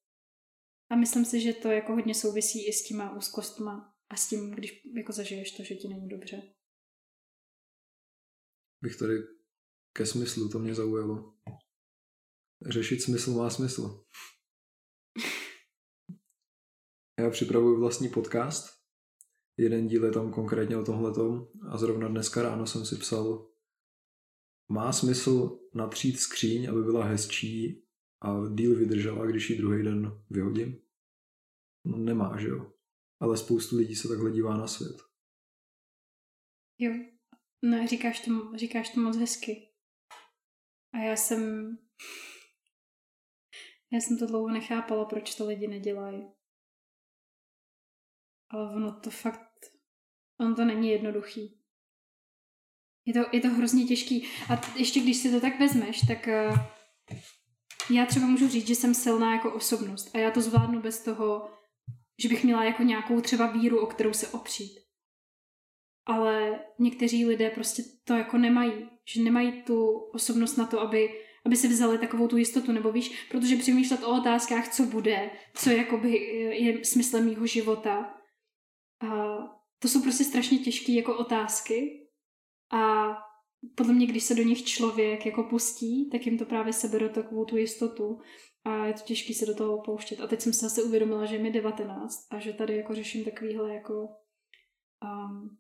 A 0.90 0.96
myslím 0.96 1.26
si, 1.26 1.42
že 1.42 1.54
to 1.54 1.68
jako 1.68 1.94
hodně 1.94 2.16
souvisí 2.16 2.68
i 2.68 2.74
s 2.74 2.84
těma 2.84 3.18
úzkostma 3.18 3.96
a 4.10 4.16
s 4.16 4.30
tím, 4.30 4.52
když 4.52 4.82
jako 4.98 5.14
zažiješ 5.14 5.58
to, 5.58 5.64
že 5.64 5.76
ti 5.76 5.88
není 5.88 6.10
dobře. 6.10 6.54
Bych 8.82 8.98
tady 8.98 9.14
ke 9.94 10.06
smyslu, 10.06 10.50
to 10.50 10.60
mě 10.60 10.76
zaujalo. 10.76 11.38
Řešit 12.70 13.02
smysl 13.02 13.32
má 13.32 13.50
smysl. 13.50 14.06
Já 17.20 17.30
připravuji 17.30 17.80
vlastní 17.80 18.10
podcast. 18.10 18.77
Jeden 19.58 19.88
díl 19.88 20.06
je 20.06 20.12
tam 20.12 20.34
konkrétně 20.34 20.78
o 20.78 20.84
tomhletom 20.84 21.48
a 21.70 21.78
zrovna 21.78 22.08
dneska 22.08 22.42
ráno 22.42 22.66
jsem 22.66 22.86
si 22.86 22.96
psal 22.96 23.48
má 24.70 24.94
smysl 24.94 25.60
natřít 25.74 26.20
skříň, 26.20 26.70
aby 26.70 26.84
byla 26.84 27.06
hezčí 27.06 27.84
a 28.22 28.50
díl 28.54 28.76
vydržela, 28.76 29.26
když 29.26 29.50
ji 29.50 29.58
druhý 29.58 29.84
den 29.84 30.24
vyhodím? 30.30 30.82
No 31.86 31.98
nemá, 31.98 32.40
že 32.40 32.48
jo? 32.48 32.74
Ale 33.20 33.38
spoustu 33.38 33.78
lidí 33.78 33.96
se 33.96 34.08
takhle 34.08 34.32
dívá 34.32 34.58
na 34.58 34.68
svět. 34.68 34.98
Jo, 36.78 36.94
no 37.64 37.88
říkáš 37.88 38.20
to, 38.20 38.58
říkáš 38.58 38.90
to 38.90 39.00
moc 39.00 39.18
hezky. 39.18 39.74
A 40.94 40.98
já 40.98 41.16
jsem... 41.16 41.72
Já 43.92 44.00
jsem 44.00 44.18
to 44.18 44.26
dlouho 44.26 44.50
nechápala, 44.50 45.06
proč 45.06 45.36
to 45.36 45.48
lidi 45.48 45.68
nedělají. 45.68 46.28
Ale 48.50 48.76
ono 48.76 49.00
to 49.00 49.10
fakt... 49.10 49.47
Ono 50.40 50.56
to 50.56 50.66
není 50.66 50.90
jednoduchý. 50.90 51.58
Je 53.06 53.14
to, 53.14 53.20
je 53.32 53.42
to 53.42 53.50
hrozně 53.50 53.86
těžký. 53.86 54.28
A 54.50 54.62
ještě 54.76 55.00
když 55.00 55.18
si 55.18 55.32
to 55.32 55.42
tak 55.42 55.60
vezmeš, 55.60 56.02
tak 56.08 56.28
uh, 56.28 56.58
já 57.90 58.06
třeba 58.06 58.28
můžu 58.28 58.48
říct, 58.48 58.68
že 58.68 58.76
jsem 58.76 58.94
silná 58.94 59.34
jako 59.34 59.54
osobnost 59.54 60.16
a 60.16 60.18
já 60.18 60.32
to 60.32 60.42
zvládnu 60.42 60.82
bez 60.82 61.04
toho, 61.04 61.52
že 62.22 62.30
bych 62.30 62.44
měla 62.44 62.64
jako 62.64 62.84
nějakou 62.84 63.22
třeba 63.22 63.52
víru, 63.52 63.80
o 63.80 63.86
kterou 63.86 64.14
se 64.14 64.28
opřít. 64.28 64.80
Ale 66.06 66.60
někteří 66.80 67.26
lidé 67.26 67.50
prostě 67.50 67.84
to 68.04 68.14
jako 68.14 68.38
nemají. 68.38 68.90
Že 69.14 69.24
nemají 69.24 69.64
tu 69.64 69.90
osobnost 70.14 70.58
na 70.58 70.66
to, 70.66 70.82
aby, 70.82 71.10
aby 71.46 71.56
si 71.56 71.68
vzali 71.68 71.98
takovou 71.98 72.28
tu 72.28 72.38
jistotu, 72.38 72.72
nebo 72.72 72.92
víš, 72.92 73.28
protože 73.32 73.56
přemýšlet 73.56 74.04
o 74.04 74.18
otázkách, 74.18 74.70
co 74.70 74.84
bude, 74.84 75.30
co 75.54 75.70
jakoby 75.70 76.18
je 76.64 76.86
smyslem 76.86 77.26
mýho 77.26 77.48
života. 77.48 78.14
A 79.02 79.38
to 79.80 79.88
jsou 79.88 80.02
prostě 80.02 80.24
strašně 80.24 80.60
těžké 80.60 80.92
jako 80.92 81.18
otázky, 81.18 82.08
a 82.72 83.14
podle 83.76 83.94
mě, 83.94 84.08
když 84.08 84.24
se 84.24 84.36
do 84.36 84.44
nich 84.44 84.66
člověk 84.66 85.26
jako 85.26 85.44
pustí, 85.44 86.10
tak 86.10 86.26
jim 86.26 86.38
to 86.38 86.46
právě 86.46 86.74
sebere 86.74 87.10
takovou 87.10 87.46
tu 87.46 87.58
jistotu 87.58 88.20
a 88.64 88.86
je 88.86 88.94
to 88.94 89.00
těžké 89.00 89.34
se 89.34 89.46
do 89.46 89.56
toho 89.56 89.82
pouštět. 89.82 90.22
A 90.22 90.28
teď 90.28 90.42
jsem 90.42 90.54
se 90.54 90.70
zase 90.70 90.84
uvědomila, 90.84 91.26
že 91.26 91.36
je 91.36 91.44
mi 91.44 91.52
19 91.52 92.28
a 92.32 92.40
že 92.40 92.54
tady 92.54 92.78
jako 92.78 92.96
řeším 92.96 93.26
takovýhle 93.26 93.74
jako 93.74 94.08
um, 95.04 95.58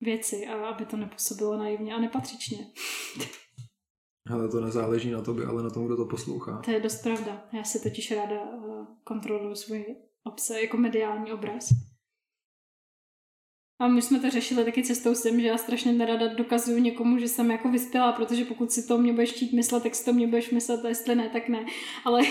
věci 0.00 0.46
a 0.46 0.66
aby 0.66 0.84
to 0.84 0.96
nepůsobilo 0.96 1.56
naivně 1.56 1.94
a 1.94 1.98
nepatřičně. 1.98 2.58
Ale 4.30 4.48
to 4.48 4.60
nezáleží 4.60 5.10
na 5.10 5.22
tobě, 5.22 5.46
ale 5.46 5.62
na 5.62 5.70
tom, 5.70 5.86
kdo 5.86 5.96
to 5.96 6.04
poslouchá. 6.04 6.62
To 6.64 6.70
je 6.70 6.80
dost 6.80 7.02
pravda. 7.02 7.48
Já 7.52 7.64
si 7.64 7.80
totiž 7.82 8.10
ráda 8.10 8.42
uh, 8.42 8.86
kontroluji 9.04 9.54
svůj 9.56 9.96
obsah, 10.24 10.56
jako 10.56 10.76
mediální 10.76 11.32
obraz. 11.32 11.68
A 13.78 13.88
my 13.88 14.02
jsme 14.02 14.20
to 14.20 14.30
řešili 14.30 14.64
taky 14.64 14.82
cestou 14.82 15.14
sem, 15.14 15.40
že 15.40 15.46
já 15.46 15.58
strašně 15.58 15.92
nerada 15.92 16.34
dokazuju 16.34 16.78
někomu, 16.78 17.18
že 17.18 17.28
jsem 17.28 17.50
jako 17.50 17.68
vyspělá, 17.68 18.12
protože 18.12 18.44
pokud 18.44 18.72
si 18.72 18.86
to 18.86 18.98
mě 18.98 19.12
budeš 19.12 19.32
chtít 19.32 19.52
myslet, 19.52 19.82
tak 19.82 19.94
si 19.94 20.04
to 20.04 20.12
mě 20.12 20.26
budeš 20.26 20.50
myslet 20.50 20.84
a 20.84 20.88
jestli 20.88 21.14
ne, 21.14 21.28
tak 21.28 21.48
ne. 21.48 21.66
Ale 22.04 22.22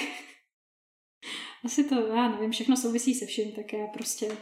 asi 1.66 1.84
to, 1.84 1.96
já 1.96 2.30
nevím, 2.30 2.52
všechno 2.52 2.78
souvisí 2.78 3.14
se 3.14 3.26
vším, 3.26 3.52
tak 3.52 3.74
já 3.74 3.88
prostě... 3.88 4.38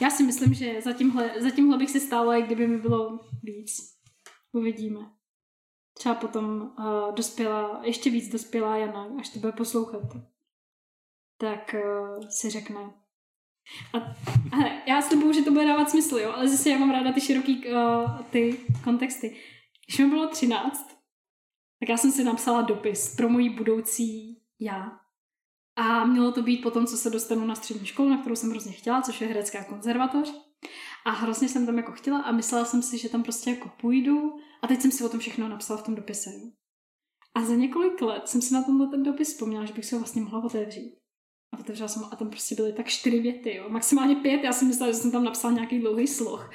Já 0.00 0.10
si 0.10 0.22
myslím, 0.22 0.54
že 0.54 0.80
za 0.80 0.92
tímhle, 0.92 1.34
za 1.38 1.50
tímhle 1.50 1.78
bych 1.78 1.90
si 1.90 2.00
stála, 2.00 2.36
i 2.36 2.42
kdyby 2.42 2.66
mi 2.66 2.78
bylo 2.78 3.20
víc. 3.42 3.76
Uvidíme. 4.52 5.00
Třeba 5.98 6.14
potom 6.14 6.44
uh, 6.60 7.14
dospělá, 7.14 7.80
ještě 7.84 8.10
víc 8.10 8.28
dospělá 8.28 8.76
Jana, 8.76 9.08
až 9.18 9.28
to 9.28 9.38
bude 9.38 9.52
poslouchat. 9.52 10.02
Tak 11.38 11.74
uh, 11.74 12.28
si 12.28 12.50
řekne, 12.50 12.94
a, 13.92 13.98
a 14.56 14.82
já 14.86 15.02
slibuju, 15.02 15.32
že 15.32 15.42
to 15.42 15.50
bude 15.50 15.66
dávat 15.66 15.90
smysl, 15.90 16.18
jo, 16.18 16.32
ale 16.32 16.48
zase 16.48 16.70
já 16.70 16.78
mám 16.78 16.90
ráda 16.90 17.12
ty 17.12 17.20
široký 17.20 17.64
uh, 17.66 18.20
ty 18.30 18.60
kontexty. 18.84 19.36
Když 19.86 19.98
mi 19.98 20.06
bylo 20.06 20.28
13, 20.28 20.86
tak 21.80 21.88
já 21.88 21.96
jsem 21.96 22.12
si 22.12 22.24
napsala 22.24 22.62
dopis 22.62 23.16
pro 23.16 23.28
moji 23.28 23.50
budoucí 23.50 24.38
já. 24.60 24.90
A 25.76 26.04
mělo 26.04 26.32
to 26.32 26.42
být 26.42 26.62
potom, 26.62 26.86
co 26.86 26.96
se 26.96 27.10
dostanu 27.10 27.46
na 27.46 27.54
střední 27.54 27.86
školu, 27.86 28.08
na 28.08 28.18
kterou 28.18 28.36
jsem 28.36 28.50
hrozně 28.50 28.72
chtěla, 28.72 29.02
což 29.02 29.20
je 29.20 29.28
herecká 29.28 29.64
konzervatoř. 29.64 30.32
A 31.06 31.10
hrozně 31.10 31.48
jsem 31.48 31.66
tam 31.66 31.76
jako 31.76 31.92
chtěla 31.92 32.18
a 32.18 32.32
myslela 32.32 32.64
jsem 32.64 32.82
si, 32.82 32.98
že 32.98 33.08
tam 33.08 33.22
prostě 33.22 33.50
jako 33.50 33.70
půjdu. 33.80 34.32
A 34.62 34.66
teď 34.66 34.80
jsem 34.80 34.90
si 34.90 35.04
o 35.04 35.08
tom 35.08 35.20
všechno 35.20 35.48
napsala 35.48 35.80
v 35.80 35.84
tom 35.84 35.94
dopise. 35.94 36.30
A 37.34 37.44
za 37.44 37.54
několik 37.54 38.02
let 38.02 38.28
jsem 38.28 38.42
si 38.42 38.54
na 38.54 38.62
tomhle 38.62 38.86
ten 38.86 39.02
dopis 39.02 39.28
vzpomněla, 39.28 39.64
že 39.64 39.72
bych 39.72 39.92
ho 39.92 39.98
vlastně 39.98 40.22
mohla 40.22 40.44
otevřít. 40.44 40.98
A 41.52 41.58
otevřela 41.58 41.88
jsem 41.88 42.04
a 42.10 42.16
tam 42.16 42.30
prostě 42.30 42.54
byly 42.54 42.72
tak 42.72 42.88
čtyři 42.88 43.20
věty, 43.20 43.54
jo. 43.54 43.64
maximálně 43.68 44.16
pět, 44.16 44.40
já 44.44 44.52
jsem 44.52 44.68
myslela, 44.68 44.92
že 44.92 44.98
jsem 44.98 45.10
tam 45.10 45.24
napsala 45.24 45.54
nějaký 45.54 45.78
dlouhý 45.78 46.06
sloh. 46.06 46.50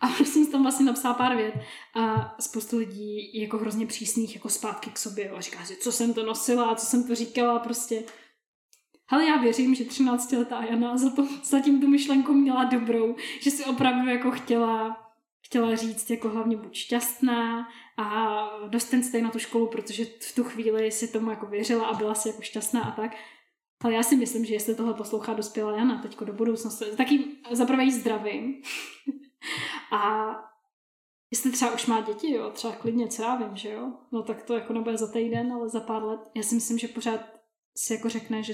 A 0.00 0.08
prostě 0.16 0.32
jsem 0.32 0.52
tam 0.52 0.62
vlastně 0.62 0.86
napsala 0.86 1.14
pár 1.14 1.36
vět 1.36 1.54
a 1.94 2.34
spoustu 2.40 2.78
lidí 2.78 3.30
je 3.34 3.42
jako 3.42 3.58
hrozně 3.58 3.86
přísných 3.86 4.34
jako 4.34 4.48
zpátky 4.48 4.90
k 4.90 4.98
sobě 4.98 5.30
a 5.30 5.40
říká 5.40 5.64
si, 5.64 5.76
co 5.76 5.92
jsem 5.92 6.14
to 6.14 6.26
nosila, 6.26 6.74
co 6.74 6.86
jsem 6.86 7.06
to 7.06 7.14
říkala, 7.14 7.58
prostě. 7.58 8.04
Ale 9.08 9.24
já 9.24 9.36
věřím, 9.36 9.74
že 9.74 9.84
13-letá 9.84 10.64
Jana 10.70 10.96
za, 10.96 11.10
to, 11.10 11.28
za 11.44 11.60
tím 11.60 11.80
tu 11.80 11.88
myšlenku 11.88 12.32
měla 12.32 12.64
dobrou, 12.64 13.16
že 13.40 13.50
si 13.50 13.64
opravdu 13.64 14.08
jako 14.08 14.30
chtěla, 14.30 14.96
chtěla 15.46 15.76
říct 15.76 16.10
jako 16.10 16.28
hlavně 16.28 16.56
buď 16.56 16.74
šťastná 16.74 17.68
a 17.96 18.40
dostat 18.68 19.04
se 19.04 19.22
na 19.22 19.30
tu 19.30 19.38
školu, 19.38 19.66
protože 19.66 20.04
v 20.04 20.34
tu 20.34 20.44
chvíli 20.44 20.92
si 20.92 21.08
tomu 21.08 21.30
jako 21.30 21.46
věřila 21.46 21.86
a 21.86 21.96
byla 21.96 22.14
si 22.14 22.28
jako 22.28 22.42
šťastná 22.42 22.82
a 22.82 22.90
tak. 22.90 23.16
Ale 23.84 23.94
já 23.94 24.02
si 24.02 24.16
myslím, 24.16 24.44
že 24.44 24.54
jestli 24.54 24.74
tohle 24.74 24.94
poslouchá 24.94 25.34
dospělá 25.34 25.76
Jana 25.76 26.02
teďko 26.02 26.24
do 26.24 26.32
budoucnosti, 26.32 26.84
taky 26.96 27.24
zaprvé 27.52 27.84
jí 27.84 27.92
zdravím. 27.92 28.62
a 29.92 30.26
jestli 31.30 31.52
třeba 31.52 31.74
už 31.74 31.86
má 31.86 32.00
děti, 32.00 32.32
jo, 32.32 32.50
třeba 32.50 32.76
klidně, 32.76 33.08
co 33.08 33.22
já 33.22 33.36
vím, 33.36 33.56
že 33.56 33.70
jo, 33.70 33.92
no 34.12 34.22
tak 34.22 34.42
to 34.42 34.54
jako 34.54 34.72
nebude 34.72 34.96
za 34.96 35.12
týden, 35.12 35.52
ale 35.52 35.68
za 35.68 35.80
pár 35.80 36.04
let. 36.04 36.20
Já 36.34 36.42
si 36.42 36.54
myslím, 36.54 36.78
že 36.78 36.88
pořád 36.88 37.20
si 37.76 37.92
jako 37.92 38.08
řekne, 38.08 38.42
že, 38.42 38.52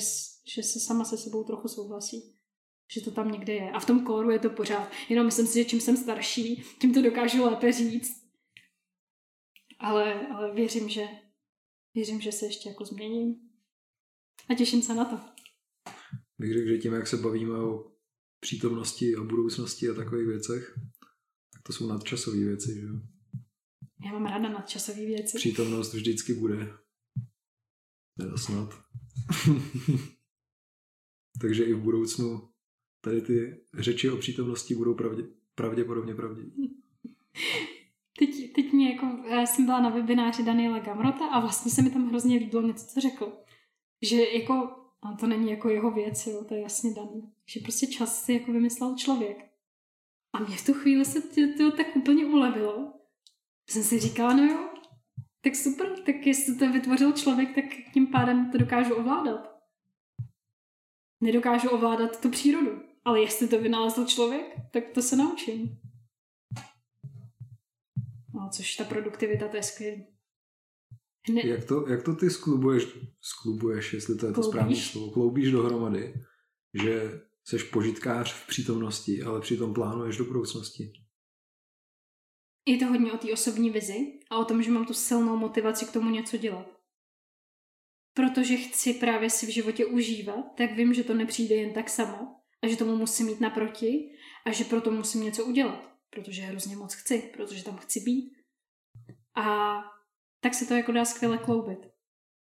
že 0.55 0.63
se 0.63 0.81
sama 0.81 1.05
se 1.05 1.19
sebou 1.19 1.45
trochu 1.45 1.69
souhlasí. 1.69 2.39
Že 2.95 3.01
to 3.01 3.11
tam 3.11 3.33
někde 3.33 3.53
je. 3.53 3.71
A 3.71 3.81
v 3.81 3.87
tom 3.87 4.05
kóru 4.05 4.31
je 4.31 4.39
to 4.39 4.51
pořád. 4.51 4.91
Jenom 5.09 5.27
myslím 5.27 5.47
si, 5.47 5.59
že 5.59 5.65
čím 5.65 5.81
jsem 5.81 5.97
starší, 5.97 6.65
tím 6.81 6.95
to 6.95 7.03
dokážu 7.03 7.45
lépe 7.45 7.73
říct. 7.73 8.23
Ale, 9.79 10.27
ale 10.27 10.55
věřím, 10.55 10.89
že 10.89 11.09
věřím, 11.95 12.21
že 12.21 12.33
se 12.33 12.47
ještě 12.47 12.69
jako 12.69 12.85
změním. 12.85 13.52
A 14.51 14.55
těším 14.55 14.83
se 14.83 14.95
na 14.95 15.05
to. 15.05 15.21
Bych 16.39 16.53
řekl, 16.53 16.69
že 16.69 16.79
tím, 16.79 16.93
jak 16.93 17.07
se 17.07 17.17
bavíme 17.17 17.59
o 17.59 17.93
přítomnosti 18.41 19.17
a 19.17 19.23
budoucnosti 19.23 19.89
a 19.89 19.95
takových 19.95 20.27
věcech, 20.27 20.75
tak 21.53 21.63
to 21.63 21.73
jsou 21.73 21.89
nadčasové 21.89 22.39
věci, 22.39 22.75
že 22.75 22.87
jo? 22.87 23.01
Já 24.05 24.13
mám 24.13 24.27
ráda 24.27 24.49
nadčasové 24.49 25.07
věci. 25.07 25.39
Přítomnost 25.39 25.95
vždycky 25.95 26.35
bude. 26.35 26.73
Teda 28.19 28.37
snad. 28.37 28.83
Takže 31.41 31.65
i 31.65 31.75
v 31.75 31.81
budoucnu 31.81 32.49
tady 33.01 33.21
ty 33.21 33.65
řeči 33.75 34.11
o 34.11 34.17
přítomnosti 34.17 34.75
budou 34.75 34.95
pravdě, 34.95 35.23
pravděpodobně 35.55 36.15
pravdivé. 36.15 36.51
Teď, 38.19 38.53
teď 38.55 38.73
mě 38.73 38.93
jako, 38.93 39.07
já 39.07 39.47
jsem 39.47 39.67
byla 39.67 39.81
na 39.81 39.89
webináři 39.89 40.45
Daniela 40.45 40.79
Gamrota 40.79 41.27
a 41.27 41.41
vlastně 41.41 41.71
se 41.73 41.83
mi 41.83 41.91
tam 41.91 42.09
hrozně 42.09 42.37
líbilo 42.37 42.63
něco, 42.63 42.87
co 42.87 43.01
řekl. 43.01 43.33
Že 44.03 44.29
jako, 44.39 44.55
a 45.03 45.13
to 45.21 45.27
není 45.27 45.51
jako 45.51 45.69
jeho 45.69 45.91
věc, 45.91 46.27
jo, 46.27 46.45
to 46.45 46.55
je 46.55 46.61
jasně 46.61 46.95
daný. 46.95 47.33
Že 47.47 47.61
prostě 47.61 47.87
čas 47.87 48.25
si 48.25 48.33
jako 48.33 48.53
vymyslel 48.53 48.97
člověk. 48.97 49.53
A 50.33 50.39
mě 50.39 50.57
v 50.57 50.67
tu 50.67 50.75
chvíli 50.75 51.05
se 51.05 51.23
to, 51.59 51.77
tak 51.77 51.97
úplně 51.97 52.27
ulevilo. 52.27 52.93
Jsem 53.71 53.83
si 53.83 53.99
říkala, 53.99 54.37
no 54.37 54.45
jo, 54.45 54.69
tak 55.41 55.57
super, 55.57 55.99
tak 55.99 56.27
jestli 56.27 56.57
to 56.57 56.73
vytvořil 56.73 57.13
člověk, 57.13 57.55
tak 57.55 57.65
tím 57.95 58.07
pádem 58.07 58.51
to 58.51 58.59
dokážu 58.59 58.95
ovládat. 58.95 59.53
Nedokážu 61.21 61.69
ovládat 61.69 62.21
tu 62.21 62.31
přírodu, 62.31 62.83
ale 63.05 63.21
jestli 63.21 63.49
to 63.49 63.61
vynalezl 63.61 64.07
člověk, 64.07 64.57
tak 64.71 64.91
to 64.91 65.03
se 65.03 65.17
naučím. 65.17 65.79
No, 68.35 68.49
což 68.53 68.77
ta 68.77 68.85
produktivita, 68.85 69.49
to 69.49 69.57
je 69.57 69.63
skvělé. 69.63 70.12
Ne... 71.29 71.47
Jak, 71.47 71.65
to, 71.65 71.89
jak 71.89 72.03
to 72.03 72.15
ty 72.15 72.31
sklubuješ, 72.31 72.87
sklubuješ, 73.21 73.93
jestli 73.93 74.17
to 74.17 74.27
je 74.27 74.33
to 74.33 74.43
správné 74.43 74.77
slovo, 74.77 75.11
kloubíš 75.11 75.51
dohromady, 75.51 76.15
že 76.83 77.21
seš 77.45 77.63
požitkář 77.63 78.33
v 78.33 78.47
přítomnosti, 78.47 79.23
ale 79.23 79.41
přitom 79.41 79.75
plánuješ 79.75 80.17
do 80.17 80.25
budoucnosti? 80.25 80.93
Je 82.67 82.79
to 82.79 82.87
hodně 82.87 83.13
o 83.13 83.19
té 83.19 83.33
osobní 83.33 83.71
vizi 83.71 84.21
a 84.31 84.39
o 84.39 84.45
tom, 84.45 84.63
že 84.63 84.71
mám 84.71 84.87
tu 84.87 84.95
silnou 84.95 85.37
motivaci 85.37 85.87
k 85.87 85.93
tomu 85.93 86.11
něco 86.11 86.37
dělat. 86.37 86.67
Protože 88.15 88.57
chci 88.57 88.95
právě 88.95 89.31
si 89.31 89.47
v 89.47 89.55
životě 89.55 89.87
užívat, 89.87 90.45
tak 90.57 90.73
vím, 90.73 90.95
že 90.95 91.05
to 91.05 91.15
nepřijde 91.15 91.55
jen 91.55 91.73
tak 91.73 91.91
samo 91.91 92.37
a 92.63 92.69
že 92.69 92.77
tomu 92.77 92.97
musím 92.97 93.27
mít 93.27 93.41
naproti 93.41 94.11
a 94.47 94.53
že 94.53 94.65
proto 94.65 94.91
musím 94.91 95.23
něco 95.23 95.45
udělat, 95.45 95.91
protože 96.11 96.43
hrozně 96.43 96.77
moc 96.77 96.95
chci, 96.95 97.31
protože 97.37 97.65
tam 97.65 97.77
chci 97.77 98.01
být. 98.01 98.33
A 99.37 99.79
tak 100.43 100.55
se 100.55 100.67
to 100.67 100.75
jako 100.75 100.93
dá 100.93 101.05
skvěle 101.05 101.39
kloubit. 101.39 101.79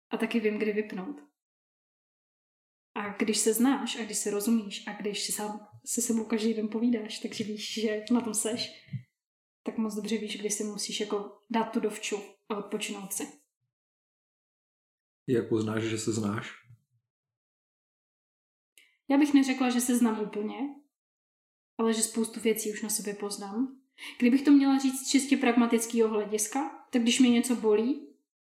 A 0.10 0.18
taky 0.18 0.40
vím, 0.40 0.58
kdy 0.58 0.74
vypnout. 0.74 1.22
A 2.96 3.10
když 3.10 3.38
se 3.38 3.54
znáš 3.54 4.00
a 4.00 4.04
když 4.04 4.18
se 4.18 4.32
rozumíš 4.32 4.88
a 4.88 4.94
když 4.94 5.24
si 5.24 5.32
sám 5.32 5.68
se 5.86 6.02
sebou 6.02 6.26
každý 6.26 6.54
den 6.54 6.68
povídáš, 6.68 7.20
takže 7.20 7.44
víš, 7.44 7.82
že 7.82 8.04
na 8.12 8.22
tom 8.22 8.34
seš, 8.34 8.88
tak 9.64 9.78
moc 9.78 9.96
dobře 9.96 10.18
víš, 10.18 10.40
kdy 10.40 10.50
si 10.50 10.64
musíš 10.64 11.00
jako 11.00 11.42
dát 11.50 11.64
tu 11.64 11.80
dovču 11.80 12.18
a 12.50 12.58
odpočinout 12.58 13.14
si. 13.14 13.28
Jak 15.28 15.50
poznáš, 15.50 15.84
že 15.84 15.98
se 15.98 16.12
znáš? 16.12 16.52
Já 19.10 19.18
bych 19.18 19.34
neřekla, 19.34 19.70
že 19.70 19.82
se 19.82 19.98
znám 19.98 20.20
úplně, 20.20 20.56
ale 21.78 21.94
že 21.94 22.02
spoustu 22.02 22.40
věcí 22.40 22.72
už 22.72 22.82
na 22.82 22.90
sobě 22.90 23.14
poznám. 23.14 23.82
Kdybych 24.20 24.42
to 24.42 24.52
měla 24.52 24.80
říct 24.80 25.10
čistě 25.10 25.38
pragmatického 25.38 26.10
hlediska, 26.10 26.81
tak 26.92 27.02
když 27.02 27.20
mě 27.20 27.30
něco 27.30 27.56
bolí, 27.56 28.08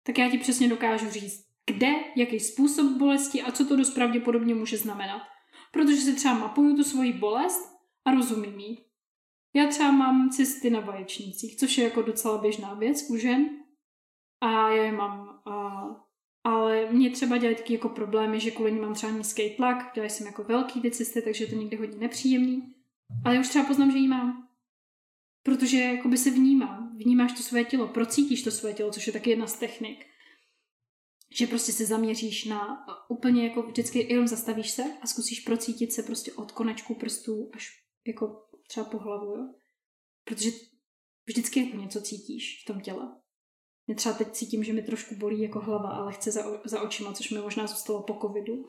tak 0.04 0.18
já 0.18 0.30
ti 0.30 0.38
přesně 0.38 0.68
dokážu 0.68 1.10
říct, 1.10 1.46
kde, 1.66 1.92
jaký 2.16 2.40
způsob 2.40 2.98
bolesti 2.98 3.42
a 3.42 3.52
co 3.52 3.66
to 3.66 3.76
dost 3.76 3.92
pravděpodobně 3.92 4.56
může 4.56 4.78
znamenat. 4.78 5.22
Protože 5.72 5.98
si 5.98 6.16
třeba 6.16 6.34
mapuju 6.34 6.76
tu 6.76 6.84
svoji 6.84 7.14
bolest 7.14 7.74
a 8.06 8.12
rozumím 8.12 8.60
jí. 8.60 8.86
Já 9.56 9.68
třeba 9.68 9.92
mám 9.92 10.30
cysty 10.30 10.70
na 10.70 10.80
vaječnících, 10.80 11.56
což 11.56 11.78
je 11.78 11.84
jako 11.84 12.02
docela 12.02 12.38
běžná 12.38 12.74
věc 12.74 13.10
u 13.10 13.18
žen. 13.18 13.50
A 14.42 14.70
já 14.70 14.84
je 14.84 14.92
mám, 14.92 15.42
a, 15.46 15.86
ale 16.44 16.92
mě 16.92 17.10
třeba 17.10 17.38
dělají 17.38 17.56
taky 17.56 17.74
jako 17.74 17.90
problémy, 17.90 18.40
že 18.40 18.52
kvůli 18.52 18.72
ní 18.72 18.80
mám 18.80 18.94
třeba 18.94 19.12
nízký 19.12 19.50
tlak, 19.50 19.92
dělají 19.94 20.10
jsem 20.10 20.28
jako 20.28 20.44
velký 20.44 20.82
ty 20.82 20.92
cysty, 20.92 21.22
takže 21.22 21.44
je 21.44 21.50
to 21.50 21.56
někdy 21.56 21.78
hodně 21.78 21.98
nepříjemný. 21.98 22.74
Ale 23.26 23.36
já 23.36 23.42
už 23.42 23.50
třeba 23.50 23.66
poznám, 23.66 23.92
že 23.92 23.98
ji 23.98 24.08
mám. 24.08 24.43
Protože 25.44 25.78
jakoby 25.78 26.18
se 26.18 26.32
vnímám. 26.32 26.98
Vnímáš 26.98 27.32
to 27.34 27.44
své 27.44 27.64
tělo, 27.64 27.88
procítíš 27.88 28.44
to 28.44 28.52
své 28.52 28.74
tělo, 28.74 28.92
což 28.92 29.08
je 29.08 29.14
taky 29.14 29.30
jedna 29.30 29.48
z 29.48 29.60
technik. 29.60 30.06
Že 31.38 31.48
prostě 31.48 31.72
se 31.72 31.86
zaměříš 31.86 32.46
na 32.46 32.86
úplně 33.10 33.44
jako 33.44 33.64
vždycky 33.64 34.14
jenom 34.14 34.28
zastavíš 34.28 34.72
se 34.72 34.84
a 35.02 35.08
zkusíš 35.08 35.40
procítit 35.40 35.94
se 35.94 36.04
prostě 36.04 36.34
od 36.34 36.52
konečku 36.52 36.96
prstů 36.96 37.50
až 37.54 37.70
jako 38.08 38.48
třeba 38.68 38.86
po 38.86 38.98
hlavu, 38.98 39.26
jo? 39.26 39.54
Protože 40.24 40.50
vždycky 41.26 41.66
jako 41.66 41.78
něco 41.78 42.02
cítíš 42.02 42.64
v 42.64 42.68
tom 42.68 42.82
těle. 42.82 43.16
Já 43.88 43.96
třeba 43.96 44.16
teď 44.16 44.32
cítím, 44.32 44.64
že 44.64 44.74
mi 44.74 44.82
trošku 44.82 45.16
bolí 45.16 45.42
jako 45.42 45.60
hlava, 45.60 45.90
ale 45.90 46.14
chce 46.14 46.32
za, 46.32 46.62
za 46.66 46.82
očima, 46.82 47.14
což 47.14 47.32
mi 47.32 47.40
možná 47.40 47.68
zůstalo 47.68 48.04
po 48.04 48.20
covidu. 48.22 48.66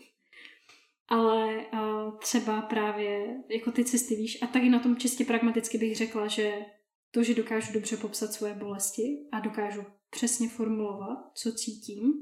Ale 1.09 1.67
uh, 1.73 2.19
třeba 2.19 2.63
právě 2.63 3.43
jako 3.51 3.73
ty 3.73 3.85
cesty, 3.85 4.17
víš, 4.17 4.43
a 4.43 4.47
taky 4.47 4.69
na 4.69 4.79
tom 4.79 4.97
čistě 4.97 5.25
pragmaticky 5.25 5.79
bych 5.79 5.97
řekla, 5.97 6.27
že 6.27 6.67
to, 7.11 7.23
že 7.23 7.35
dokážu 7.35 7.73
dobře 7.73 7.97
popsat 7.97 8.33
svoje 8.33 8.55
bolesti 8.55 9.29
a 9.33 9.41
dokážu 9.41 9.83
přesně 10.11 10.49
formulovat, 10.49 11.19
co 11.35 11.53
cítím, 11.53 12.13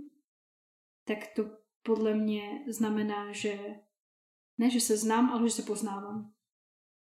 tak 1.05 1.19
to 1.37 1.51
podle 1.83 2.15
mě 2.15 2.65
znamená, 2.69 3.33
že 3.33 3.59
ne, 4.59 4.71
že 4.71 4.81
se 4.81 4.97
znám, 4.97 5.31
ale 5.31 5.49
že 5.49 5.55
se 5.55 5.63
poznávám. 5.63 6.33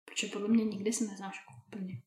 Protože 0.05 0.27
podle 0.27 0.49
mě 0.49 0.65
nikdy 0.65 0.93
se 0.93 1.05
neznáš 1.05 1.37
jako 1.37 1.67
úplně. 1.67 2.03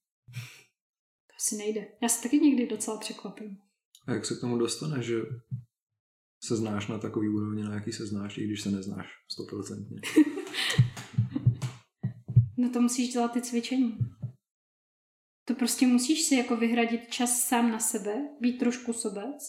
To 1.27 1.35
asi 1.35 1.55
nejde. 1.55 1.87
Já 2.01 2.09
se 2.09 2.23
taky 2.23 2.39
někdy 2.39 2.67
docela 2.67 2.97
překvapím. 2.97 3.57
A 4.07 4.13
jak 4.13 4.25
se 4.25 4.35
k 4.35 4.41
tomu 4.41 4.57
dostane, 4.57 5.03
že 5.03 5.15
se 6.47 6.55
znáš 6.55 6.87
na 6.87 6.97
takový 6.97 7.29
úrovni, 7.29 7.63
na 7.63 7.73
jaký 7.73 7.91
se 7.91 8.07
znáš, 8.07 8.37
i 8.37 8.43
když 8.43 8.61
se 8.61 8.71
neznáš 8.71 9.07
stoprocentně? 9.31 10.01
no 12.57 12.69
to 12.69 12.81
musíš 12.81 13.13
dělat 13.13 13.31
ty 13.31 13.41
cvičení. 13.41 13.97
To 15.45 15.55
prostě 15.55 15.87
musíš 15.87 16.21
si 16.21 16.35
jako 16.35 16.57
vyhradit 16.57 17.09
čas 17.09 17.39
sám 17.39 17.71
na 17.71 17.79
sebe, 17.79 18.29
být 18.41 18.57
trošku 18.57 18.93
sobec 18.93 19.43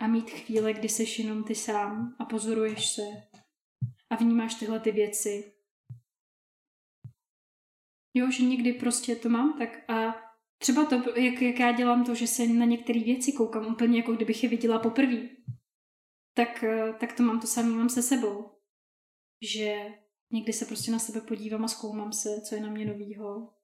a 0.00 0.06
mít 0.06 0.30
chvíle, 0.30 0.72
kdy 0.72 0.88
seš 0.88 1.18
jenom 1.18 1.44
ty 1.44 1.54
sám 1.54 2.16
a 2.18 2.24
pozoruješ 2.24 2.94
se 2.94 3.02
a 4.10 4.16
vnímáš 4.16 4.54
tyhle 4.54 4.80
ty 4.80 4.92
věci 4.92 5.52
Jo, 8.14 8.30
že 8.30 8.44
někdy 8.44 8.72
prostě 8.72 9.16
to 9.16 9.28
mám 9.28 9.58
tak 9.58 9.90
a 9.90 10.16
třeba 10.58 10.84
to, 10.84 11.20
jak, 11.20 11.42
jak 11.42 11.58
já 11.58 11.72
dělám 11.72 12.04
to, 12.04 12.14
že 12.14 12.26
se 12.26 12.46
na 12.46 12.64
některé 12.64 13.00
věci 13.00 13.32
koukám 13.32 13.66
úplně 13.66 13.98
jako 13.98 14.12
kdybych 14.12 14.42
je 14.42 14.48
viděla 14.48 14.78
poprvé, 14.78 15.28
tak, 16.34 16.64
eh, 16.64 16.92
tak 17.00 17.12
to 17.12 17.22
mám 17.22 17.40
to 17.40 17.46
samé 17.46 17.68
mám 17.68 17.88
se 17.88 18.02
sebou. 18.02 18.50
Že 19.54 19.94
někdy 20.32 20.52
se 20.52 20.64
prostě 20.64 20.90
na 20.90 20.98
sebe 20.98 21.20
podívám 21.20 21.64
a 21.64 21.68
zkoumám 21.68 22.12
se, 22.12 22.40
co 22.40 22.54
je 22.54 22.60
na 22.60 22.70
mě 22.70 22.86
novýho. 22.86 23.54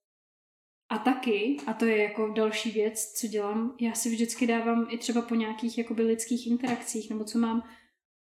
A 0.90 0.98
taky, 0.98 1.56
a 1.66 1.72
to 1.72 1.84
je 1.84 2.02
jako 2.02 2.28
další 2.28 2.70
věc, 2.70 3.12
co 3.12 3.26
dělám, 3.26 3.76
já 3.80 3.94
si 3.94 4.10
vždycky 4.10 4.46
dávám 4.46 4.86
i 4.90 4.98
třeba 4.98 5.22
po 5.22 5.34
nějakých 5.34 5.78
jakoby 5.78 6.02
lidských 6.02 6.46
interakcích, 6.46 7.10
nebo 7.10 7.24
co 7.24 7.38
mám, 7.38 7.68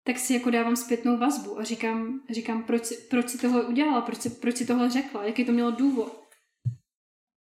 tak 0.06 0.18
si 0.18 0.34
jako 0.34 0.50
dávám 0.50 0.76
zpětnou 0.76 1.18
vazbu 1.18 1.58
a 1.58 1.64
říkám, 1.64 2.20
říkám 2.30 2.64
proč, 2.64 2.96
proč 3.10 3.28
si 3.28 3.38
tohle 3.38 3.66
udělala, 3.66 4.00
proč 4.00 4.18
si, 4.20 4.30
proč 4.30 4.56
si 4.56 4.66
tohle 4.66 4.90
řekla, 4.90 5.24
jaký 5.24 5.44
to 5.44 5.52
mělo 5.52 5.70
důvod. 5.70 6.24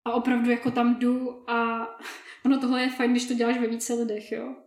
a 0.05 0.13
opravdu 0.13 0.51
jako 0.51 0.71
tam 0.71 0.99
jdu 0.99 1.51
a 1.51 1.89
ono 2.45 2.61
tohle 2.61 2.83
je 2.83 2.91
fajn, 2.91 3.11
když 3.11 3.29
to 3.29 3.35
děláš 3.35 3.59
ve 3.59 3.67
více 3.67 3.95
lidech, 3.95 4.33
jo. 4.33 4.66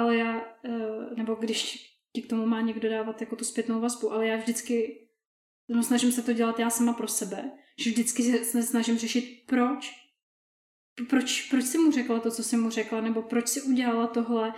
Ale 0.00 0.16
já, 0.16 0.40
eh, 0.64 1.14
nebo 1.16 1.34
když 1.34 1.90
ti 2.12 2.22
k 2.22 2.28
tomu 2.28 2.46
má 2.46 2.60
někdo 2.60 2.90
dávat 2.90 3.20
jako 3.20 3.36
tu 3.36 3.44
zpětnou 3.44 3.80
vazbu, 3.80 4.12
ale 4.12 4.26
já 4.26 4.36
vždycky 4.36 5.06
no, 5.68 5.82
snažím 5.82 6.12
se 6.12 6.22
to 6.22 6.32
dělat 6.32 6.58
já 6.58 6.70
sama 6.70 6.92
pro 6.92 7.08
sebe, 7.08 7.50
že 7.78 7.90
vždycky 7.90 8.22
se 8.44 8.62
snažím 8.62 8.98
řešit 8.98 9.44
proč. 9.46 9.92
Proč, 11.08 11.50
proč 11.50 11.64
jsi 11.64 11.78
mu 11.78 11.92
řekla 11.92 12.20
to, 12.20 12.30
co 12.30 12.42
jsi 12.42 12.56
mu 12.56 12.70
řekla, 12.70 13.00
nebo 13.00 13.22
proč 13.22 13.48
jsi 13.48 13.62
udělala 13.62 14.06
tohle, 14.06 14.54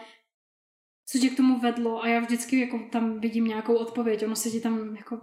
co 1.06 1.18
tě 1.18 1.30
k 1.30 1.36
tomu 1.36 1.58
vedlo 1.58 2.02
a 2.02 2.08
já 2.08 2.20
vždycky 2.20 2.60
jako 2.60 2.88
tam 2.92 3.20
vidím 3.20 3.44
nějakou 3.44 3.76
odpověď, 3.76 4.24
ono 4.24 4.36
se 4.36 4.50
ti 4.50 4.60
tam 4.60 4.96
jako 4.96 5.20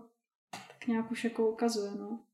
tak 0.52 0.88
nějak 0.88 1.12
už 1.12 1.24
jako 1.24 1.52
ukazuje, 1.52 1.92
no. 1.92 2.26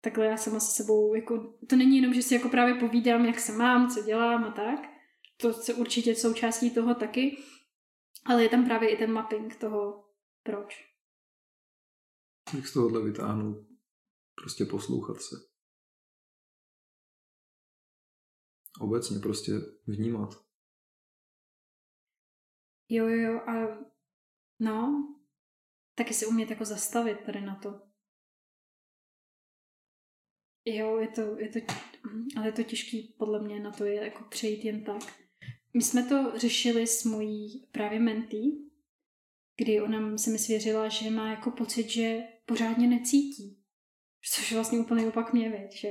Takhle 0.00 0.26
já 0.26 0.36
sama 0.36 0.60
se 0.60 0.82
sebou, 0.82 1.14
jako, 1.14 1.54
to 1.68 1.76
není 1.76 1.96
jenom, 1.96 2.14
že 2.14 2.22
si 2.22 2.34
jako 2.34 2.48
právě 2.48 2.74
povídám, 2.74 3.26
jak 3.26 3.40
se 3.40 3.52
mám, 3.52 3.90
co 3.90 4.02
dělám 4.02 4.44
a 4.44 4.50
tak, 4.50 4.97
to 5.40 5.52
se 5.52 5.74
určitě 5.74 6.14
součástí 6.14 6.74
toho 6.74 6.94
taky, 6.94 7.36
ale 8.24 8.42
je 8.42 8.48
tam 8.48 8.64
právě 8.64 8.94
i 8.94 8.98
ten 8.98 9.12
mapping 9.12 9.56
toho, 9.56 10.10
proč. 10.42 10.94
Jak 12.54 12.66
z 12.66 12.72
tohohle 12.72 13.04
vytáhnout? 13.04 13.66
Prostě 14.34 14.64
poslouchat 14.64 15.20
se. 15.20 15.36
Obecně 18.80 19.18
prostě 19.18 19.52
vnímat. 19.86 20.48
Jo, 22.88 23.08
jo, 23.08 23.16
jo, 23.16 23.40
a 23.40 23.52
no, 24.60 25.08
taky 25.94 26.14
si 26.14 26.26
umět 26.26 26.50
jako 26.50 26.64
zastavit 26.64 27.24
tady 27.26 27.40
na 27.40 27.56
to. 27.56 27.68
Jo, 30.64 30.98
je 30.98 31.08
to, 31.08 31.20
je 31.20 31.48
to, 31.48 31.58
ale 32.36 32.46
je 32.48 32.52
to 32.52 32.62
těžký 32.62 33.14
podle 33.18 33.42
mě 33.42 33.60
na 33.60 33.72
to 33.72 33.84
je 33.84 33.94
jako 33.94 34.24
přejít 34.24 34.64
jen 34.64 34.84
tak. 34.84 35.27
My 35.78 35.84
jsme 35.84 36.02
to 36.02 36.32
řešili 36.38 36.86
s 36.86 37.04
mojí 37.04 37.68
právě 37.72 38.00
mentý, 38.00 38.52
kdy 39.56 39.80
ona 39.80 40.18
se 40.18 40.30
mi 40.30 40.38
svěřila, 40.38 40.88
že 40.88 41.10
má 41.10 41.30
jako 41.30 41.50
pocit, 41.50 41.88
že 41.88 42.22
pořádně 42.46 42.86
necítí. 42.86 43.62
Což 44.34 44.50
je 44.50 44.56
vlastně 44.56 44.78
úplně 44.78 45.06
opak 45.06 45.32
mě, 45.32 45.48
věď, 45.48 45.80
že, 45.80 45.90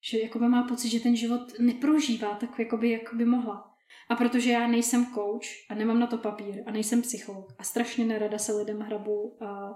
že 0.00 0.20
jako 0.20 0.38
má 0.38 0.62
pocit, 0.62 0.88
že 0.88 1.00
ten 1.00 1.16
život 1.16 1.58
neprožívá 1.58 2.34
tak, 2.34 2.58
jako 2.58 2.76
by, 2.76 2.90
jako 2.90 3.16
by 3.16 3.24
mohla. 3.24 3.74
A 4.08 4.16
protože 4.16 4.50
já 4.50 4.66
nejsem 4.66 5.06
coach 5.06 5.70
a 5.70 5.74
nemám 5.74 6.00
na 6.00 6.06
to 6.06 6.18
papír 6.18 6.62
a 6.66 6.70
nejsem 6.70 7.02
psycholog 7.02 7.54
a 7.58 7.64
strašně 7.64 8.04
nerada 8.04 8.38
se 8.38 8.52
lidem 8.52 8.80
hrabu 8.80 9.44
a 9.44 9.74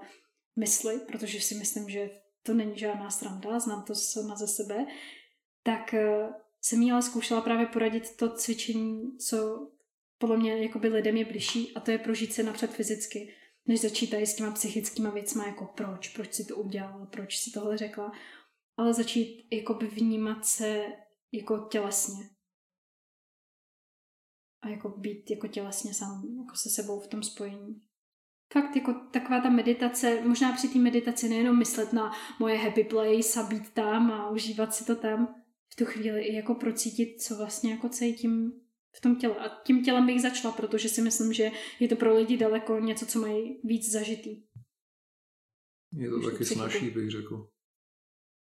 mysli, 0.56 1.00
protože 1.06 1.40
si 1.40 1.54
myslím, 1.54 1.90
že 1.90 2.10
to 2.42 2.54
není 2.54 2.78
žádná 2.78 3.10
sranda, 3.10 3.60
znám 3.60 3.82
to 3.82 3.94
sama 3.94 4.36
ze 4.36 4.48
sebe, 4.48 4.86
tak 5.62 5.94
eh, 5.94 6.28
jsem 6.66 6.82
jí 6.82 6.92
ale 6.92 7.02
zkoušela 7.02 7.40
právě 7.40 7.66
poradit 7.66 8.16
to 8.16 8.34
cvičení, 8.34 9.18
co 9.18 9.68
podle 10.18 10.36
mě 10.36 10.62
jakoby 10.62 10.88
lidem 10.88 11.16
je 11.16 11.24
bližší 11.24 11.74
a 11.74 11.80
to 11.80 11.90
je 11.90 11.98
prožít 11.98 12.32
se 12.32 12.42
napřed 12.42 12.70
fyzicky, 12.74 13.34
než 13.66 13.80
začít 13.80 14.10
tady 14.10 14.26
s 14.26 14.36
těma 14.36 14.50
psychickýma 14.50 15.10
věcma, 15.10 15.46
jako 15.46 15.64
proč, 15.64 16.08
proč 16.08 16.34
si 16.34 16.44
to 16.44 16.56
udělala, 16.56 17.06
proč 17.06 17.38
si 17.38 17.50
tohle 17.50 17.78
řekla, 17.78 18.12
ale 18.76 18.94
začít 18.94 19.48
jakoby 19.52 19.86
vnímat 19.86 20.46
se 20.46 20.86
jako 21.32 21.68
tělesně. 21.70 22.30
A 24.62 24.68
jako 24.68 24.88
být 24.88 25.30
jako 25.30 25.48
tělesně 25.48 25.94
sám, 25.94 26.36
jako 26.38 26.56
se 26.56 26.70
sebou 26.70 27.00
v 27.00 27.08
tom 27.08 27.22
spojení. 27.22 27.82
Fakt 28.52 28.76
jako 28.76 28.94
taková 28.94 29.40
ta 29.40 29.50
meditace, 29.50 30.20
možná 30.20 30.52
při 30.52 30.68
té 30.68 30.78
meditaci 30.78 31.28
nejenom 31.28 31.58
myslet 31.58 31.92
na 31.92 32.12
moje 32.38 32.56
happy 32.56 32.84
place 32.84 33.40
a 33.40 33.42
být 33.42 33.74
tam 33.74 34.10
a 34.10 34.30
užívat 34.30 34.74
si 34.74 34.84
to 34.84 34.96
tam, 34.96 35.45
v 35.72 35.76
tu 35.76 35.84
chvíli 35.84 36.22
i 36.22 36.34
jako 36.34 36.54
procítit, 36.54 37.22
co 37.22 37.36
vlastně 37.36 37.72
jako 37.72 37.88
cítím 37.88 38.52
v 38.96 39.00
tom 39.00 39.16
těle. 39.16 39.34
A 39.34 39.62
tím 39.64 39.84
tělem 39.84 40.06
bych 40.06 40.22
začala, 40.22 40.54
protože 40.54 40.88
si 40.88 41.02
myslím, 41.02 41.32
že 41.32 41.50
je 41.80 41.88
to 41.88 41.96
pro 41.96 42.16
lidi 42.16 42.36
daleko 42.36 42.78
něco, 42.78 43.06
co 43.06 43.20
mají 43.20 43.60
víc 43.64 43.92
zažitý. 43.92 44.42
Je 45.92 46.10
to 46.10 46.30
taky 46.30 46.44
snažší, 46.44 46.90
bych 46.90 47.10
řekl. 47.10 47.50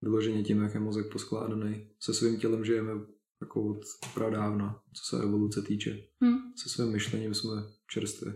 Vyloženě 0.03 0.43
tím, 0.43 0.63
jak 0.63 0.75
je 0.75 0.81
mozek 0.81 1.13
poskládaný. 1.13 1.91
Se 2.01 2.15
svým 2.15 2.41
tělem 2.41 2.65
žijeme 2.65 2.93
jako 3.41 3.71
od 3.71 3.81
pradávna, 4.15 4.83
co 4.93 5.05
se 5.05 5.23
evoluce 5.23 5.63
týče. 5.63 6.09
Hmm. 6.21 6.39
Se 6.57 6.69
svým 6.69 6.93
myšlením 6.93 7.35
jsme 7.35 7.53
čerstvě. 7.91 8.33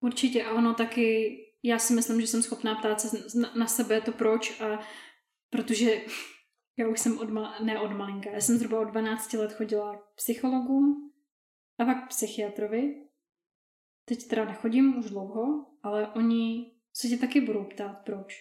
Určitě 0.00 0.44
a 0.44 0.54
ono 0.54 0.74
taky, 0.74 1.36
já 1.62 1.78
si 1.78 1.94
myslím, 1.94 2.20
že 2.20 2.26
jsem 2.26 2.42
schopná 2.42 2.74
ptát 2.74 3.00
se 3.00 3.24
na 3.58 3.66
sebe 3.66 4.00
to 4.00 4.12
proč 4.12 4.60
a 4.60 4.78
protože 5.50 6.00
já 6.76 6.88
už 6.88 7.00
jsem 7.00 7.18
od, 7.18 7.28
ne 7.62 7.80
od 7.80 7.92
malinka, 7.92 8.30
já 8.30 8.40
jsem 8.40 8.58
zhruba 8.58 8.80
od 8.80 8.84
12 8.84 9.32
let 9.32 9.52
chodila 9.52 9.96
k 9.96 10.14
psychologům 10.14 11.12
a 11.78 11.84
pak 11.84 12.04
k 12.04 12.08
psychiatrovi. 12.08 13.08
Teď 14.04 14.28
teda 14.28 14.44
nechodím 14.44 14.98
už 14.98 15.10
dlouho, 15.10 15.66
ale 15.82 16.12
oni 16.12 16.72
se 16.92 17.08
tě 17.08 17.16
taky 17.18 17.40
budou 17.40 17.64
ptát, 17.64 17.94
proč. 18.04 18.34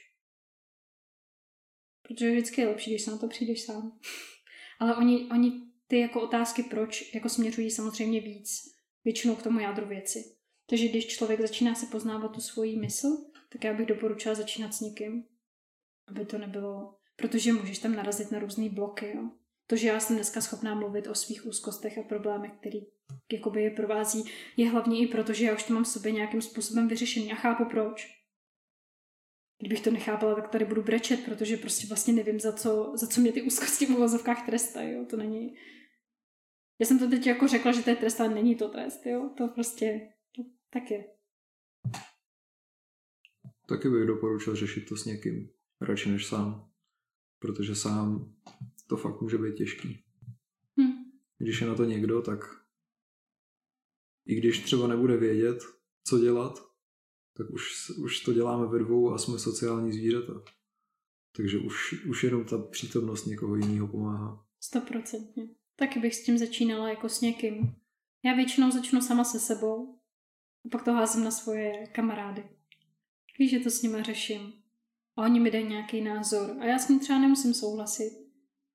Protože 2.07 2.31
vždycky 2.31 2.61
je 2.61 2.67
lepší, 2.67 2.91
když 2.91 3.01
se 3.01 3.11
na 3.11 3.17
to 3.17 3.27
přijdeš 3.27 3.65
sám. 3.65 3.99
ale 4.79 4.95
oni, 4.95 5.29
oni 5.31 5.51
ty 5.87 5.99
jako 5.99 6.21
otázky 6.21 6.63
proč 6.63 7.13
jako 7.13 7.29
směřují 7.29 7.71
samozřejmě 7.71 8.21
víc, 8.21 8.49
většinou 9.03 9.35
k 9.35 9.43
tomu 9.43 9.59
jádru 9.59 9.87
věci. 9.87 10.37
Takže 10.65 10.87
když 10.87 11.07
člověk 11.07 11.41
začíná 11.41 11.75
se 11.75 11.85
poznávat 11.85 12.31
tu 12.31 12.41
svoji 12.41 12.79
mysl, 12.79 13.07
tak 13.49 13.63
já 13.63 13.73
bych 13.73 13.85
doporučila 13.85 14.35
začínat 14.35 14.73
s 14.73 14.81
někým, 14.81 15.23
aby 16.07 16.25
to 16.25 16.37
nebylo 16.37 17.00
protože 17.21 17.53
můžeš 17.53 17.79
tam 17.79 17.95
narazit 17.95 18.31
na 18.31 18.39
různé 18.39 18.69
bloky. 18.69 19.13
Jo. 19.15 19.29
To, 19.67 19.75
že 19.75 19.87
já 19.87 19.99
jsem 19.99 20.15
dneska 20.15 20.41
schopná 20.41 20.75
mluvit 20.75 21.07
o 21.07 21.15
svých 21.15 21.45
úzkostech 21.45 21.97
a 21.97 22.03
problémech, 22.03 22.51
který 22.59 22.81
jakoby 23.31 23.63
je 23.63 23.71
provází, 23.71 24.23
je 24.57 24.69
hlavně 24.69 24.99
i 24.99 25.07
proto, 25.07 25.33
že 25.33 25.45
já 25.45 25.55
už 25.55 25.63
to 25.63 25.73
mám 25.73 25.83
v 25.83 25.87
sobě 25.87 26.11
nějakým 26.11 26.41
způsobem 26.41 26.87
vyřešený 26.87 27.31
a 27.31 27.35
chápu 27.35 27.65
proč. 27.65 28.21
Kdybych 29.59 29.81
to 29.81 29.91
nechápala, 29.91 30.35
tak 30.35 30.49
tady 30.49 30.65
budu 30.65 30.83
brečet, 30.83 31.25
protože 31.25 31.57
prostě 31.57 31.87
vlastně 31.87 32.13
nevím, 32.13 32.39
za 32.39 32.53
co, 32.53 32.91
za 32.95 33.07
co 33.07 33.21
mě 33.21 33.31
ty 33.31 33.41
úzkosti 33.41 33.85
v 33.85 33.89
uvozovkách 33.89 34.45
trestají. 34.45 35.05
To 35.05 35.17
není... 35.17 35.55
Já 36.79 36.85
jsem 36.85 36.99
to 36.99 37.09
teď 37.09 37.27
jako 37.27 37.47
řekla, 37.47 37.71
že 37.71 37.83
to 37.83 37.89
je 37.89 37.95
trest, 37.95 38.19
ale 38.21 38.33
není 38.33 38.55
to 38.55 38.69
trest. 38.69 39.05
Jo. 39.05 39.29
To 39.37 39.47
prostě 39.47 40.09
to 40.35 40.43
tak 40.69 40.91
je. 40.91 41.05
Taky 43.67 43.89
bych 43.89 44.07
doporučil 44.07 44.55
řešit 44.55 44.89
to 44.89 44.97
s 44.97 45.05
někým, 45.05 45.49
radši 45.81 46.09
než 46.09 46.25
sám 46.25 46.70
protože 47.41 47.75
sám 47.75 48.35
to 48.87 48.97
fakt 48.97 49.21
může 49.21 49.37
být 49.37 49.55
těžký. 49.55 50.03
Hmm. 50.77 51.11
Když 51.37 51.61
je 51.61 51.67
na 51.67 51.75
to 51.75 51.83
někdo, 51.83 52.21
tak 52.21 52.39
i 54.25 54.35
když 54.35 54.59
třeba 54.59 54.87
nebude 54.87 55.17
vědět, 55.17 55.63
co 56.03 56.19
dělat, 56.19 56.71
tak 57.37 57.49
už, 57.49 57.89
už 57.89 58.19
to 58.19 58.33
děláme 58.33 58.67
ve 58.67 58.79
dvou 58.79 59.13
a 59.13 59.17
jsme 59.17 59.39
sociální 59.39 59.91
zvířata. 59.91 60.33
Takže 61.35 61.57
už, 61.57 62.05
už 62.05 62.23
jenom 62.23 62.45
ta 62.45 62.57
přítomnost 62.57 63.25
někoho 63.25 63.55
jiného 63.55 63.87
pomáhá. 63.87 64.45
Stoprocentně. 64.59 65.49
Taky 65.75 65.99
bych 65.99 66.15
s 66.15 66.23
tím 66.23 66.37
začínala 66.37 66.89
jako 66.89 67.09
s 67.09 67.21
někým. 67.21 67.75
Já 68.25 68.35
většinou 68.35 68.71
začnu 68.71 69.01
sama 69.01 69.23
se 69.23 69.39
sebou 69.39 69.99
a 70.65 70.69
pak 70.71 70.83
to 70.83 70.93
házím 70.93 71.23
na 71.23 71.31
svoje 71.31 71.87
kamarády. 71.87 72.49
Víš, 73.39 73.51
že 73.51 73.59
to 73.59 73.69
s 73.69 73.81
nimi 73.81 74.03
řeším 74.03 74.60
a 75.17 75.21
oni 75.23 75.39
mi 75.39 75.51
dají 75.51 75.67
nějaký 75.67 76.01
názor 76.01 76.57
a 76.59 76.65
já 76.65 76.79
s 76.79 76.87
ním 76.87 76.99
třeba 76.99 77.19
nemusím 77.19 77.53
souhlasit, 77.53 78.11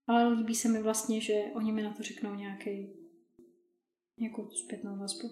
ale 0.07 0.29
líbí 0.29 0.55
se 0.55 0.69
mi 0.69 0.83
vlastně, 0.83 1.21
že 1.21 1.45
oni 1.55 1.73
mi 1.73 1.83
na 1.83 1.95
to 1.95 2.03
řeknou 2.03 2.35
nějaký 2.35 2.97
nějakou 4.19 4.51
zpětnou 4.51 4.99
vazbu. 4.99 5.29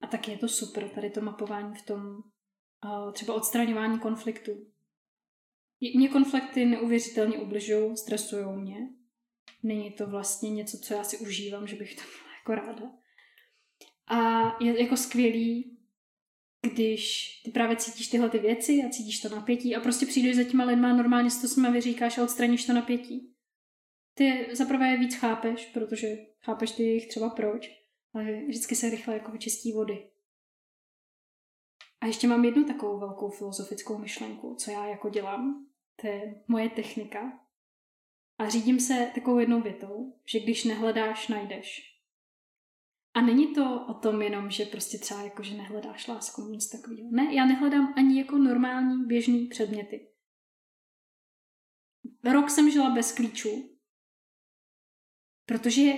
A 0.00 0.06
taky 0.06 0.30
je 0.30 0.38
to 0.38 0.48
super, 0.48 0.88
tady 0.88 1.10
to 1.10 1.20
mapování 1.20 1.74
v 1.74 1.82
tom 1.82 2.22
třeba 3.12 3.34
odstraňování 3.34 3.98
konfliktů. 3.98 4.52
Mě 5.96 6.08
konflikty 6.08 6.64
neuvěřitelně 6.64 7.38
ubližují, 7.38 7.96
stresují 7.96 8.46
mě. 8.56 8.76
Není 9.62 9.92
to 9.92 10.06
vlastně 10.06 10.50
něco, 10.50 10.78
co 10.78 10.94
já 10.94 11.04
si 11.04 11.18
užívám, 11.18 11.66
že 11.66 11.76
bych 11.76 11.94
to 11.94 12.02
byla 12.02 12.34
jako 12.38 12.66
ráda. 12.66 12.90
A 14.06 14.42
je 14.64 14.82
jako 14.82 14.96
skvělý 14.96 15.77
když 16.62 17.32
ty 17.44 17.50
právě 17.50 17.76
cítíš 17.76 18.08
tyhle 18.08 18.30
ty 18.30 18.38
věci 18.38 18.82
a 18.86 18.90
cítíš 18.90 19.20
to 19.20 19.28
napětí 19.28 19.76
a 19.76 19.80
prostě 19.80 20.06
přijdeš 20.06 20.36
za 20.36 20.44
těma 20.44 20.64
lidma 20.64 20.92
normálně 20.92 21.30
si 21.30 21.40
to 21.40 21.48
s 21.48 21.56
nimi 21.56 21.70
vyříkáš 21.70 22.18
a 22.18 22.22
odstraníš 22.22 22.66
to 22.66 22.72
napětí. 22.72 23.34
Ty 24.14 24.48
zaprvé 24.52 24.88
je 24.88 24.98
víc 24.98 25.14
chápeš, 25.14 25.66
protože 25.66 26.16
chápeš 26.40 26.70
ty 26.70 26.82
jejich 26.82 27.08
třeba 27.08 27.30
proč, 27.30 27.70
ale 28.14 28.44
vždycky 28.48 28.76
se 28.76 28.90
rychle 28.90 29.14
jako 29.14 29.32
vyčistí 29.32 29.72
vody. 29.72 30.10
A 32.00 32.06
ještě 32.06 32.28
mám 32.28 32.44
jednu 32.44 32.64
takovou 32.64 32.98
velkou 32.98 33.30
filozofickou 33.30 33.98
myšlenku, 33.98 34.54
co 34.54 34.70
já 34.70 34.86
jako 34.86 35.08
dělám. 35.08 35.66
To 36.00 36.06
je 36.06 36.42
moje 36.48 36.68
technika. 36.68 37.40
A 38.38 38.48
řídím 38.48 38.80
se 38.80 39.10
takovou 39.14 39.38
jednou 39.38 39.60
větou, 39.60 40.14
že 40.26 40.40
když 40.40 40.64
nehledáš, 40.64 41.28
najdeš. 41.28 41.97
A 43.14 43.20
není 43.20 43.54
to 43.54 43.86
o 43.88 43.94
tom 43.94 44.22
jenom, 44.22 44.50
že 44.50 44.64
prostě 44.64 44.98
třeba 44.98 45.22
jako, 45.22 45.42
že 45.42 45.54
nehledáš 45.54 46.08
lásku, 46.08 46.42
nic 46.42 46.70
takového. 46.70 47.10
Ne, 47.10 47.34
já 47.34 47.46
nehledám 47.46 47.94
ani 47.96 48.18
jako 48.18 48.38
normální 48.38 49.04
běžný 49.06 49.46
předměty. 49.46 50.08
rok 52.24 52.50
jsem 52.50 52.70
žila 52.70 52.90
bez 52.90 53.12
klíčů, 53.12 53.70
protože, 55.46 55.92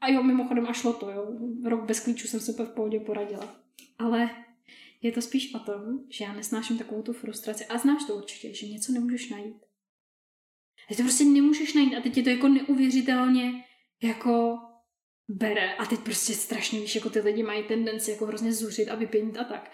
a 0.00 0.08
jo, 0.08 0.22
mimochodem 0.22 0.66
a 0.66 0.72
šlo 0.72 0.92
to, 0.92 1.10
jo, 1.10 1.38
rok 1.64 1.84
bez 1.84 2.00
klíčů 2.00 2.28
jsem 2.28 2.40
se 2.40 2.64
v 2.64 2.74
pohodě 2.74 3.00
poradila. 3.00 3.56
Ale 3.98 4.44
je 5.02 5.12
to 5.12 5.22
spíš 5.22 5.54
o 5.54 5.58
tom, 5.58 6.00
že 6.08 6.24
já 6.24 6.32
nesnáším 6.32 6.78
takovou 6.78 7.02
tu 7.02 7.12
frustraci. 7.12 7.66
A 7.66 7.78
znáš 7.78 8.04
to 8.04 8.16
určitě, 8.16 8.54
že 8.54 8.66
něco 8.66 8.92
nemůžeš 8.92 9.30
najít. 9.30 9.56
Že 10.90 10.96
to 10.96 11.02
prostě 11.02 11.24
nemůžeš 11.24 11.74
najít 11.74 11.94
a 11.94 12.00
teď 12.00 12.16
je 12.16 12.22
to 12.22 12.30
jako 12.30 12.48
neuvěřitelně 12.48 13.64
jako 14.02 14.58
bere 15.28 15.74
a 15.74 15.86
teď 15.86 16.00
prostě 16.00 16.34
strašně 16.34 16.80
víš, 16.80 16.94
jako 16.94 17.10
ty 17.10 17.20
lidi 17.20 17.42
mají 17.42 17.64
tendenci 17.64 18.10
jako 18.10 18.26
hrozně 18.26 18.52
zuřit 18.52 18.88
a 18.88 18.94
vypěnit 18.94 19.38
a 19.38 19.44
tak. 19.44 19.72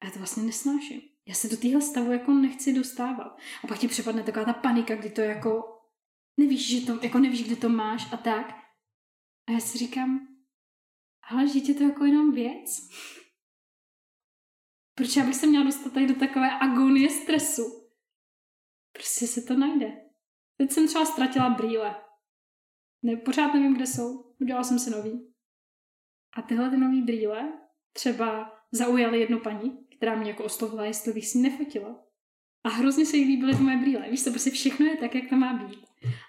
A 0.00 0.06
já 0.06 0.10
to 0.10 0.18
vlastně 0.18 0.42
nesnáším. 0.42 1.00
Já 1.26 1.34
se 1.34 1.48
do 1.48 1.56
téhle 1.56 1.82
stavu 1.82 2.12
jako 2.12 2.32
nechci 2.32 2.72
dostávat. 2.72 3.36
A 3.64 3.66
pak 3.66 3.78
ti 3.78 3.88
přepadne 3.88 4.22
taková 4.22 4.44
ta 4.44 4.52
panika, 4.52 4.96
kdy 4.96 5.10
to 5.10 5.20
jako 5.20 5.80
nevíš, 6.36 6.70
že 6.70 6.86
to, 6.86 6.98
jako 7.02 7.18
nevíš, 7.18 7.44
kde 7.44 7.56
to 7.56 7.68
máš 7.68 8.12
a 8.12 8.16
tak. 8.16 8.50
A 9.48 9.52
já 9.52 9.60
si 9.60 9.78
říkám, 9.78 10.28
ale 11.30 11.44
je 11.54 11.74
to 11.74 11.82
jako 11.82 12.04
jenom 12.04 12.32
věc. 12.32 12.70
Proč 14.94 15.16
já 15.16 15.24
bych 15.24 15.34
se 15.34 15.46
měla 15.46 15.64
dostat 15.64 15.92
tady 15.92 16.06
do 16.06 16.14
takové 16.14 16.58
agonie 16.58 17.10
stresu? 17.10 17.62
Prostě 18.92 19.26
se 19.26 19.42
to 19.42 19.54
najde. 19.54 20.04
Teď 20.56 20.72
jsem 20.72 20.88
třeba 20.88 21.04
ztratila 21.04 21.50
brýle. 21.50 22.03
Ne, 23.04 23.16
pořád 23.16 23.54
nevím, 23.54 23.74
kde 23.74 23.86
jsou. 23.86 24.34
Udělala 24.40 24.64
jsem 24.64 24.78
si 24.78 24.90
nový. 24.90 25.34
A 26.36 26.42
tyhle 26.42 26.70
ty 26.70 26.76
nový 26.76 27.02
brýle 27.02 27.52
třeba 27.92 28.52
zaujaly 28.72 29.20
jednu 29.20 29.40
paní, 29.40 29.86
která 29.96 30.14
mě 30.14 30.30
jako 30.30 30.44
oslovila, 30.44 30.84
jestli 30.84 31.12
bych 31.12 31.26
si 31.26 31.38
nefotila. 31.38 32.04
A 32.64 32.68
hrozně 32.68 33.06
se 33.06 33.16
jí 33.16 33.24
líbily 33.24 33.56
ty 33.56 33.62
moje 33.62 33.76
brýle. 33.76 34.10
Víš 34.10 34.24
to, 34.24 34.30
prostě 34.30 34.50
všechno 34.50 34.86
je 34.86 34.96
tak, 34.96 35.14
jak 35.14 35.28
to 35.28 35.36
má 35.36 35.52
být. 35.52 35.86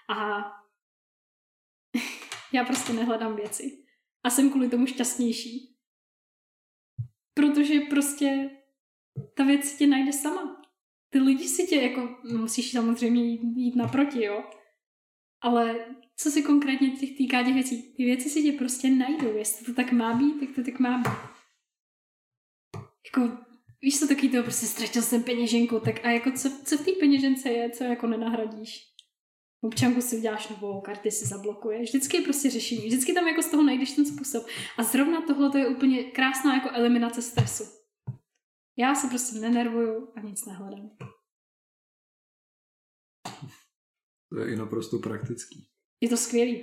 A 0.08 0.44
já 2.52 2.64
prostě 2.64 2.92
nehledám 2.92 3.36
věci. 3.36 3.84
A 4.24 4.30
jsem 4.30 4.50
kvůli 4.50 4.68
tomu 4.68 4.86
šťastnější. 4.86 5.76
Protože 7.34 7.80
prostě 7.80 8.50
ta 9.34 9.44
věc 9.44 9.64
si 9.64 9.78
tě 9.78 9.86
najde 9.86 10.12
sama. 10.12 10.62
Ty 11.10 11.18
lidi 11.18 11.48
si 11.48 11.66
tě 11.66 11.76
jako, 11.76 12.18
musíš 12.38 12.72
samozřejmě 12.72 13.24
jít, 13.24 13.56
jít 13.56 13.76
naproti, 13.76 14.24
jo. 14.24 14.50
Ale 15.40 15.96
co 16.16 16.30
se 16.30 16.42
konkrétně 16.42 16.90
těch 16.90 17.16
týká 17.16 17.42
těch 17.42 17.54
věcí, 17.54 17.94
ty 17.96 18.04
věci 18.04 18.30
si 18.30 18.42
tě 18.42 18.52
prostě 18.52 18.90
najdou. 18.90 19.36
Jestli 19.36 19.66
to 19.66 19.74
tak 19.74 19.92
má 19.92 20.14
být, 20.14 20.40
tak 20.40 20.48
to 20.54 20.64
tak 20.64 20.78
má 20.78 20.98
být. 20.98 21.36
Jako, 23.06 23.38
víš 23.82 23.98
co 23.98 24.08
taky 24.08 24.28
to, 24.28 24.42
prostě 24.42 24.66
ztratil 24.66 25.02
jsem 25.02 25.22
peněženku, 25.22 25.80
tak 25.80 26.04
a 26.04 26.10
jako 26.10 26.30
co, 26.30 26.50
co 26.64 26.78
v 26.78 26.84
té 26.84 26.90
peněžence 27.00 27.48
je, 27.48 27.70
co 27.70 27.84
jako 27.84 28.06
nenahradíš? 28.06 28.96
Občanku 29.60 30.00
si 30.00 30.16
uděláš 30.16 30.48
novou, 30.48 30.80
karty 30.80 31.10
si 31.10 31.26
zablokuješ. 31.26 31.88
Vždycky 31.88 32.16
je 32.16 32.22
prostě 32.22 32.50
řešení. 32.50 32.86
Vždycky 32.86 33.12
tam 33.12 33.28
jako 33.28 33.42
z 33.42 33.50
toho 33.50 33.62
najdeš 33.62 33.92
ten 33.92 34.06
způsob. 34.06 34.46
A 34.78 34.82
zrovna 34.82 35.26
tohle 35.26 35.50
to 35.50 35.58
je 35.58 35.68
úplně 35.68 36.04
krásná 36.04 36.54
jako 36.54 36.68
eliminace 36.72 37.22
stresu. 37.22 37.64
Já 38.78 38.94
se 38.94 39.08
prostě 39.08 39.38
nenervuju 39.38 40.12
a 40.16 40.20
nic 40.20 40.46
nehledám. 40.46 40.90
To 44.28 44.40
je 44.40 44.52
i 44.52 44.56
naprosto 44.56 44.98
praktický. 44.98 45.75
Je 46.00 46.08
to 46.08 46.16
skvělý. 46.16 46.62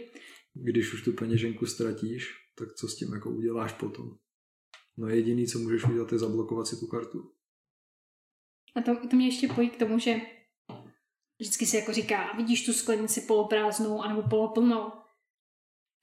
Když 0.54 0.94
už 0.94 1.04
tu 1.04 1.14
peněženku 1.14 1.66
ztratíš, 1.66 2.34
tak 2.58 2.74
co 2.74 2.88
s 2.88 2.96
tím 2.98 3.14
jako 3.14 3.30
uděláš 3.30 3.74
potom? 3.74 4.18
No 4.98 5.08
jediný, 5.08 5.48
co 5.48 5.60
můžeš 5.60 5.84
udělat, 5.84 6.12
je 6.12 6.20
zablokovat 6.20 6.68
si 6.68 6.80
tu 6.80 6.88
kartu. 6.88 7.32
A 8.76 8.82
to, 8.82 9.08
to 9.08 9.16
mě 9.16 9.28
ještě 9.28 9.48
pojí 9.48 9.70
k 9.70 9.80
tomu, 9.80 10.00
že 10.00 10.22
vždycky 11.40 11.66
si 11.66 11.78
jako 11.78 11.94
říká, 11.94 12.34
vidíš 12.38 12.66
tu 12.66 12.74
sklenici 12.74 13.22
poloprázdnou 13.22 14.02
anebo 14.02 14.22
poloplnou. 14.30 14.92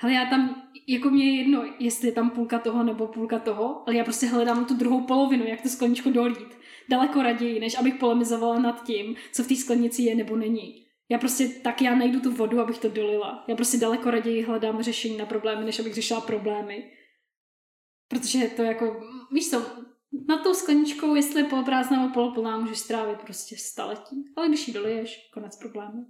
Ale 0.01 0.13
já 0.13 0.31
tam, 0.31 0.71
jako 0.89 1.11
mě 1.11 1.25
je 1.25 1.37
jedno, 1.37 1.75
jestli 1.79 2.09
je 2.09 2.13
tam 2.13 2.31
půlka 2.31 2.59
toho 2.59 2.85
nebo 2.85 3.07
půlka 3.07 3.39
toho, 3.39 3.89
ale 3.89 3.97
já 3.97 4.05
prostě 4.05 4.27
hledám 4.27 4.65
tu 4.65 4.77
druhou 4.77 5.07
polovinu, 5.07 5.45
jak 5.45 5.63
tu 5.63 5.69
skleničku 5.69 6.11
dolít. 6.11 6.59
Daleko 6.89 7.23
raději, 7.23 7.61
než 7.61 7.79
abych 7.79 7.95
polemizovala 7.95 8.59
nad 8.59 8.87
tím, 8.87 9.17
co 9.33 9.45
v 9.45 9.49
té 9.49 9.57
sklenici 9.57 10.03
je 10.03 10.15
nebo 10.15 10.37
není. 10.37 10.87
Já 11.11 11.19
prostě 11.19 11.49
tak 11.49 11.83
já 11.83 11.95
najdu 11.95 12.21
tu 12.21 12.33
vodu, 12.33 12.61
abych 12.61 12.79
to 12.79 12.89
dolila. 12.89 13.45
Já 13.49 13.57
prostě 13.57 13.79
daleko 13.79 14.11
raději 14.11 14.43
hledám 14.43 14.83
řešení 14.83 15.17
na 15.17 15.27
problémy, 15.27 15.65
než 15.65 15.81
abych 15.81 15.95
řešila 15.95 16.21
problémy. 16.21 16.93
Protože 18.09 18.49
to 18.57 18.63
jako, 18.63 19.01
víš 19.33 19.51
co, 19.51 19.67
na 20.29 20.43
tou 20.43 20.55
skleničkou, 20.55 21.15
jestli 21.15 21.41
je 21.41 21.49
poloprázdná 21.49 22.03
nebo 22.03 22.15
poloplná, 22.15 22.59
můžeš 22.59 22.79
strávit 22.79 23.19
prostě 23.19 23.57
staletí. 23.57 24.25
Ale 24.37 24.49
když 24.49 24.69
ji 24.69 24.75
doliješ, 24.75 25.31
konec 25.35 25.57
problému. 25.57 26.07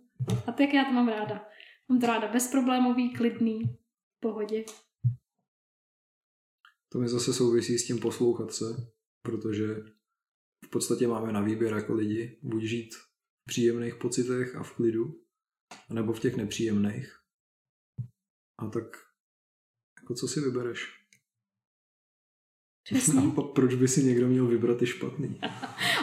A 0.46 0.52
tak 0.52 0.74
já 0.74 0.84
to 0.84 0.92
mám 0.92 1.08
ráda. 1.08 1.46
Mám 1.88 2.00
to 2.00 2.06
ráda 2.06 2.28
bezproblémový, 2.28 3.14
klidný, 3.14 3.78
pohodě. 4.20 4.64
To 6.88 6.98
mi 6.98 7.08
zase 7.08 7.32
souvisí 7.32 7.78
s 7.78 7.86
tím 7.86 7.98
poslouchat 7.98 8.52
se, 8.52 8.64
protože 9.22 9.66
v 10.64 10.70
podstatě 10.70 11.08
máme 11.08 11.32
na 11.32 11.40
výběr 11.40 11.72
jako 11.72 11.94
lidi, 11.94 12.38
buď 12.42 12.62
žít 12.62 12.94
příjemných 13.46 13.96
pocitech 13.96 14.56
a 14.56 14.62
v 14.62 14.72
klidu, 14.72 15.20
nebo 15.90 16.12
v 16.12 16.20
těch 16.20 16.36
nepříjemných. 16.36 17.16
A 18.58 18.66
tak 18.66 18.84
jako 20.00 20.14
co 20.14 20.28
si 20.28 20.40
vybereš? 20.40 21.00
Přesně. 22.82 23.14
No, 23.14 23.42
proč 23.42 23.74
by 23.74 23.88
si 23.88 24.04
někdo 24.04 24.28
měl 24.28 24.46
vybrat 24.46 24.78
ty 24.78 24.86
špatný? 24.86 25.40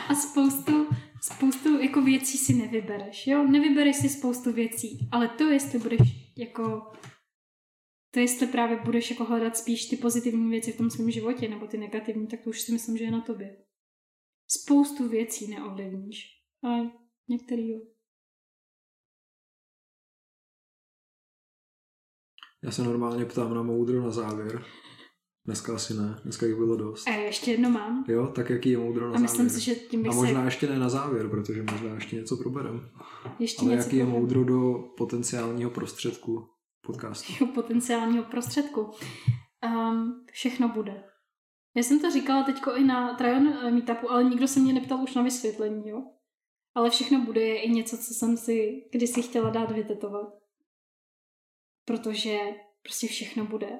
A 0.09 0.15
spoustu, 0.15 0.89
spoustu 1.21 1.79
jako 1.79 2.01
věcí 2.01 2.37
si 2.37 2.53
nevybereš, 2.53 3.27
jo? 3.27 3.47
Nevybereš 3.47 3.95
si 3.95 4.09
spoustu 4.09 4.53
věcí, 4.53 5.09
ale 5.11 5.27
to, 5.27 5.43
jestli 5.43 5.79
budeš 5.79 6.33
jako 6.37 6.91
to 8.11 8.19
jestli 8.21 8.47
právě 8.47 8.79
budeš 8.85 9.09
jako 9.09 9.25
hledat 9.25 9.57
spíš 9.57 9.85
ty 9.85 9.97
pozitivní 9.97 10.49
věci 10.49 10.71
v 10.71 10.77
tom 10.77 10.89
svém 10.89 11.11
životě, 11.11 11.47
nebo 11.47 11.67
ty 11.67 11.77
negativní, 11.77 12.27
tak 12.27 12.41
to 12.41 12.49
už 12.49 12.61
si 12.61 12.71
myslím, 12.71 12.97
že 12.97 13.03
je 13.03 13.11
na 13.11 13.21
tobě. 13.21 13.57
Spoustu 14.47 15.09
věcí 15.09 15.47
neovlivníš, 15.47 16.27
ale 16.63 16.91
některý 17.29 17.69
jo. 17.69 17.79
Já 22.63 22.71
se 22.71 22.83
normálně 22.83 23.25
ptám 23.25 23.53
na 23.53 23.63
moudro 23.63 24.01
na 24.01 24.11
závěr. 24.11 24.63
Dneska 25.45 25.75
asi 25.75 25.93
ne, 25.93 26.19
dneska 26.23 26.45
jich 26.45 26.55
bylo 26.55 26.75
dost. 26.77 27.07
A 27.07 27.11
ještě 27.11 27.51
jedno 27.51 27.69
mám. 27.69 28.05
Jo, 28.07 28.27
tak 28.27 28.49
jaký 28.49 28.69
je 28.69 28.77
moudro 28.77 29.09
na 29.09 29.15
A 29.15 29.19
myslím 29.19 29.49
závěr? 29.49 29.59
si, 29.61 29.65
že 29.65 29.75
tím 29.75 30.03
bych 30.03 30.11
A 30.11 30.15
možná 30.15 30.41
se... 30.41 30.47
ještě 30.47 30.67
ne 30.67 30.79
na 30.79 30.89
závěr, 30.89 31.29
protože 31.29 31.63
možná 31.71 31.93
ještě 31.95 32.15
něco 32.15 32.37
proberem. 32.37 32.89
Ještě 33.39 33.61
Ale 33.61 33.71
něco 33.75 33.83
jaký 33.87 33.97
je 33.97 34.05
povím. 34.05 34.19
moudro 34.19 34.43
do 34.43 34.73
potenciálního 34.97 35.69
prostředku 35.71 36.47
podcastu? 36.81 37.33
jeho 37.39 37.53
potenciálního 37.55 38.23
prostředku. 38.23 38.91
Um, 39.65 40.25
všechno 40.31 40.69
bude. 40.69 41.03
Já 41.75 41.83
jsem 41.83 41.99
to 41.99 42.11
říkala 42.11 42.43
teďko 42.43 42.75
i 42.75 42.83
na 42.83 43.15
Trajon 43.15 43.47
eh, 43.47 43.71
meetupu, 43.71 44.11
ale 44.11 44.23
nikdo 44.23 44.47
se 44.47 44.59
mě 44.59 44.73
neptal 44.73 45.03
už 45.03 45.15
na 45.15 45.21
vysvětlení, 45.21 45.89
jo. 45.89 46.03
Ale 46.77 46.89
všechno 46.89 47.25
bude 47.25 47.41
je 47.41 47.61
i 47.61 47.69
něco, 47.69 47.97
co 47.97 48.13
jsem 48.13 48.37
si 48.37 48.83
kdysi 48.91 49.21
chtěla 49.21 49.49
dát 49.49 49.71
vytetovat. 49.71 50.33
Protože 51.85 52.39
prostě 52.81 53.07
všechno 53.07 53.45
bude. 53.45 53.79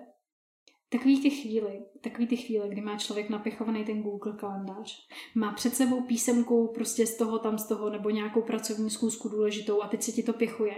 Takový 0.90 1.22
ty 1.22 1.30
chvíli, 1.30 1.86
takový 2.02 2.28
ty 2.28 2.38
chvíle, 2.38 2.70
kdy 2.70 2.82
má 2.82 2.98
člověk 2.98 3.30
napichovaný 3.30 3.86
ten 3.86 4.02
Google 4.02 4.34
kalendář, 4.34 5.08
má 5.36 5.54
před 5.54 5.76
sebou 5.76 6.04
písemku 6.04 6.72
prostě 6.76 7.08
z 7.08 7.18
toho 7.18 7.40
tam 7.40 7.58
z 7.58 7.68
toho, 7.68 7.90
nebo 7.90 8.10
nějakou 8.10 8.42
pracovní 8.42 8.90
zkoušku 8.90 9.30
důležitou 9.30 9.82
a 9.82 9.88
teď 9.88 10.04
se 10.04 10.12
ti 10.12 10.24
to 10.24 10.34
pichuje. 10.34 10.76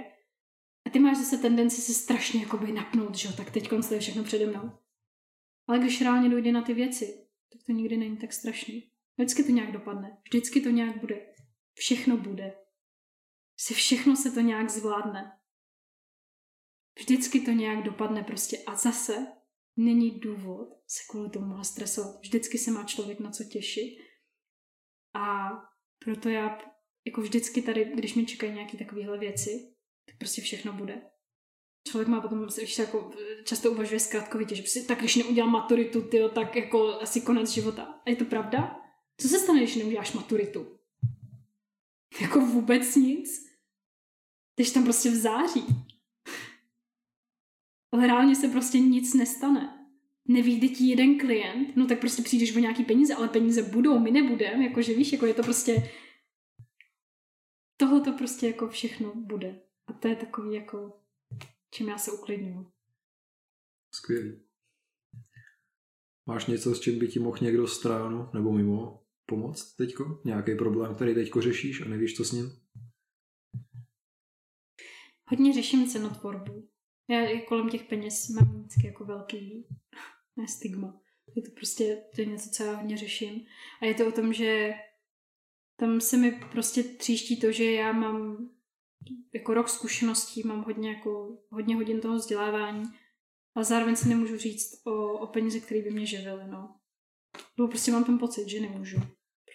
A 0.85 0.89
ty 0.89 0.99
máš 0.99 1.17
zase 1.17 1.37
tendenci 1.37 1.81
se 1.81 1.93
strašně 1.93 2.41
jakoby 2.41 2.71
napnout, 2.71 3.15
že 3.15 3.27
jo, 3.27 3.33
tak 3.37 3.51
teď 3.51 3.69
to 3.69 3.93
je 3.93 3.99
všechno 3.99 4.23
přede 4.23 4.45
mnou. 4.45 4.71
Ale 5.67 5.79
když 5.79 6.01
reálně 6.01 6.29
dojde 6.29 6.51
na 6.51 6.61
ty 6.61 6.73
věci, 6.73 7.27
tak 7.53 7.61
to 7.65 7.71
nikdy 7.71 7.97
není 7.97 8.17
tak 8.17 8.33
strašný. 8.33 8.89
Vždycky 9.17 9.43
to 9.43 9.51
nějak 9.51 9.71
dopadne. 9.71 10.17
Vždycky 10.23 10.61
to 10.61 10.69
nějak 10.69 10.99
bude. 10.99 11.38
Všechno 11.79 12.17
bude. 12.17 12.57
Si 13.57 13.73
všechno 13.73 14.15
se 14.15 14.31
to 14.31 14.39
nějak 14.39 14.69
zvládne. 14.69 15.39
Vždycky 16.99 17.39
to 17.41 17.51
nějak 17.51 17.83
dopadne 17.83 18.23
prostě. 18.23 18.57
A 18.67 18.75
zase 18.75 19.27
není 19.77 20.19
důvod 20.19 20.69
se 20.87 21.03
kvůli 21.09 21.29
tomu 21.29 21.63
stresovat. 21.63 22.19
Vždycky 22.21 22.57
se 22.57 22.71
má 22.71 22.83
člověk 22.83 23.19
na 23.19 23.31
co 23.31 23.43
těšit. 23.43 23.99
A 25.13 25.49
proto 25.99 26.29
já 26.29 26.61
jako 27.05 27.21
vždycky 27.21 27.61
tady, 27.61 27.85
když 27.85 28.15
mi 28.15 28.25
čekají 28.25 28.53
nějaké 28.53 28.77
takovéhle 28.77 29.17
věci, 29.17 29.75
tak 30.05 30.17
prostě 30.17 30.41
všechno 30.41 30.73
bude. 30.73 31.01
Člověk 31.87 32.07
má 32.07 32.21
potom, 32.21 32.47
když 32.57 32.73
se 32.73 32.81
jako 32.81 33.11
často 33.43 33.71
uvažuje 33.71 33.99
zkrátkovitě, 33.99 34.55
že 34.55 34.61
prostě, 34.61 34.81
tak 34.81 34.99
když 34.99 35.15
neudělám 35.15 35.51
maturitu, 35.51 36.01
tyjo, 36.01 36.29
tak 36.29 36.55
jako 36.55 36.87
asi 36.87 37.21
konec 37.21 37.49
života. 37.49 38.01
A 38.05 38.09
je 38.09 38.15
to 38.15 38.25
pravda? 38.25 38.81
Co 39.17 39.27
se 39.27 39.39
stane, 39.39 39.59
když 39.59 39.75
neuděláš 39.75 40.13
maturitu? 40.13 40.78
Jako 42.21 42.39
vůbec 42.39 42.95
nic. 42.95 43.49
Když 44.55 44.71
tam 44.71 44.83
prostě 44.83 45.09
v 45.09 45.15
září. 45.15 45.65
Ale 47.91 48.07
reálně 48.07 48.35
se 48.35 48.47
prostě 48.47 48.79
nic 48.79 49.13
nestane. 49.13 49.75
Nevyjde 50.27 50.67
ti 50.67 50.83
jeden 50.83 51.19
klient, 51.19 51.75
no 51.75 51.87
tak 51.87 51.99
prostě 51.99 52.21
přijdeš 52.21 52.55
o 52.55 52.59
nějaký 52.59 52.83
peníze, 52.83 53.15
ale 53.15 53.27
peníze 53.27 53.63
budou, 53.63 53.99
my 53.99 54.11
nebudeme, 54.11 54.65
jakože 54.65 54.93
víš, 54.93 55.11
jako 55.11 55.25
je 55.25 55.33
to 55.33 55.43
prostě 55.43 55.91
tohle 57.79 58.01
to 58.01 58.13
prostě 58.13 58.47
jako 58.47 58.67
všechno 58.67 59.15
bude. 59.15 59.61
A 59.87 59.93
to 59.93 60.07
je 60.07 60.15
takový 60.15 60.53
jako, 60.53 61.01
čím 61.73 61.89
já 61.89 61.97
se 61.97 62.11
uklidňuju. 62.11 62.71
Skvělý. 63.95 64.41
Máš 66.25 66.45
něco, 66.45 66.75
s 66.75 66.79
čím 66.79 66.99
by 66.99 67.07
ti 67.07 67.19
mohl 67.19 67.37
někdo 67.41 67.67
stránu 67.67 68.29
nebo 68.33 68.51
mimo 68.51 69.03
pomoct 69.29 69.75
teďko? 69.75 70.21
Nějaký 70.25 70.55
problém, 70.55 70.95
který 70.95 71.13
teďko 71.13 71.41
řešíš 71.41 71.81
a 71.81 71.85
nevíš, 71.85 72.15
co 72.15 72.25
s 72.25 72.31
ním? 72.31 72.51
Hodně 75.25 75.53
řeším 75.53 75.87
cenotvorbu. 75.87 76.69
Já 77.09 77.41
kolem 77.47 77.69
těch 77.69 77.83
peněz 77.83 78.29
mám 78.29 78.59
vždycky 78.59 78.87
jako 78.87 79.05
velký 79.05 79.65
ne 80.37 80.47
stigma. 80.47 81.01
Je 81.35 81.41
to 81.41 81.51
prostě 81.51 82.03
to 82.15 82.21
je 82.21 82.27
něco, 82.27 82.49
co 82.49 82.63
já 82.63 82.75
hodně 82.75 82.97
řeším. 82.97 83.45
A 83.81 83.85
je 83.85 83.93
to 83.93 84.07
o 84.07 84.11
tom, 84.11 84.33
že 84.33 84.73
tam 85.75 86.01
se 86.01 86.17
mi 86.17 86.31
prostě 86.31 86.83
tříští 86.83 87.39
to, 87.39 87.51
že 87.51 87.71
já 87.71 87.91
mám 87.91 88.49
jako 89.33 89.53
rok 89.53 89.69
zkušeností, 89.69 90.43
mám 90.43 90.63
hodně, 90.63 90.89
jako, 90.89 91.37
hodně 91.49 91.75
hodin 91.75 92.01
toho 92.01 92.15
vzdělávání 92.15 92.83
a 93.55 93.63
zároveň 93.63 93.95
si 93.95 94.09
nemůžu 94.09 94.37
říct 94.37 94.81
o, 94.87 95.13
o 95.13 95.27
peníze, 95.27 95.59
které 95.59 95.81
by 95.81 95.91
mě 95.91 96.05
živily, 96.05 96.47
no. 96.47 96.75
Nebo 97.57 97.67
prostě 97.67 97.91
mám 97.91 98.03
ten 98.03 98.19
pocit, 98.19 98.49
že 98.49 98.59
nemůžu. 98.59 98.97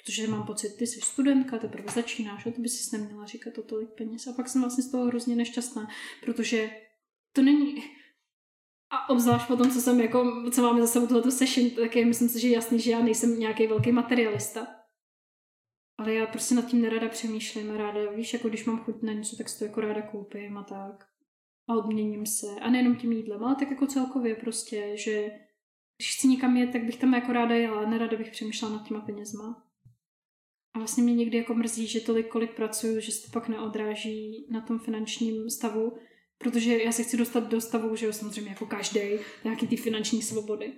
Protože 0.04 0.28
mám 0.28 0.46
pocit, 0.46 0.76
ty 0.76 0.86
jsi 0.86 1.00
studentka, 1.00 1.58
teprve 1.58 1.92
začínáš 1.92 2.46
a 2.46 2.50
ty 2.50 2.60
by 2.60 2.68
si 2.68 2.98
neměla 2.98 3.26
říkat 3.26 3.58
o 3.58 3.62
tolik 3.62 3.90
peněz. 3.90 4.26
A 4.26 4.32
pak 4.32 4.48
jsem 4.48 4.60
vlastně 4.60 4.84
z 4.84 4.90
toho 4.90 5.06
hrozně 5.06 5.36
nešťastná, 5.36 5.88
protože 6.24 6.70
to 7.32 7.42
není... 7.42 7.82
A 8.90 9.10
obzvlášť 9.10 9.46
po 9.46 9.56
tom, 9.56 9.70
co 9.70 9.80
jsem 9.80 10.00
jako, 10.00 10.50
co 10.50 10.62
máme 10.62 10.80
za 10.80 10.86
sebou 10.86 11.06
tohoto 11.06 11.30
session, 11.30 11.70
tak 11.70 11.96
je 11.96 12.04
myslím 12.04 12.28
si, 12.28 12.40
že 12.40 12.48
jasný, 12.48 12.80
že 12.80 12.90
já 12.90 13.00
nejsem 13.00 13.38
nějaký 13.38 13.66
velký 13.66 13.92
materialista. 13.92 14.66
Ale 15.98 16.14
já 16.14 16.26
prostě 16.26 16.54
nad 16.54 16.66
tím 16.66 16.82
nerada 16.82 17.08
přemýšlím 17.08 17.70
a 17.70 17.76
ráda, 17.76 18.10
víš, 18.10 18.32
jako 18.32 18.48
když 18.48 18.64
mám 18.64 18.84
chuť 18.84 19.02
na 19.02 19.12
něco, 19.12 19.36
tak 19.36 19.48
si 19.48 19.58
to 19.58 19.64
jako 19.64 19.80
ráda 19.80 20.02
koupím 20.02 20.58
a 20.58 20.62
tak. 20.62 21.06
A 21.68 21.74
odměním 21.74 22.26
se. 22.26 22.46
A 22.60 22.70
nejenom 22.70 22.96
tím 22.96 23.12
jídlem, 23.12 23.44
ale 23.44 23.56
tak 23.56 23.70
jako 23.70 23.86
celkově 23.86 24.34
prostě, 24.34 24.96
že 24.96 25.30
když 25.96 26.16
chci 26.16 26.28
někam 26.28 26.56
jet, 26.56 26.72
tak 26.72 26.84
bych 26.84 26.96
tam 26.96 27.14
jako 27.14 27.32
ráda 27.32 27.54
jela, 27.54 27.90
nerada 27.90 28.16
bych 28.16 28.30
přemýšlela 28.30 28.76
nad 28.76 28.88
těma 28.88 29.00
penězma. 29.00 29.63
A 30.74 30.78
vlastně 30.78 31.02
mě 31.02 31.14
někdy 31.14 31.38
jako 31.38 31.54
mrzí, 31.54 31.86
že 31.86 32.00
tolik, 32.00 32.28
kolik 32.28 32.54
pracuju, 32.54 33.00
že 33.00 33.12
se 33.12 33.26
to 33.26 33.32
pak 33.32 33.48
neodráží 33.48 34.46
na 34.50 34.60
tom 34.60 34.78
finančním 34.78 35.50
stavu, 35.50 35.96
protože 36.38 36.78
já 36.78 36.92
se 36.92 37.02
chci 37.02 37.16
dostat 37.16 37.48
do 37.48 37.60
stavu, 37.60 37.96
že 37.96 38.06
jo, 38.06 38.12
samozřejmě 38.12 38.50
jako 38.50 38.66
každý, 38.66 39.00
nějaký 39.44 39.66
ty 39.66 39.76
finanční 39.76 40.22
svobody. 40.22 40.72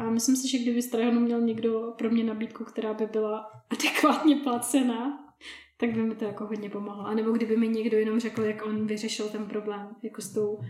A 0.00 0.10
myslím 0.10 0.36
si, 0.36 0.48
že 0.48 0.58
kdyby 0.58 0.82
Strahanu 0.82 1.20
měl 1.20 1.40
někdo 1.40 1.94
pro 1.98 2.10
mě 2.10 2.24
nabídku, 2.24 2.64
která 2.64 2.94
by 2.94 3.06
byla 3.06 3.50
adekvátně 3.70 4.36
placená, 4.36 5.18
tak 5.76 5.92
by 5.92 6.02
mi 6.02 6.14
to 6.14 6.24
jako 6.24 6.46
hodně 6.46 6.70
pomohlo. 6.70 7.06
A 7.06 7.14
nebo 7.14 7.30
kdyby 7.30 7.56
mi 7.56 7.68
někdo 7.68 7.98
jenom 7.98 8.20
řekl, 8.20 8.42
jak 8.42 8.66
on 8.66 8.86
vyřešil 8.86 9.28
ten 9.28 9.46
problém, 9.46 9.96
jako 10.02 10.22
s 10.22 10.32
tou, 10.32 10.60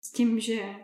s 0.00 0.12
tím, 0.12 0.40
že 0.40 0.74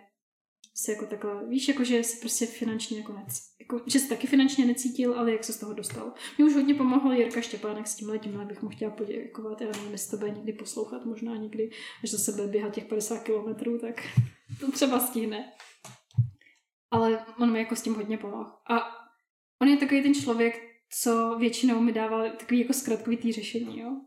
se 0.75 0.93
jako 0.93 1.07
takhle, 1.07 1.49
víš, 1.49 1.69
jako 1.69 1.85
že 1.85 2.05
se 2.05 2.21
prostě 2.21 2.47
finančně 2.47 2.99
jako 2.99 3.13
nec, 3.13 3.41
jako, 3.61 3.81
že 3.87 3.99
se 3.99 4.09
taky 4.09 4.27
finančně 4.27 4.67
necítil, 4.67 5.19
ale 5.19 5.33
jak 5.33 5.45
se 5.45 5.53
z 5.53 5.59
toho 5.59 5.73
dostal. 5.73 6.13
Mě 6.39 6.47
už 6.47 6.55
hodně 6.55 6.75
pomohl 6.75 7.13
Jirka 7.13 7.41
Štěpánek 7.41 7.87
s 7.87 7.97
tímhle, 7.97 8.19
tímhle 8.19 8.45
bych 8.45 8.63
mu 8.63 8.69
chtěla 8.69 8.91
poděkovat, 8.91 9.61
já 9.61 9.67
nevím, 9.67 9.93
jestli 9.93 10.11
to 10.11 10.17
bude 10.17 10.31
někdy 10.31 10.53
poslouchat, 10.53 11.05
možná 11.05 11.37
někdy, 11.37 11.71
až 12.05 12.11
za 12.11 12.19
sebe 12.19 12.47
běhat 12.47 12.75
těch 12.75 12.85
50 12.85 13.23
kilometrů, 13.23 13.79
tak 13.79 13.95
to 14.61 14.73
třeba 14.73 15.01
stihne. 15.01 15.53
Ale 16.91 17.25
on 17.39 17.53
mi 17.53 17.59
jako 17.59 17.77
s 17.77 17.83
tím 17.83 17.95
hodně 17.95 18.19
pomohl. 18.19 18.51
A 18.71 19.01
on 19.63 19.69
je 19.69 19.77
takový 19.77 20.03
ten 20.03 20.15
člověk, 20.15 20.55
co 21.03 21.37
většinou 21.39 21.81
mi 21.81 21.93
dával 21.93 22.31
takový 22.31 22.61
jako 22.61 22.73
zkratkovitý 22.73 23.33
řešení, 23.33 23.81
jo. 23.81 24.01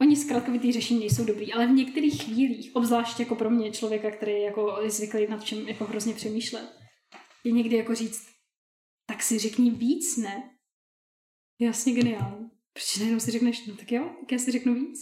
Oni 0.00 0.16
zkratkovitý 0.16 0.72
řešení 0.72 1.00
nejsou 1.00 1.24
dobrý, 1.24 1.52
ale 1.52 1.66
v 1.66 1.70
některých 1.70 2.22
chvílích, 2.22 2.76
obzvlášť 2.76 3.20
jako 3.20 3.34
pro 3.34 3.50
mě 3.50 3.70
člověka, 3.70 4.10
který 4.10 4.32
je 4.32 4.42
jako 4.42 4.80
je 4.82 4.90
zvyklý 4.90 5.26
nad 5.26 5.44
čem 5.44 5.68
jako 5.68 5.84
hrozně 5.84 6.14
přemýšlet, 6.14 6.78
je 7.44 7.52
někdy 7.52 7.76
jako 7.76 7.94
říct, 7.94 8.26
tak 9.06 9.22
si 9.22 9.38
řekni 9.38 9.70
víc, 9.70 10.16
ne? 10.16 10.50
Je 11.58 11.66
jasně 11.66 11.92
geniální. 11.92 12.50
Proč 12.72 12.96
najednou 12.96 13.20
si 13.20 13.30
řekneš, 13.30 13.66
no 13.66 13.76
tak 13.76 13.92
jo, 13.92 14.04
tak 14.20 14.32
já 14.32 14.38
si 14.38 14.52
řeknu 14.52 14.74
víc. 14.74 14.98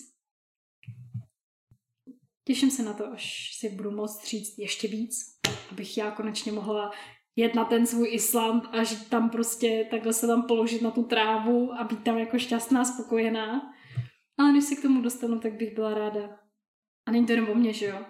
Těším 2.44 2.70
se 2.70 2.82
na 2.82 2.92
to, 2.92 3.06
až 3.06 3.56
si 3.58 3.68
budu 3.68 3.90
moct 3.90 4.26
říct 4.26 4.58
ještě 4.58 4.88
víc, 4.88 5.14
abych 5.70 5.98
já 5.98 6.10
konečně 6.10 6.52
mohla 6.52 6.90
jet 7.36 7.54
na 7.54 7.64
ten 7.64 7.86
svůj 7.86 8.14
Island 8.14 8.64
a 8.72 8.84
žít 8.84 9.08
tam 9.08 9.30
prostě, 9.30 9.88
takhle 9.90 10.12
se 10.12 10.26
tam 10.26 10.42
položit 10.42 10.82
na 10.82 10.90
tu 10.90 11.02
trávu 11.02 11.72
a 11.72 11.84
být 11.84 12.04
tam 12.04 12.18
jako 12.18 12.38
šťastná, 12.38 12.84
spokojená. 12.84 13.72
Ale 14.40 14.52
než 14.52 14.64
se 14.64 14.76
k 14.76 14.82
tomu 14.82 15.02
dostanu, 15.02 15.40
tak 15.40 15.52
bych 15.52 15.74
byla 15.74 15.94
ráda. 15.94 16.40
A 17.06 17.10
není 17.10 17.26
to 17.26 17.32
jenom 17.32 17.50
o 17.50 17.54
mě, 17.54 17.72
že 17.72 17.86
jo? 17.86 18.04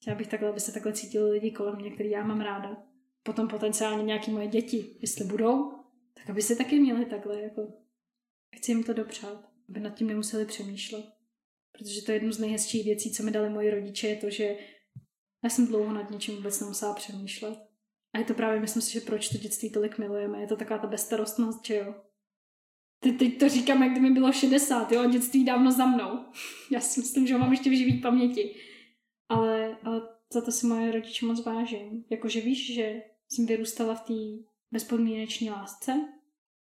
Chtěla 0.00 0.16
bych 0.16 0.28
takhle, 0.28 0.48
aby 0.48 0.60
se 0.60 0.72
takhle 0.72 0.92
cítili 0.92 1.30
lidi 1.30 1.50
kolem 1.50 1.76
mě, 1.76 1.90
který 1.90 2.10
já 2.10 2.24
mám 2.24 2.40
ráda. 2.40 2.76
Potom 3.22 3.48
potenciálně 3.48 4.02
nějaký 4.02 4.30
moje 4.30 4.46
děti, 4.46 4.96
jestli 5.00 5.24
budou, 5.24 5.72
tak 6.14 6.30
aby 6.30 6.42
se 6.42 6.56
taky 6.56 6.80
měli 6.80 7.04
takhle, 7.04 7.42
jako 7.42 7.72
chci 8.56 8.70
jim 8.70 8.84
to 8.84 8.92
dopřát, 8.92 9.48
aby 9.68 9.80
nad 9.80 9.94
tím 9.94 10.06
nemuseli 10.06 10.44
přemýšlet. 10.44 11.04
Protože 11.72 12.02
to 12.02 12.12
je 12.12 12.16
jedno 12.16 12.32
z 12.32 12.38
nejhezčích 12.38 12.84
věcí, 12.84 13.12
co 13.12 13.22
mi 13.22 13.30
dali 13.30 13.50
moji 13.50 13.70
rodiče, 13.70 14.08
je 14.08 14.16
to, 14.16 14.30
že 14.30 14.56
já 15.44 15.50
jsem 15.50 15.66
dlouho 15.66 15.92
nad 15.92 16.10
něčím 16.10 16.36
vůbec 16.36 16.60
nemusela 16.60 16.94
přemýšlet. 16.94 17.58
A 18.12 18.18
je 18.18 18.24
to 18.24 18.34
právě, 18.34 18.60
myslím 18.60 18.82
si, 18.82 18.92
že 18.92 19.00
proč 19.00 19.28
to 19.28 19.38
dětství 19.38 19.70
tolik 19.70 19.98
milujeme. 19.98 20.40
Je 20.40 20.46
to 20.46 20.56
taková 20.56 20.78
ta 20.78 20.86
bezstarostnost, 20.86 21.66
že 21.66 21.76
jo. 21.76 21.94
Teď, 23.02 23.18
teď 23.18 23.38
to 23.38 23.48
říkám, 23.48 23.82
jak 23.82 23.98
mi 23.98 24.10
bylo 24.10 24.32
60, 24.32 24.92
jo, 24.92 25.10
dětství 25.10 25.44
dávno 25.44 25.72
za 25.72 25.86
mnou. 25.86 26.24
Já 26.70 26.80
si 26.80 27.00
myslím, 27.00 27.26
že 27.26 27.34
ho 27.34 27.40
mám 27.40 27.50
ještě 27.50 27.70
v 27.70 27.76
živý 27.76 28.00
paměti. 28.00 28.54
Ale, 29.28 29.78
ale 29.84 30.02
za 30.32 30.40
to 30.40 30.52
si 30.52 30.66
moje 30.66 30.92
rodiče 30.92 31.26
moc 31.26 31.44
vážím. 31.44 32.04
Jakože 32.10 32.40
víš, 32.40 32.74
že 32.74 33.02
jsem 33.28 33.46
vyrůstala 33.46 33.94
v 33.94 34.00
té 34.00 34.48
bezpodmínečné 34.72 35.50
lásce 35.50 35.92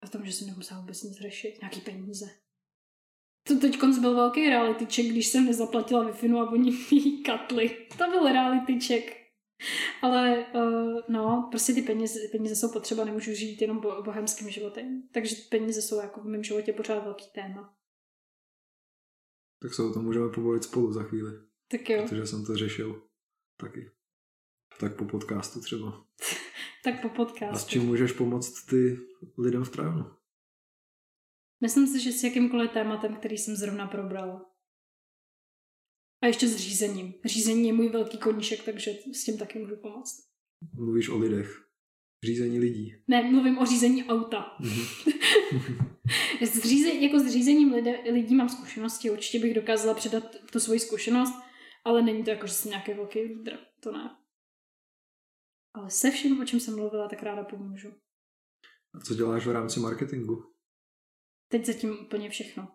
a 0.01 0.05
v 0.05 0.09
tom, 0.09 0.25
že 0.25 0.31
jsem 0.31 0.47
nemusela 0.47 0.79
vůbec 0.79 1.03
nic 1.03 1.13
řešit, 1.13 1.57
nějaký 1.61 1.81
peníze. 1.81 2.25
To 3.47 3.59
teď 3.59 3.79
byl 3.99 4.15
velký 4.15 4.49
reality 4.49 4.85
check, 4.85 5.09
když 5.09 5.27
jsem 5.27 5.45
nezaplatila 5.45 6.03
wi 6.03 6.29
a 6.29 6.49
oni 6.49 6.71
mi 6.71 7.11
katli. 7.11 7.87
To 7.97 8.09
byl 8.11 8.27
reality 8.27 8.79
check. 8.79 9.22
Ale 10.01 10.45
uh, 10.55 10.99
no, 11.09 11.47
prostě 11.51 11.73
ty 11.73 11.81
peníze, 11.81 12.19
peníze 12.31 12.55
jsou 12.55 12.71
potřeba, 12.71 13.05
nemůžu 13.05 13.33
žít 13.33 13.61
jenom 13.61 13.79
bo, 13.79 14.01
bohemským 14.03 14.49
životem. 14.49 15.03
Takže 15.11 15.35
peníze 15.49 15.81
jsou 15.81 16.01
jako 16.01 16.21
v 16.21 16.25
mém 16.25 16.43
životě 16.43 16.73
pořád 16.73 17.03
velký 17.03 17.25
téma. 17.35 17.77
Tak 19.61 19.73
se 19.73 19.83
o 19.83 19.93
tom 19.93 20.05
můžeme 20.05 20.29
pobavit 20.29 20.63
spolu 20.63 20.93
za 20.93 21.03
chvíli. 21.03 21.31
Tak 21.67 21.89
jo. 21.89 22.03
Protože 22.03 22.27
jsem 22.27 22.45
to 22.45 22.55
řešil 22.55 23.03
taky. 23.57 23.91
Tak 24.79 24.97
po 24.97 25.05
podcastu 25.05 25.61
třeba. 25.61 26.05
tak 26.83 27.01
po 27.01 27.09
podcastu. 27.09 27.55
A 27.55 27.59
s 27.59 27.65
čím 27.65 27.85
můžeš 27.85 28.11
pomoct 28.11 28.65
ty 28.65 28.97
lidem 29.37 29.63
v 29.63 29.69
trávu? 29.69 30.05
Myslím 31.61 31.87
si, 31.87 31.99
že 31.99 32.11
s 32.11 32.23
jakýmkoliv 32.23 32.71
tématem, 32.71 33.15
který 33.15 33.37
jsem 33.37 33.55
zrovna 33.55 33.87
probral. 33.87 34.52
A 36.23 36.27
ještě 36.27 36.47
s 36.47 36.55
řízením. 36.55 37.13
Řízení 37.25 37.67
je 37.67 37.73
můj 37.73 37.89
velký 37.89 38.17
koníček, 38.17 38.63
takže 38.63 38.91
s 39.13 39.23
tím 39.23 39.37
taky 39.37 39.59
můžu 39.59 39.75
pomoct. 39.75 40.29
Mluvíš 40.73 41.09
o 41.09 41.17
lidech. 41.17 41.63
Řízení 42.25 42.59
lidí. 42.59 42.95
Ne, 43.07 43.31
mluvím 43.31 43.57
o 43.57 43.65
řízení 43.65 44.05
auta. 44.05 44.57
Mm-hmm. 44.61 45.95
s 46.41 46.59
řízení, 46.59 47.03
jako 47.03 47.19
s 47.19 47.31
řízením 47.31 47.73
lidé, 47.73 47.99
lidí 48.11 48.35
mám 48.35 48.49
zkušenosti, 48.49 49.11
určitě 49.11 49.39
bych 49.39 49.53
dokázala 49.53 49.93
předat 49.93 50.35
tu 50.51 50.59
svoji 50.59 50.79
zkušenost, 50.79 51.33
ale 51.85 52.01
není 52.01 52.23
to 52.23 52.29
jako, 52.29 52.47
že 52.47 52.53
jsem 52.53 52.69
nějaký 52.69 52.93
velký 52.93 53.19
lídr, 53.19 53.57
to 53.79 53.91
ne. 53.91 54.15
Ale 55.73 55.89
se 55.89 56.11
vším, 56.11 56.41
o 56.41 56.45
čem 56.45 56.59
jsem 56.59 56.75
mluvila, 56.75 57.07
tak 57.07 57.23
ráda 57.23 57.43
pomůžu. 57.43 57.89
A 58.93 58.99
co 58.99 59.15
děláš 59.15 59.47
v 59.47 59.51
rámci 59.51 59.79
marketingu? 59.79 60.52
Teď 61.53 61.65
zatím 61.65 61.97
úplně 62.01 62.29
všechno. 62.29 62.67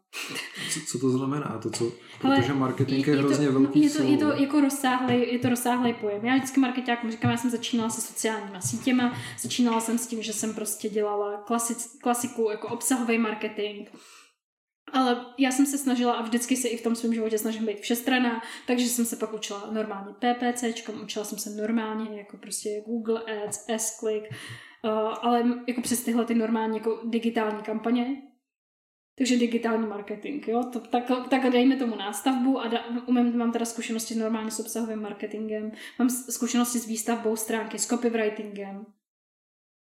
Co, 0.73 0.81
co 0.81 0.99
to 0.99 1.11
znamená? 1.11 1.61
To, 1.63 1.71
co, 1.71 1.93
protože 2.21 2.55
marketing 2.55 3.07
je, 3.07 3.15
je 3.15 3.19
hrozně 3.19 3.47
to, 3.47 3.53
velký 3.53 3.83
je 3.83 3.91
to, 3.91 4.03
je 4.03 4.19
to 4.19 4.33
jako 4.33 4.61
rozsáhlý, 4.61 5.33
je 5.33 5.39
to 5.39 5.49
rozsáhlý 5.49 5.95
pojem. 5.95 6.25
Já 6.25 6.37
vždycky 6.37 6.61
marketákům 6.61 7.11
říkám, 7.11 7.31
já 7.31 7.37
jsem 7.37 7.51
začínala 7.51 7.91
se 7.91 8.01
sociálníma 8.01 8.61
sítěma, 8.61 9.17
začínala 9.43 9.81
jsem 9.81 9.99
s 9.99 10.07
tím, 10.07 10.23
že 10.23 10.33
jsem 10.33 10.55
prostě 10.55 10.89
dělala 10.89 11.37
klasic, 11.47 11.99
klasiku 12.03 12.49
jako 12.51 12.69
obsahový 12.69 13.19
marketing, 13.19 13.89
ale 14.93 15.27
já 15.39 15.51
jsem 15.51 15.67
se 15.67 15.79
snažila 15.79 16.13
a 16.13 16.23
vždycky 16.23 16.57
se 16.57 16.69
i 16.69 16.77
v 16.77 16.83
tom 16.83 16.97
svém 16.97 17.15
životě 17.15 17.39
snažím 17.39 17.67
být 17.67 17.81
všestraná, 17.81 18.43
takže 18.67 18.87
jsem 18.87 19.05
se 19.05 19.17
pak 19.17 19.33
učila 19.33 19.71
normálně 19.73 20.15
PPC, 20.15 20.65
učila 21.03 21.25
jsem 21.25 21.39
se 21.39 21.51
normálně 21.51 22.19
jako 22.19 22.37
prostě 22.37 22.83
Google 22.87 23.23
Ads, 23.23 23.65
S-Click, 23.69 24.25
uh, 24.85 24.91
ale 25.23 25.45
jako 25.67 25.81
přes 25.81 26.03
tyhle 26.03 26.25
ty 26.25 26.35
normální 26.35 26.79
jako 26.79 27.01
digitální 27.05 27.63
kampaně, 27.63 28.28
takže 29.19 29.37
digitální 29.37 29.87
marketing, 29.87 30.49
jo, 30.49 30.65
to, 30.73 30.81
tak, 30.81 31.05
tak 31.31 31.53
dejme 31.53 31.77
tomu 31.77 31.97
nástavbu 31.97 32.59
a 32.59 32.69
da, 32.69 32.87
umím, 33.07 33.37
mám 33.37 33.53
teda 33.53 33.65
zkušenosti 33.65 34.15
normálně 34.15 34.51
s 34.51 34.61
obsahovým 34.61 35.03
marketingem, 35.03 35.73
mám 35.99 36.11
zkušenosti 36.11 36.79
s 36.79 36.87
výstavbou 36.87 37.37
stránky, 37.37 37.79
s 37.79 37.87
copywritingem. 37.87 38.87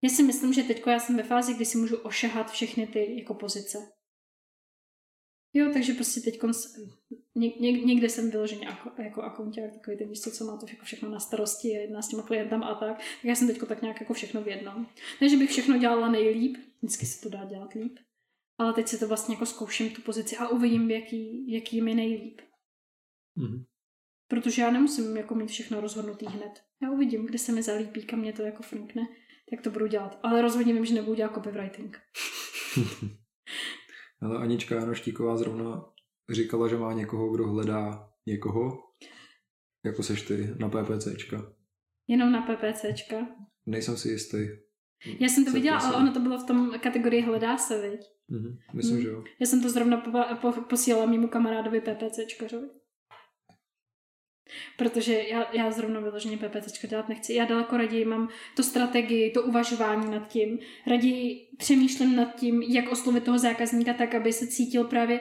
Já 0.04 0.10
si 0.10 0.24
myslím, 0.24 0.54
že 0.54 0.64
teď 0.64 0.84
já 0.88 1.00
jsem 1.00 1.18
ve 1.18 1.24
fázi, 1.24 1.54
kdy 1.54 1.66
si 1.66 1.78
můžu 1.78 1.98
ošahat 1.98 2.52
všechny 2.52 2.88
ty 2.88 3.16
jako 3.20 3.34
pozice. 3.34 3.78
Jo, 5.54 5.70
takže 5.74 5.94
prostě 5.94 6.22
teď 6.22 6.40
ně, 7.36 7.50
ně, 7.60 7.72
někde 7.72 8.10
jsem 8.10 8.32
vyloženě 8.32 8.68
jako, 8.68 9.02
jako 9.02 9.22
akounták, 9.22 9.74
takový 9.74 9.98
ten 9.98 10.10
místo, 10.10 10.32
co 10.32 10.46
má 10.46 10.58
to 10.58 10.66
jako 10.70 10.86
všechno 10.86 11.10
na 11.10 11.20
starosti, 11.20 11.68
je 11.68 11.82
jedna 11.82 12.02
s 12.02 12.08
těma 12.08 12.24
klientama 12.24 12.68
a 12.68 12.76
tak. 12.76 12.98
Tak 12.98 13.24
já 13.24 13.36
jsem 13.36 13.48
teď 13.48 13.60
tak 13.68 13.82
nějak 13.82 14.02
jako 14.02 14.14
všechno 14.14 14.42
v 14.42 14.48
jednom. 14.48 14.88
Ne, 15.22 15.30
že 15.30 15.38
bych 15.38 15.50
všechno 15.50 15.78
dělala 15.78 16.12
nejlíp, 16.12 16.58
vždycky 16.82 17.06
se 17.06 17.22
to 17.22 17.30
dá 17.30 17.46
dělat 17.46 17.74
líp, 17.74 18.00
ale 18.62 18.74
teď 18.74 18.88
si 18.88 19.00
to 19.00 19.08
vlastně 19.08 19.36
jako 19.36 19.46
zkouším 19.46 19.90
tu 19.90 20.02
pozici 20.02 20.38
a 20.38 20.48
uvidím, 20.48 20.92
jaký, 20.92 21.52
jaký 21.52 21.82
mi 21.82 21.96
nejlíp. 21.96 22.42
Mm-hmm. 23.38 23.66
Protože 24.28 24.62
já 24.62 24.72
nemusím 24.72 25.18
jako 25.18 25.36
mít 25.36 25.50
všechno 25.50 25.82
rozhodnutý 25.82 26.26
hned. 26.26 26.52
Já 26.84 26.92
uvidím, 26.92 27.26
kde 27.26 27.38
se 27.38 27.52
mi 27.52 27.64
zalíbí, 27.64 28.06
kam 28.06 28.20
mě 28.20 28.34
to 28.34 28.42
jako 28.42 28.64
frnkne, 28.64 29.02
jak 29.52 29.62
to 29.62 29.70
budu 29.70 29.88
dělat. 29.88 30.20
Ale 30.24 30.42
rozhodně 30.42 30.74
vím, 30.74 30.86
že 30.86 30.94
nebudu 30.94 31.16
dělat 31.16 31.34
copywriting. 31.34 31.98
Ale 34.22 34.38
Anička 34.38 34.76
Janoštíková 34.76 35.38
zrovna 35.38 35.86
říkala, 36.30 36.68
že 36.68 36.78
má 36.78 36.94
někoho, 36.94 37.34
kdo 37.34 37.48
hledá 37.48 38.12
někoho, 38.26 38.78
jako 39.86 40.04
seš 40.04 40.22
ty, 40.22 40.56
na 40.60 40.70
PPCčka. 40.70 41.54
Jenom 42.08 42.32
na 42.32 42.42
PPCčka? 42.42 43.28
Nejsem 43.66 43.98
si 43.98 44.10
jistý. 44.10 44.38
Já 45.20 45.28
jsem 45.28 45.46
to 45.46 45.52
viděla, 45.52 45.78
ale 45.78 45.96
ono 45.96 46.14
to 46.14 46.20
bylo 46.20 46.38
v 46.38 46.48
tom 46.48 46.72
kategorii 46.80 47.22
hledá 47.22 47.58
se, 47.58 47.90
viď? 47.90 48.02
Mm-hmm, 48.32 48.58
myslím, 48.74 48.96
mm. 48.96 49.02
že 49.02 49.08
jo. 49.08 49.24
Já 49.40 49.46
jsem 49.46 49.62
to 49.62 49.70
zrovna 49.70 49.98
po, 49.98 50.12
po, 50.42 50.62
posílala 50.62 51.06
mimo 51.06 51.28
kamarádovi 51.28 51.82
PPCčkařovi. 51.82 52.68
Protože 54.78 55.14
já, 55.14 55.56
já 55.56 55.72
zrovna 55.72 56.00
vyloženě 56.00 56.38
PPC 56.38 56.88
dělat 56.88 57.10
nechci. 57.10 57.34
Já 57.34 57.46
daleko 57.46 57.78
raději 57.78 58.06
mám 58.06 58.30
to 58.56 58.64
strategii, 58.64 59.32
to 59.32 59.44
uvažování 59.44 60.12
nad 60.12 60.28
tím. 60.28 60.60
Raději 60.88 61.48
přemýšlím 61.58 62.16
nad 62.16 62.36
tím, 62.36 62.62
jak 62.62 62.92
oslovit 62.92 63.24
toho 63.24 63.40
zákazníka 63.40 63.94
tak, 63.94 64.16
aby 64.16 64.34
se 64.34 64.48
cítil 64.48 64.84
právě 64.84 65.20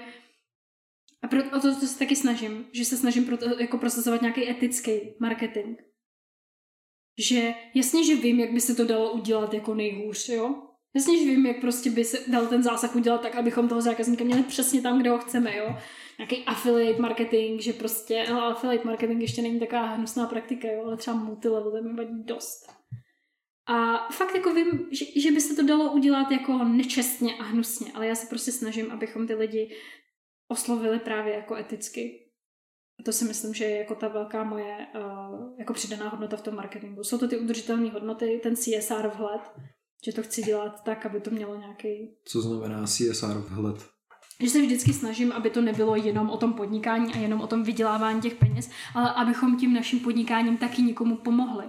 a 1.23 1.29
pro, 1.29 1.41
o 1.45 1.61
to, 1.61 1.81
to 1.81 1.87
se 1.87 1.99
taky 1.99 2.17
snažím, 2.17 2.67
že 2.73 2.85
se 2.85 2.97
snažím 2.97 3.25
pro, 3.25 3.37
jako 3.59 3.79
prosazovat 3.79 4.23
nějaký 4.23 4.51
etický 4.51 4.93
marketing. 5.21 5.79
Že 7.21 7.55
jasně, 7.75 8.05
že 8.05 8.15
vím, 8.15 8.41
jak 8.41 8.53
by 8.53 8.61
se 8.61 8.75
to 8.75 8.85
dalo 8.85 9.13
udělat 9.13 9.55
jako 9.55 9.75
nejhůř, 9.75 10.29
jo? 10.29 10.55
Jasně, 10.95 11.19
že 11.19 11.25
vím, 11.25 11.47
jak 11.47 11.61
prostě 11.61 11.91
by 11.91 12.05
se 12.05 12.31
dal 12.31 12.47
ten 12.47 12.63
zásah 12.63 12.97
udělat 12.97 13.23
tak, 13.23 13.37
abychom 13.37 13.69
toho 13.69 13.81
zákazníka 13.81 14.25
měli 14.25 14.43
přesně 14.43 14.83
tam, 14.83 15.01
kde 15.01 15.11
ho 15.11 15.19
chceme, 15.19 15.57
jo? 15.57 15.77
Nějaký 16.19 16.45
affiliate 16.45 17.03
marketing, 17.03 17.61
že 17.61 17.73
prostě, 17.73 18.25
ale 18.31 18.53
affiliate 18.53 18.85
marketing 18.85 19.23
ještě 19.23 19.43
není 19.43 19.61
taková 19.61 19.87
hnusná 19.87 20.27
praktika, 20.27 20.69
jo? 20.69 20.85
Ale 20.85 20.97
třeba 20.97 21.17
multilevel, 21.17 21.83
mi 21.83 21.97
vadí 21.97 22.25
dost. 22.25 22.73
A 23.67 24.09
fakt 24.13 24.35
jako 24.35 24.55
vím, 24.55 24.89
že, 24.91 25.21
že 25.21 25.31
by 25.31 25.41
se 25.41 25.57
to 25.57 25.63
dalo 25.63 25.93
udělat 25.93 26.31
jako 26.31 26.53
nečestně 26.53 27.35
a 27.35 27.43
hnusně, 27.43 27.93
ale 27.95 28.07
já 28.07 28.15
se 28.15 28.27
prostě 28.27 28.53
snažím, 28.53 28.91
abychom 28.91 29.27
ty 29.27 29.35
lidi 29.35 29.77
oslovili 30.49 30.99
právě 30.99 31.35
jako 31.35 31.57
eticky. 31.57 32.30
To 33.05 33.13
si 33.13 33.25
myslím, 33.25 33.55
že 33.55 33.65
je 33.65 33.79
jako 33.79 33.95
ta 33.95 34.09
velká 34.09 34.45
moje 34.45 34.87
uh, 34.95 35.59
jako 35.59 35.73
přidaná 35.73 36.09
hodnota 36.09 36.37
v 36.37 36.43
tom 36.43 36.55
marketingu. 36.55 37.05
Jsou 37.05 37.19
to 37.19 37.29
ty 37.29 37.39
udržitelné 37.39 37.91
hodnoty, 37.91 38.41
ten 38.43 38.57
CSR 38.57 39.11
vhled, 39.17 39.41
že 40.05 40.13
to 40.13 40.23
chci 40.23 40.43
dělat 40.43 40.85
tak, 40.85 41.07
aby 41.07 41.21
to 41.21 41.31
mělo 41.31 41.57
nějaký... 41.57 42.17
Co 42.25 42.41
znamená 42.41 42.87
CSR 42.87 43.39
vhled? 43.49 43.87
Že 44.41 44.51
se 44.51 44.63
vždycky 44.63 44.93
snažím, 44.93 45.33
aby 45.33 45.51
to 45.51 45.61
nebylo 45.61 45.97
jenom 45.97 46.31
o 46.31 46.37
tom 46.37 46.53
podnikání 46.53 47.15
a 47.15 47.19
jenom 47.19 47.41
o 47.41 47.47
tom 47.47 47.63
vydělávání 47.63 48.21
těch 48.21 48.35
peněz, 48.35 48.71
ale 48.95 49.13
abychom 49.13 49.57
tím 49.57 49.75
naším 49.75 50.01
podnikáním 50.01 50.57
taky 50.57 50.83
někomu 50.83 51.17
pomohli. 51.17 51.65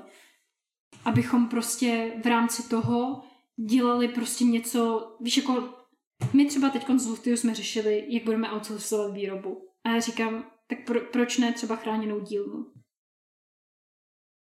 Abychom 1.06 1.48
prostě 1.48 2.14
v 2.24 2.28
rámci 2.28 2.70
toho 2.70 3.24
dělali 3.70 4.08
prostě 4.08 4.44
něco, 4.44 5.08
víš, 5.22 5.38
jako 5.38 5.70
my 6.34 6.45
třeba 6.45 6.70
teď 6.70 6.86
z 6.98 7.08
Luftiu 7.08 7.38
jsme 7.38 7.56
řešili, 7.56 8.06
jak 8.08 8.24
budeme 8.24 8.52
outsourcovat 8.52 9.14
výrobu. 9.14 9.68
A 9.84 9.90
já 9.90 9.99
říkám, 9.99 10.45
tak 10.72 10.85
pro, 10.85 11.02
proč 11.02 11.38
ne 11.38 11.53
třeba 11.53 11.76
chráněnou 11.76 12.19
dílnu? 12.19 12.72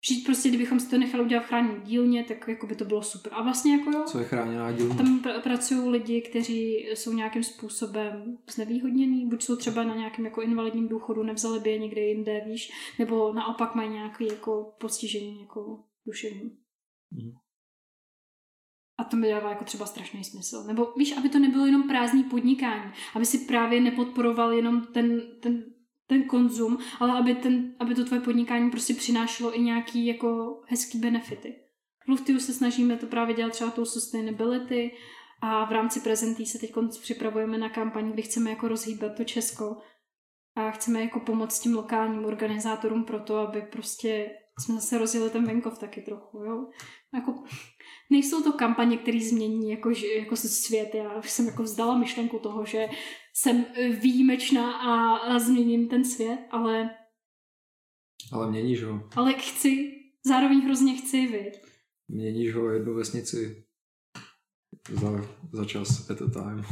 Žít 0.07 0.25
prostě, 0.25 0.49
kdybychom 0.49 0.79
si 0.79 0.89
to 0.89 0.97
nechali 0.97 1.23
udělat 1.23 1.43
v 1.43 1.47
chráněné 1.47 1.79
dílně, 1.79 2.23
tak 2.23 2.47
jako 2.47 2.67
by 2.67 2.75
to 2.75 2.85
bylo 2.85 3.03
super. 3.03 3.33
A 3.35 3.43
vlastně 3.43 3.77
jako 3.77 3.91
jo. 3.91 4.03
Co 4.07 4.19
je 4.19 4.25
chráněná 4.25 4.71
dílna? 4.71 4.95
Tam 4.95 5.19
pr- 5.19 5.41
pracují 5.41 5.89
lidi, 5.89 6.21
kteří 6.21 6.73
jsou 6.73 7.13
nějakým 7.13 7.43
způsobem 7.43 8.38
znevýhodnění, 8.49 9.29
buď 9.29 9.43
jsou 9.43 9.55
třeba 9.55 9.83
na 9.83 9.95
nějakém 9.95 10.25
jako 10.25 10.41
invalidním 10.41 10.88
důchodu, 10.88 11.23
nevzali 11.23 11.59
by 11.59 11.69
je 11.69 11.77
někde 11.77 12.01
jinde, 12.01 12.41
víš, 12.45 12.71
nebo 12.99 13.33
naopak 13.33 13.75
mají 13.75 13.89
nějaké 13.89 14.25
jako 14.25 14.75
postižení 14.79 15.41
jako 15.41 15.83
duševní. 16.05 16.57
Mm. 17.11 17.31
A 18.97 19.03
to 19.03 19.17
mi 19.17 19.29
dává 19.29 19.49
jako 19.49 19.63
třeba 19.65 19.85
strašný 19.85 20.23
smysl. 20.23 20.63
Nebo 20.67 20.93
víš, 20.97 21.17
aby 21.17 21.29
to 21.29 21.39
nebylo 21.39 21.65
jenom 21.65 21.88
prázdný 21.88 22.23
podnikání, 22.23 22.91
aby 23.15 23.25
si 23.25 23.38
právě 23.38 23.81
nepodporoval 23.81 24.53
jenom 24.53 24.85
ten, 24.85 25.21
ten, 25.41 25.70
ten 26.11 26.23
konzum, 26.23 26.77
ale 26.99 27.19
aby, 27.19 27.35
ten, 27.35 27.75
aby 27.79 27.95
to 27.95 28.05
tvoje 28.05 28.21
podnikání 28.21 28.71
prostě 28.71 28.93
přinášelo 28.93 29.57
i 29.57 29.61
nějaký 29.61 30.05
jako 30.05 30.61
hezký 30.67 30.99
benefity. 30.99 31.55
V 32.05 32.07
Luftiu 32.07 32.39
se 32.39 32.53
snažíme 32.53 32.97
to 32.97 33.07
právě 33.07 33.35
dělat 33.35 33.51
třeba 33.51 33.71
tou 33.71 33.85
sustainability 33.85 34.91
a 35.41 35.65
v 35.65 35.71
rámci 35.71 35.99
prezentí 35.99 36.45
se 36.45 36.59
teď 36.59 36.71
připravujeme 37.01 37.57
na 37.57 37.69
kampaň, 37.69 38.11
kdy 38.11 38.21
chceme 38.21 38.49
jako 38.49 38.67
rozhýbat 38.67 39.15
to 39.15 39.23
Česko 39.23 39.77
a 40.55 40.71
chceme 40.71 41.01
jako 41.01 41.19
pomoct 41.19 41.59
tím 41.59 41.75
lokálním 41.75 42.25
organizátorům 42.25 43.03
pro 43.03 43.19
to, 43.19 43.38
aby 43.38 43.61
prostě 43.61 44.29
jsme 44.59 44.75
zase 44.75 44.97
rozjeli 44.97 45.29
ten 45.29 45.45
venkov 45.45 45.79
taky 45.79 46.01
trochu, 46.01 46.43
jo. 46.43 46.67
Jako, 47.13 47.43
nejsou 48.09 48.43
to 48.43 48.53
kampaně, 48.53 48.97
které 48.97 49.19
změní 49.19 49.71
jako, 49.71 49.89
jako 50.17 50.35
svět. 50.35 50.95
Já 50.95 51.13
už 51.13 51.29
jsem 51.29 51.45
jako 51.45 51.63
vzdala 51.63 51.97
myšlenku 51.97 52.39
toho, 52.39 52.65
že 52.65 52.89
jsem 53.33 53.65
výjimečná 54.01 54.71
a, 54.71 55.17
a 55.17 55.39
změním 55.39 55.87
ten 55.89 56.05
svět, 56.05 56.39
ale... 56.51 56.89
Ale 58.31 58.51
měníš 58.51 58.83
ho. 58.83 59.09
Ale 59.15 59.33
chci, 59.33 59.91
zároveň 60.25 60.61
hrozně 60.65 60.97
chci, 60.97 61.27
viď. 61.27 61.53
Měníš 62.07 62.55
ho 62.55 62.69
jednu 62.69 62.93
vesnici 62.93 63.65
za, 64.89 65.11
za 65.53 65.65
čas 65.65 66.09
at 66.09 66.21
a 66.21 66.29
time. 66.29 66.63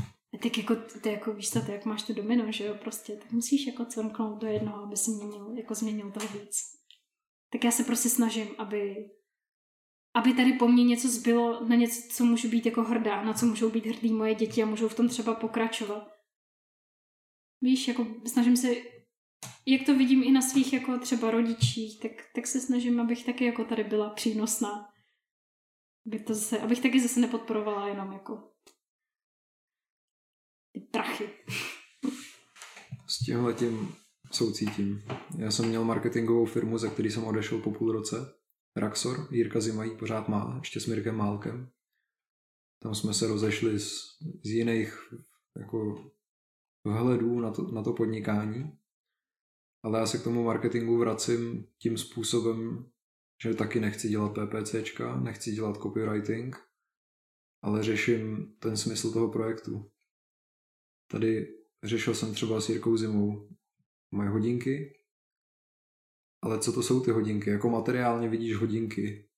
Tak 0.42 0.58
jako, 0.58 0.76
ty 0.76 1.10
jako 1.10 1.34
víš 1.34 1.50
to, 1.50 1.60
jak 1.72 1.86
máš 1.86 2.04
to 2.04 2.14
domino, 2.14 2.52
že 2.52 2.66
jo, 2.66 2.76
prostě, 2.82 3.14
tak 3.14 3.32
musíš 3.32 3.68
jako 3.68 3.86
cvrknout 3.86 4.42
do 4.42 4.48
jednoho, 4.48 4.84
aby 4.84 4.98
si 4.98 5.12
měnil, 5.12 5.58
jako 5.58 5.76
změnil 5.76 6.12
toho 6.12 6.28
víc. 6.28 6.58
Tak 7.52 7.64
já 7.64 7.72
se 7.72 7.84
prostě 7.84 8.10
snažím, 8.10 8.48
aby 8.58 8.96
aby 10.14 10.34
tady 10.34 10.54
po 10.54 10.68
mně 10.68 10.84
něco 10.84 11.08
zbylo 11.08 11.66
na 11.66 11.76
něco, 11.76 12.02
co 12.12 12.26
můžu 12.26 12.50
být 12.50 12.66
jako 12.66 12.84
hrdá, 12.84 13.24
na 13.24 13.34
co 13.34 13.46
můžou 13.46 13.70
být 13.70 13.86
hrdý 13.86 14.14
moje 14.14 14.36
děti 14.36 14.64
a 14.64 14.66
můžou 14.66 14.88
v 14.88 14.96
tom 14.96 15.10
třeba 15.10 15.36
pokračovat. 15.36 16.19
Víš, 17.62 17.88
jako 17.88 18.08
snažím 18.28 18.58
se, 18.58 18.68
jak 19.66 19.86
to 19.86 19.96
vidím 19.98 20.24
i 20.24 20.32
na 20.32 20.42
svých 20.42 20.74
jako 20.74 21.00
třeba 21.00 21.32
rodičích, 21.32 22.00
tak, 22.02 22.12
tak 22.36 22.48
se 22.48 22.62
snažím, 22.62 23.00
abych 23.00 23.26
taky 23.26 23.46
jako 23.46 23.64
tady 23.64 23.84
byla 23.84 24.10
přínosná. 24.10 24.90
Aby 26.08 26.20
to 26.20 26.34
zase, 26.34 26.60
abych 26.60 26.82
taky 26.82 27.02
zase 27.02 27.20
nepodporovala 27.20 27.88
jenom 27.88 28.12
jako 28.12 28.52
ty 30.74 30.80
prachy. 30.80 31.30
S 33.08 33.18
tímhle 33.26 33.54
tím 33.54 33.96
soucítím. 34.32 35.04
Já 35.38 35.52
jsem 35.52 35.70
měl 35.70 35.86
marketingovou 35.86 36.46
firmu, 36.46 36.78
ze 36.78 36.90
který 36.90 37.12
jsem 37.12 37.24
odešel 37.24 37.62
po 37.62 37.72
půl 37.72 37.92
roce 37.92 38.16
Raxor, 38.76 39.28
Jirka 39.32 39.62
Zima 39.62 39.84
ji 39.84 39.98
pořád 39.98 40.30
má, 40.30 40.56
ještě 40.60 40.80
s 40.80 40.88
Mirkem 40.88 41.16
Málkem. 41.16 41.72
Tam 42.82 42.96
jsme 42.96 43.14
se 43.14 43.28
rozešli 43.28 43.80
z, 43.80 43.92
z 44.46 44.50
jiných 44.50 44.94
jako 45.60 46.10
vhledů 46.90 47.40
na 47.40 47.52
to, 47.52 47.72
na 47.72 47.84
to 47.84 47.94
podnikání. 47.94 48.78
Ale 49.84 50.00
já 50.00 50.06
se 50.06 50.18
k 50.18 50.24
tomu 50.24 50.44
marketingu 50.44 50.98
vracím 50.98 51.68
tím 51.78 51.98
způsobem, 51.98 52.90
že 53.44 53.54
taky 53.54 53.80
nechci 53.80 54.10
dělat 54.10 54.34
PPCčka, 54.34 55.20
nechci 55.20 55.52
dělat 55.52 55.82
copywriting, 55.82 56.56
ale 57.62 57.84
řeším 57.84 58.56
ten 58.60 58.78
smysl 58.78 59.14
toho 59.14 59.32
projektu. 59.32 59.92
Tady 61.12 61.58
řešil 61.84 62.16
jsem 62.16 62.34
třeba 62.34 62.62
s 62.62 62.70
Jirkou 62.70 62.98
Zimou 62.98 63.50
moje 64.12 64.30
hodinky, 64.30 65.00
ale 66.42 66.60
co 66.60 66.74
to 66.74 66.84
jsou 66.84 67.00
ty 67.00 67.12
hodinky? 67.12 67.50
Jako 67.50 67.70
materiálně 67.70 68.30
vidíš 68.30 68.56
hodinky 68.56 69.30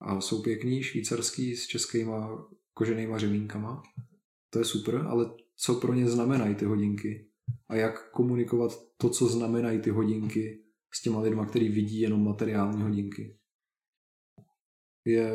a 0.00 0.20
jsou 0.20 0.42
pěkný, 0.42 0.82
švýcarský 0.82 1.56
s 1.56 1.66
českýma 1.66 2.48
koženýma 2.74 3.18
řemínkama. 3.18 3.82
To 4.50 4.58
je 4.58 4.64
super, 4.64 4.96
ale 4.96 5.34
co 5.60 5.74
pro 5.74 5.94
ně 5.94 6.08
znamenají 6.08 6.54
ty 6.54 6.64
hodinky? 6.64 7.28
A 7.68 7.74
jak 7.74 8.10
komunikovat 8.10 8.72
to, 8.96 9.10
co 9.10 9.26
znamenají 9.26 9.80
ty 9.80 9.90
hodinky 9.90 10.64
s 10.92 11.02
těma 11.02 11.20
lidma, 11.20 11.46
který 11.46 11.68
vidí 11.68 12.00
jenom 12.00 12.24
materiální 12.24 12.82
hodinky? 12.82 13.38
Je 15.04 15.32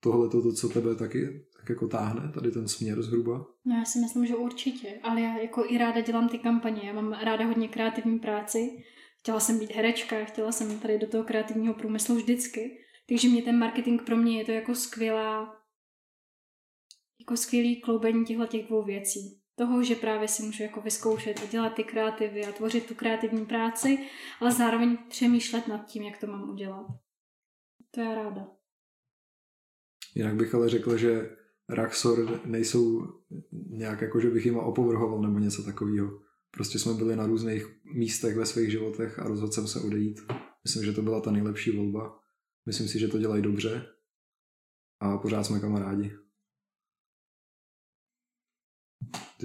tohle 0.00 0.28
to, 0.28 0.52
co 0.52 0.68
tebe 0.68 0.94
taky 0.94 1.46
tak 1.56 1.68
jako 1.68 1.88
táhne, 1.88 2.32
tady 2.32 2.50
ten 2.50 2.68
směr 2.68 3.02
zhruba? 3.02 3.46
No 3.64 3.76
já 3.76 3.84
si 3.84 3.98
myslím, 3.98 4.26
že 4.26 4.36
určitě, 4.36 5.00
ale 5.02 5.20
já 5.20 5.38
jako 5.38 5.64
i 5.68 5.78
ráda 5.78 6.00
dělám 6.00 6.28
ty 6.28 6.38
kampaně, 6.38 6.82
já 6.84 6.92
mám 6.92 7.12
ráda 7.12 7.46
hodně 7.46 7.68
kreativní 7.68 8.18
práci 8.18 8.84
Chtěla 9.24 9.40
jsem 9.40 9.58
být 9.58 9.72
herečka, 9.72 10.24
chtěla 10.24 10.52
jsem 10.52 10.80
tady 10.80 10.98
do 10.98 11.06
toho 11.06 11.24
kreativního 11.24 11.74
průmyslu 11.74 12.14
vždycky. 12.16 12.78
Takže 13.08 13.28
mě 13.28 13.42
ten 13.42 13.58
marketing 13.58 14.02
pro 14.02 14.16
mě 14.16 14.38
je 14.38 14.44
to 14.44 14.52
jako 14.52 14.74
skvělá, 14.74 15.56
jako 17.20 17.36
skvělý 17.36 17.80
kloubení 17.80 18.24
těchto 18.24 18.46
těch 18.46 18.66
dvou 18.66 18.84
věcí. 18.84 19.42
Toho, 19.54 19.82
že 19.84 19.94
právě 19.94 20.28
si 20.28 20.42
můžu 20.42 20.62
jako 20.62 20.80
vyzkoušet 20.80 21.40
a 21.42 21.46
dělat 21.46 21.74
ty 21.74 21.84
kreativy 21.84 22.46
a 22.46 22.52
tvořit 22.52 22.86
tu 22.86 22.94
kreativní 22.94 23.46
práci, 23.46 23.98
ale 24.40 24.52
zároveň 24.52 24.98
přemýšlet 25.08 25.68
nad 25.68 25.86
tím, 25.86 26.02
jak 26.02 26.18
to 26.18 26.26
mám 26.26 26.50
udělat. 26.50 26.86
To 27.90 28.00
já 28.00 28.14
ráda. 28.14 28.46
Jinak 30.14 30.34
bych 30.34 30.54
ale 30.54 30.68
řekl, 30.68 30.96
že 30.96 31.36
Raxor 31.68 32.40
nejsou 32.46 33.06
nějak 33.70 34.00
jako, 34.00 34.20
že 34.20 34.30
bych 34.30 34.46
jim 34.46 34.56
opovrhoval 34.56 35.22
nebo 35.22 35.38
něco 35.38 35.62
takového. 35.62 36.20
Prostě 36.50 36.78
jsme 36.78 36.94
byli 36.94 37.16
na 37.16 37.26
různých 37.26 37.66
místech 37.84 38.36
ve 38.36 38.46
svých 38.46 38.70
životech 38.70 39.18
a 39.18 39.28
rozhodl 39.28 39.52
jsem 39.52 39.68
se 39.68 39.80
odejít. 39.80 40.20
Myslím, 40.64 40.84
že 40.84 40.92
to 40.92 41.02
byla 41.02 41.20
ta 41.20 41.30
nejlepší 41.30 41.76
volba. 41.76 42.20
Myslím 42.66 42.88
si, 42.88 42.98
že 42.98 43.08
to 43.08 43.18
dělají 43.18 43.42
dobře 43.42 43.86
a 45.00 45.18
pořád 45.18 45.44
jsme 45.44 45.60
kamarádi. 45.60 46.23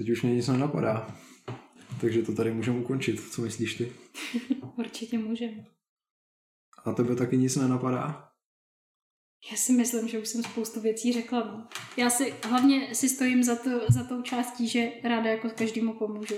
Teď 0.00 0.10
už 0.10 0.22
mě 0.22 0.34
nic 0.34 0.48
nenapadá. 0.48 1.16
Takže 2.00 2.22
to 2.22 2.34
tady 2.34 2.54
můžeme 2.54 2.78
ukončit. 2.78 3.20
Co 3.20 3.42
myslíš 3.42 3.74
ty? 3.74 3.92
Určitě 4.78 5.18
můžeme. 5.18 5.66
A 6.84 6.92
tebe 6.92 7.16
taky 7.16 7.36
nic 7.36 7.56
nenapadá? 7.56 8.28
Já 9.50 9.56
si 9.56 9.72
myslím, 9.72 10.08
že 10.08 10.18
už 10.18 10.28
jsem 10.28 10.42
spoustu 10.42 10.80
věcí 10.80 11.12
řekla. 11.12 11.44
No. 11.44 11.68
Já 11.96 12.10
si 12.10 12.34
hlavně 12.44 12.94
si 12.94 13.08
stojím 13.08 13.42
za, 13.42 13.56
to, 13.56 13.70
za 13.88 14.04
tou 14.04 14.22
částí, 14.22 14.68
že 14.68 14.92
ráda 15.04 15.30
jako 15.30 15.50
každému 15.50 15.94
pomůžu. 15.94 16.34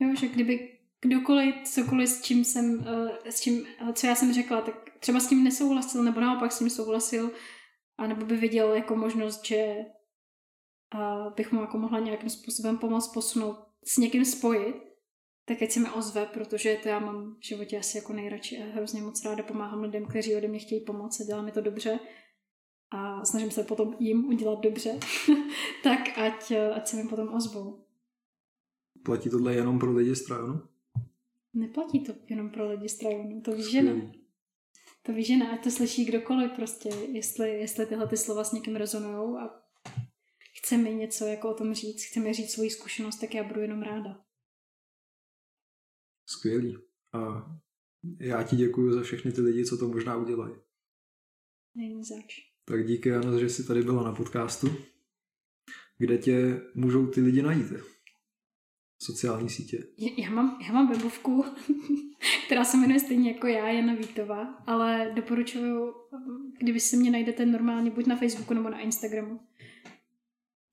Jo, 0.00 0.14
že 0.20 0.28
kdyby 0.28 0.78
kdokoliv, 1.00 1.54
cokoliv, 1.64 2.08
s 2.08 2.22
čím 2.22 2.44
jsem, 2.44 2.86
eh, 3.24 3.32
s 3.32 3.40
čím, 3.40 3.66
eh, 3.88 3.92
co 3.92 4.06
já 4.06 4.14
jsem 4.14 4.34
řekla, 4.34 4.60
tak 4.60 4.90
třeba 5.00 5.20
s 5.20 5.28
tím 5.28 5.44
nesouhlasil, 5.44 6.04
nebo 6.04 6.20
naopak 6.20 6.52
s 6.52 6.58
tím 6.58 6.70
souhlasil, 6.70 7.30
a 7.98 8.06
nebo 8.06 8.26
by 8.26 8.36
viděl 8.36 8.74
jako 8.74 8.96
možnost, 8.96 9.46
že 9.46 9.76
a 10.94 11.30
bych 11.36 11.52
mu 11.52 11.60
jako 11.60 11.78
mohla 11.78 11.98
nějakým 11.98 12.30
způsobem 12.30 12.78
pomoct 12.78 13.12
posunout, 13.14 13.56
s 13.84 13.96
někým 13.96 14.24
spojit, 14.24 14.76
tak 15.44 15.62
ať 15.62 15.70
se 15.70 15.80
mi 15.80 15.90
ozve, 15.90 16.26
protože 16.26 16.78
to 16.82 16.88
já 16.88 16.98
mám 16.98 17.34
v 17.34 17.46
životě 17.46 17.78
asi 17.78 17.98
jako 17.98 18.12
nejradši 18.12 18.62
a 18.62 18.74
hrozně 18.74 19.02
moc 19.02 19.24
ráda 19.24 19.42
pomáhám 19.42 19.82
lidem, 19.82 20.06
kteří 20.06 20.36
ode 20.36 20.48
mě 20.48 20.58
chtějí 20.58 20.80
pomoct 20.80 21.20
a 21.20 21.24
dělá 21.24 21.42
mi 21.42 21.52
to 21.52 21.60
dobře 21.60 21.98
a 22.90 23.24
snažím 23.24 23.50
se 23.50 23.62
potom 23.62 23.96
jim 23.98 24.24
udělat 24.24 24.60
dobře, 24.60 24.98
tak 25.84 26.18
ať, 26.18 26.52
ať 26.74 26.88
se 26.88 26.96
mi 26.96 27.08
potom 27.08 27.34
ozvou. 27.34 27.84
Platí 29.04 29.30
tohle 29.30 29.54
jenom 29.54 29.78
pro 29.78 29.92
lidi 29.92 30.16
z 30.16 30.24
Trajonu? 30.24 30.60
Neplatí 31.54 32.00
to 32.00 32.12
jenom 32.28 32.50
pro 32.50 32.70
lidi 32.70 32.88
z 32.88 32.98
Trajonu, 32.98 33.40
to 33.40 33.52
víš, 33.52 33.70
že 33.70 33.82
ne. 33.82 34.12
To 35.02 35.12
víš, 35.12 35.26
že 35.26 35.36
ne, 35.36 35.50
ať 35.50 35.64
to 35.64 35.70
slyší 35.70 36.04
kdokoliv 36.04 36.50
prostě, 36.56 36.88
jestli, 36.88 37.50
jestli 37.50 37.86
tyhle 37.86 38.06
ty 38.06 38.16
slova 38.16 38.44
s 38.44 38.52
někým 38.52 38.76
rezonují 38.76 39.36
a 39.38 39.61
chce 40.64 40.76
mi 40.76 40.94
něco 40.94 41.26
jako 41.26 41.50
o 41.50 41.54
tom 41.54 41.74
říct, 41.74 42.04
chce 42.04 42.20
mi 42.20 42.32
říct 42.32 42.52
svoji 42.52 42.70
zkušenost, 42.70 43.18
tak 43.18 43.34
já 43.34 43.44
budu 43.44 43.60
jenom 43.60 43.82
ráda. 43.82 44.24
Skvělý. 46.26 46.76
A 47.12 47.50
já 48.20 48.42
ti 48.42 48.56
děkuji 48.56 48.92
za 48.92 49.02
všechny 49.02 49.32
ty 49.32 49.40
lidi, 49.40 49.64
co 49.64 49.78
to 49.78 49.88
možná 49.88 50.16
udělají. 50.16 50.54
Není 51.74 52.04
zač. 52.04 52.52
Tak 52.64 52.86
díky, 52.86 53.08
Jana, 53.08 53.38
že 53.38 53.48
jsi 53.48 53.66
tady 53.66 53.82
byla 53.82 54.04
na 54.04 54.12
podcastu. 54.12 54.68
Kde 55.98 56.18
tě 56.18 56.60
můžou 56.74 57.06
ty 57.06 57.20
lidi 57.20 57.42
najít? 57.42 57.72
Sociální 59.02 59.50
sítě. 59.50 59.86
Já 60.16 60.30
mám, 60.30 60.58
já 60.66 60.72
mám 60.72 60.88
webovku, 60.88 61.44
která 62.46 62.64
se 62.64 62.76
jmenuje 62.76 63.00
stejně 63.00 63.32
jako 63.32 63.46
já, 63.46 63.68
Jana 63.68 63.94
Vítová, 63.94 64.54
ale 64.66 65.12
doporučuju, 65.16 65.94
kdyby 66.58 66.80
se 66.80 66.96
mě 66.96 67.10
najdete 67.10 67.46
normálně 67.46 67.90
buď 67.90 68.06
na 68.06 68.16
Facebooku 68.16 68.54
nebo 68.54 68.70
na 68.70 68.80
Instagramu. 68.80 69.40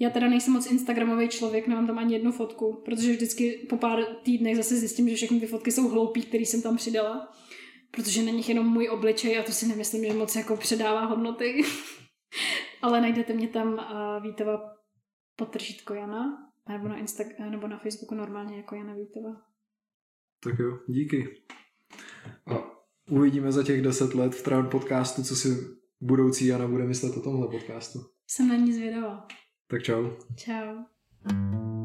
Já 0.01 0.09
teda 0.09 0.29
nejsem 0.29 0.53
moc 0.53 0.71
Instagramový 0.71 1.29
člověk, 1.29 1.67
nemám 1.67 1.87
tam 1.87 1.97
ani 1.97 2.13
jednu 2.13 2.31
fotku, 2.31 2.81
protože 2.85 3.11
vždycky 3.11 3.67
po 3.69 3.77
pár 3.77 4.03
týdnech 4.23 4.57
zase 4.57 4.75
zjistím, 4.75 5.09
že 5.09 5.15
všechny 5.15 5.39
ty 5.39 5.47
fotky 5.47 5.71
jsou 5.71 5.89
hloupý, 5.89 6.21
které 6.21 6.43
jsem 6.43 6.61
tam 6.61 6.77
přidala, 6.77 7.31
protože 7.91 8.23
na 8.23 8.31
nich 8.31 8.49
jenom 8.49 8.67
můj 8.67 8.89
obličej 8.89 9.39
a 9.39 9.43
to 9.43 9.51
si 9.51 9.67
nemyslím, 9.67 10.05
že 10.05 10.13
moc 10.13 10.35
jako 10.35 10.57
předává 10.57 11.05
hodnoty. 11.05 11.61
Ale 12.81 13.01
najdete 13.01 13.33
mě 13.33 13.47
tam 13.47 13.73
uh, 13.73 14.23
Vítova 14.23 14.59
potržítko 15.35 15.93
Jana, 15.93 16.51
nebo 16.69 16.87
na, 16.87 17.01
Insta- 17.01 17.49
nebo 17.49 17.67
na 17.67 17.79
Facebooku 17.79 18.15
normálně 18.15 18.57
jako 18.57 18.75
Jana 18.75 18.93
Vítova. 18.93 19.29
Tak 20.43 20.59
jo, 20.59 20.79
díky. 20.87 21.43
A 22.47 22.53
uvidíme 23.11 23.51
za 23.51 23.63
těch 23.63 23.81
deset 23.81 24.13
let 24.13 24.35
v 24.35 24.43
Traun 24.43 24.69
podcastu, 24.69 25.23
co 25.23 25.35
si 25.35 25.49
budoucí 26.01 26.47
Jana 26.47 26.67
bude 26.67 26.85
myslet 26.85 27.17
o 27.17 27.21
tomhle 27.21 27.47
podcastu. 27.47 27.99
Jsem 28.27 28.47
na 28.47 28.55
ní 28.55 28.73
zvědavá. 28.73 29.27
Tak 29.69 29.85
čau. 29.85 30.17
Čau. 30.33 31.78